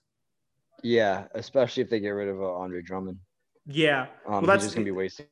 Yeah, 0.83 1.25
especially 1.35 1.83
if 1.83 1.91
they 1.91 2.01
get 2.01 2.11
rid 2.11 2.29
of 2.29 2.41
uh, 2.41 2.55
Andre 2.55 2.83
Drummond. 2.83 3.19
Yeah, 3.67 4.07
um, 4.27 4.33
well, 4.33 4.43
that's 4.43 4.65
just 4.65 4.75
gonna 4.75 4.85
be 4.85 4.93
wasting 4.93 5.27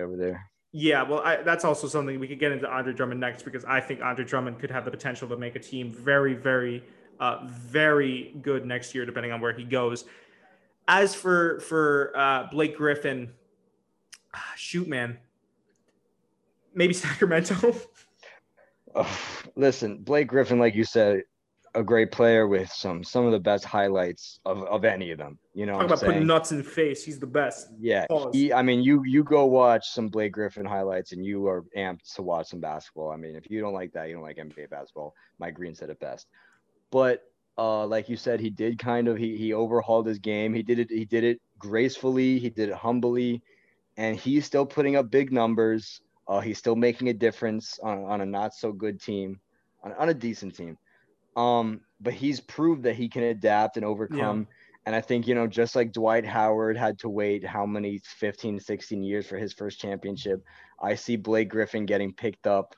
over 0.00 0.16
there. 0.16 0.50
Yeah, 0.78 1.04
well, 1.04 1.20
I, 1.20 1.36
that's 1.36 1.64
also 1.64 1.88
something 1.88 2.20
we 2.20 2.28
could 2.28 2.38
get 2.38 2.52
into 2.52 2.70
Andre 2.70 2.92
Drummond 2.92 3.18
next 3.18 3.44
because 3.44 3.64
I 3.64 3.80
think 3.80 4.02
Andre 4.02 4.26
Drummond 4.26 4.58
could 4.58 4.70
have 4.70 4.84
the 4.84 4.90
potential 4.90 5.26
to 5.26 5.34
make 5.34 5.56
a 5.56 5.58
team 5.58 5.90
very, 5.90 6.34
very, 6.34 6.84
uh, 7.18 7.46
very 7.46 8.34
good 8.42 8.66
next 8.66 8.94
year, 8.94 9.06
depending 9.06 9.32
on 9.32 9.40
where 9.40 9.54
he 9.54 9.64
goes. 9.64 10.04
As 10.86 11.14
for 11.14 11.60
for 11.60 12.12
uh, 12.14 12.48
Blake 12.50 12.76
Griffin, 12.76 13.32
shoot, 14.54 14.86
man, 14.86 15.16
maybe 16.74 16.92
Sacramento. 17.08 17.74
oh, 18.94 19.18
listen, 19.54 19.96
Blake 20.02 20.28
Griffin, 20.28 20.58
like 20.58 20.74
you 20.74 20.84
said, 20.84 21.22
a 21.76 21.84
great 21.84 22.10
player 22.10 22.48
with 22.48 22.72
some 22.72 23.04
some 23.04 23.26
of 23.26 23.32
the 23.32 23.38
best 23.38 23.64
highlights 23.64 24.40
of, 24.46 24.62
of 24.64 24.84
any 24.84 25.10
of 25.10 25.18
them. 25.18 25.38
You 25.54 25.66
know, 25.66 25.74
talk 25.74 25.84
about 25.84 25.98
saying? 26.00 26.12
putting 26.14 26.26
nuts 26.26 26.50
in 26.50 26.58
the 26.58 26.64
face. 26.64 27.04
He's 27.04 27.18
the 27.18 27.26
best. 27.26 27.68
Yeah, 27.78 28.06
he, 28.32 28.52
I 28.52 28.62
mean, 28.62 28.82
you 28.82 29.04
you 29.04 29.22
go 29.22 29.44
watch 29.44 29.88
some 29.90 30.08
Blake 30.08 30.32
Griffin 30.32 30.64
highlights, 30.64 31.12
and 31.12 31.24
you 31.24 31.46
are 31.46 31.64
amped 31.76 32.14
to 32.14 32.22
watch 32.22 32.48
some 32.48 32.60
basketball. 32.60 33.10
I 33.10 33.16
mean, 33.16 33.36
if 33.36 33.50
you 33.50 33.60
don't 33.60 33.74
like 33.74 33.92
that, 33.92 34.08
you 34.08 34.14
don't 34.14 34.22
like 34.22 34.38
NBA 34.38 34.70
basketball. 34.70 35.14
Mike 35.38 35.54
Green 35.54 35.74
said 35.74 35.90
it 35.90 36.00
best. 36.00 36.26
But 36.90 37.22
uh, 37.58 37.86
like 37.86 38.08
you 38.08 38.16
said, 38.16 38.40
he 38.40 38.50
did 38.50 38.78
kind 38.78 39.06
of 39.06 39.18
he 39.18 39.36
he 39.36 39.52
overhauled 39.52 40.06
his 40.06 40.18
game. 40.18 40.54
He 40.54 40.62
did 40.62 40.78
it. 40.78 40.90
He 40.90 41.04
did 41.04 41.24
it 41.24 41.40
gracefully. 41.58 42.38
He 42.38 42.48
did 42.48 42.70
it 42.70 42.74
humbly, 42.74 43.42
and 43.98 44.16
he's 44.16 44.46
still 44.46 44.64
putting 44.64 44.96
up 44.96 45.10
big 45.10 45.30
numbers. 45.30 46.00
Uh, 46.26 46.40
he's 46.40 46.58
still 46.58 46.74
making 46.74 47.08
a 47.08 47.12
difference 47.12 47.78
on, 47.84 48.02
on 48.02 48.20
a 48.20 48.26
not 48.26 48.52
so 48.52 48.72
good 48.72 49.00
team, 49.00 49.38
on, 49.84 49.92
on 49.92 50.08
a 50.08 50.14
decent 50.14 50.56
team. 50.56 50.76
Um, 51.36 51.82
but 52.00 52.14
he's 52.14 52.40
proved 52.40 52.82
that 52.84 52.96
he 52.96 53.08
can 53.08 53.22
adapt 53.22 53.76
and 53.76 53.84
overcome. 53.84 54.40
Yeah. 54.40 54.54
And 54.86 54.94
I 54.94 55.00
think, 55.00 55.26
you 55.26 55.34
know, 55.34 55.46
just 55.46 55.74
like 55.74 55.92
Dwight 55.92 56.24
Howard 56.24 56.76
had 56.76 56.98
to 57.00 57.08
wait 57.08 57.44
how 57.44 57.66
many 57.66 57.98
15, 57.98 58.60
16 58.60 59.02
years 59.02 59.26
for 59.26 59.36
his 59.36 59.52
first 59.52 59.80
championship, 59.80 60.44
I 60.80 60.94
see 60.94 61.16
Blake 61.16 61.48
Griffin 61.48 61.86
getting 61.86 62.12
picked 62.12 62.46
up. 62.46 62.76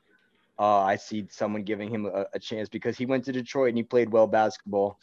Uh, 0.59 0.81
I 0.81 0.97
see 0.97 1.27
someone 1.31 1.63
giving 1.63 1.91
him 1.91 2.07
a, 2.07 2.27
a, 2.33 2.39
chance 2.39 2.69
because 2.69 2.99
he 2.99 3.07
went 3.07 3.25
to 3.27 3.33
Detroit 3.33 3.69
and 3.69 3.77
he 3.77 3.85
played 3.85 4.11
well 4.11 4.27
basketball. 4.27 4.99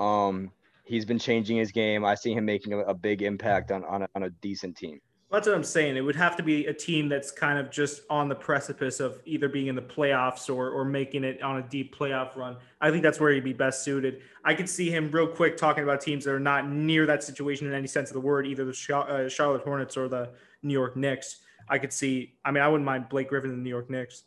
Um, 0.00 0.50
he's 0.84 1.04
been 1.04 1.20
changing 1.20 1.56
his 1.58 1.70
game. 1.70 2.04
I 2.04 2.16
see 2.16 2.32
him 2.32 2.46
making 2.46 2.72
a, 2.72 2.78
a 2.78 2.94
big 2.94 3.22
impact 3.22 3.70
on, 3.70 3.84
on 3.84 4.02
a, 4.02 4.08
on 4.16 4.24
a 4.24 4.30
decent 4.30 4.76
team. 4.76 5.00
That's 5.30 5.46
what 5.46 5.54
I'm 5.54 5.64
saying. 5.64 5.98
It 5.98 6.00
would 6.00 6.16
have 6.16 6.36
to 6.36 6.42
be 6.42 6.66
a 6.66 6.72
team 6.72 7.08
that's 7.10 7.30
kind 7.30 7.58
of 7.58 7.70
just 7.70 8.00
on 8.08 8.30
the 8.30 8.34
precipice 8.34 8.98
of 8.98 9.20
either 9.26 9.46
being 9.46 9.66
in 9.66 9.74
the 9.74 9.82
playoffs 9.82 10.48
or 10.48 10.70
or 10.70 10.86
making 10.86 11.22
it 11.22 11.42
on 11.42 11.58
a 11.58 11.62
deep 11.62 11.94
playoff 11.94 12.34
run. 12.34 12.56
I 12.80 12.90
think 12.90 13.02
that's 13.02 13.20
where 13.20 13.30
he'd 13.32 13.44
be 13.44 13.52
best 13.52 13.84
suited. 13.84 14.22
I 14.42 14.54
could 14.54 14.70
see 14.70 14.90
him 14.90 15.10
real 15.10 15.26
quick 15.26 15.58
talking 15.58 15.84
about 15.84 16.00
teams 16.00 16.24
that 16.24 16.32
are 16.32 16.40
not 16.40 16.70
near 16.70 17.04
that 17.04 17.22
situation 17.22 17.66
in 17.66 17.74
any 17.74 17.86
sense 17.86 18.08
of 18.08 18.14
the 18.14 18.20
word, 18.20 18.46
either 18.46 18.64
the 18.64 18.94
uh, 18.94 19.28
Charlotte 19.28 19.62
Hornets 19.62 19.98
or 19.98 20.08
the 20.08 20.30
New 20.62 20.72
York 20.72 20.96
Knicks. 20.96 21.40
I 21.68 21.78
could 21.78 21.92
see. 21.92 22.34
I 22.42 22.50
mean, 22.50 22.62
I 22.62 22.68
wouldn't 22.68 22.86
mind 22.86 23.10
Blake 23.10 23.28
Griffin 23.28 23.50
in 23.50 23.56
the 23.56 23.62
New 23.62 23.68
York 23.68 23.90
Knicks. 23.90 24.22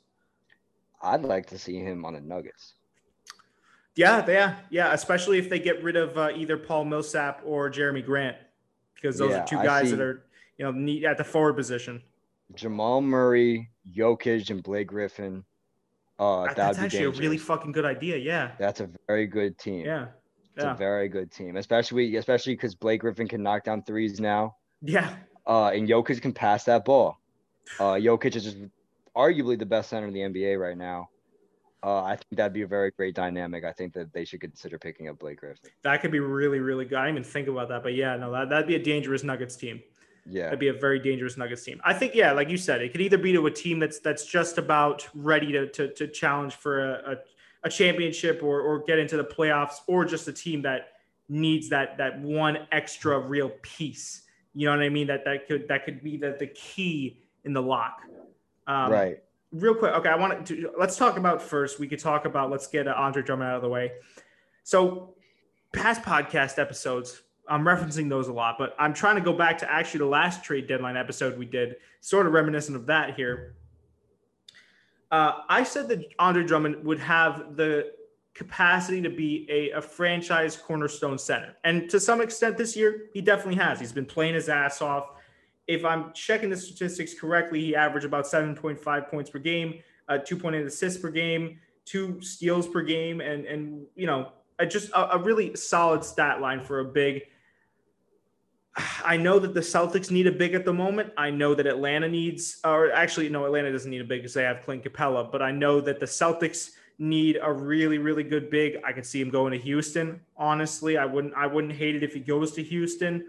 I'd 1.01 1.23
like 1.23 1.47
to 1.47 1.57
see 1.57 1.79
him 1.79 2.05
on 2.05 2.13
the 2.13 2.21
Nuggets. 2.21 2.75
Yeah, 3.95 4.23
yeah, 4.27 4.55
yeah. 4.69 4.93
Especially 4.93 5.39
if 5.39 5.49
they 5.49 5.59
get 5.59 5.83
rid 5.83 5.95
of 5.95 6.15
uh, 6.15 6.29
either 6.35 6.57
Paul 6.57 6.85
Millsap 6.85 7.41
or 7.43 7.71
Jerami 7.71 8.05
Grant, 8.05 8.37
because 8.93 9.17
those 9.17 9.31
yeah, 9.31 9.41
are 9.41 9.47
two 9.47 9.55
guys 9.57 9.89
that 9.89 9.99
are 9.99 10.25
you 10.62 10.72
know, 11.01 11.09
at 11.09 11.18
the 11.18 11.24
forward 11.24 11.53
position. 11.55 12.01
Jamal 12.55 13.01
Murray, 13.01 13.70
Jokic, 13.97 14.49
and 14.49 14.62
Blake 14.62 14.88
Griffin. 14.88 15.43
Uh, 16.20 16.43
That- 16.43 16.49
that 16.49 16.55
that's 16.55 16.80
actually 16.80 17.05
a 17.05 17.09
really 17.12 17.38
fucking 17.38 17.72
good 17.72 17.86
idea. 17.86 18.18
Yeah. 18.18 18.51
That's 18.59 18.80
a 18.80 18.89
very 19.07 19.26
good 19.26 19.57
team. 19.57 19.86
Yeah. 19.86 20.07
It's 20.55 20.64
Yeah. 20.66 20.74
a 20.74 20.78
very 20.78 21.07
good 21.07 21.32
team, 21.32 21.55
especially 21.55 22.16
especially 22.18 22.53
because 22.53 22.76
Blake 22.76 23.01
Griffin 23.01 23.28
can 23.28 23.41
knock 23.41 23.64
down 23.64 23.84
threes 23.84 24.20
now. 24.20 24.57
Yeah. 24.82 25.16
Uh, 25.47 25.68
and 25.74 25.88
Jokic 25.88 26.22
can 26.22 26.34
pass 26.34 26.66
that 26.66 26.86
ball. 26.86 27.20
Uh, 27.80 27.93
Jokic 27.93 28.36
is 28.36 28.43
just 28.43 28.57
arguably 29.16 29.57
the 29.57 29.66
best 29.66 29.89
center 29.89 30.07
in 30.07 30.14
the 30.14 30.22
NBA 30.22 30.59
right 30.59 30.78
now. 30.78 31.09
Uh, 31.84 32.03
I 32.03 32.16
think 32.16 32.26
that'd 32.38 32.53
be 32.53 32.62
a 32.62 32.68
very 32.68 32.91
great 32.91 33.16
dynamic. 33.16 33.64
I 33.64 33.72
think 33.72 33.93
that 33.93 34.14
they 34.14 34.24
should 34.24 34.41
consider 34.41 34.78
picking 34.78 35.07
up 35.07 35.18
Blake 35.18 35.39
Griffin. 35.39 35.72
That 35.82 36.01
could 36.01 36.12
be 36.12 36.20
really, 36.20 36.59
really 36.59 36.86
good. 36.86 36.99
I 36.99 37.05
didn't 37.07 37.20
even 37.20 37.24
think 37.32 37.47
about 37.47 37.70
that. 37.70 37.82
But 37.82 37.95
yeah, 37.95 38.16
no, 38.18 38.32
that, 38.32 38.49
that'd 38.49 38.68
be 38.68 38.76
a 38.76 38.84
dangerous 38.84 39.24
Nuggets 39.24 39.55
team. 39.55 39.82
Yeah, 40.30 40.45
That'd 40.45 40.59
be 40.59 40.67
a 40.67 40.74
very 40.74 40.99
dangerous 40.99 41.36
Nuggets 41.36 41.63
team. 41.63 41.82
I 41.84 41.93
think, 41.93 42.13
yeah, 42.13 42.32
like 42.32 42.49
you 42.49 42.57
said, 42.57 42.82
it 42.82 42.91
could 42.91 43.01
either 43.01 43.17
be 43.17 43.34
to 43.34 43.47
a 43.47 43.51
team 43.51 43.80
that's 43.80 43.99
that's 43.99 44.26
just 44.26 44.57
about 44.57 45.07
ready 45.15 45.51
to 45.51 45.67
to, 45.69 45.93
to 45.93 46.07
challenge 46.07 46.53
for 46.55 46.93
a, 46.93 47.13
a, 47.13 47.15
a 47.63 47.69
championship 47.69 48.41
or 48.43 48.61
or 48.61 48.84
get 48.84 48.99
into 48.99 49.17
the 49.17 49.24
playoffs, 49.24 49.78
or 49.88 50.05
just 50.05 50.28
a 50.28 50.34
team 50.34 50.61
that 50.61 50.89
needs 51.28 51.69
that 51.69 51.97
that 51.97 52.19
one 52.19 52.59
extra 52.72 53.19
real 53.19 53.51
piece. 53.61 54.24
You 54.53 54.67
know 54.67 54.76
what 54.76 54.84
I 54.84 54.89
mean? 54.89 55.07
That 55.07 55.26
that 55.26 55.47
could 55.47 55.67
that 55.69 55.86
could 55.86 56.03
be 56.03 56.17
the 56.17 56.36
the 56.39 56.47
key 56.47 57.24
in 57.43 57.53
the 57.53 57.61
lock. 57.61 58.01
Um, 58.67 58.91
right. 58.91 59.17
real 59.51 59.74
quick 59.74 59.91
okay 59.95 60.07
i 60.07 60.15
want 60.15 60.45
to 60.45 60.72
let's 60.80 60.95
talk 60.95 61.17
about 61.17 61.41
first 61.41 61.80
we 61.80 61.88
could 61.88 61.99
talk 61.99 62.26
about 62.26 62.51
let's 62.51 62.67
get 62.67 62.88
andre 62.88 63.24
drummond 63.24 63.49
out 63.49 63.55
of 63.55 63.63
the 63.63 63.67
way 63.67 63.91
so 64.63 65.15
past 65.74 66.03
podcast 66.03 66.59
episodes 66.59 67.24
i'm 67.51 67.63
referencing 67.63 68.09
those 68.09 68.27
a 68.27 68.33
lot 68.33 68.55
but 68.57 68.75
i'm 68.79 68.93
trying 68.93 69.15
to 69.15 69.21
go 69.21 69.33
back 69.33 69.57
to 69.57 69.71
actually 69.71 69.99
the 69.99 70.05
last 70.05 70.43
trade 70.43 70.67
deadline 70.67 70.97
episode 70.97 71.37
we 71.37 71.45
did 71.45 71.75
sort 71.99 72.25
of 72.25 72.33
reminiscent 72.33 72.75
of 72.75 72.85
that 72.85 73.15
here. 73.15 73.55
Uh, 75.11 75.41
i 75.49 75.63
said 75.63 75.87
that 75.87 76.03
andre 76.19 76.43
drummond 76.43 76.83
would 76.83 76.99
have 76.99 77.55
the 77.55 77.91
capacity 78.33 79.01
to 79.01 79.09
be 79.09 79.45
a, 79.49 79.71
a 79.71 79.81
franchise 79.81 80.55
cornerstone 80.55 81.17
center. 81.17 81.55
And 81.63 81.89
to 81.89 81.99
some 81.99 82.21
extent 82.21 82.57
this 82.57 82.75
year 82.75 83.09
he 83.13 83.21
definitely 83.21 83.55
has. 83.55 83.79
He's 83.79 83.91
been 83.91 84.05
playing 84.05 84.35
his 84.35 84.49
ass 84.49 84.81
off. 84.81 85.09
If 85.67 85.85
I'm 85.85 86.13
checking 86.13 86.49
the 86.49 86.57
statistics 86.57 87.13
correctly, 87.19 87.59
he 87.59 87.75
averaged 87.75 88.05
about 88.05 88.25
7.5 88.25 89.09
points 89.09 89.29
per 89.29 89.39
game, 89.39 89.79
uh, 90.09 90.19
2.8 90.19 90.65
assists 90.65 90.99
per 90.99 91.09
game, 91.09 91.59
two 91.85 92.21
steals 92.21 92.67
per 92.67 92.81
game, 92.81 93.21
and 93.21 93.45
and 93.45 93.85
you 93.95 94.07
know, 94.07 94.31
just 94.67 94.89
a, 94.91 95.15
a 95.15 95.17
really 95.17 95.55
solid 95.55 96.03
stat 96.03 96.41
line 96.41 96.63
for 96.63 96.79
a 96.79 96.85
big. 96.85 97.23
I 99.03 99.17
know 99.17 99.38
that 99.39 99.53
the 99.53 99.59
Celtics 99.59 100.11
need 100.11 100.28
a 100.28 100.32
big 100.32 100.53
at 100.53 100.63
the 100.63 100.74
moment. 100.74 101.11
I 101.17 101.30
know 101.30 101.53
that 101.55 101.67
Atlanta 101.67 102.07
needs, 102.07 102.59
or 102.63 102.91
actually, 102.91 103.28
no, 103.28 103.45
Atlanta 103.45 103.72
doesn't 103.72 103.91
need 103.91 104.01
a 104.01 104.05
big 104.05 104.22
because 104.22 104.34
they 104.34 104.43
have 104.43 104.61
Clint 104.63 104.84
Capela. 104.84 105.30
But 105.30 105.41
I 105.41 105.51
know 105.51 105.82
that 105.82 105.99
the 105.99 106.05
Celtics 106.05 106.72
need 106.97 107.38
a 107.41 107.51
really, 107.51 107.97
really 107.97 108.24
good 108.24 108.49
big. 108.49 108.78
I 108.86 108.93
could 108.93 109.05
see 109.05 109.19
him 109.19 109.30
going 109.30 109.51
to 109.51 109.57
Houston. 109.57 110.22
Honestly, 110.38 110.97
I 110.97 111.05
wouldn't, 111.05 111.34
I 111.34 111.47
wouldn't 111.47 111.74
hate 111.74 111.95
it 111.95 112.03
if 112.03 112.13
he 112.13 112.19
goes 112.19 112.53
to 112.53 112.63
Houston. 112.63 113.26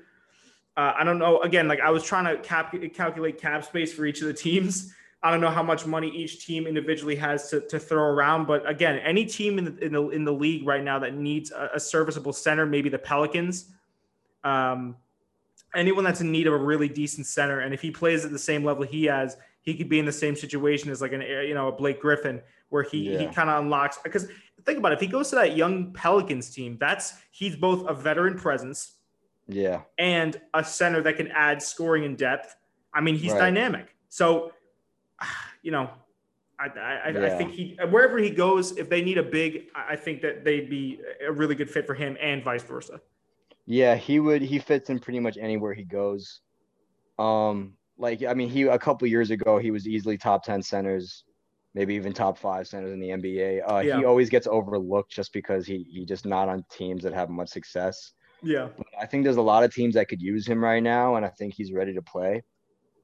Uh, 0.76 0.92
I 0.96 1.04
don't 1.04 1.18
know. 1.18 1.40
Again, 1.40 1.66
like 1.66 1.80
I 1.80 1.90
was 1.90 2.04
trying 2.04 2.24
to 2.24 2.40
cap- 2.42 2.74
calculate 2.94 3.40
cap 3.40 3.64
space 3.64 3.92
for 3.92 4.06
each 4.06 4.20
of 4.20 4.28
the 4.28 4.34
teams. 4.34 4.94
I 5.24 5.30
don't 5.30 5.40
know 5.40 5.50
how 5.50 5.62
much 5.62 5.86
money 5.86 6.08
each 6.08 6.44
team 6.44 6.66
individually 6.66 7.14
has 7.16 7.48
to, 7.50 7.60
to 7.68 7.78
throw 7.78 8.02
around, 8.02 8.46
but 8.46 8.68
again, 8.68 8.98
any 8.98 9.24
team 9.24 9.58
in 9.58 9.64
the, 9.64 9.84
in 9.84 9.92
the 9.92 10.08
in 10.08 10.24
the 10.24 10.32
league 10.32 10.66
right 10.66 10.82
now 10.82 10.98
that 10.98 11.14
needs 11.14 11.52
a, 11.52 11.70
a 11.74 11.80
serviceable 11.80 12.32
center, 12.32 12.66
maybe 12.66 12.88
the 12.88 12.98
Pelicans, 12.98 13.70
um, 14.42 14.96
anyone 15.74 16.04
that's 16.04 16.20
in 16.20 16.30
need 16.32 16.46
of 16.46 16.52
a 16.54 16.58
really 16.58 16.88
decent 16.88 17.26
center, 17.26 17.60
and 17.60 17.72
if 17.74 17.80
he 17.80 17.90
plays 17.90 18.24
at 18.24 18.30
the 18.30 18.38
same 18.38 18.64
level 18.64 18.82
he 18.84 19.04
has, 19.04 19.36
he 19.62 19.74
could 19.74 19.88
be 19.88 19.98
in 19.98 20.04
the 20.04 20.12
same 20.12 20.34
situation 20.36 20.90
as 20.90 21.00
like 21.00 21.12
an 21.12 21.22
you 21.22 21.54
know 21.54 21.68
a 21.68 21.72
Blake 21.72 22.00
Griffin, 22.00 22.40
where 22.70 22.82
he 22.82 23.16
he 23.16 23.26
kind 23.26 23.48
of 23.50 23.62
unlocks 23.62 23.98
because 24.02 24.28
think 24.64 24.78
about 24.78 24.92
it, 24.92 24.96
if 24.96 25.00
he 25.00 25.06
goes 25.08 25.28
to 25.30 25.34
that 25.36 25.56
young 25.56 25.92
Pelicans 25.92 26.50
team, 26.50 26.76
that's 26.80 27.14
he's 27.32 27.56
both 27.56 27.84
a 27.88 27.94
veteran 27.94 28.36
presence 28.38 28.92
Yeah. 29.48 29.80
and 29.98 30.40
a 30.54 30.62
center 30.64 31.00
that 31.02 31.16
can 31.16 31.28
add 31.28 31.60
scoring 31.60 32.04
and 32.04 32.16
depth. 32.16 32.54
I 32.94 33.00
mean, 33.00 33.16
he's 33.16 33.32
Right. 33.32 33.40
dynamic. 33.40 33.94
So, 34.08 34.52
you 35.62 35.72
know, 35.72 35.90
I, 36.60 36.66
I, 36.66 36.92
I- 37.10 37.26
I 37.26 37.30
think 37.36 37.50
he 37.52 37.76
wherever 37.90 38.18
he 38.18 38.30
goes, 38.30 38.76
if 38.78 38.88
they 38.88 39.02
need 39.02 39.18
a 39.18 39.22
big, 39.24 39.64
I 39.74 39.96
think 39.96 40.22
that 40.22 40.44
they'd 40.44 40.70
be 40.70 41.00
a 41.26 41.32
really 41.32 41.56
good 41.56 41.68
fit 41.70 41.84
for 41.86 41.94
him 41.94 42.16
and 42.20 42.44
vice 42.44 42.62
versa. 42.62 43.00
Yeah, 43.66 43.94
he 43.94 44.20
would. 44.20 44.42
He 44.42 44.58
fits 44.58 44.90
in 44.90 44.98
pretty 44.98 45.20
much 45.20 45.38
anywhere 45.38 45.72
he 45.74 45.84
goes. 45.84 46.40
Um, 47.18 47.76
like 47.98 48.24
I 48.24 48.34
mean, 48.34 48.48
he 48.48 48.62
a 48.62 48.78
couple 48.78 49.06
years 49.08 49.30
ago 49.30 49.58
he 49.58 49.70
was 49.70 49.86
easily 49.86 50.18
top 50.18 50.44
ten 50.44 50.62
centers, 50.62 51.24
maybe 51.74 51.94
even 51.94 52.12
top 52.12 52.38
five 52.38 52.66
centers 52.66 52.92
in 52.92 53.00
the 53.00 53.10
NBA. 53.10 53.62
Uh, 53.70 53.78
Yeah. 53.80 53.98
he 53.98 54.04
always 54.04 54.28
gets 54.30 54.46
overlooked 54.46 55.12
just 55.12 55.32
because 55.32 55.66
he 55.66 55.86
he 55.88 56.04
just 56.04 56.26
not 56.26 56.48
on 56.48 56.64
teams 56.70 57.02
that 57.04 57.12
have 57.12 57.30
much 57.30 57.50
success. 57.50 58.12
Yeah. 58.42 58.68
But 58.76 58.86
I 59.00 59.06
think 59.06 59.22
there's 59.22 59.36
a 59.36 59.42
lot 59.42 59.62
of 59.62 59.72
teams 59.72 59.94
that 59.94 60.08
could 60.08 60.20
use 60.20 60.46
him 60.46 60.62
right 60.62 60.82
now, 60.82 61.14
and 61.14 61.24
I 61.24 61.28
think 61.28 61.54
he's 61.54 61.72
ready 61.72 61.94
to 61.94 62.02
play. 62.02 62.42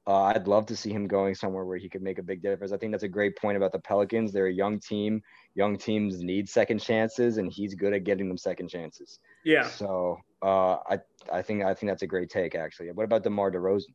Uh, 0.05 0.23
I'd 0.23 0.47
love 0.47 0.65
to 0.65 0.75
see 0.75 0.91
him 0.91 1.07
going 1.07 1.35
somewhere 1.35 1.65
where 1.65 1.77
he 1.77 1.87
could 1.87 2.01
make 2.01 2.17
a 2.17 2.23
big 2.23 2.41
difference. 2.41 2.73
I 2.73 2.77
think 2.77 2.91
that's 2.91 3.03
a 3.03 3.07
great 3.07 3.37
point 3.37 3.57
about 3.57 3.71
the 3.71 3.79
Pelicans. 3.79 4.33
They're 4.33 4.47
a 4.47 4.51
young 4.51 4.79
team. 4.79 5.21
Young 5.53 5.77
teams 5.77 6.19
need 6.19 6.49
second 6.49 6.79
chances, 6.79 7.37
and 7.37 7.51
he's 7.51 7.75
good 7.75 7.93
at 7.93 8.03
getting 8.03 8.27
them 8.27 8.37
second 8.37 8.69
chances. 8.69 9.19
Yeah. 9.45 9.67
So 9.67 10.17
uh, 10.41 10.77
I 10.89 10.99
I 11.31 11.41
think 11.41 11.63
I 11.63 11.73
think 11.73 11.89
that's 11.89 12.03
a 12.03 12.07
great 12.07 12.29
take 12.29 12.55
actually. 12.55 12.91
What 12.91 13.03
about 13.03 13.23
DeMar 13.23 13.51
DeRozan? 13.51 13.93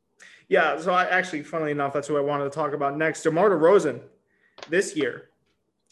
Yeah. 0.49 0.79
So 0.79 0.93
I 0.93 1.05
actually, 1.05 1.43
funnily 1.43 1.73
enough, 1.73 1.93
that's 1.93 2.09
who 2.09 2.17
I 2.17 2.21
wanted 2.21 2.45
to 2.45 2.51
talk 2.51 2.73
about 2.73 2.97
next. 2.97 3.23
DeMar 3.23 3.51
DeRozan 3.51 4.01
this 4.69 4.97
year, 4.97 5.31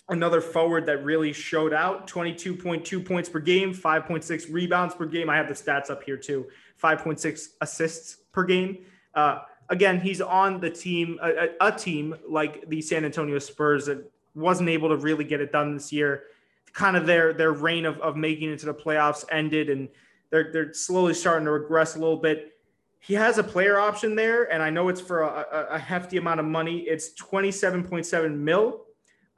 another 0.09 0.41
forward 0.41 0.87
that 0.87 1.05
really 1.05 1.33
showed 1.33 1.73
out 1.73 2.07
22.2 2.07 3.05
points 3.05 3.29
per 3.29 3.41
game, 3.41 3.75
5.6 3.75 4.53
rebounds 4.53 4.95
per 4.95 5.07
game. 5.07 5.29
I 5.29 5.37
have 5.37 5.49
the 5.49 5.55
stats 5.55 5.91
up 5.91 6.03
here 6.03 6.17
too 6.17 6.47
5.6 6.83 7.49
assists 7.61 8.17
per 8.33 8.45
game. 8.45 8.79
Uh, 9.15 9.41
again, 9.69 10.01
he's 10.01 10.21
on 10.21 10.61
the 10.61 10.71
team, 10.71 11.19
a, 11.23 11.31
a, 11.31 11.69
a 11.69 11.73
team 11.73 12.15
like 12.29 12.69
the 12.69 12.83
San 12.83 13.05
Antonio 13.05 13.39
Spurs 13.39 13.87
that 13.87 14.11
wasn't 14.35 14.69
able 14.69 14.89
to 14.89 14.97
really 14.97 15.25
get 15.25 15.41
it 15.41 15.53
done 15.53 15.75
this 15.75 15.93
year. 15.93 16.25
Kind 16.73 16.97
of 16.97 17.07
their 17.07 17.35
their 17.35 17.53
reign 17.53 17.85
of, 17.85 17.99
of 18.01 18.17
making 18.17 18.51
it 18.51 18.59
to 18.61 18.67
the 18.67 18.75
playoffs 18.75 19.25
ended, 19.31 19.69
and 19.69 19.89
they're 20.33 20.51
they're 20.51 20.73
slowly 20.73 21.15
starting 21.15 21.45
to 21.45 21.53
regress 21.53 21.95
a 21.95 22.01
little 22.01 22.17
bit. 22.17 22.55
He 22.99 23.15
has 23.15 23.39
a 23.39 23.45
player 23.45 23.79
option 23.79 24.17
there, 24.17 24.51
and 24.53 24.63
I 24.63 24.71
know 24.71 24.89
it's 24.89 25.01
for 25.01 25.23
a, 25.23 25.69
a, 25.71 25.79
hefty 25.79 26.19
amount 26.19 26.39
of 26.39 26.47
money. 26.47 26.83
It's 26.83 27.13
27.7 27.21 28.37
mil. 28.37 28.85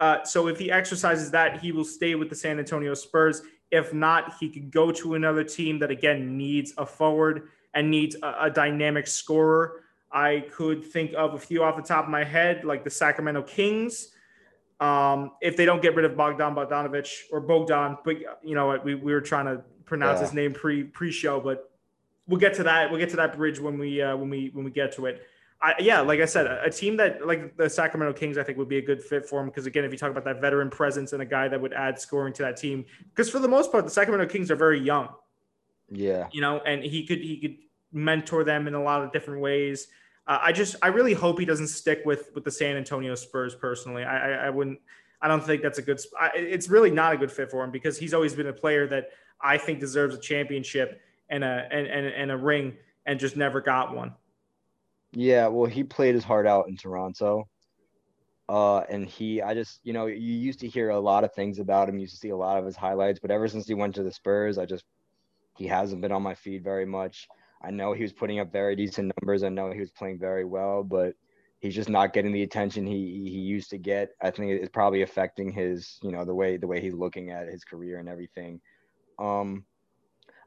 Uh, 0.01 0.23
so 0.23 0.49
if 0.49 0.59
he 0.59 0.71
exercises 0.71 1.31
that, 1.31 1.61
he 1.61 1.73
will 1.73 1.85
stay 1.85 2.15
with 2.15 2.29
the 2.29 2.35
San 2.35 2.59
Antonio 2.59 2.93
Spurs. 2.93 3.41
If 3.71 3.95
not, 3.95 4.35
he 4.39 4.51
could 4.51 4.71
go 4.71 4.93
to 4.93 5.15
another 5.15 5.45
team 5.45 5.79
that 5.79 5.91
again 5.91 6.37
needs 6.37 6.75
a 6.77 6.85
forward 6.85 7.49
and 7.73 7.91
needs 7.91 8.17
a, 8.23 8.35
a 8.43 8.51
dynamic 8.51 9.07
scorer. 9.07 9.85
I 10.13 10.47
could 10.53 10.85
think 10.85 11.13
of 11.17 11.35
a 11.35 11.39
few 11.39 11.65
off 11.65 11.77
the 11.77 11.83
top 11.83 12.05
of 12.05 12.11
my 12.11 12.23
head, 12.23 12.65
like 12.65 12.85
the 12.85 12.91
Sacramento 12.91 13.43
Kings. 13.43 14.14
Um, 14.85 15.33
if 15.41 15.57
they 15.57 15.65
don't 15.65 15.83
get 15.87 15.95
rid 15.99 16.05
of 16.05 16.17
Bogdan 16.17 16.55
Bogdanovich 16.55 17.13
or 17.33 17.41
Bogdan, 17.41 17.97
but 18.05 18.17
you 18.43 18.55
know 18.55 18.67
we, 18.85 18.95
we 18.95 19.13
were 19.13 19.21
trying 19.33 19.47
to 19.47 19.57
pronounce 19.85 20.19
Yeah. 20.19 20.27
his 20.27 20.35
name 20.35 20.53
pre 20.53 20.85
pre 20.85 21.11
show, 21.11 21.41
but 21.41 21.71
we'll 22.29 22.41
get 22.41 22.55
to 22.55 22.63
that. 22.65 22.91
We'll 22.91 23.03
get 23.05 23.11
to 23.11 23.17
that 23.17 23.37
bridge 23.37 23.59
when 23.61 23.79
we 23.79 24.03
uh, 24.03 24.17
when 24.21 24.29
we 24.35 24.51
when 24.53 24.65
we 24.65 24.71
get 24.71 24.93
to 24.97 25.07
it. 25.07 25.17
I, 25.63 25.75
yeah, 25.79 26.01
like 26.01 26.21
I 26.21 26.27
said, 26.27 26.47
a, 26.47 26.65
a 26.65 26.71
team 26.71 26.97
that 26.99 27.27
like 27.27 27.57
the 27.57 27.71
Sacramento 27.71 28.13
Kings, 28.21 28.37
I 28.37 28.43
think 28.43 28.59
would 28.59 28.69
be 28.69 28.79
a 28.79 28.87
good 28.91 29.03
fit 29.03 29.25
for 29.27 29.41
him 29.41 29.47
because 29.47 29.67
again, 29.67 29.85
if 29.85 29.93
you 29.93 29.99
talk 29.99 30.11
about 30.11 30.25
that 30.25 30.41
veteran 30.41 30.69
presence 30.69 31.15
and 31.15 31.23
a 31.23 31.27
guy 31.37 31.49
that 31.49 31.59
would 31.61 31.73
add 31.73 31.99
scoring 31.99 32.35
to 32.35 32.43
that 32.43 32.57
team, 32.59 32.85
because 33.11 33.31
for 33.31 33.39
the 33.39 33.49
most 33.49 33.73
part, 33.73 33.85
the 33.85 33.91
Sacramento 33.91 34.31
Kings 34.31 34.51
are 34.51 34.57
very 34.57 34.81
young 34.81 35.09
Yeah, 35.89 36.29
you 36.33 36.43
know, 36.43 36.59
and 36.61 36.83
he 36.83 37.07
could 37.07 37.21
he 37.21 37.39
could 37.41 37.57
mentor 37.93 38.45
them 38.45 38.67
in 38.69 38.75
a 38.75 38.83
lot 38.83 39.03
of 39.05 39.13
different 39.13 39.41
ways. 39.41 39.89
Uh, 40.27 40.39
I 40.41 40.53
just 40.53 40.77
I 40.83 40.89
really 40.89 41.13
hope 41.13 41.39
he 41.39 41.45
doesn't 41.45 41.69
stick 41.69 42.03
with 42.05 42.31
with 42.35 42.45
the 42.45 42.51
San 42.51 42.77
Antonio 42.77 43.15
Spurs. 43.15 43.55
Personally, 43.55 44.05
I 44.05 44.17
I, 44.17 44.47
I 44.47 44.51
wouldn't. 44.51 44.81
I 45.21 45.29
don't 45.29 45.43
think 45.43 45.63
that's 45.63 45.79
a 45.79 45.83
good. 45.83 46.01
I, 46.21 46.31
it's 46.35 46.69
really 46.69 46.91
not 46.91 47.15
a 47.15 47.17
good 47.17 47.33
fit 47.33 47.51
for 47.51 47.63
him 47.65 47.71
because 47.71 47.99
he's 47.99 48.15
always 48.15 48.35
been 48.35 48.49
a 48.49 48.53
player 48.53 48.87
that 48.89 49.11
I 49.41 49.59
think 49.59 49.81
deserves 49.81 50.15
a 50.15 50.19
championship 50.19 51.01
and 51.29 51.45
a 51.45 51.69
and 51.71 51.87
and, 51.87 52.07
and 52.07 52.31
a 52.31 52.37
ring 52.37 52.77
and 53.07 53.21
just 53.21 53.37
never 53.37 53.61
got 53.61 53.95
one. 53.95 54.15
yeah. 55.13 55.47
Well, 55.47 55.71
he 55.71 55.85
played 55.85 56.15
his 56.15 56.25
heart 56.25 56.47
out 56.47 56.69
in 56.69 56.77
Toronto. 56.77 57.49
Uh, 58.47 58.81
and 58.91 59.09
he, 59.09 59.41
I 59.41 59.55
just, 59.55 59.81
you 59.85 59.95
know, 59.95 60.07
you 60.07 60.35
used 60.35 60.61
to 60.61 60.69
hear 60.69 60.91
a 60.91 61.01
lot 61.01 61.25
of 61.25 61.33
things 61.33 61.59
about 61.59 61.89
him. 61.89 61.95
You 61.97 62.03
used 62.03 62.15
to 62.15 62.21
see 62.21 62.29
a 62.29 62.37
lot 62.37 62.59
of 62.59 62.67
his 62.67 62.77
highlights, 62.77 63.19
but 63.19 63.31
ever 63.31 63.49
since 63.49 63.67
he 63.67 63.73
went 63.73 63.95
to 63.95 64.03
the 64.03 64.13
Spurs, 64.13 64.59
I 64.59 64.67
just, 64.67 64.85
he 65.57 65.67
hasn't 65.67 66.03
been 66.03 66.13
on 66.13 66.23
my 66.23 66.35
feed 66.35 66.63
very 66.63 66.85
much. 66.85 67.27
I 67.65 67.71
know 67.71 67.93
he 67.93 68.03
was 68.03 68.13
putting 68.13 68.39
up 68.41 68.53
very 68.53 68.77
decent 68.77 69.13
numbers. 69.19 69.43
I 69.43 69.49
know 69.49 69.71
he 69.71 69.81
was 69.81 69.91
playing 69.91 70.19
very 70.19 70.45
well, 70.45 70.83
but 70.83 71.15
he's 71.61 71.75
just 71.75 71.89
not 71.89 72.13
getting 72.13 72.33
the 72.33 72.43
attention 72.43 72.87
he 72.87 73.31
he 73.35 73.41
used 73.41 73.71
to 73.71 73.79
get. 73.79 74.11
I 74.21 74.31
think 74.31 74.53
it's 74.53 74.69
probably 74.69 75.03
affecting 75.03 75.51
his, 75.51 75.99
you 76.03 76.13
know, 76.13 76.25
the 76.25 76.35
way 76.35 76.57
the 76.59 76.67
way 76.67 76.81
he's 76.81 76.95
looking 76.95 77.31
at 77.31 77.49
his 77.49 77.65
career 77.65 77.99
and 77.99 78.09
everything. 78.09 78.61
Um, 79.19 79.65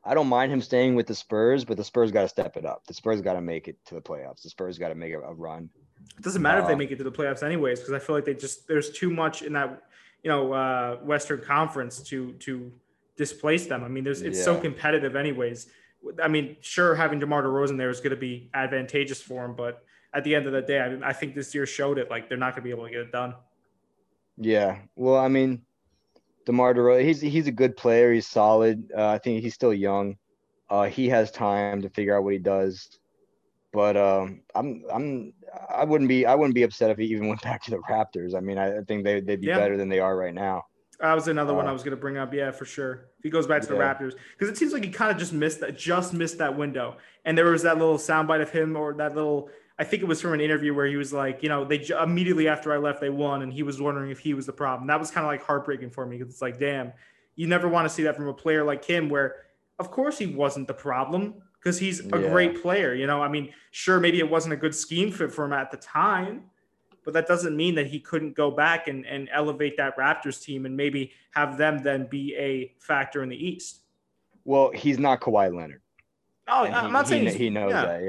I 0.04 0.14
don't 0.14 0.28
mind 0.28 0.52
him 0.52 0.62
staying 0.62 0.96
with 0.96 1.08
the 1.08 1.16
Spurs, 1.16 1.66
but 1.66 1.76
the 1.76 1.84
Spurs 1.84 2.12
got 2.12 2.22
to 2.22 2.30
step 2.30 2.56
it 2.56 2.66
up. 2.66 2.86
The 2.88 2.94
Spurs 2.94 3.20
got 3.22 3.34
to 3.34 3.42
make 3.42 3.68
it 3.68 3.78
to 3.88 3.96
the 3.96 4.02
playoffs. 4.02 4.44
The 4.44 4.50
Spurs 4.50 4.78
got 4.78 4.90
to 4.90 4.96
make 4.96 5.14
a, 5.14 5.20
a 5.20 5.34
run. 5.34 5.70
It 6.18 6.24
doesn't 6.24 6.42
matter 6.42 6.62
if 6.62 6.68
they 6.68 6.74
Uh, 6.74 6.78
make 6.78 6.92
it 6.92 6.98
to 6.98 7.04
the 7.04 7.12
playoffs 7.12 7.44
anyways 7.44 7.80
because 7.80 7.94
I 7.94 8.00
feel 8.00 8.16
like 8.16 8.26
they 8.26 8.36
just 8.36 8.68
there's 8.68 8.92
too 8.92 9.10
much 9.10 9.42
in 9.42 9.54
that 9.54 9.82
you 10.24 10.30
know 10.30 10.54
uh, 10.54 10.98
Western 10.98 11.42
Conference 11.42 12.02
to 12.04 12.34
to 12.34 12.72
displace 13.18 13.66
them. 13.66 13.84
I 13.84 13.88
mean, 13.88 14.04
there's 14.04 14.22
it's 14.22 14.38
yeah. 14.38 14.46
so 14.46 14.60
competitive, 14.60 15.16
anyways. 15.16 15.68
I 16.22 16.28
mean, 16.28 16.58
sure, 16.62 16.96
having 16.96 17.20
DeMar 17.20 17.44
DeRozan 17.44 17.78
there 17.78 17.90
is 17.90 18.00
going 18.00 18.12
to 18.12 18.16
be 18.16 18.50
advantageous 18.54 19.22
for 19.22 19.46
him, 19.46 19.56
but 19.56 19.84
at 20.14 20.24
the 20.24 20.36
end 20.36 20.48
of 20.48 20.54
the 20.54 20.62
day, 20.62 20.80
I, 20.80 20.90
mean, 20.90 21.04
I 21.04 21.14
think 21.14 21.36
this 21.36 21.54
year 21.54 21.66
showed 21.66 21.98
it. 21.98 22.10
Like 22.10 22.30
they're 22.30 22.38
not 22.38 22.54
going 22.54 22.64
to 22.64 22.64
be 22.64 22.72
able 22.72 22.86
to 22.86 22.92
get 22.92 23.02
it 23.02 23.12
done. 23.12 23.36
Yeah, 24.38 24.80
well, 24.96 25.18
I 25.18 25.28
mean, 25.28 25.64
DeMar 26.46 26.74
DeRozan, 26.74 27.04
he's 27.04 27.22
he's 27.22 27.48
a 27.48 27.52
good 27.52 27.76
player. 27.76 28.14
He's 28.14 28.28
solid. 28.28 28.92
Uh, 28.96 29.08
I 29.08 29.18
think 29.18 29.42
he's 29.42 29.54
still 29.54 29.74
young. 29.74 30.18
Uh, 30.70 30.86
he 30.86 31.10
has 31.10 31.32
time 31.32 31.82
to 31.82 31.90
figure 31.90 32.16
out 32.16 32.24
what 32.24 32.34
he 32.34 32.40
does. 32.40 32.90
But 33.74 33.98
um, 33.98 34.42
I'm 34.56 34.84
I'm 34.92 35.34
I 35.70 35.84
wouldn't 35.84 36.08
be 36.08 36.26
I 36.26 36.36
wouldn't 36.36 36.56
be 36.56 36.64
upset 36.64 36.90
if 36.90 36.98
he 36.98 37.06
even 37.06 37.28
went 37.30 37.42
back 37.42 37.64
to 37.64 37.72
the 37.72 37.78
Raptors. 37.80 38.36
I 38.36 38.40
mean, 38.40 38.58
I, 38.58 38.82
think 38.88 39.04
they 39.04 39.20
they'd 39.20 39.42
be 39.42 39.48
yeah. 39.48 39.58
better 39.58 39.78
than 39.78 39.90
they 39.90 40.00
are 40.00 40.16
right 40.16 40.34
now. 40.34 40.66
That 41.00 41.14
was 41.14 41.28
another 41.28 41.54
uh, 41.54 41.58
one 41.58 41.68
I 41.68 41.72
was 41.72 41.84
going 41.84 41.92
to 41.92 42.02
bring 42.02 42.18
up. 42.18 42.34
Yeah, 42.34 42.52
for 42.52 42.66
sure. 42.66 43.10
If 43.18 43.24
he 43.24 43.30
goes 43.30 43.46
back 43.46 43.62
to 43.62 43.68
yeah. 43.68 43.74
the 43.74 43.84
Raptors, 43.84 44.14
because 44.38 44.50
it 44.52 44.58
seems 44.58 44.74
like 44.74 44.84
he 44.84 44.90
kind 44.90 45.12
of 45.12 45.18
just 45.18 45.34
missed 45.34 45.60
that, 45.60 45.78
just 45.78 46.14
missed 46.14 46.40
that 46.40 46.58
window. 46.58 46.98
And 47.26 47.38
there 47.38 47.46
was 47.46 47.64
that 47.64 47.78
little 47.78 47.98
soundbite 47.98 48.42
of 48.42 48.50
him, 48.50 48.76
or 48.76 48.94
that 48.96 49.16
little, 49.16 49.50
I 49.78 49.84
think 49.84 50.02
it 50.02 50.08
was 50.08 50.22
from 50.22 50.34
an 50.34 50.42
interview 50.42 50.74
where 50.74 50.88
he 50.88 50.96
was 50.96 51.14
like, 51.14 51.44
you 51.44 51.50
know, 51.50 51.66
they 51.66 51.86
immediately 52.02 52.48
after 52.48 52.74
I 52.74 52.78
left, 52.78 53.00
they 53.02 53.10
won, 53.10 53.44
and 53.44 53.54
he 53.54 53.64
was 53.64 53.80
wondering 53.80 54.10
if 54.10 54.20
he 54.20 54.34
was 54.34 54.46
the 54.46 54.54
problem. 54.54 54.88
That 54.88 55.00
was 55.00 55.12
kind 55.12 55.26
of 55.26 55.32
like 55.32 55.44
heartbreaking 55.44 55.92
for 55.92 56.06
me 56.06 56.18
because 56.18 56.34
it's 56.34 56.42
like, 56.42 56.60
damn, 56.60 56.94
you 57.36 57.48
never 57.48 57.68
want 57.68 57.88
to 57.88 57.94
see 57.94 58.04
that 58.04 58.16
from 58.16 58.28
a 58.28 58.34
player 58.34 58.64
like 58.64 58.84
him, 58.84 59.10
where 59.10 59.36
of 59.80 59.92
course 59.92 60.18
he 60.18 60.26
wasn't 60.26 60.68
the 60.68 60.74
problem 60.74 61.36
because 61.60 61.78
he's 61.78 62.00
a 62.00 62.20
yeah. 62.20 62.30
great 62.30 62.62
player. 62.62 62.96
You 62.96 63.06
know, 63.06 63.22
I 63.22 63.28
mean, 63.28 63.54
sure, 63.72 64.00
maybe 64.00 64.18
it 64.20 64.30
wasn't 64.30 64.54
a 64.54 64.58
good 64.58 64.74
scheme 64.74 65.12
fit 65.12 65.32
for 65.32 65.46
him 65.46 65.54
at 65.54 65.70
the 65.70 65.78
time 65.78 66.46
but 67.08 67.14
that 67.14 67.26
doesn't 67.26 67.56
mean 67.56 67.74
that 67.76 67.88
he 67.88 68.02
couldn't 68.02 68.36
go 68.36 68.52
back 68.52 68.90
and, 68.90 69.06
and 69.06 69.30
elevate 69.32 69.78
that 69.78 69.98
Raptors 69.98 70.44
team 70.44 70.66
and 70.66 70.76
maybe 70.76 71.14
have 71.32 71.58
them 71.58 71.82
then 71.82 72.06
be 72.06 72.36
a 72.36 72.74
factor 72.82 73.24
in 73.24 73.30
the 73.30 73.48
East. 73.48 73.80
Well, 74.44 74.72
he's 74.72 75.00
not 75.00 75.22
Kawhi 75.22 75.56
Leonard. 75.56 75.82
Oh, 76.50 76.66
and 76.66 76.76
I'm 76.76 76.88
he, 76.88 76.92
not 76.92 77.08
saying 77.08 77.28
he, 77.28 77.34
he 77.34 77.50
knows 77.50 77.72
yeah. 77.72 77.86
that. 77.86 78.04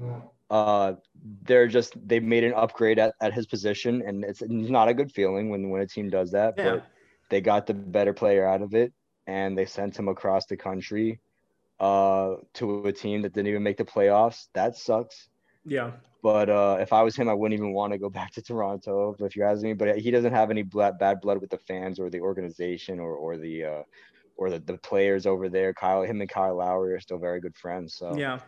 Yeah. 0.00 0.20
Uh, 0.48 0.94
they're 1.42 1.66
just 1.66 1.94
they've 2.06 2.22
made 2.22 2.44
an 2.44 2.54
upgrade 2.54 3.00
at, 3.00 3.16
at 3.20 3.34
his 3.34 3.44
position, 3.44 4.04
and 4.06 4.22
it's, 4.22 4.40
it's 4.40 4.52
not 4.52 4.86
a 4.86 4.94
good 4.94 5.10
feeling 5.10 5.50
when 5.50 5.70
when 5.70 5.82
a 5.82 5.86
team 5.88 6.08
does 6.08 6.30
that. 6.30 6.54
Yeah. 6.56 6.74
But 6.74 6.86
they 7.30 7.40
got 7.40 7.66
the 7.66 7.74
better 7.74 8.12
player 8.12 8.46
out 8.46 8.62
of 8.62 8.72
it, 8.72 8.92
and 9.26 9.58
they 9.58 9.66
sent 9.66 9.98
him 9.98 10.06
across 10.06 10.46
the 10.46 10.56
country 10.56 11.18
uh, 11.80 12.36
to 12.54 12.86
a 12.86 12.92
team 12.92 13.22
that 13.22 13.32
didn't 13.32 13.48
even 13.48 13.64
make 13.64 13.78
the 13.78 13.84
playoffs. 13.84 14.46
That 14.54 14.76
sucks. 14.76 15.28
Yeah. 15.64 15.92
But 16.22 16.48
uh, 16.48 16.78
if 16.80 16.92
I 16.92 17.02
was 17.02 17.14
him, 17.14 17.28
I 17.28 17.34
wouldn't 17.34 17.58
even 17.58 17.72
want 17.72 17.92
to 17.92 17.98
go 17.98 18.08
back 18.18 18.32
to 18.32 18.42
Toronto. 18.42 19.14
If 19.20 19.36
you 19.36 19.44
ask 19.44 19.62
me, 19.62 19.72
but 19.72 19.98
he 19.98 20.10
doesn't 20.10 20.32
have 20.32 20.50
any 20.50 20.62
bad 20.62 21.20
blood 21.20 21.40
with 21.40 21.50
the 21.50 21.58
fans 21.58 22.00
or 22.00 22.10
the 22.10 22.20
organization 22.20 22.98
or 22.98 23.14
or 23.14 23.36
the 23.36 23.64
uh, 23.64 23.82
or 24.36 24.50
the, 24.50 24.58
the 24.60 24.78
players 24.78 25.26
over 25.26 25.48
there. 25.48 25.72
Kyle, 25.72 26.02
him 26.02 26.20
and 26.20 26.30
Kyle 26.30 26.56
Lowry 26.56 26.94
are 26.94 27.00
still 27.00 27.18
very 27.18 27.40
good 27.40 27.56
friends. 27.56 27.94
So 27.94 28.16
yeah, 28.16 28.40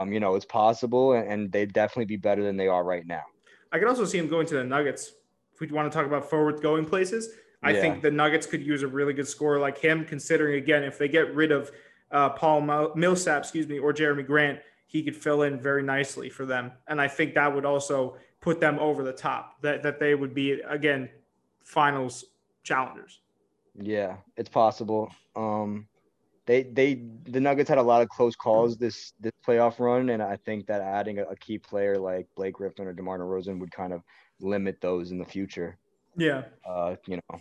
um, 0.00 0.12
you 0.12 0.20
know, 0.20 0.34
it's 0.34 0.44
possible, 0.44 1.12
and, 1.12 1.30
and 1.30 1.52
they'd 1.52 1.72
definitely 1.72 2.06
be 2.06 2.16
better 2.16 2.42
than 2.42 2.56
they 2.56 2.68
are 2.68 2.84
right 2.84 3.06
now. 3.06 3.24
I 3.72 3.78
could 3.78 3.88
also 3.88 4.04
see 4.04 4.18
him 4.18 4.28
going 4.28 4.46
to 4.46 4.54
the 4.54 4.64
Nuggets. 4.64 5.12
If 5.52 5.60
we 5.60 5.66
want 5.68 5.90
to 5.90 5.96
talk 5.96 6.06
about 6.06 6.28
forward 6.28 6.62
going 6.62 6.84
places, 6.84 7.30
I 7.62 7.72
yeah. 7.72 7.80
think 7.80 8.02
the 8.02 8.10
Nuggets 8.10 8.46
could 8.46 8.64
use 8.64 8.82
a 8.82 8.88
really 8.88 9.12
good 9.12 9.28
scorer 9.28 9.58
like 9.58 9.78
him. 9.78 10.04
Considering 10.04 10.56
again, 10.56 10.82
if 10.82 10.98
they 10.98 11.08
get 11.08 11.34
rid 11.34 11.52
of 11.52 11.70
uh, 12.10 12.30
Paul 12.30 12.92
Millsap, 12.94 13.42
excuse 13.42 13.66
me, 13.66 13.78
or 13.78 13.92
Jerami 13.92 14.26
Grant, 14.26 14.60
he 14.88 15.04
could 15.04 15.14
fill 15.14 15.42
in 15.42 15.60
very 15.60 15.84
nicely 15.84 16.28
for 16.28 16.44
them. 16.44 16.72
And 16.88 17.00
I 17.00 17.06
think 17.06 17.34
that 17.34 17.54
would 17.54 17.64
also 17.64 18.16
put 18.40 18.58
them 18.58 18.78
over 18.80 19.04
the 19.04 19.12
top, 19.12 19.62
that, 19.62 19.82
that 19.84 20.00
they 20.00 20.16
would 20.16 20.34
be, 20.34 20.60
again, 20.68 21.08
finals 21.62 22.24
challengers. 22.64 23.20
Yeah, 23.80 24.16
it's 24.36 24.48
possible. 24.48 25.12
Um, 25.36 25.86
they 26.46 26.62
they 26.62 27.02
the 27.24 27.40
Nuggets 27.40 27.68
had 27.68 27.78
a 27.78 27.82
lot 27.82 28.00
of 28.00 28.08
close 28.08 28.34
calls 28.34 28.78
this 28.78 29.12
this 29.20 29.32
playoff 29.46 29.78
run, 29.78 30.08
and 30.08 30.22
I 30.22 30.36
think 30.36 30.66
that 30.66 30.80
adding 30.80 31.18
a, 31.18 31.24
a 31.24 31.36
key 31.36 31.58
player 31.58 31.98
like 31.98 32.26
Blake 32.34 32.54
Griffin 32.54 32.86
or 32.86 32.94
DeMar 32.94 33.18
DeRozan 33.18 33.60
would 33.60 33.70
kind 33.70 33.92
of 33.92 34.02
limit 34.40 34.80
those 34.80 35.10
in 35.10 35.18
the 35.18 35.24
future. 35.24 35.76
Yeah. 36.16 36.44
Uh, 36.66 36.96
you 37.06 37.16
know, 37.16 37.38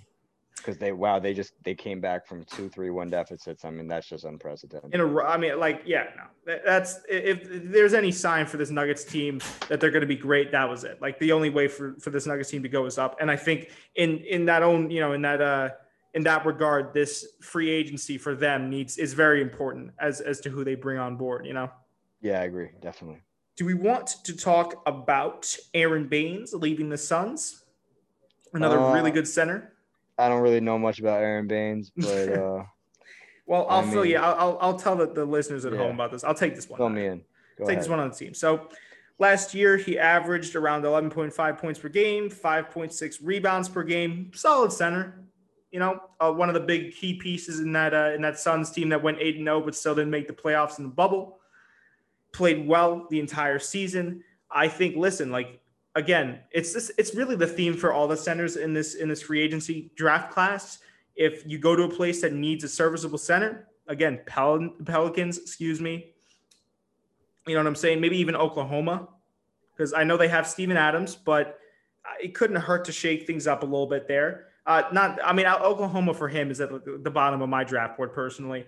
because 0.67 0.77
they 0.77 0.91
wow 0.91 1.17
they 1.17 1.33
just 1.33 1.53
they 1.63 1.73
came 1.73 2.01
back 2.01 2.27
from 2.27 2.43
two 2.43 2.67
three 2.67 2.89
one 2.89 3.09
deficits. 3.09 3.63
I 3.63 3.69
mean 3.69 3.87
that's 3.87 4.09
just 4.09 4.25
unprecedented. 4.25 4.93
In 4.93 4.99
a 4.99 5.23
I 5.23 5.37
mean 5.37 5.57
like 5.57 5.81
yeah 5.85 6.07
no 6.17 6.55
that's 6.65 6.99
if, 7.07 7.49
if 7.49 7.71
there's 7.71 7.93
any 7.93 8.11
sign 8.11 8.45
for 8.45 8.57
this 8.57 8.69
Nuggets 8.69 9.05
team 9.05 9.39
that 9.69 9.79
they're 9.79 9.91
going 9.91 10.01
to 10.01 10.07
be 10.07 10.17
great 10.17 10.51
that 10.51 10.69
was 10.69 10.83
it. 10.83 11.01
Like 11.01 11.19
the 11.19 11.31
only 11.31 11.49
way 11.49 11.69
for 11.69 11.95
for 12.01 12.09
this 12.09 12.27
Nuggets 12.27 12.49
team 12.49 12.63
to 12.63 12.69
go 12.69 12.85
is 12.85 12.97
up. 12.97 13.15
And 13.21 13.31
I 13.31 13.37
think 13.37 13.71
in 13.95 14.17
in 14.17 14.45
that 14.47 14.61
own 14.61 14.91
you 14.91 14.99
know 14.99 15.13
in 15.13 15.21
that 15.21 15.41
uh 15.41 15.69
in 16.13 16.23
that 16.23 16.45
regard 16.45 16.93
this 16.93 17.25
free 17.41 17.69
agency 17.69 18.17
for 18.17 18.35
them 18.35 18.69
needs 18.69 18.97
is 18.97 19.13
very 19.13 19.41
important 19.41 19.91
as 20.01 20.19
as 20.19 20.41
to 20.41 20.49
who 20.49 20.65
they 20.65 20.75
bring 20.75 20.97
on 20.97 21.15
board. 21.15 21.45
You 21.45 21.53
know. 21.53 21.71
Yeah, 22.19 22.41
I 22.41 22.43
agree 22.43 22.71
definitely. 22.81 23.21
Do 23.55 23.65
we 23.65 23.73
want 23.73 24.17
to 24.25 24.35
talk 24.35 24.83
about 24.85 25.55
Aron 25.73 26.09
Baynes 26.09 26.53
leaving 26.53 26.89
the 26.89 26.97
Suns? 26.97 27.63
Another 28.53 28.79
uh, 28.79 28.93
really 28.93 29.11
good 29.11 29.27
center. 29.27 29.73
I 30.17 30.29
don't 30.29 30.41
really 30.41 30.61
know 30.61 30.79
much 30.79 30.99
about 30.99 31.21
Aron 31.21 31.47
Baynes, 31.47 31.91
but 31.95 32.33
uh, 32.33 32.63
well, 33.47 33.65
I'll 33.69 33.79
I 33.79 33.89
fill 33.89 34.03
mean, 34.03 34.11
you. 34.11 34.17
I'll, 34.17 34.57
I'll 34.59 34.77
tell 34.77 34.95
the, 34.95 35.07
the 35.07 35.25
listeners 35.25 35.65
at 35.65 35.73
yeah. 35.73 35.79
home 35.79 35.95
about 35.95 36.11
this. 36.11 36.23
I'll 36.23 36.35
take 36.35 36.55
this 36.55 36.67
one. 36.67 36.77
Fill 36.77 36.89
me 36.89 37.05
in. 37.05 37.17
Go 37.57 37.63
take 37.63 37.69
ahead. 37.69 37.79
this 37.79 37.89
one 37.89 37.99
on 37.99 38.09
the 38.09 38.15
team. 38.15 38.33
So 38.33 38.67
last 39.19 39.53
year 39.53 39.77
he 39.77 39.97
averaged 39.97 40.55
around 40.55 40.83
11.5 40.83 41.57
points 41.57 41.79
per 41.79 41.89
game, 41.89 42.29
5.6 42.29 43.19
rebounds 43.21 43.69
per 43.69 43.83
game. 43.83 44.31
Solid 44.33 44.71
center. 44.71 45.23
You 45.71 45.79
know, 45.79 46.01
uh, 46.19 46.31
one 46.31 46.49
of 46.49 46.55
the 46.55 46.61
big 46.61 46.93
key 46.93 47.15
pieces 47.15 47.59
in 47.59 47.71
that 47.73 47.93
uh, 47.93 48.11
in 48.15 48.21
that 48.21 48.39
Suns 48.39 48.71
team 48.71 48.89
that 48.89 49.03
went 49.03 49.17
eight 49.19 49.35
and 49.35 49.45
zero, 49.45 49.61
but 49.61 49.75
still 49.75 49.95
didn't 49.95 50.11
make 50.11 50.27
the 50.27 50.33
playoffs 50.33 50.77
in 50.77 50.85
the 50.85 50.89
bubble. 50.89 51.39
Played 52.31 52.67
well 52.67 53.05
the 53.09 53.19
entire 53.19 53.59
season. 53.59 54.23
I 54.49 54.69
think. 54.69 54.95
Listen, 54.95 55.29
like 55.29 55.59
again, 55.97 56.39
it's 56.51 56.73
this 56.73 56.91
it's 56.97 57.15
really 57.15 57.35
the 57.35 57.47
theme 57.47 57.75
for 57.75 57.91
all 57.91 58.07
the 58.07 58.15
centers 58.15 58.55
in 58.55 58.73
this 58.73 58.95
in 58.95 59.09
this 59.09 59.21
free 59.21 59.41
agency 59.41 59.91
draft 59.95 60.31
class. 60.31 60.79
If 61.15 61.43
you 61.47 61.57
go 61.57 61.75
to 61.75 61.83
a 61.83 61.89
place 61.89 62.21
that 62.21 62.33
needs 62.33 62.63
a 62.63 62.69
serviceable 62.69 63.17
center, 63.17 63.67
again, 63.87 64.21
Pel- 64.27 64.69
Pelicans, 64.85 65.39
excuse 65.39 65.81
me. 65.81 66.13
You 67.47 67.55
know 67.55 67.61
what 67.61 67.67
I'm 67.67 67.75
saying? 67.75 67.99
Maybe 67.99 68.17
even 68.17 68.35
Oklahoma, 68.35 69.07
because 69.75 69.93
I 69.93 70.03
know 70.03 70.15
they 70.15 70.27
have 70.27 70.45
Steven 70.47 70.77
Adams, 70.77 71.15
but 71.15 71.59
it 72.21 72.35
couldn't 72.35 72.57
hurt 72.57 72.85
to 72.85 72.91
shake 72.91 73.25
things 73.25 73.47
up 73.47 73.63
a 73.63 73.65
little 73.65 73.87
bit 73.87 74.07
there. 74.07 74.49
Uh, 74.67 74.83
not, 74.91 75.17
I 75.23 75.33
mean, 75.33 75.47
Oklahoma 75.47 76.13
for 76.13 76.27
him 76.27 76.51
is 76.51 76.61
at 76.61 76.69
the 77.03 77.09
bottom 77.09 77.41
of 77.41 77.49
my 77.49 77.63
draft 77.63 77.97
board 77.97 78.13
personally 78.13 78.65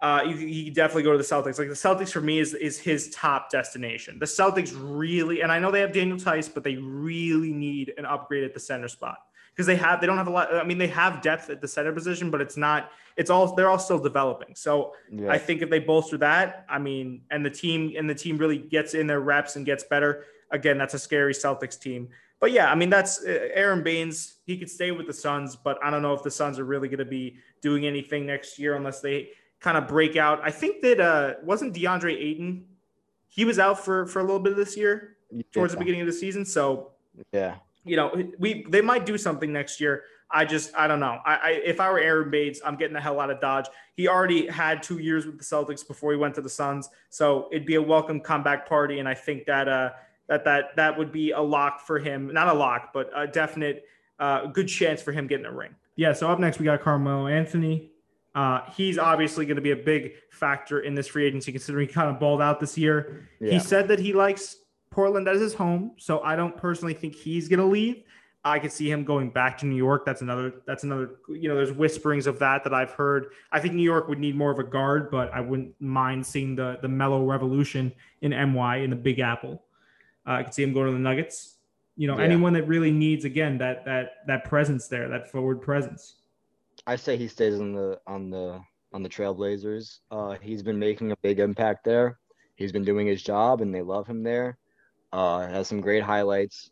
uh, 0.00 0.22
you, 0.26 0.34
you 0.36 0.70
definitely 0.70 1.02
go 1.02 1.12
to 1.12 1.18
the 1.18 1.24
Celtics. 1.24 1.58
Like 1.58 1.68
the 1.68 1.74
Celtics 1.74 2.12
for 2.12 2.20
me 2.20 2.38
is 2.38 2.54
is 2.54 2.78
his 2.78 3.10
top 3.10 3.50
destination. 3.50 4.18
The 4.18 4.26
Celtics 4.26 4.74
really, 4.76 5.40
and 5.40 5.50
I 5.50 5.58
know 5.58 5.70
they 5.70 5.80
have 5.80 5.92
Daniel 5.92 6.18
Theis, 6.18 6.52
but 6.52 6.64
they 6.64 6.76
really 6.76 7.52
need 7.52 7.94
an 7.96 8.04
upgrade 8.04 8.44
at 8.44 8.54
the 8.54 8.60
center 8.60 8.88
spot 8.88 9.18
because 9.54 9.66
they 9.66 9.76
have 9.76 10.00
they 10.00 10.06
don't 10.06 10.18
have 10.18 10.26
a 10.26 10.30
lot. 10.30 10.54
I 10.54 10.64
mean, 10.64 10.78
they 10.78 10.88
have 10.88 11.22
depth 11.22 11.48
at 11.48 11.60
the 11.60 11.68
center 11.68 11.92
position, 11.92 12.30
but 12.30 12.40
it's 12.40 12.56
not. 12.56 12.90
It's 13.16 13.30
all 13.30 13.54
they're 13.54 13.70
all 13.70 13.78
still 13.78 13.98
developing. 13.98 14.54
So 14.54 14.94
yeah. 15.10 15.30
I 15.30 15.38
think 15.38 15.62
if 15.62 15.70
they 15.70 15.78
bolster 15.78 16.18
that, 16.18 16.66
I 16.68 16.78
mean, 16.78 17.22
and 17.30 17.46
the 17.46 17.50
team 17.50 17.94
and 17.96 18.10
the 18.10 18.14
team 18.14 18.36
really 18.36 18.58
gets 18.58 18.94
in 18.94 19.06
their 19.06 19.20
reps 19.20 19.56
and 19.56 19.64
gets 19.64 19.84
better. 19.84 20.24
Again, 20.50 20.76
that's 20.76 20.94
a 20.94 20.98
scary 20.98 21.32
Celtics 21.32 21.78
team. 21.78 22.08
But 22.40 22.52
yeah, 22.52 22.70
I 22.70 22.74
mean, 22.74 22.90
that's 22.90 23.22
Aaron 23.22 23.52
Aron 23.54 23.82
Baynes. 23.82 24.34
He 24.44 24.58
could 24.58 24.68
stay 24.68 24.90
with 24.90 25.06
the 25.06 25.12
Suns, 25.12 25.56
but 25.56 25.78
I 25.82 25.90
don't 25.90 26.02
know 26.02 26.12
if 26.12 26.22
the 26.22 26.30
Suns 26.30 26.58
are 26.58 26.64
really 26.64 26.88
going 26.88 26.98
to 26.98 27.04
be 27.04 27.38
doing 27.62 27.86
anything 27.86 28.26
next 28.26 28.58
year 28.58 28.76
unless 28.76 29.00
they 29.00 29.30
kind 29.64 29.78
of 29.78 29.88
break 29.88 30.14
out. 30.14 30.40
I 30.44 30.50
think 30.50 30.82
that 30.82 31.00
uh, 31.00 31.34
wasn't 31.42 31.74
DeAndre 31.74 32.14
Ayton. 32.14 32.66
He 33.28 33.46
was 33.46 33.58
out 33.58 33.82
for 33.82 34.06
for 34.06 34.20
a 34.20 34.22
little 34.22 34.38
bit 34.38 34.54
this 34.56 34.76
year, 34.76 35.16
yeah. 35.32 35.42
towards 35.52 35.72
the 35.72 35.78
beginning 35.78 36.02
of 36.02 36.06
the 36.06 36.12
season. 36.12 36.44
So 36.44 36.92
yeah, 37.32 37.56
you 37.82 37.96
know, 37.96 38.14
we 38.38 38.66
they 38.68 38.82
might 38.82 39.06
do 39.06 39.16
something 39.16 39.50
next 39.52 39.80
year. 39.80 40.02
I 40.30 40.44
just 40.44 40.76
I 40.76 40.86
don't 40.86 41.00
know. 41.00 41.18
I, 41.24 41.34
I 41.36 41.50
if 41.64 41.80
I 41.80 41.90
were 41.90 41.98
Aron 41.98 42.30
Baynes, 42.30 42.60
I'm 42.64 42.76
getting 42.76 42.92
the 42.92 43.00
hell 43.00 43.18
out 43.20 43.30
of 43.30 43.40
Dodge. 43.40 43.66
He 43.96 44.06
already 44.06 44.46
had 44.46 44.82
two 44.82 44.98
years 44.98 45.24
with 45.24 45.38
the 45.38 45.44
Celtics 45.44 45.86
before 45.86 46.12
he 46.12 46.18
went 46.18 46.34
to 46.34 46.42
the 46.42 46.50
Suns, 46.50 46.90
so 47.08 47.48
it'd 47.50 47.66
be 47.66 47.76
a 47.76 47.82
welcome 47.82 48.20
comeback 48.20 48.68
party. 48.68 48.98
And 48.98 49.08
I 49.08 49.14
think 49.14 49.46
that 49.46 49.66
uh 49.66 49.90
that 50.28 50.44
that 50.44 50.76
that 50.76 50.98
would 50.98 51.10
be 51.10 51.30
a 51.30 51.40
lock 51.40 51.80
for 51.80 51.98
him. 51.98 52.30
Not 52.32 52.48
a 52.48 52.54
lock, 52.54 52.92
but 52.92 53.10
a 53.16 53.26
definite 53.26 53.84
uh, 54.18 54.46
good 54.46 54.68
chance 54.68 55.00
for 55.00 55.12
him 55.12 55.26
getting 55.26 55.46
a 55.46 55.52
ring. 55.52 55.74
Yeah. 55.96 56.12
So 56.12 56.30
up 56.30 56.38
next 56.38 56.58
we 56.58 56.66
got 56.66 56.82
Carmelo 56.82 57.28
Anthony. 57.28 57.90
Uh, 58.34 58.62
he's 58.76 58.98
obviously 58.98 59.46
going 59.46 59.56
to 59.56 59.62
be 59.62 59.70
a 59.70 59.76
big 59.76 60.12
factor 60.30 60.80
in 60.80 60.94
this 60.94 61.06
free 61.06 61.24
agency, 61.24 61.52
considering 61.52 61.86
he 61.86 61.92
kind 61.92 62.08
of 62.10 62.18
balled 62.18 62.42
out 62.42 62.58
this 62.58 62.76
year. 62.76 63.28
Yeah. 63.40 63.52
He 63.52 63.58
said 63.60 63.86
that 63.88 64.00
he 64.00 64.12
likes 64.12 64.56
Portland 64.90 65.28
as 65.28 65.40
his 65.40 65.54
home, 65.54 65.92
so 65.98 66.20
I 66.20 66.34
don't 66.36 66.56
personally 66.56 66.94
think 66.94 67.14
he's 67.14 67.48
going 67.48 67.60
to 67.60 67.66
leave. 67.66 68.02
I 68.46 68.58
could 68.58 68.72
see 68.72 68.90
him 68.90 69.04
going 69.04 69.30
back 69.30 69.56
to 69.58 69.66
New 69.66 69.76
York. 69.76 70.04
That's 70.04 70.20
another. 70.20 70.52
That's 70.66 70.84
another. 70.84 71.12
You 71.28 71.48
know, 71.48 71.54
there's 71.54 71.72
whisperings 71.72 72.26
of 72.26 72.38
that 72.40 72.62
that 72.64 72.74
I've 72.74 72.90
heard. 72.90 73.28
I 73.50 73.58
think 73.58 73.72
New 73.74 73.82
York 73.82 74.06
would 74.08 74.18
need 74.18 74.36
more 74.36 74.50
of 74.50 74.58
a 74.58 74.64
guard, 74.64 75.10
but 75.10 75.32
I 75.32 75.40
wouldn't 75.40 75.74
mind 75.80 76.26
seeing 76.26 76.54
the 76.54 76.78
the 76.82 76.88
Melo 76.88 77.24
revolution 77.24 77.90
in 78.20 78.32
My 78.52 78.76
in 78.76 78.90
the 78.90 78.96
Big 78.96 79.18
Apple. 79.20 79.62
Uh, 80.26 80.32
I 80.32 80.42
could 80.42 80.52
see 80.52 80.62
him 80.62 80.74
going 80.74 80.88
to 80.88 80.92
the 80.92 80.98
Nuggets. 80.98 81.56
You 81.96 82.08
know, 82.08 82.18
Yeah. 82.18 82.24
anyone 82.24 82.52
that 82.52 82.68
really 82.68 82.90
needs 82.90 83.24
again 83.24 83.56
that 83.58 83.84
that 83.86 84.26
that 84.26 84.44
presence 84.44 84.88
there, 84.88 85.08
that 85.08 85.30
forward 85.30 85.62
presence. 85.62 86.16
I 86.86 86.96
say 86.96 87.16
he 87.16 87.28
stays 87.28 87.60
on 87.60 87.72
the 87.74 88.00
on 88.06 88.30
the 88.30 88.60
on 88.92 89.02
the 89.02 89.08
Trailblazers. 89.08 90.00
Uh, 90.10 90.36
he's 90.40 90.62
been 90.62 90.78
making 90.78 91.12
a 91.12 91.16
big 91.22 91.40
impact 91.40 91.84
there. 91.84 92.18
He's 92.56 92.72
been 92.72 92.84
doing 92.84 93.06
his 93.06 93.22
job, 93.22 93.60
and 93.60 93.74
they 93.74 93.82
love 93.82 94.06
him 94.06 94.22
there. 94.22 94.58
Uh, 95.12 95.46
has 95.48 95.68
some 95.68 95.80
great 95.80 96.02
highlights 96.02 96.70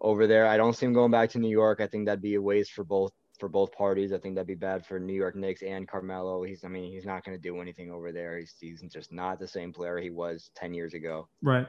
over 0.00 0.26
there. 0.26 0.46
I 0.46 0.56
don't 0.56 0.74
see 0.74 0.86
him 0.86 0.92
going 0.92 1.10
back 1.10 1.30
to 1.30 1.38
New 1.38 1.50
York. 1.50 1.80
I 1.80 1.86
think 1.86 2.06
that'd 2.06 2.22
be 2.22 2.34
a 2.34 2.42
waste 2.42 2.72
for 2.72 2.84
both 2.84 3.12
for 3.38 3.48
both 3.48 3.72
parties. 3.72 4.12
I 4.12 4.18
think 4.18 4.34
that'd 4.34 4.46
be 4.46 4.54
bad 4.54 4.84
for 4.84 5.00
New 5.00 5.14
York 5.14 5.34
Knicks 5.34 5.62
and 5.62 5.88
Carmelo. 5.88 6.42
He's 6.42 6.64
I 6.64 6.68
mean 6.68 6.92
he's 6.92 7.06
not 7.06 7.24
going 7.24 7.36
to 7.36 7.42
do 7.42 7.60
anything 7.60 7.90
over 7.90 8.12
there. 8.12 8.38
He's 8.38 8.54
he's 8.60 8.82
just 8.82 9.12
not 9.12 9.38
the 9.38 9.48
same 9.48 9.72
player 9.72 9.98
he 9.98 10.10
was 10.10 10.50
ten 10.54 10.72
years 10.74 10.94
ago. 10.94 11.28
Right. 11.42 11.66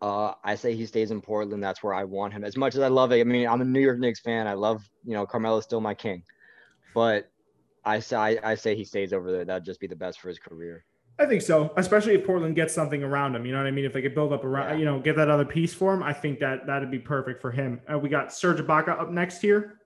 Uh, 0.00 0.34
I 0.44 0.54
say 0.54 0.74
he 0.74 0.84
stays 0.86 1.10
in 1.10 1.20
Portland. 1.20 1.62
That's 1.62 1.82
where 1.82 1.94
I 1.94 2.04
want 2.04 2.34
him. 2.34 2.44
As 2.44 2.56
much 2.56 2.74
as 2.74 2.82
I 2.82 2.88
love 2.88 3.12
it, 3.12 3.20
I 3.20 3.24
mean, 3.24 3.48
I'm 3.48 3.60
a 3.60 3.64
New 3.64 3.80
York 3.80 3.98
Knicks 3.98 4.20
fan. 4.20 4.46
I 4.46 4.52
love, 4.52 4.86
you 5.02 5.14
know, 5.14 5.24
Carmelo's 5.24 5.64
still 5.64 5.80
my 5.80 5.94
king, 5.94 6.22
but 6.94 7.30
I 7.84 7.98
say 7.98 8.16
I, 8.16 8.52
I 8.52 8.54
say 8.54 8.74
he 8.74 8.84
stays 8.84 9.12
over 9.12 9.30
there. 9.30 9.44
That'd 9.44 9.64
just 9.64 9.80
be 9.80 9.86
the 9.86 9.96
best 9.96 10.20
for 10.20 10.28
his 10.28 10.38
career. 10.38 10.84
I 11.18 11.26
think 11.26 11.42
so, 11.42 11.72
especially 11.76 12.14
if 12.14 12.26
Portland 12.26 12.56
gets 12.56 12.74
something 12.74 13.04
around 13.04 13.36
him. 13.36 13.46
You 13.46 13.52
know 13.52 13.58
what 13.58 13.68
I 13.68 13.70
mean? 13.70 13.84
If 13.84 13.92
they 13.92 14.02
could 14.02 14.16
build 14.16 14.32
up 14.32 14.44
around, 14.44 14.70
Yeah. 14.70 14.76
you 14.78 14.84
know, 14.84 14.98
get 14.98 15.14
that 15.16 15.30
other 15.30 15.44
piece 15.44 15.72
for 15.72 15.94
him, 15.94 16.02
I 16.02 16.12
think 16.12 16.40
that 16.40 16.66
that'd 16.66 16.90
be 16.90 16.98
perfect 16.98 17.40
for 17.40 17.52
him. 17.52 17.80
Uh, 17.92 17.98
we 17.98 18.08
got 18.08 18.32
Serge 18.32 18.58
Ibaka 18.58 19.00
up 19.00 19.10
next 19.10 19.40
here. 19.40 19.78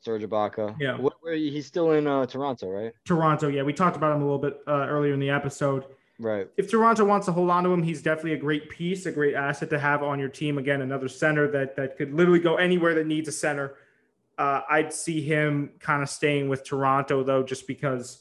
Serge 0.00 0.22
Ibaka. 0.22 0.74
Yeah. 0.80 0.96
Where, 0.98 1.12
where 1.20 1.34
he's 1.34 1.66
still 1.66 1.92
in 1.92 2.08
uh, 2.08 2.26
Toronto, 2.26 2.68
right? 2.68 2.92
Toronto, 3.04 3.46
yeah, 3.48 3.62
we 3.62 3.72
talked 3.72 3.96
about 3.96 4.16
him 4.16 4.22
a 4.22 4.24
little 4.24 4.40
bit 4.40 4.58
uh, 4.66 4.86
earlier 4.88 5.14
in 5.14 5.20
the 5.20 5.30
episode. 5.30 5.84
Right. 6.18 6.48
If 6.56 6.68
Toronto 6.70 7.04
wants 7.04 7.26
to 7.26 7.32
hold 7.32 7.50
on 7.50 7.62
to 7.62 7.70
him, 7.70 7.82
he's 7.82 8.02
definitely 8.02 8.32
a 8.32 8.38
great 8.38 8.68
piece, 8.68 9.06
a 9.06 9.12
great 9.12 9.34
asset 9.34 9.70
to 9.70 9.78
have 9.78 10.02
on 10.02 10.18
your 10.18 10.30
team. 10.30 10.58
Again, 10.58 10.80
another 10.82 11.08
center 11.08 11.46
that 11.52 11.76
that 11.76 11.96
could 11.96 12.12
literally 12.12 12.40
go 12.40 12.56
anywhere 12.56 12.94
that 12.94 13.06
needs 13.06 13.28
a 13.28 13.32
center. 13.32 13.74
Uh, 14.38 14.60
I'd 14.68 14.92
see 14.92 15.22
him 15.22 15.70
kind 15.80 16.02
of 16.02 16.08
staying 16.10 16.48
with 16.48 16.62
Toronto 16.64 17.22
though, 17.22 17.42
just 17.42 17.66
because 17.66 18.20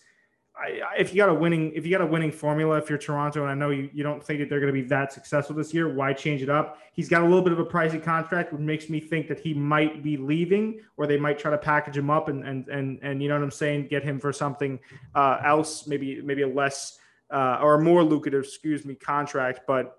I, 0.57 0.79
I- 0.89 0.95
if 0.97 1.11
you 1.13 1.17
got 1.17 1.27
a 1.27 1.33
winning 1.33 1.73
if 1.75 1.85
you 1.85 1.91
got 1.91 1.99
a 2.01 2.05
winning 2.05 2.31
formula, 2.31 2.77
if 2.77 2.89
you're 2.89 2.97
Toronto, 2.97 3.41
and 3.41 3.51
I 3.51 3.53
know 3.55 3.71
you, 3.71 3.89
you 3.93 4.01
don't 4.03 4.23
think 4.23 4.39
that 4.39 4.49
they're 4.49 4.61
going 4.61 4.73
to 4.73 4.81
be 4.81 4.87
that 4.87 5.11
successful 5.11 5.55
this 5.55 5.73
year, 5.73 5.93
why 5.93 6.13
change 6.13 6.41
it 6.41 6.49
up? 6.49 6.77
He's 6.93 7.09
got 7.09 7.21
a 7.21 7.25
little 7.25 7.41
bit 7.41 7.51
of 7.51 7.59
a 7.59 7.65
pricey 7.65 8.01
contract, 8.01 8.53
which 8.53 8.61
makes 8.61 8.89
me 8.89 9.01
think 9.01 9.27
that 9.27 9.39
he 9.39 9.53
might 9.53 10.01
be 10.03 10.15
leaving, 10.15 10.79
or 10.95 11.05
they 11.07 11.17
might 11.17 11.37
try 11.37 11.51
to 11.51 11.57
package 11.57 11.97
him 11.97 12.09
up 12.09 12.29
and 12.29 12.45
and 12.47 12.69
and 12.69 12.99
and 13.01 13.21
you 13.21 13.27
know 13.27 13.35
what 13.35 13.43
I'm 13.43 13.51
saying, 13.51 13.87
get 13.87 14.01
him 14.03 14.17
for 14.19 14.31
something 14.31 14.79
uh, 15.15 15.39
else, 15.43 15.85
maybe 15.87 16.21
maybe 16.21 16.43
a 16.43 16.47
less 16.47 16.99
uh, 17.31 17.57
or 17.61 17.75
a 17.75 17.81
more 17.81 18.03
lucrative, 18.03 18.45
excuse 18.45 18.85
me, 18.85 18.95
contract, 18.95 19.61
but 19.67 19.97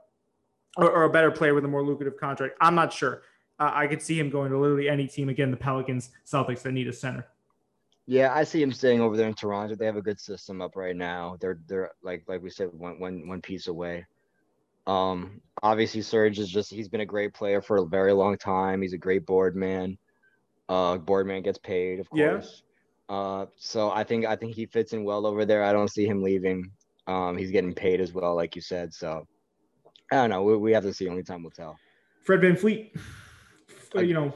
or, 0.78 0.90
or 0.90 1.02
a 1.04 1.10
better 1.10 1.30
player 1.30 1.52
with 1.54 1.64
a 1.66 1.68
more 1.68 1.82
lucrative 1.82 2.18
contract. 2.18 2.56
I'm 2.62 2.74
not 2.74 2.92
sure. 2.92 3.22
Uh, 3.58 3.70
I 3.72 3.86
could 3.86 4.02
see 4.02 4.18
him 4.18 4.28
going 4.30 4.50
to 4.50 4.58
literally 4.58 4.88
any 4.88 5.06
team. 5.06 5.28
Again, 5.28 5.50
the 5.50 5.56
Pelicans, 5.56 6.10
Celtics, 6.26 6.62
that 6.62 6.72
need 6.72 6.88
a 6.88 6.92
center. 6.92 7.26
Yeah, 8.06 8.32
I 8.32 8.44
see 8.44 8.62
him 8.62 8.72
staying 8.72 9.00
over 9.00 9.16
there 9.16 9.26
in 9.28 9.34
Toronto. 9.34 9.74
They 9.74 9.86
have 9.86 9.96
a 9.96 10.02
good 10.02 10.20
system 10.20 10.60
up 10.60 10.76
right 10.76 10.94
now. 10.94 11.36
They're 11.40 11.58
they're 11.66 11.90
like 12.02 12.22
like 12.28 12.42
we 12.42 12.50
said, 12.50 12.68
one 12.72 13.00
one 13.00 13.26
one 13.26 13.40
piece 13.40 13.66
away. 13.66 14.06
Um, 14.86 15.40
obviously 15.64 16.02
Serge 16.02 16.38
is 16.38 16.48
just 16.48 16.70
he's 16.70 16.88
been 16.88 17.00
a 17.00 17.06
great 17.06 17.34
player 17.34 17.60
for 17.60 17.78
a 17.78 17.86
very 17.86 18.12
long 18.12 18.36
time. 18.38 18.82
He's 18.82 18.92
a 18.92 18.98
great 18.98 19.26
board 19.26 19.56
man. 19.56 19.98
Uh, 20.68 20.98
board 20.98 21.26
man 21.26 21.42
gets 21.42 21.58
paid, 21.58 21.98
of 21.98 22.06
Yeah. 22.12 22.32
course. 22.32 22.62
Uh, 23.08 23.46
so 23.56 23.90
I 23.90 24.04
think 24.04 24.26
I 24.26 24.36
think 24.36 24.54
he 24.54 24.66
fits 24.66 24.92
in 24.92 25.02
well 25.02 25.26
over 25.26 25.44
there. 25.44 25.64
I 25.64 25.72
don't 25.72 25.90
see 25.90 26.06
him 26.06 26.22
leaving. 26.22 26.70
Um, 27.08 27.36
he's 27.36 27.50
getting 27.50 27.72
paid 27.74 28.00
as 28.00 28.12
well, 28.12 28.34
like 28.36 28.54
you 28.54 28.62
said. 28.62 28.92
So 28.94 29.26
I 30.12 30.16
don't 30.16 30.30
know. 30.30 30.42
We, 30.44 30.56
we 30.56 30.72
have 30.72 30.84
to 30.84 30.94
see. 30.94 31.08
Only 31.08 31.22
time 31.24 31.42
will 31.42 31.50
tell. 31.50 31.76
Fred 32.24 32.40
VanVleet, 32.40 32.98
you 34.02 34.14
know, 34.14 34.32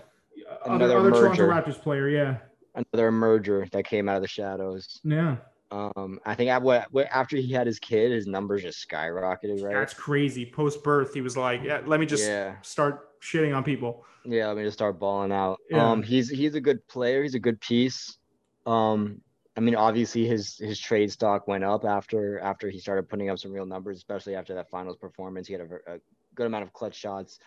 other, 0.63 0.75
another 0.75 0.99
other 0.99 1.11
Toronto. 1.11 1.49
Raptors 1.49 1.81
player. 1.81 2.09
Yeah. 2.09 2.39
Another 2.75 3.11
merger 3.11 3.67
that 3.73 3.85
came 3.85 4.09
out 4.09 4.17
of 4.17 4.23
the 4.23 4.29
shadows. 4.29 5.01
Yeah. 5.05 5.37
Um, 5.73 6.19
I 6.27 6.35
think 6.35 6.51
I, 6.51 6.59
what, 6.59 6.87
what, 6.91 7.07
after 7.13 7.37
he 7.37 7.53
had 7.53 7.67
his 7.67 7.79
kid, 7.79 8.11
his 8.11 8.27
numbers 8.27 8.63
just 8.63 8.89
skyrocketed, 8.89 9.63
right? 9.63 9.75
That's 9.75 9.95
crazy. 9.95 10.45
Post 10.45 10.83
birth, 10.83 11.15
he 11.15 11.21
was 11.21 11.37
like, 11.37 11.63
yeah, 11.63 11.81
let 11.87 12.01
me 12.01 12.07
just 12.07 12.25
yeah, 12.25 12.57
start 12.63 13.21
shitting 13.21 13.57
on 13.57 13.63
people. 13.63 14.05
yeah. 14.25 14.49
Let 14.49 14.57
me 14.57 14.65
just 14.65 14.77
start 14.77 14.99
balling 14.99 15.33
out. 15.33 15.61
Yeah. 15.71 15.89
Um, 15.89 16.03
he's 16.03 16.29
he's 16.29 16.55
a 16.55 16.61
good 16.61 16.87
player. 16.89 17.23
He's 17.23 17.35
a 17.35 17.41
good 17.41 17.61
piece. 17.61 18.19
Um, 18.67 19.21
I 19.57 19.61
mean, 19.61 19.75
obviously 19.75 20.27
his 20.27 20.57
his 20.57 20.79
trade 20.79 21.13
stock 21.13 21.47
went 21.47 21.65
up 21.65 21.85
after 21.85 22.41
after 22.41 22.71
he 22.71 22.79
started 22.79 23.09
putting 23.09 23.31
up 23.31 23.39
some 23.39 23.53
real 23.53 23.67
numbers, 23.67 23.97
especially 23.99 24.35
after 24.35 24.55
that 24.55 24.71
finals 24.71 24.97
performance. 24.97 25.47
He 25.47 25.55
had 25.55 25.63
a, 25.63 25.95
a 25.95 25.99
good 26.35 26.47
amount 26.47 26.65
of 26.65 26.73
clutch 26.73 26.97
shots. 26.97 27.39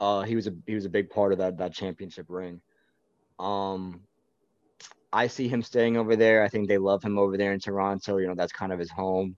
Uh, 0.00 0.22
he 0.22 0.34
was 0.34 0.46
a 0.46 0.54
he 0.66 0.74
was 0.74 0.84
a 0.84 0.90
big 0.90 1.10
part 1.10 1.32
of 1.32 1.38
that 1.38 1.58
that 1.58 1.72
championship 1.72 2.26
ring. 2.28 2.60
Um, 3.38 4.00
I 5.12 5.26
see 5.26 5.48
him 5.48 5.62
staying 5.62 5.96
over 5.96 6.16
there. 6.16 6.42
I 6.42 6.48
think 6.48 6.68
they 6.68 6.78
love 6.78 7.02
him 7.02 7.18
over 7.18 7.36
there 7.36 7.52
in 7.52 7.60
Toronto. 7.60 8.16
You 8.16 8.28
know, 8.28 8.34
that's 8.34 8.52
kind 8.52 8.72
of 8.72 8.78
his 8.78 8.90
home. 8.90 9.36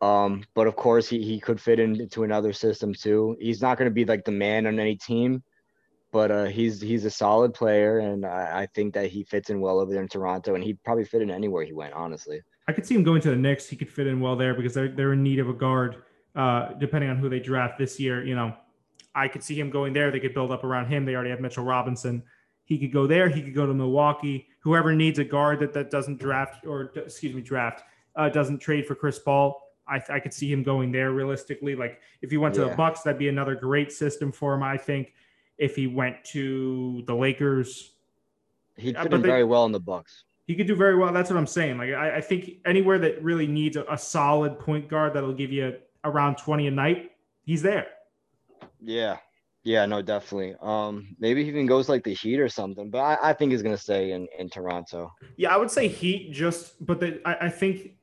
Um, 0.00 0.44
but 0.54 0.66
of 0.66 0.76
course, 0.76 1.08
he, 1.08 1.22
he 1.22 1.38
could 1.38 1.60
fit 1.60 1.78
into 1.78 2.24
another 2.24 2.52
system 2.52 2.94
too. 2.94 3.36
He's 3.38 3.60
not 3.60 3.76
going 3.76 3.88
to 3.90 3.94
be 3.94 4.04
like 4.04 4.24
the 4.24 4.32
man 4.32 4.66
on 4.66 4.78
any 4.78 4.96
team, 4.96 5.42
but 6.10 6.30
uh, 6.30 6.44
he's 6.46 6.80
he's 6.80 7.04
a 7.04 7.10
solid 7.10 7.52
player, 7.52 7.98
and 7.98 8.24
I, 8.24 8.62
I 8.62 8.66
think 8.74 8.94
that 8.94 9.10
he 9.10 9.24
fits 9.24 9.50
in 9.50 9.60
well 9.60 9.78
over 9.78 9.92
there 9.92 10.02
in 10.02 10.08
Toronto, 10.08 10.54
and 10.54 10.64
he'd 10.64 10.82
probably 10.84 11.04
fit 11.04 11.22
in 11.22 11.30
anywhere 11.30 11.64
he 11.64 11.72
went. 11.72 11.92
Honestly, 11.92 12.40
I 12.66 12.72
could 12.72 12.86
see 12.86 12.94
him 12.94 13.04
going 13.04 13.20
to 13.22 13.30
the 13.30 13.36
Knicks. 13.36 13.68
He 13.68 13.76
could 13.76 13.90
fit 13.90 14.06
in 14.06 14.20
well 14.20 14.36
there 14.36 14.54
because 14.54 14.72
they're 14.72 14.88
they're 14.88 15.12
in 15.12 15.22
need 15.22 15.38
of 15.38 15.48
a 15.48 15.54
guard. 15.54 16.02
Uh, 16.34 16.72
depending 16.74 17.10
on 17.10 17.18
who 17.18 17.28
they 17.28 17.40
draft 17.40 17.76
this 17.76 17.98
year, 17.98 18.24
you 18.24 18.36
know, 18.36 18.54
I 19.14 19.28
could 19.28 19.42
see 19.42 19.58
him 19.58 19.70
going 19.70 19.92
there. 19.92 20.10
They 20.10 20.20
could 20.20 20.34
build 20.34 20.50
up 20.52 20.64
around 20.64 20.86
him. 20.86 21.04
They 21.04 21.14
already 21.14 21.30
have 21.30 21.40
Mitchell 21.40 21.64
Robinson. 21.64 22.22
He 22.64 22.78
could 22.78 22.92
go 22.92 23.06
there. 23.06 23.28
He 23.28 23.42
could 23.42 23.54
go 23.54 23.66
to 23.66 23.74
Milwaukee. 23.74 24.48
Whoever 24.60 24.94
needs 24.94 25.18
a 25.18 25.24
guard 25.24 25.58
that 25.60 25.72
that 25.72 25.90
doesn't 25.90 26.18
draft 26.20 26.64
or 26.66 26.92
excuse 26.94 27.34
me 27.34 27.40
draft 27.42 27.82
uh, 28.16 28.28
doesn't 28.28 28.58
trade 28.60 28.86
for 28.86 28.94
Chris 28.94 29.18
Paul. 29.18 29.60
I, 29.88 30.00
I 30.08 30.20
could 30.20 30.32
see 30.32 30.50
him 30.52 30.62
going 30.62 30.92
there 30.92 31.10
realistically. 31.10 31.74
Like 31.74 32.00
if 32.22 32.30
he 32.30 32.36
went 32.36 32.54
to 32.54 32.60
the 32.60 32.76
Bucks, 32.76 33.00
that'd 33.02 33.18
be 33.18 33.28
another 33.28 33.56
great 33.56 33.90
system 33.90 34.30
for 34.30 34.54
him. 34.54 34.62
I 34.62 34.76
think 34.76 35.14
if 35.58 35.74
he 35.74 35.88
went 35.88 36.22
to 36.26 37.02
the 37.06 37.14
Lakers, 37.14 37.92
he'd 38.76 38.94
Yeah, 38.94 39.02
fit 39.02 39.12
in 39.14 39.22
very 39.22 39.44
well 39.44 39.64
in 39.66 39.72
the 39.72 39.80
Bucks. 39.80 40.24
he 40.46 40.54
could 40.54 40.68
do 40.68 40.76
very 40.76 40.96
well. 40.96 41.12
That's 41.12 41.28
what 41.28 41.36
I'm 41.36 41.46
saying. 41.46 41.78
Like 41.78 41.90
I, 41.90 42.18
I 42.18 42.20
think 42.20 42.58
anywhere 42.64 43.00
that 43.00 43.20
really 43.22 43.48
needs 43.48 43.76
a, 43.76 43.84
a 43.90 43.98
solid 43.98 44.60
point 44.60 44.88
guard 44.88 45.14
that'll 45.14 45.32
give 45.34 45.50
you 45.50 45.76
around 46.04 46.36
20 46.36 46.68
a 46.68 46.70
night, 46.70 47.10
he's 47.42 47.62
there. 47.62 47.88
Yeah, 48.80 49.18
yeah, 49.62 49.84
no, 49.84 50.00
definitely. 50.00 50.54
Um, 50.62 51.14
maybe 51.18 51.42
he 51.42 51.50
even 51.50 51.66
goes 51.66 51.88
like 51.88 52.02
the 52.02 52.14
Heat 52.14 52.40
or 52.40 52.48
something, 52.48 52.90
but 52.90 52.98
I, 52.98 53.30
I 53.30 53.32
think 53.34 53.52
he's 53.52 53.62
gonna 53.62 53.76
stay 53.76 54.12
in 54.12 54.26
in 54.38 54.48
Toronto. 54.48 55.12
Yeah, 55.36 55.54
I 55.54 55.58
would 55.58 55.70
say 55.70 55.86
Heat 55.86 56.32
just, 56.32 56.84
but 56.84 57.00
the, 57.00 57.20
I, 57.26 57.46
I 57.46 57.48
think 57.50 57.96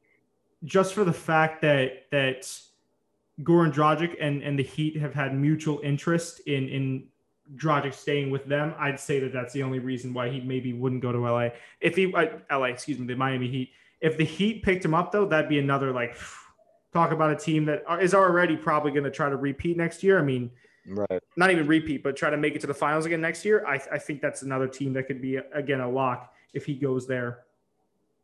just 0.63 0.93
for 0.93 1.03
the 1.03 1.13
fact 1.13 1.61
that 1.63 2.05
that 2.11 2.51
Goran 3.41 3.73
Dragic 3.73 4.15
and 4.21 4.43
and 4.43 4.57
the 4.57 4.63
Heat 4.63 4.97
have 4.97 5.15
had 5.15 5.35
mutual 5.35 5.79
interest 5.83 6.41
in 6.41 6.69
in 6.69 7.07
Dragic 7.55 7.93
staying 7.93 8.29
with 8.29 8.45
them, 8.45 8.75
I'd 8.77 8.99
say 8.99 9.19
that 9.19 9.33
that's 9.33 9.53
the 9.53 9.63
only 9.63 9.79
reason 9.79 10.13
why 10.13 10.29
he 10.29 10.41
maybe 10.41 10.73
wouldn't 10.73 11.01
go 11.01 11.11
to 11.11 11.19
LA. 11.19 11.49
If 11.81 11.95
he 11.95 12.13
uh, 12.13 12.37
LA, 12.51 12.65
excuse 12.65 12.99
me, 12.99 13.07
the 13.07 13.15
Miami 13.15 13.47
Heat. 13.47 13.71
If 13.99 14.17
the 14.17 14.25
Heat 14.25 14.61
picked 14.61 14.85
him 14.85 14.93
up 14.93 15.11
though, 15.11 15.25
that'd 15.25 15.49
be 15.49 15.57
another 15.57 15.91
like 15.91 16.15
talk 16.97 17.11
about 17.11 17.29
a 17.31 17.35
team 17.35 17.65
that 17.65 17.83
is 18.01 18.13
already 18.13 18.57
probably 18.57 18.91
going 18.91 19.03
to 19.03 19.11
try 19.11 19.29
to 19.29 19.37
repeat 19.37 19.77
next 19.77 20.03
year. 20.03 20.19
I 20.19 20.23
mean, 20.23 20.51
Right. 20.89 21.21
not 21.35 21.51
even 21.51 21.67
repeat, 21.67 22.01
but 22.01 22.15
try 22.15 22.29
to 22.29 22.37
make 22.37 22.55
it 22.55 22.61
to 22.61 22.67
the 22.67 22.73
finals 22.73 23.05
again 23.05 23.19
next 23.19 23.43
year. 23.43 23.65
I, 23.67 23.73
I 23.91 23.97
think 23.97 24.21
that's 24.21 24.41
another 24.43 24.69
team 24.69 24.93
that 24.93 25.03
could 25.03 25.21
be 25.21 25.35
again 25.35 25.81
a 25.81 25.89
lock 25.89 26.33
if 26.53 26.65
he 26.65 26.75
goes 26.75 27.05
there. 27.07 27.39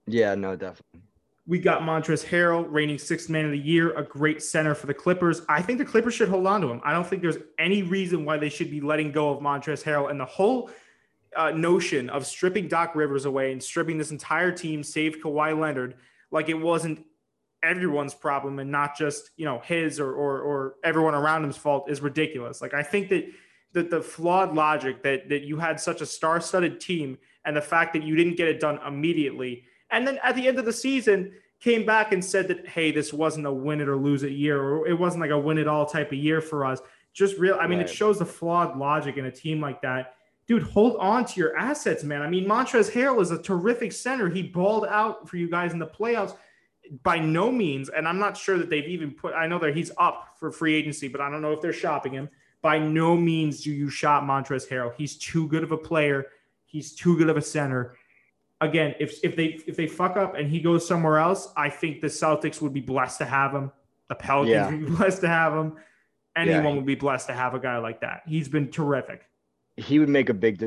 Yeah, 0.08 0.34
no, 0.36 0.56
definitely. 0.56 1.02
We 1.46 1.60
got 1.60 1.82
Montrezl 1.82 2.26
Harrell, 2.26 2.66
reigning 2.70 2.98
sixth 2.98 3.30
man 3.30 3.44
of 3.44 3.52
the 3.52 3.60
year, 3.60 3.92
a 3.98 4.04
great 4.04 4.42
center 4.42 4.74
for 4.74 4.88
the 4.88 4.94
Clippers. 4.94 5.42
I 5.50 5.62
think 5.62 5.78
the 5.78 5.84
Clippers 5.84 6.14
should 6.14 6.30
hold 6.30 6.48
on 6.48 6.62
to 6.62 6.70
him. 6.72 6.80
I 6.86 6.94
don't 6.94 7.06
think 7.06 7.22
there's 7.22 7.38
any 7.60 7.84
reason 7.84 8.24
why 8.24 8.38
they 8.38 8.48
should 8.48 8.72
be 8.72 8.80
letting 8.80 9.12
go 9.12 9.30
of 9.30 9.42
Montrezl 9.42 9.84
Harrell. 9.84 10.10
And 10.10 10.18
the 10.18 10.26
whole 10.26 10.70
uh, 11.36 11.52
notion 11.52 12.10
of 12.10 12.26
stripping 12.26 12.70
Doc 12.70 12.96
Rivers 12.96 13.26
away 13.26 13.52
and 13.52 13.62
stripping 13.62 13.98
this 13.98 14.12
entire 14.12 14.54
team, 14.54 14.84
save 14.84 15.18
Kawhi 15.22 15.60
Leonard, 15.60 15.96
like 16.32 16.48
it 16.48 16.54
wasn't 16.54 17.06
everyone's 17.64 18.14
problem 18.14 18.60
and 18.60 18.70
not 18.70 18.98
just 18.98 19.32
you 19.38 19.46
know 19.46 19.60
his 19.64 20.00
or 20.00 20.14
or, 20.14 20.42
or 20.42 20.76
everyone 20.84 21.16
around 21.16 21.44
him's 21.44 21.58
fault 21.58 21.90
is 21.90 22.02
ridiculous. 22.02 22.62
Like 22.62 22.74
I 22.74 22.84
think 22.84 23.10
that 23.10 23.26
that 23.74 23.90
the 23.90 24.02
flawed 24.02 24.54
logic 24.54 25.04
that 25.04 25.28
that 25.30 25.42
you 25.42 25.58
had 25.58 25.80
such 25.80 26.02
a 26.02 26.06
star-studded 26.06 26.80
team 26.80 27.18
and 27.46 27.56
the 27.56 27.62
fact 27.62 27.94
that 27.94 28.04
you 28.04 28.16
didn't 28.16 28.38
get 28.38 28.48
it 28.48 28.60
done 28.60 28.80
immediately 28.88 29.64
and 29.92 30.08
then 30.08 30.20
at 30.24 30.36
the 30.36 30.48
end 30.48 30.58
of 30.58 30.66
the 30.66 30.74
season 30.74 31.32
came 31.60 31.86
back 31.86 32.14
and 32.14 32.24
said 32.24 32.48
that 32.48 32.68
hey 32.68 32.92
this 32.92 33.12
wasn't 33.12 33.46
a 33.46 33.52
win 33.52 33.82
it 33.82 33.90
or 33.90 33.98
lose 33.98 34.24
it 34.24 34.32
year 34.32 34.62
or 34.62 34.88
it 34.88 34.98
wasn't 34.98 35.20
like 35.20 35.32
a 35.32 35.38
win 35.38 35.58
it 35.58 35.68
all 35.68 35.86
type 35.86 36.12
of 36.12 36.18
year 36.18 36.40
for 36.40 36.66
us. 36.66 36.80
Just 37.14 37.38
real 37.38 37.58
i 37.60 37.68
mean 37.68 37.80
it 37.80 37.90
shows 37.90 38.20
the 38.20 38.26
flawed 38.26 38.78
logic 38.78 39.18
in 39.18 39.26
a 39.26 39.32
team 39.32 39.60
like 39.60 39.82
that. 39.82 40.16
Dude 40.48 40.64
hold 40.64 40.98
on 40.98 41.26
to 41.26 41.40
your 41.40 41.58
assets 41.58 42.04
man. 42.04 42.22
I 42.22 42.30
mean 42.30 42.48
montrezl 42.48 42.92
harrell 42.92 43.22
is 43.22 43.32
a 43.32 43.42
terrific 43.42 43.92
center. 43.92 44.30
He 44.30 44.44
balled 44.44 44.86
out 44.86 45.28
for 45.28 45.38
you 45.38 45.50
guys 45.50 45.74
in 45.74 45.80
the 45.80 45.88
playoffs 45.88 46.36
by 47.04 47.18
no 47.20 47.52
means 47.52 47.90
and 47.90 48.08
i'm 48.08 48.20
not 48.20 48.36
sure 48.38 48.58
that 48.58 48.70
they've 48.70 48.88
even 48.88 49.12
put 49.12 49.34
i 49.34 49.48
know 49.48 49.58
that 49.60 49.76
he's 49.76 49.92
up 49.98 50.36
for 50.38 50.52
free 50.52 50.76
agency 50.76 51.08
but 51.08 51.22
i 51.22 51.30
don't 51.30 51.42
know 51.42 51.52
if 51.54 51.62
they're 51.62 51.72
shopping 51.74 52.12
him 52.14 52.30
by 52.62 52.78
no 52.80 53.16
means 53.18 53.62
do 53.62 53.72
you 53.72 53.90
shop 53.90 54.24
Montrezl 54.24 54.70
Harrell. 54.70 54.94
He's 54.96 55.18
too 55.18 55.50
good 55.50 55.64
of 55.64 55.74
a 55.74 55.78
player. 55.78 56.28
He's 56.66 56.94
too 56.96 57.18
good 57.18 57.28
of 57.28 57.36
a 57.36 57.42
center. 57.42 57.96
Again, 58.62 58.96
if 59.02 59.20
if 59.22 59.36
they 59.36 59.60
if 59.68 59.76
they 59.76 59.86
fuck 59.86 60.16
up 60.16 60.36
and 60.36 60.50
he 60.50 60.62
goes 60.62 60.88
somewhere 60.88 61.18
else, 61.18 61.52
I 61.58 61.70
think 61.70 62.00
the 62.00 62.08
Celtics 62.08 62.62
would 62.62 62.72
be 62.72 62.80
blessed 62.80 63.18
to 63.18 63.26
have 63.26 63.54
him. 63.54 63.70
The 64.08 64.16
Pelicans 64.16 64.50
Yeah. 64.50 64.70
would 64.72 64.86
be 64.86 64.92
blessed 64.96 65.20
to 65.22 65.28
have 65.28 65.54
him. 65.54 65.76
Anyone 66.38 66.64
Yeah. 66.64 66.74
would 66.76 66.86
be 66.86 66.96
blessed 66.96 67.28
to 67.28 67.34
have 67.34 67.54
a 67.54 67.60
guy 67.60 67.80
like 67.80 68.00
that. 68.00 68.22
He's 68.26 68.48
been 68.48 68.72
terrific. 68.72 69.28
he 69.76 70.00
would 70.00 70.08
make 70.08 70.30
a 70.30 70.34
big 70.34 70.64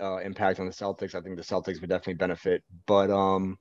uh, 0.00 0.18
impact 0.18 0.60
on 0.60 0.66
the 0.66 0.72
Celtics. 0.72 1.16
I 1.16 1.20
think 1.22 1.34
the 1.34 1.42
Celtics 1.42 1.80
would 1.80 1.90
definitely 1.90 2.14
benefit. 2.14 2.62
But 2.86 3.10
um, 3.10 3.58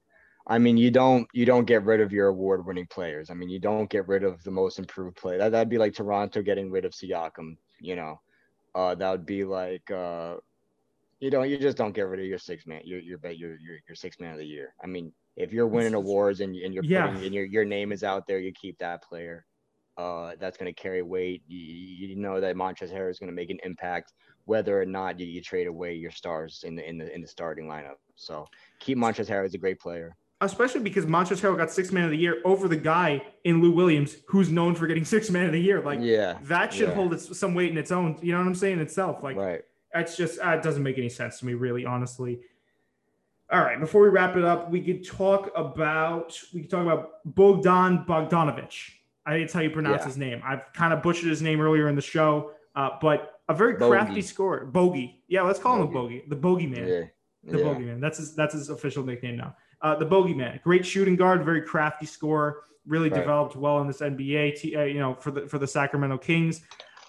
I 0.47 0.59
mean, 0.59 0.77
you 0.77 0.91
don't 0.91 1.27
you 1.33 1.45
don't 1.45 1.65
get 1.65 1.83
rid 1.85 2.01
of 2.01 2.11
your 2.11 2.27
award-winning 2.27 2.87
players. 2.87 3.29
I 3.29 3.33
mean, 3.33 3.49
you 3.49 3.59
don't 3.59 3.89
get 3.89 4.07
rid 4.07 4.23
of 4.23 4.43
the 4.43 4.51
most 4.51 4.77
improved 4.79 5.17
player. 5.17 5.37
That 5.39 5.51
that'd 5.51 5.69
be 5.69 5.77
like 5.79 5.93
Toronto 5.93 6.41
getting 6.41 6.69
rid 6.71 6.85
of 6.85 6.93
Siakam. 6.93 7.57
You 7.79 7.95
know, 7.95 8.21
uh, 8.75 8.95
that 8.95 9.11
would 9.11 9.25
be 9.25 9.43
like 9.43 9.89
uh, 9.89 10.35
you 11.19 11.31
don't 11.31 11.49
you 11.49 11.57
just 11.57 11.77
don't 11.77 11.93
get 11.95 12.07
rid 12.07 12.19
of 12.19 12.25
your 12.27 12.37
six 12.37 12.67
man 12.67 12.81
your 12.85 12.99
your 12.99 13.19
your 13.31 13.57
your, 13.57 13.77
your 13.87 13.95
six 13.95 14.19
man 14.19 14.33
of 14.33 14.37
the 14.37 14.45
year. 14.45 14.75
I 14.83 14.87
mean, 14.87 15.13
if 15.35 15.51
you're 15.51 15.67
winning 15.67 15.95
awards 15.95 16.41
and, 16.41 16.55
and 16.55 16.73
you're 16.73 16.83
Yeah. 16.83 17.07
putting 17.07 17.25
and 17.25 17.33
your 17.33 17.45
your 17.45 17.65
name 17.65 17.91
is 17.91 18.03
out 18.03 18.27
there, 18.27 18.39
you 18.39 18.51
keep 18.53 18.77
that 18.79 19.01
player. 19.03 19.45
Uh, 19.97 20.35
that's 20.39 20.57
going 20.57 20.71
to 20.73 20.81
carry 20.81 21.01
weight. 21.01 21.41
You, 21.47 21.57
you 21.57 22.15
know 22.17 22.41
that 22.41 22.57
Montrezl 22.57 22.93
Harrell 22.93 23.09
is 23.09 23.17
going 23.17 23.29
to 23.29 23.35
make 23.35 23.49
an 23.49 23.59
impact 23.63 24.11
whether 24.43 24.79
or 24.79 24.85
not 24.85 25.19
you, 25.19 25.25
you 25.25 25.41
trade 25.41 25.67
away 25.67 25.95
your 25.95 26.11
stars 26.11 26.63
in 26.65 26.75
the 26.75 26.87
in 26.87 26.97
the 26.97 27.13
in 27.15 27.21
the 27.21 27.27
starting 27.27 27.65
lineup. 27.65 27.95
So 28.15 28.45
keep 28.79 28.97
Montrezl 28.97 29.29
Harrell 29.29 29.45
as 29.45 29.53
a 29.53 29.57
great 29.57 29.79
player. 29.79 30.15
Especially 30.41 30.81
because 30.81 31.05
Montrezl 31.05 31.39
Harrell 31.39 31.57
got 31.57 31.71
six 31.71 31.91
man 31.91 32.03
of 32.05 32.11
the 32.11 32.17
year 32.17 32.41
over 32.43 32.67
the 32.67 32.75
guy 32.75 33.21
in 33.45 33.61
Lou 33.61 33.71
Williams, 33.71 34.17
who's 34.27 34.49
known 34.51 34.75
for 34.75 34.85
getting 34.85 35.05
six 35.15 35.29
man 35.29 35.45
of 35.45 35.53
the 35.53 35.61
year. 35.61 35.81
Like 35.81 35.99
yeah, 36.01 36.37
that 36.43 36.73
should 36.73 36.89
yeah. 36.89 36.95
hold 36.95 37.13
its, 37.13 37.37
some 37.37 37.53
weight 37.55 37.71
in 37.71 37.77
its 37.77 37.91
own. 37.91 38.17
You 38.21 38.33
know 38.33 38.39
what 38.39 38.47
I'm 38.47 38.55
saying? 38.55 38.79
Itself, 38.79 39.23
like 39.23 39.37
right. 39.37 39.61
that's 39.93 40.17
just 40.17 40.39
uh, 40.39 40.49
it 40.49 40.61
doesn't 40.63 40.83
make 40.83 40.97
any 40.97 41.09
sense 41.09 41.39
to 41.39 41.45
me, 41.45 41.53
really, 41.53 41.85
honestly. 41.85 42.41
All 43.51 43.61
right, 43.61 43.79
before 43.79 44.01
we 44.01 44.09
wrap 44.09 44.35
it 44.35 44.43
up, 44.43 44.69
we 44.69 44.81
could 44.81 45.05
talk 45.07 45.51
about 45.55 46.37
we 46.53 46.61
could 46.61 46.69
talk 46.69 46.81
about 46.83 47.23
Bogdan 47.23 48.05
Bogdanovich. 48.05 48.89
I 49.25 49.31
think 49.31 49.45
it's 49.45 49.53
how 49.53 49.61
you 49.61 49.69
pronounce 49.69 50.01
Yeah. 50.01 50.05
his 50.05 50.17
name. 50.17 50.41
I've 50.43 50.61
kind 50.73 50.93
of 50.93 51.01
butchered 51.01 51.29
his 51.29 51.41
name 51.41 51.61
earlier 51.61 51.87
in 51.87 51.95
the 51.95 52.01
show, 52.01 52.51
uh, 52.75 52.89
but 53.01 53.39
a 53.47 53.53
very 53.53 53.75
crafty 53.75 54.09
Bogey. 54.15 54.21
scorer. 54.21 54.65
Bogey, 54.65 55.23
yeah, 55.27 55.43
let's 55.43 55.59
call 55.59 55.75
him 55.75 55.83
a 55.83 55.87
Bogey, 55.87 56.23
the 56.27 56.35
Bogey 56.35 56.67
Man. 56.67 56.87
Yeah, 56.87 57.03
The 57.51 57.59
yeah. 57.59 57.63
bogeyman. 57.65 58.01
That's 58.01 58.17
his 58.17 58.35
that's 58.35 58.53
his 58.53 58.69
official 58.69 59.03
nickname 59.03 59.37
now. 59.37 59.55
Uh, 59.81 59.95
the 59.95 60.05
bogeyman, 60.05 60.61
great 60.63 60.85
shooting 60.85 61.15
guard, 61.15 61.43
very 61.43 61.61
crafty 61.61 62.05
scorer, 62.05 62.63
really 62.87 63.09
Right. 63.09 63.19
developed 63.19 63.55
well 63.55 63.79
in 63.81 63.87
this 63.87 64.01
NBA. 64.01 64.51
T, 64.51 64.75
uh, 64.75 64.83
you 64.83 64.99
know, 64.99 65.13
for 65.13 65.31
the 65.31 65.47
for 65.47 65.59
the 65.59 65.67
Sacramento 65.67 66.17
Kings, 66.17 66.61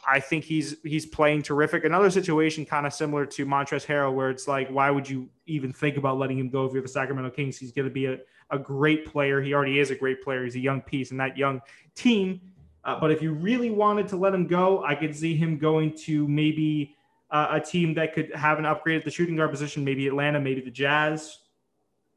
I 0.08 0.20
think 0.20 0.44
he's 0.44 0.76
he's 0.82 1.06
playing 1.06 1.42
terrific. 1.42 1.84
Another 1.84 2.10
situation 2.10 2.64
kind 2.66 2.86
of 2.86 2.92
similar 2.92 3.26
to 3.26 3.46
Montrezl 3.46 3.86
Harrell, 3.86 4.14
where 4.14 4.30
it's 4.30 4.46
like, 4.46 4.68
why 4.68 4.90
would 4.90 5.08
you 5.08 5.28
even 5.46 5.72
think 5.72 5.96
about 5.96 6.18
letting 6.18 6.38
him 6.38 6.48
go 6.48 6.64
if 6.66 6.72
you're 6.72 6.82
the 6.82 6.88
Sacramento 6.88 7.30
Kings? 7.30 7.58
He's 7.58 7.72
going 7.72 7.88
to 7.88 7.92
be 7.94 8.06
a, 8.06 8.18
a 8.50 8.58
great 8.58 9.06
player. 9.06 9.40
He 9.40 9.54
already 9.54 9.78
is 9.80 9.90
a 9.90 9.94
great 9.94 10.22
player. 10.22 10.44
He's 10.44 10.56
a 10.56 10.60
young 10.60 10.80
piece 10.80 11.10
in 11.10 11.16
that 11.18 11.36
young 11.36 11.60
team. 11.94 12.40
Uh, 12.84 13.00
but 13.00 13.10
if 13.10 13.20
you 13.20 13.32
really 13.32 13.70
wanted 13.70 14.06
to 14.08 14.16
let 14.16 14.32
him 14.32 14.46
go, 14.46 14.84
I 14.84 14.94
could 14.94 15.14
see 15.14 15.36
him 15.36 15.58
going 15.58 15.92
to 16.04 16.28
maybe 16.28 16.94
uh, 17.32 17.48
a 17.50 17.60
team 17.60 17.94
that 17.94 18.14
could 18.14 18.32
have 18.34 18.60
an 18.60 18.64
upgrade 18.66 18.98
at 18.98 19.04
the 19.04 19.10
shooting 19.10 19.34
guard 19.34 19.50
position, 19.50 19.84
maybe 19.84 20.06
Atlanta, 20.06 20.40
maybe 20.40 20.60
the 20.60 20.70
Jazz. 20.70 21.38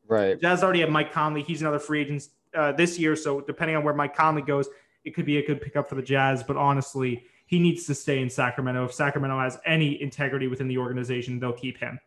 Right. 0.09 0.41
Jazz 0.41 0.63
already 0.63 0.81
have 0.81 0.89
Mike 0.89 1.13
Conley. 1.13 1.43
He's 1.43 1.61
another 1.61 1.79
free 1.79 2.01
agent 2.01 2.27
uh, 2.55 2.71
this 2.71 2.97
year. 2.97 3.15
So 3.15 3.41
depending 3.41 3.77
on 3.77 3.83
where 3.83 3.93
Mike 3.93 4.15
Conley 4.15 4.41
goes, 4.41 4.67
it 5.05 5.11
could 5.11 5.25
be 5.25 5.37
a 5.37 5.45
good 5.45 5.61
pickup 5.61 5.87
for 5.87 5.95
the 5.95 6.01
Jazz. 6.01 6.43
But 6.43 6.57
honestly, 6.57 7.23
he 7.45 7.59
needs 7.59 7.85
to 7.85 7.95
stay 7.95 8.21
in 8.21 8.29
Sacramento. 8.29 8.85
If 8.85 8.93
Sacramento 8.93 9.39
has 9.39 9.59
any 9.65 10.01
integrity 10.01 10.47
within 10.47 10.67
the 10.67 10.79
organization, 10.79 11.39
they'll 11.39 11.53
keep 11.53 11.77
him. 11.77 11.99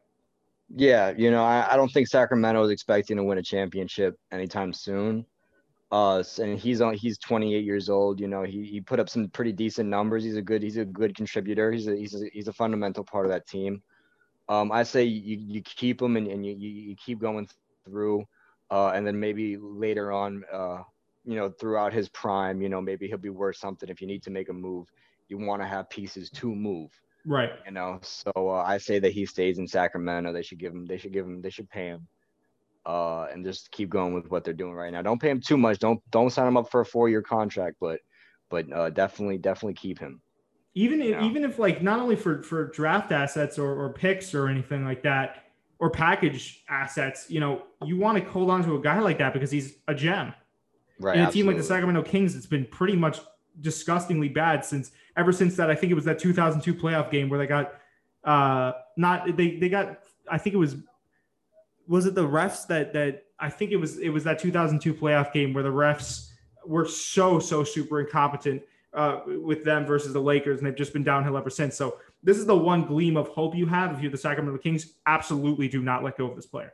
Yeah, 0.74 1.12
you 1.16 1.30
know, 1.30 1.44
I, 1.44 1.72
I 1.72 1.76
don't 1.76 1.90
think 1.90 2.09
Sacramento 2.09 2.62
is 2.64 2.70
expecting 2.70 3.18
to 3.18 3.24
win 3.24 3.38
a 3.38 3.42
championship 3.42 4.18
anytime 4.32 4.72
soon. 4.72 5.24
Uh, 5.92 6.24
and 6.40 6.59
he's 6.59 6.80
on. 6.80 6.94
He's 6.94 7.18
28 7.18 7.64
years 7.64 7.90
old. 7.90 8.18
You 8.18 8.26
know, 8.26 8.42
he, 8.42 8.64
he 8.64 8.80
put 8.80 8.98
up 8.98 9.11
some 9.11 9.28
pretty 9.28 9.53
decent 9.53 9.90
numbers. 9.90 10.24
He's 10.24 10.36
a 10.36 10.42
good. 10.42 10.62
He's 10.62 10.78
a 10.78 10.86
good 10.86 11.14
contributor. 11.14 11.70
He's 11.70 11.86
a 11.86 11.94
he's 11.94 12.14
a, 12.14 12.26
he's 12.32 12.48
a 12.48 12.53
fundamental 12.53 13.05
part 13.05 13.26
of 13.26 13.32
that 13.32 13.46
team. 13.46 13.82
Um, 14.48 14.72
I 14.72 14.84
say 14.84 15.05
you, 15.05 15.36
you 15.38 15.61
keep 15.61 16.00
him 16.00 16.16
and, 16.16 16.26
and 16.28 16.46
you, 16.46 16.55
you 16.55 16.70
you 16.70 16.96
keep 16.96 17.20
going 17.20 17.46
through, 17.84 18.24
uh, 18.70 18.88
and 18.94 19.06
then 19.06 19.18
maybe 19.18 19.56
later 19.56 20.12
on, 20.12 20.42
uh, 20.52 20.82
you 21.24 21.36
know, 21.36 21.50
throughout 21.50 21.92
his 21.92 22.08
prime, 22.08 22.60
you 22.60 22.68
know, 22.68 22.80
maybe 22.80 23.06
he'll 23.06 23.18
be 23.18 23.30
worth 23.30 23.56
something. 23.56 23.88
If 23.88 24.00
you 24.00 24.06
need 24.06 24.22
to 24.24 24.30
make 24.30 24.48
a 24.48 24.52
move, 24.52 24.88
you 25.28 25.38
want 25.38 25.62
to 25.62 25.68
have 25.68 25.88
pieces 25.88 26.30
to 26.30 26.54
move 26.54 26.90
Right. 27.24 27.52
you 27.66 27.72
know. 27.72 28.00
So 28.02 28.32
uh, 28.34 28.64
I 28.66 28.78
say 28.78 28.98
that 28.98 29.12
he 29.12 29.26
stays 29.26 29.58
in 29.58 29.66
Sacramento. 29.66 30.32
They 30.32 30.42
should 30.42 30.58
give 30.58 30.72
him. 30.72 30.86
They 30.86 30.98
should 30.98 31.12
give 31.12 31.26
him. 31.26 31.40
They 31.40 31.50
should 31.50 31.68
pay 31.70 31.86
him. 31.86 32.06
Uh, 32.84 33.28
and 33.32 33.44
just 33.44 33.70
keep 33.70 33.88
going 33.88 34.12
with 34.12 34.28
what 34.30 34.42
they're 34.42 34.52
doing 34.52 34.74
right 34.74 34.92
now. 34.92 35.02
Don't 35.02 35.20
pay 35.20 35.30
him 35.30 35.40
too 35.40 35.56
much. 35.56 35.78
Don't 35.78 36.00
don't 36.10 36.30
sign 36.30 36.48
him 36.48 36.56
up 36.56 36.70
for 36.70 36.80
a 36.80 36.86
four 36.86 37.08
year 37.08 37.22
contract, 37.22 37.76
but 37.80 38.00
but 38.50 38.70
uh, 38.72 38.90
definitely 38.90 39.38
definitely 39.38 39.74
keep 39.74 39.98
him. 39.98 40.20
Even 40.74 41.02
if, 41.02 41.22
even 41.22 41.44
if 41.44 41.58
like 41.58 41.82
not 41.82 42.00
only 42.00 42.16
for 42.16 42.42
for 42.42 42.66
draft 42.68 43.12
assets 43.12 43.58
or, 43.58 43.72
or 43.74 43.92
picks 43.92 44.34
or 44.34 44.48
anything 44.48 44.84
like 44.84 45.02
that 45.02 45.41
or 45.82 45.90
package 45.90 46.62
assets, 46.68 47.28
you 47.28 47.40
know, 47.40 47.60
you 47.84 47.98
want 47.98 48.16
to 48.16 48.30
hold 48.30 48.48
on 48.50 48.62
to 48.62 48.76
a 48.76 48.80
guy 48.80 49.00
like 49.00 49.18
that 49.18 49.32
because 49.32 49.50
he's 49.50 49.78
a 49.88 49.94
gem. 49.94 50.32
Right. 51.00 51.18
in 51.18 51.24
a 51.24 51.32
team 51.32 51.48
like 51.48 51.56
the. 51.56 51.62
Sacramento 51.64 52.04
Kings, 52.04 52.36
it's 52.36 52.46
been 52.46 52.64
pretty 52.66 52.94
much 52.94 53.18
disgustingly 53.60 54.28
bad 54.28 54.64
since 54.64 54.92
ever 55.16 55.32
since 55.32 55.56
that. 55.56 55.70
I 55.70 55.74
think 55.74 55.90
it 55.90 55.96
was 55.96 56.04
that 56.04 56.20
2002 56.20 56.72
playoff 56.80 57.10
game 57.10 57.28
where 57.28 57.36
they 57.36 57.48
got 57.48 57.74
uh 58.22 58.70
not 58.96 59.36
they 59.36 59.56
they 59.56 59.68
got 59.68 59.98
I 60.30 60.38
think 60.38 60.54
it 60.54 60.58
was 60.58 60.76
was 61.88 62.06
it 62.06 62.14
the 62.14 62.28
refs 62.28 62.64
that 62.68 62.92
that 62.92 63.24
I 63.40 63.50
think 63.50 63.72
it 63.72 63.76
was 63.76 63.98
it 63.98 64.10
was 64.10 64.22
that 64.22 64.38
2002 64.38 64.94
playoff 64.94 65.32
game 65.32 65.52
where 65.52 65.64
the 65.64 65.70
refs 65.70 66.28
were 66.64 66.86
so 66.86 67.40
so 67.40 67.64
super 67.64 68.00
incompetent 68.00 68.62
uh, 68.95 69.20
with 69.26 69.64
them 69.64 69.86
versus 69.86 70.12
the 70.12 70.20
Lakers, 70.20 70.59
and 70.59 70.66
they've 70.66 70.76
just 70.76 70.93
been 70.93 71.05
downhill 71.05 71.36
ever 71.36 71.51
since. 71.51 71.76
So 71.76 71.99
this 72.22 72.38
is 72.38 72.47
the 72.47 72.57
one 72.57 72.84
gleam 72.84 73.16
of 73.16 73.28
hope 73.28 73.55
you 73.55 73.66
have 73.66 73.93
if 73.95 74.03
you're 74.03 74.11
the 74.11 74.18
Sacramento 74.18 74.59
Kings. 74.59 74.95
Absolutely, 75.07 75.68
do 75.68 75.82
not 75.82 76.05
let 76.05 76.18
go 76.18 76.26
of 76.26 76.36
this 76.36 76.47
player. 76.47 76.72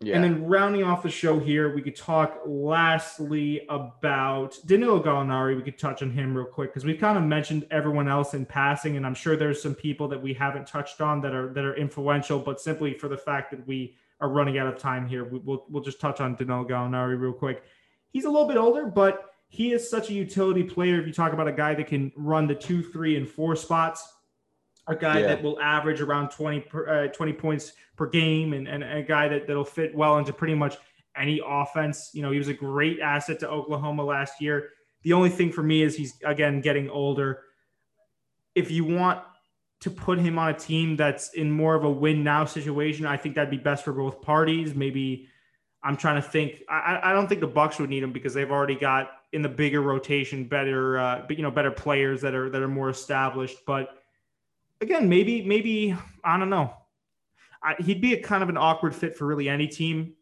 Yeah. 0.00 0.16
And 0.16 0.24
then 0.24 0.44
rounding 0.44 0.82
off 0.82 1.02
the 1.02 1.10
show 1.10 1.38
here, 1.38 1.74
we 1.74 1.80
could 1.80 1.96
talk 1.96 2.40
lastly 2.44 3.64
about 3.70 4.58
Danilo 4.66 5.02
Gallinari. 5.02 5.56
We 5.56 5.62
could 5.62 5.78
touch 5.78 6.02
on 6.02 6.10
him 6.10 6.36
real 6.36 6.46
quick 6.46 6.70
because 6.70 6.84
we've 6.84 7.00
kind 7.00 7.16
of 7.16 7.24
mentioned 7.24 7.66
everyone 7.70 8.08
else 8.08 8.34
in 8.34 8.44
passing, 8.44 8.96
and 8.96 9.06
I'm 9.06 9.14
sure 9.14 9.36
there's 9.36 9.62
some 9.62 9.74
people 9.74 10.08
that 10.08 10.20
we 10.20 10.34
haven't 10.34 10.66
touched 10.66 11.00
on 11.00 11.20
that 11.22 11.34
are 11.34 11.52
that 11.54 11.64
are 11.64 11.76
influential. 11.76 12.38
But 12.38 12.60
simply 12.60 12.94
for 12.94 13.08
the 13.08 13.16
fact 13.16 13.50
that 13.52 13.66
we 13.66 13.96
are 14.20 14.28
running 14.28 14.58
out 14.58 14.66
of 14.66 14.78
time 14.78 15.06
here, 15.06 15.24
we, 15.24 15.38
we'll 15.38 15.64
we'll 15.70 15.82
just 15.82 16.00
touch 16.00 16.20
on 16.20 16.34
Danilo 16.34 16.66
Gallinari 16.66 17.18
real 17.18 17.32
quick. 17.32 17.62
He's 18.10 18.24
a 18.24 18.30
little 18.30 18.48
bit 18.48 18.56
older, 18.56 18.86
but 18.86 19.33
he 19.54 19.70
is 19.72 19.88
such 19.88 20.10
a 20.10 20.12
utility 20.12 20.64
player. 20.64 21.00
If 21.00 21.06
you 21.06 21.12
talk 21.12 21.32
about 21.32 21.46
a 21.46 21.52
guy 21.52 21.74
that 21.76 21.86
can 21.86 22.10
run 22.16 22.48
the 22.48 22.56
two, 22.56 22.82
three, 22.82 23.16
and 23.16 23.28
four 23.28 23.54
spots, 23.54 24.04
a 24.88 24.96
guy 24.96 25.20
Yeah. 25.20 25.28
that 25.28 25.44
will 25.44 25.60
average 25.60 26.00
around 26.00 26.30
20, 26.30 26.60
per, 26.62 27.04
uh, 27.04 27.06
20 27.12 27.32
points 27.34 27.72
per 27.94 28.08
game 28.08 28.52
and, 28.52 28.66
and 28.66 28.82
a 28.82 29.00
guy 29.04 29.28
that, 29.28 29.46
that'll 29.46 29.64
fit 29.64 29.94
well 29.94 30.18
into 30.18 30.32
pretty 30.32 30.56
much 30.56 30.76
any 31.16 31.40
offense. 31.46 32.10
You 32.14 32.22
know, 32.22 32.32
he 32.32 32.38
was 32.38 32.48
a 32.48 32.52
great 32.54 32.98
asset 32.98 33.38
to 33.40 33.48
Oklahoma 33.48 34.02
last 34.02 34.40
year. 34.40 34.70
The 35.02 35.12
only 35.12 35.30
thing 35.30 35.52
for 35.52 35.62
me 35.62 35.82
is 35.82 35.96
he's, 35.96 36.14
again, 36.24 36.60
getting 36.60 36.90
older. 36.90 37.42
If 38.56 38.72
you 38.72 38.84
want 38.84 39.20
to 39.82 39.90
put 39.90 40.18
him 40.18 40.36
on 40.36 40.48
a 40.48 40.54
team 40.58 40.96
that's 40.96 41.32
in 41.34 41.48
more 41.52 41.76
of 41.76 41.84
a 41.84 41.90
win 41.90 42.24
now 42.24 42.44
situation, 42.44 43.06
I 43.06 43.16
think 43.16 43.36
that'd 43.36 43.52
be 43.52 43.56
best 43.58 43.84
for 43.84 43.92
both 43.92 44.20
parties. 44.20 44.74
Maybe 44.74 45.28
I'm 45.84 45.98
trying 45.98 46.16
to 46.16 46.26
think. 46.26 46.62
I, 46.68 46.98
I 47.02 47.12
don't 47.12 47.28
think 47.28 47.42
the 47.42 47.46
Bucks 47.46 47.78
would 47.78 47.90
need 47.90 48.02
him 48.02 48.10
because 48.10 48.32
they've 48.32 48.50
already 48.50 48.74
got 48.74 49.10
in 49.32 49.42
the 49.42 49.48
bigger 49.50 49.82
rotation 49.82 50.44
better, 50.44 50.98
uh, 50.98 51.26
you 51.28 51.42
know, 51.42 51.50
better 51.50 51.70
players 51.70 52.22
that 52.22 52.34
are 52.34 52.48
that 52.48 52.62
are 52.62 52.68
more 52.68 52.88
established. 52.88 53.58
But 53.66 53.90
again, 54.80 55.08
maybe 55.08 55.44
maybe 55.44 55.94
I 56.24 56.38
don't 56.38 56.48
know. 56.48 56.74
I, 57.62 57.74
he'd 57.82 58.00
be 58.00 58.14
a 58.14 58.22
kind 58.22 58.42
of 58.42 58.48
an 58.48 58.56
awkward 58.56 58.94
fit 58.94 59.16
for 59.16 59.26
really 59.26 59.48
any 59.48 59.66
team. 59.68 60.14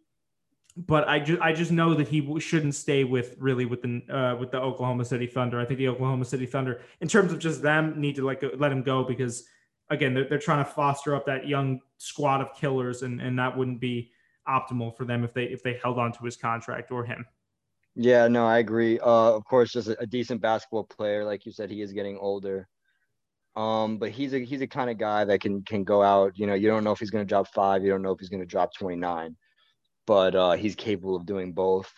But 0.76 1.06
I 1.06 1.20
just 1.20 1.40
I 1.40 1.52
just 1.52 1.70
know 1.70 1.94
that 1.94 2.09
he 2.09 2.40
shouldn't 2.40 2.74
stay 2.74 3.05
with 3.05 3.36
really 3.39 3.64
with 3.64 3.82
the 3.82 4.02
uh, 4.12 4.36
with 4.36 4.51
the 4.51 4.60
Oklahoma 4.60 5.05
City 5.05 5.26
Thunder. 5.26 5.60
I 5.60 5.64
think 5.64 5.78
the 5.78 5.89
Oklahoma 5.89 6.24
City 6.24 6.47
Thunder, 6.47 6.80
in 7.01 7.09
terms 7.09 7.32
of 7.32 7.39
just 7.39 7.62
them, 7.62 8.01
need 8.01 8.16
to 8.16 8.24
like 8.24 8.43
let 8.56 8.72
him 8.72 8.82
go 8.82 9.05
because 9.05 9.44
again 9.90 10.14
they're, 10.14 10.24
they're 10.24 10.39
trying 10.39 10.64
to 10.64 10.70
foster 10.70 11.14
up 11.14 11.26
that 11.26 11.47
young 11.47 11.80
squad 11.98 12.40
of 12.40 12.55
killers, 12.55 13.02
and 13.02 13.20
and 13.20 13.39
that 13.39 13.56
wouldn't 13.56 13.80
be 13.80 14.11
optimal 14.48 14.97
for 14.97 15.05
them 15.05 15.24
if 15.24 15.32
they 15.32 15.44
if 15.44 15.62
they 15.62 15.78
held 15.82 15.98
on 15.98 16.12
to 16.12 16.24
his 16.24 16.36
contract 16.36 16.90
or 16.90 17.05
him. 17.05 17.27
Yeah, 17.94 18.27
no, 18.28 18.47
I 18.47 18.59
agree. 18.59 18.98
Uh, 18.98 19.32
of 19.32 19.44
course, 19.44 19.73
just 19.73 19.89
a, 19.89 20.01
a 20.01 20.06
decent 20.06 20.40
basketball 20.40 20.85
player, 20.85 21.24
like 21.24 21.44
you 21.44 21.52
said, 21.52 21.70
he 21.70 21.82
is 21.82 21.93
getting 21.93 22.16
older. 22.19 22.69
Um, 23.55 23.98
but 23.98 24.10
he's 24.10 24.32
a 24.32 24.39
he's 24.39 24.62
a 24.62 24.66
kind 24.66 24.89
of 24.89 24.97
guy 24.97 25.24
that 25.24 25.40
can 25.40 25.62
can 25.62 25.85
go 25.85 26.02
out. 26.02 26.39
You 26.39 26.47
know, 26.47 26.55
you 26.55 26.69
don't 26.69 26.85
know 26.85 26.93
if 26.93 26.98
he's 26.98 27.10
going 27.10 27.24
to 27.24 27.28
drop 27.28 27.48
five. 27.48 27.85
You 27.85 27.90
don't 27.90 28.02
know 28.02 28.12
if 28.12 28.20
he's 28.20 28.31
going 28.31 28.40
to 28.40 28.47
drop 28.47 28.73
twenty 28.74 28.97
nine, 28.97 29.36
but 30.06 30.35
uh, 30.35 30.52
he's 30.52 30.74
capable 30.74 31.16
of 31.16 31.27
doing 31.27 31.52
both. 31.52 31.93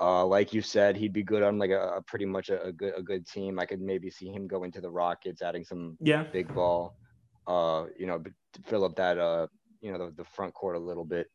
Uh, 0.00 0.24
like 0.24 0.54
you 0.54 0.62
said, 0.62 0.96
he'd 0.96 1.12
be 1.12 1.24
good 1.24 1.42
on 1.42 1.58
like 1.58 1.70
a, 1.70 1.96
a 1.96 2.02
pretty 2.02 2.24
much 2.24 2.50
a, 2.50 2.62
a, 2.62 2.72
good 2.72 2.94
a 2.96 3.02
good 3.02 3.26
team. 3.26 3.58
I 3.58 3.66
could 3.66 3.80
maybe 3.80 4.10
see 4.10 4.28
him 4.28 4.46
going 4.46 4.72
to 4.72 4.80
the 4.80 4.90
Rockets, 4.90 5.42
adding 5.42 5.64
some 5.64 5.98
yeah 6.00 6.22
big 6.22 6.54
ball. 6.54 6.96
Uh, 7.46 7.86
you 7.98 8.06
know, 8.06 8.22
fill 8.66 8.84
up 8.84 8.96
that 8.96 9.18
uh, 9.18 9.46
you 9.80 9.92
know, 9.92 9.98
the, 9.98 10.12
the 10.16 10.24
front 10.24 10.54
court 10.54 10.76
a 10.76 10.80
little 10.80 11.04
bit. 11.04 11.28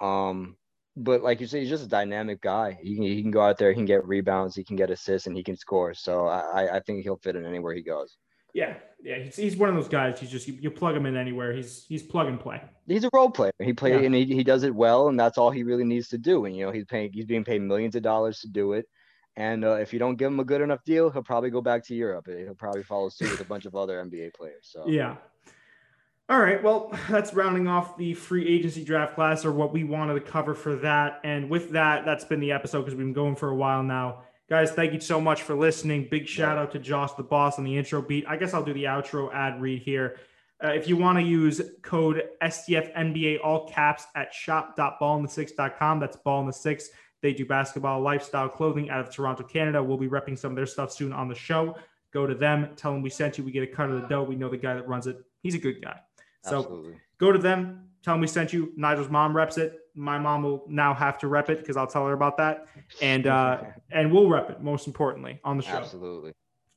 Um, 0.00 0.56
but 0.96 1.22
like 1.22 1.40
you 1.40 1.46
say, 1.46 1.60
he's 1.60 1.68
just 1.68 1.84
a 1.84 1.88
dynamic 1.88 2.40
guy. 2.40 2.78
He 2.82 2.94
can, 2.94 3.04
he 3.04 3.22
can 3.22 3.30
go 3.30 3.40
out 3.40 3.58
there, 3.58 3.70
he 3.70 3.76
can 3.76 3.84
get 3.84 4.06
rebounds, 4.06 4.54
he 4.54 4.64
can 4.64 4.76
get 4.76 4.90
assists, 4.90 5.26
and 5.26 5.36
he 5.36 5.42
can 5.42 5.56
score. 5.56 5.94
So 5.94 6.26
I, 6.26 6.76
I 6.76 6.80
think 6.80 7.02
he'll 7.02 7.16
fit 7.16 7.36
in 7.36 7.46
anywhere 7.46 7.74
he 7.74 7.82
goes. 7.82 8.16
Yeah, 8.52 8.74
yeah, 9.02 9.18
he's, 9.18 9.36
he's 9.36 9.56
one 9.56 9.68
of 9.68 9.76
those 9.76 9.88
guys. 9.88 10.18
He's 10.18 10.30
just 10.30 10.48
you, 10.48 10.54
you 10.60 10.70
plug 10.70 10.96
him 10.96 11.06
in 11.06 11.16
anywhere. 11.16 11.52
He's 11.52 11.86
he's 11.88 12.02
plug 12.02 12.26
and 12.26 12.38
play. 12.38 12.60
He's 12.86 13.04
a 13.04 13.10
role 13.12 13.30
player. 13.30 13.52
He 13.60 13.72
plays 13.72 14.00
yeah. 14.00 14.06
and 14.06 14.14
he, 14.14 14.24
he 14.24 14.42
does 14.42 14.64
it 14.64 14.74
well, 14.74 15.08
and 15.08 15.18
that's 15.18 15.38
all 15.38 15.50
he 15.50 15.62
really 15.62 15.84
needs 15.84 16.08
to 16.08 16.18
do. 16.18 16.44
And 16.44 16.56
you 16.56 16.66
know 16.66 16.72
he's 16.72 16.84
paying 16.84 17.12
he's 17.12 17.26
being 17.26 17.44
paid 17.44 17.62
millions 17.62 17.94
of 17.94 18.02
dollars 18.02 18.40
to 18.40 18.48
do 18.48 18.72
it. 18.72 18.86
And 19.36 19.64
uh, 19.64 19.74
if 19.74 19.92
you 19.92 19.98
don't 19.98 20.16
give 20.16 20.32
him 20.32 20.40
a 20.40 20.44
good 20.44 20.60
enough 20.60 20.82
deal, 20.84 21.08
he'll 21.08 21.22
probably 21.22 21.50
go 21.50 21.60
back 21.62 21.86
to 21.86 21.94
Europe. 21.94 22.26
He'll 22.26 22.54
probably 22.54 22.82
follow 22.82 23.08
suit 23.08 23.30
with 23.30 23.40
a 23.40 23.44
bunch 23.44 23.64
of 23.64 23.76
other 23.76 24.04
NBA 24.04 24.34
players. 24.34 24.64
So 24.64 24.86
yeah, 24.88 25.16
all 26.30 26.38
right, 26.38 26.62
well, 26.62 26.96
that's 27.10 27.34
rounding 27.34 27.66
off 27.66 27.96
the 27.96 28.14
free 28.14 28.46
agency 28.46 28.84
draft 28.84 29.16
class 29.16 29.44
or 29.44 29.50
what 29.50 29.72
we 29.72 29.82
wanted 29.82 30.14
to 30.14 30.20
cover 30.20 30.54
for 30.54 30.76
that. 30.76 31.20
And 31.24 31.50
with 31.50 31.70
that, 31.70 32.04
that's 32.04 32.24
been 32.24 32.38
the 32.38 32.52
episode 32.52 32.82
because 32.82 32.94
we've 32.94 33.04
been 33.04 33.12
going 33.12 33.34
for 33.34 33.48
a 33.48 33.56
while 33.56 33.82
now. 33.82 34.22
Guys, 34.48 34.70
thank 34.70 34.92
you 34.92 35.00
so 35.00 35.20
much 35.20 35.42
for 35.42 35.56
listening. 35.56 36.06
Big 36.08 36.28
shout 36.28 36.56
out 36.56 36.70
to 36.70 36.78
Josh 36.78 37.12
the 37.14 37.24
boss 37.24 37.58
on 37.58 37.64
the 37.64 37.76
intro 37.76 38.00
beat. 38.00 38.24
I 38.28 38.36
guess 38.36 38.54
I'll 38.54 38.64
do 38.64 38.72
the 38.72 38.84
outro 38.84 39.34
ad 39.34 39.60
read 39.60 39.82
here. 39.82 40.18
Uh, 40.62 40.68
if 40.68 40.86
you 40.86 40.96
want 40.96 41.18
to 41.18 41.24
use 41.24 41.60
code 41.82 42.22
STFNBA 42.42 43.38
all 43.42 43.68
caps 43.68 44.04
at 44.14 44.32
shop.ballinthesix.com, 44.32 45.98
that's 45.98 46.16
ball 46.16 46.40
in 46.40 46.46
the 46.46 46.52
six. 46.52 46.90
They 47.22 47.32
do 47.32 47.44
basketball 47.44 48.02
lifestyle 48.02 48.48
clothing 48.48 48.88
out 48.88 49.00
of 49.00 49.12
Toronto, 49.12 49.42
Canada. 49.42 49.82
We'll 49.82 49.98
be 49.98 50.08
repping 50.08 50.38
some 50.38 50.52
of 50.52 50.56
their 50.56 50.66
stuff 50.66 50.92
soon 50.92 51.12
on 51.12 51.28
the 51.28 51.34
show. 51.34 51.76
Go 52.12 52.26
to 52.26 52.34
them, 52.34 52.70
tell 52.76 52.92
them 52.92 53.02
we 53.02 53.10
sent 53.10 53.36
you. 53.36 53.42
We 53.42 53.50
get 53.50 53.64
a 53.64 53.66
cut 53.66 53.90
of 53.90 54.00
the 54.00 54.06
dough. 54.06 54.22
We 54.22 54.36
know 54.36 54.48
the 54.48 54.56
guy 54.56 54.74
that 54.74 54.86
runs 54.86 55.06
it. 55.06 55.16
He's 55.42 55.54
a 55.54 55.58
good 55.58 55.82
guy. 55.82 55.98
So 56.42 56.58
Absolutely. 56.58 56.94
go 57.18 57.32
to 57.32 57.38
them, 57.38 57.88
tell 58.02 58.14
them 58.14 58.20
we 58.20 58.26
sent 58.26 58.52
you. 58.52 58.72
Nigel's 58.76 59.10
mom 59.10 59.36
reps 59.36 59.58
it. 59.58 59.80
My 59.94 60.18
mom 60.18 60.42
will 60.42 60.64
now 60.68 60.94
have 60.94 61.18
to 61.18 61.28
rep 61.28 61.50
it 61.50 61.58
because 61.58 61.76
I'll 61.76 61.86
tell 61.86 62.06
her 62.06 62.12
about 62.12 62.36
that, 62.38 62.66
and 63.02 63.26
uh, 63.26 63.62
and 63.90 64.12
we'll 64.12 64.28
rep 64.28 64.50
it 64.50 64.62
most 64.62 64.86
importantly 64.86 65.40
on 65.44 65.56
the 65.56 65.62
show. 65.62 65.72
Absolutely. 65.78 66.32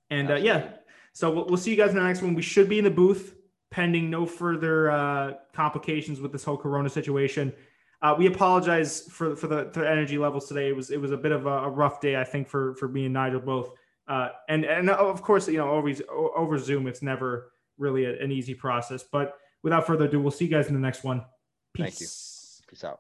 And 0.10 0.32
uh, 0.32 0.36
yeah, 0.36 0.70
so 1.14 1.32
we'll, 1.32 1.46
we'll 1.46 1.58
see 1.58 1.72
you 1.72 1.78
guys 1.78 1.92
in 1.92 1.98
the 1.98 2.04
next 2.04 2.22
one. 2.22 2.34
We 2.34 2.42
should 2.42 2.68
be 2.68 2.78
in 2.78 2.84
the 2.84 2.92
booth 2.92 3.36
pending 3.74 4.08
no 4.08 4.24
further 4.26 4.92
uh, 4.92 5.34
complications 5.52 6.22
with 6.22 6.32
this 6.32 6.44
whole 6.44 6.58
Corona 6.58 6.90
situation. 6.90 7.52
Uh, 8.04 8.14
we 8.18 8.28
apologize 8.28 9.08
for 9.10 9.36
for 9.36 9.48
the, 9.48 9.70
the, 9.74 9.90
energy 9.90 10.18
levels 10.18 10.48
today. 10.48 10.68
It 10.68 10.76
was 10.76 10.92
it 10.92 11.00
was 11.00 11.12
a 11.12 11.18
bit 11.18 11.32
of 11.32 11.46
a, 11.46 11.64
a 11.64 11.70
rough 11.70 12.02
day, 12.02 12.18
I 12.18 12.24
think, 12.24 12.48
for 12.48 12.76
for 12.76 12.88
me 12.88 13.06
and 13.06 13.14
Nigel 13.14 13.40
both. 13.40 13.72
Uh, 14.08 14.30
and 14.50 14.66
and 14.66 14.90
of 14.90 15.22
course, 15.22 15.48
you 15.48 15.58
know, 15.58 15.72
over 15.72 15.92
over 16.36 16.58
Zoom, 16.60 16.86
it's 16.86 17.02
never 17.02 17.54
really 17.78 18.06
a, 18.06 18.22
an 18.22 18.32
easy 18.32 18.54
process. 18.54 19.04
But 19.04 19.38
without 19.64 19.88
further 19.88 20.06
ado, 20.06 20.22
we'll 20.22 20.32
see 20.32 20.46
you 20.46 20.52
guys 20.52 20.68
in 20.68 20.74
the 20.74 20.80
next 20.80 21.04
one. 21.04 21.26
Peace. 21.74 21.86
Thank 21.86 22.00
you. 22.02 22.08
Peace 22.70 22.84
out. 22.84 23.00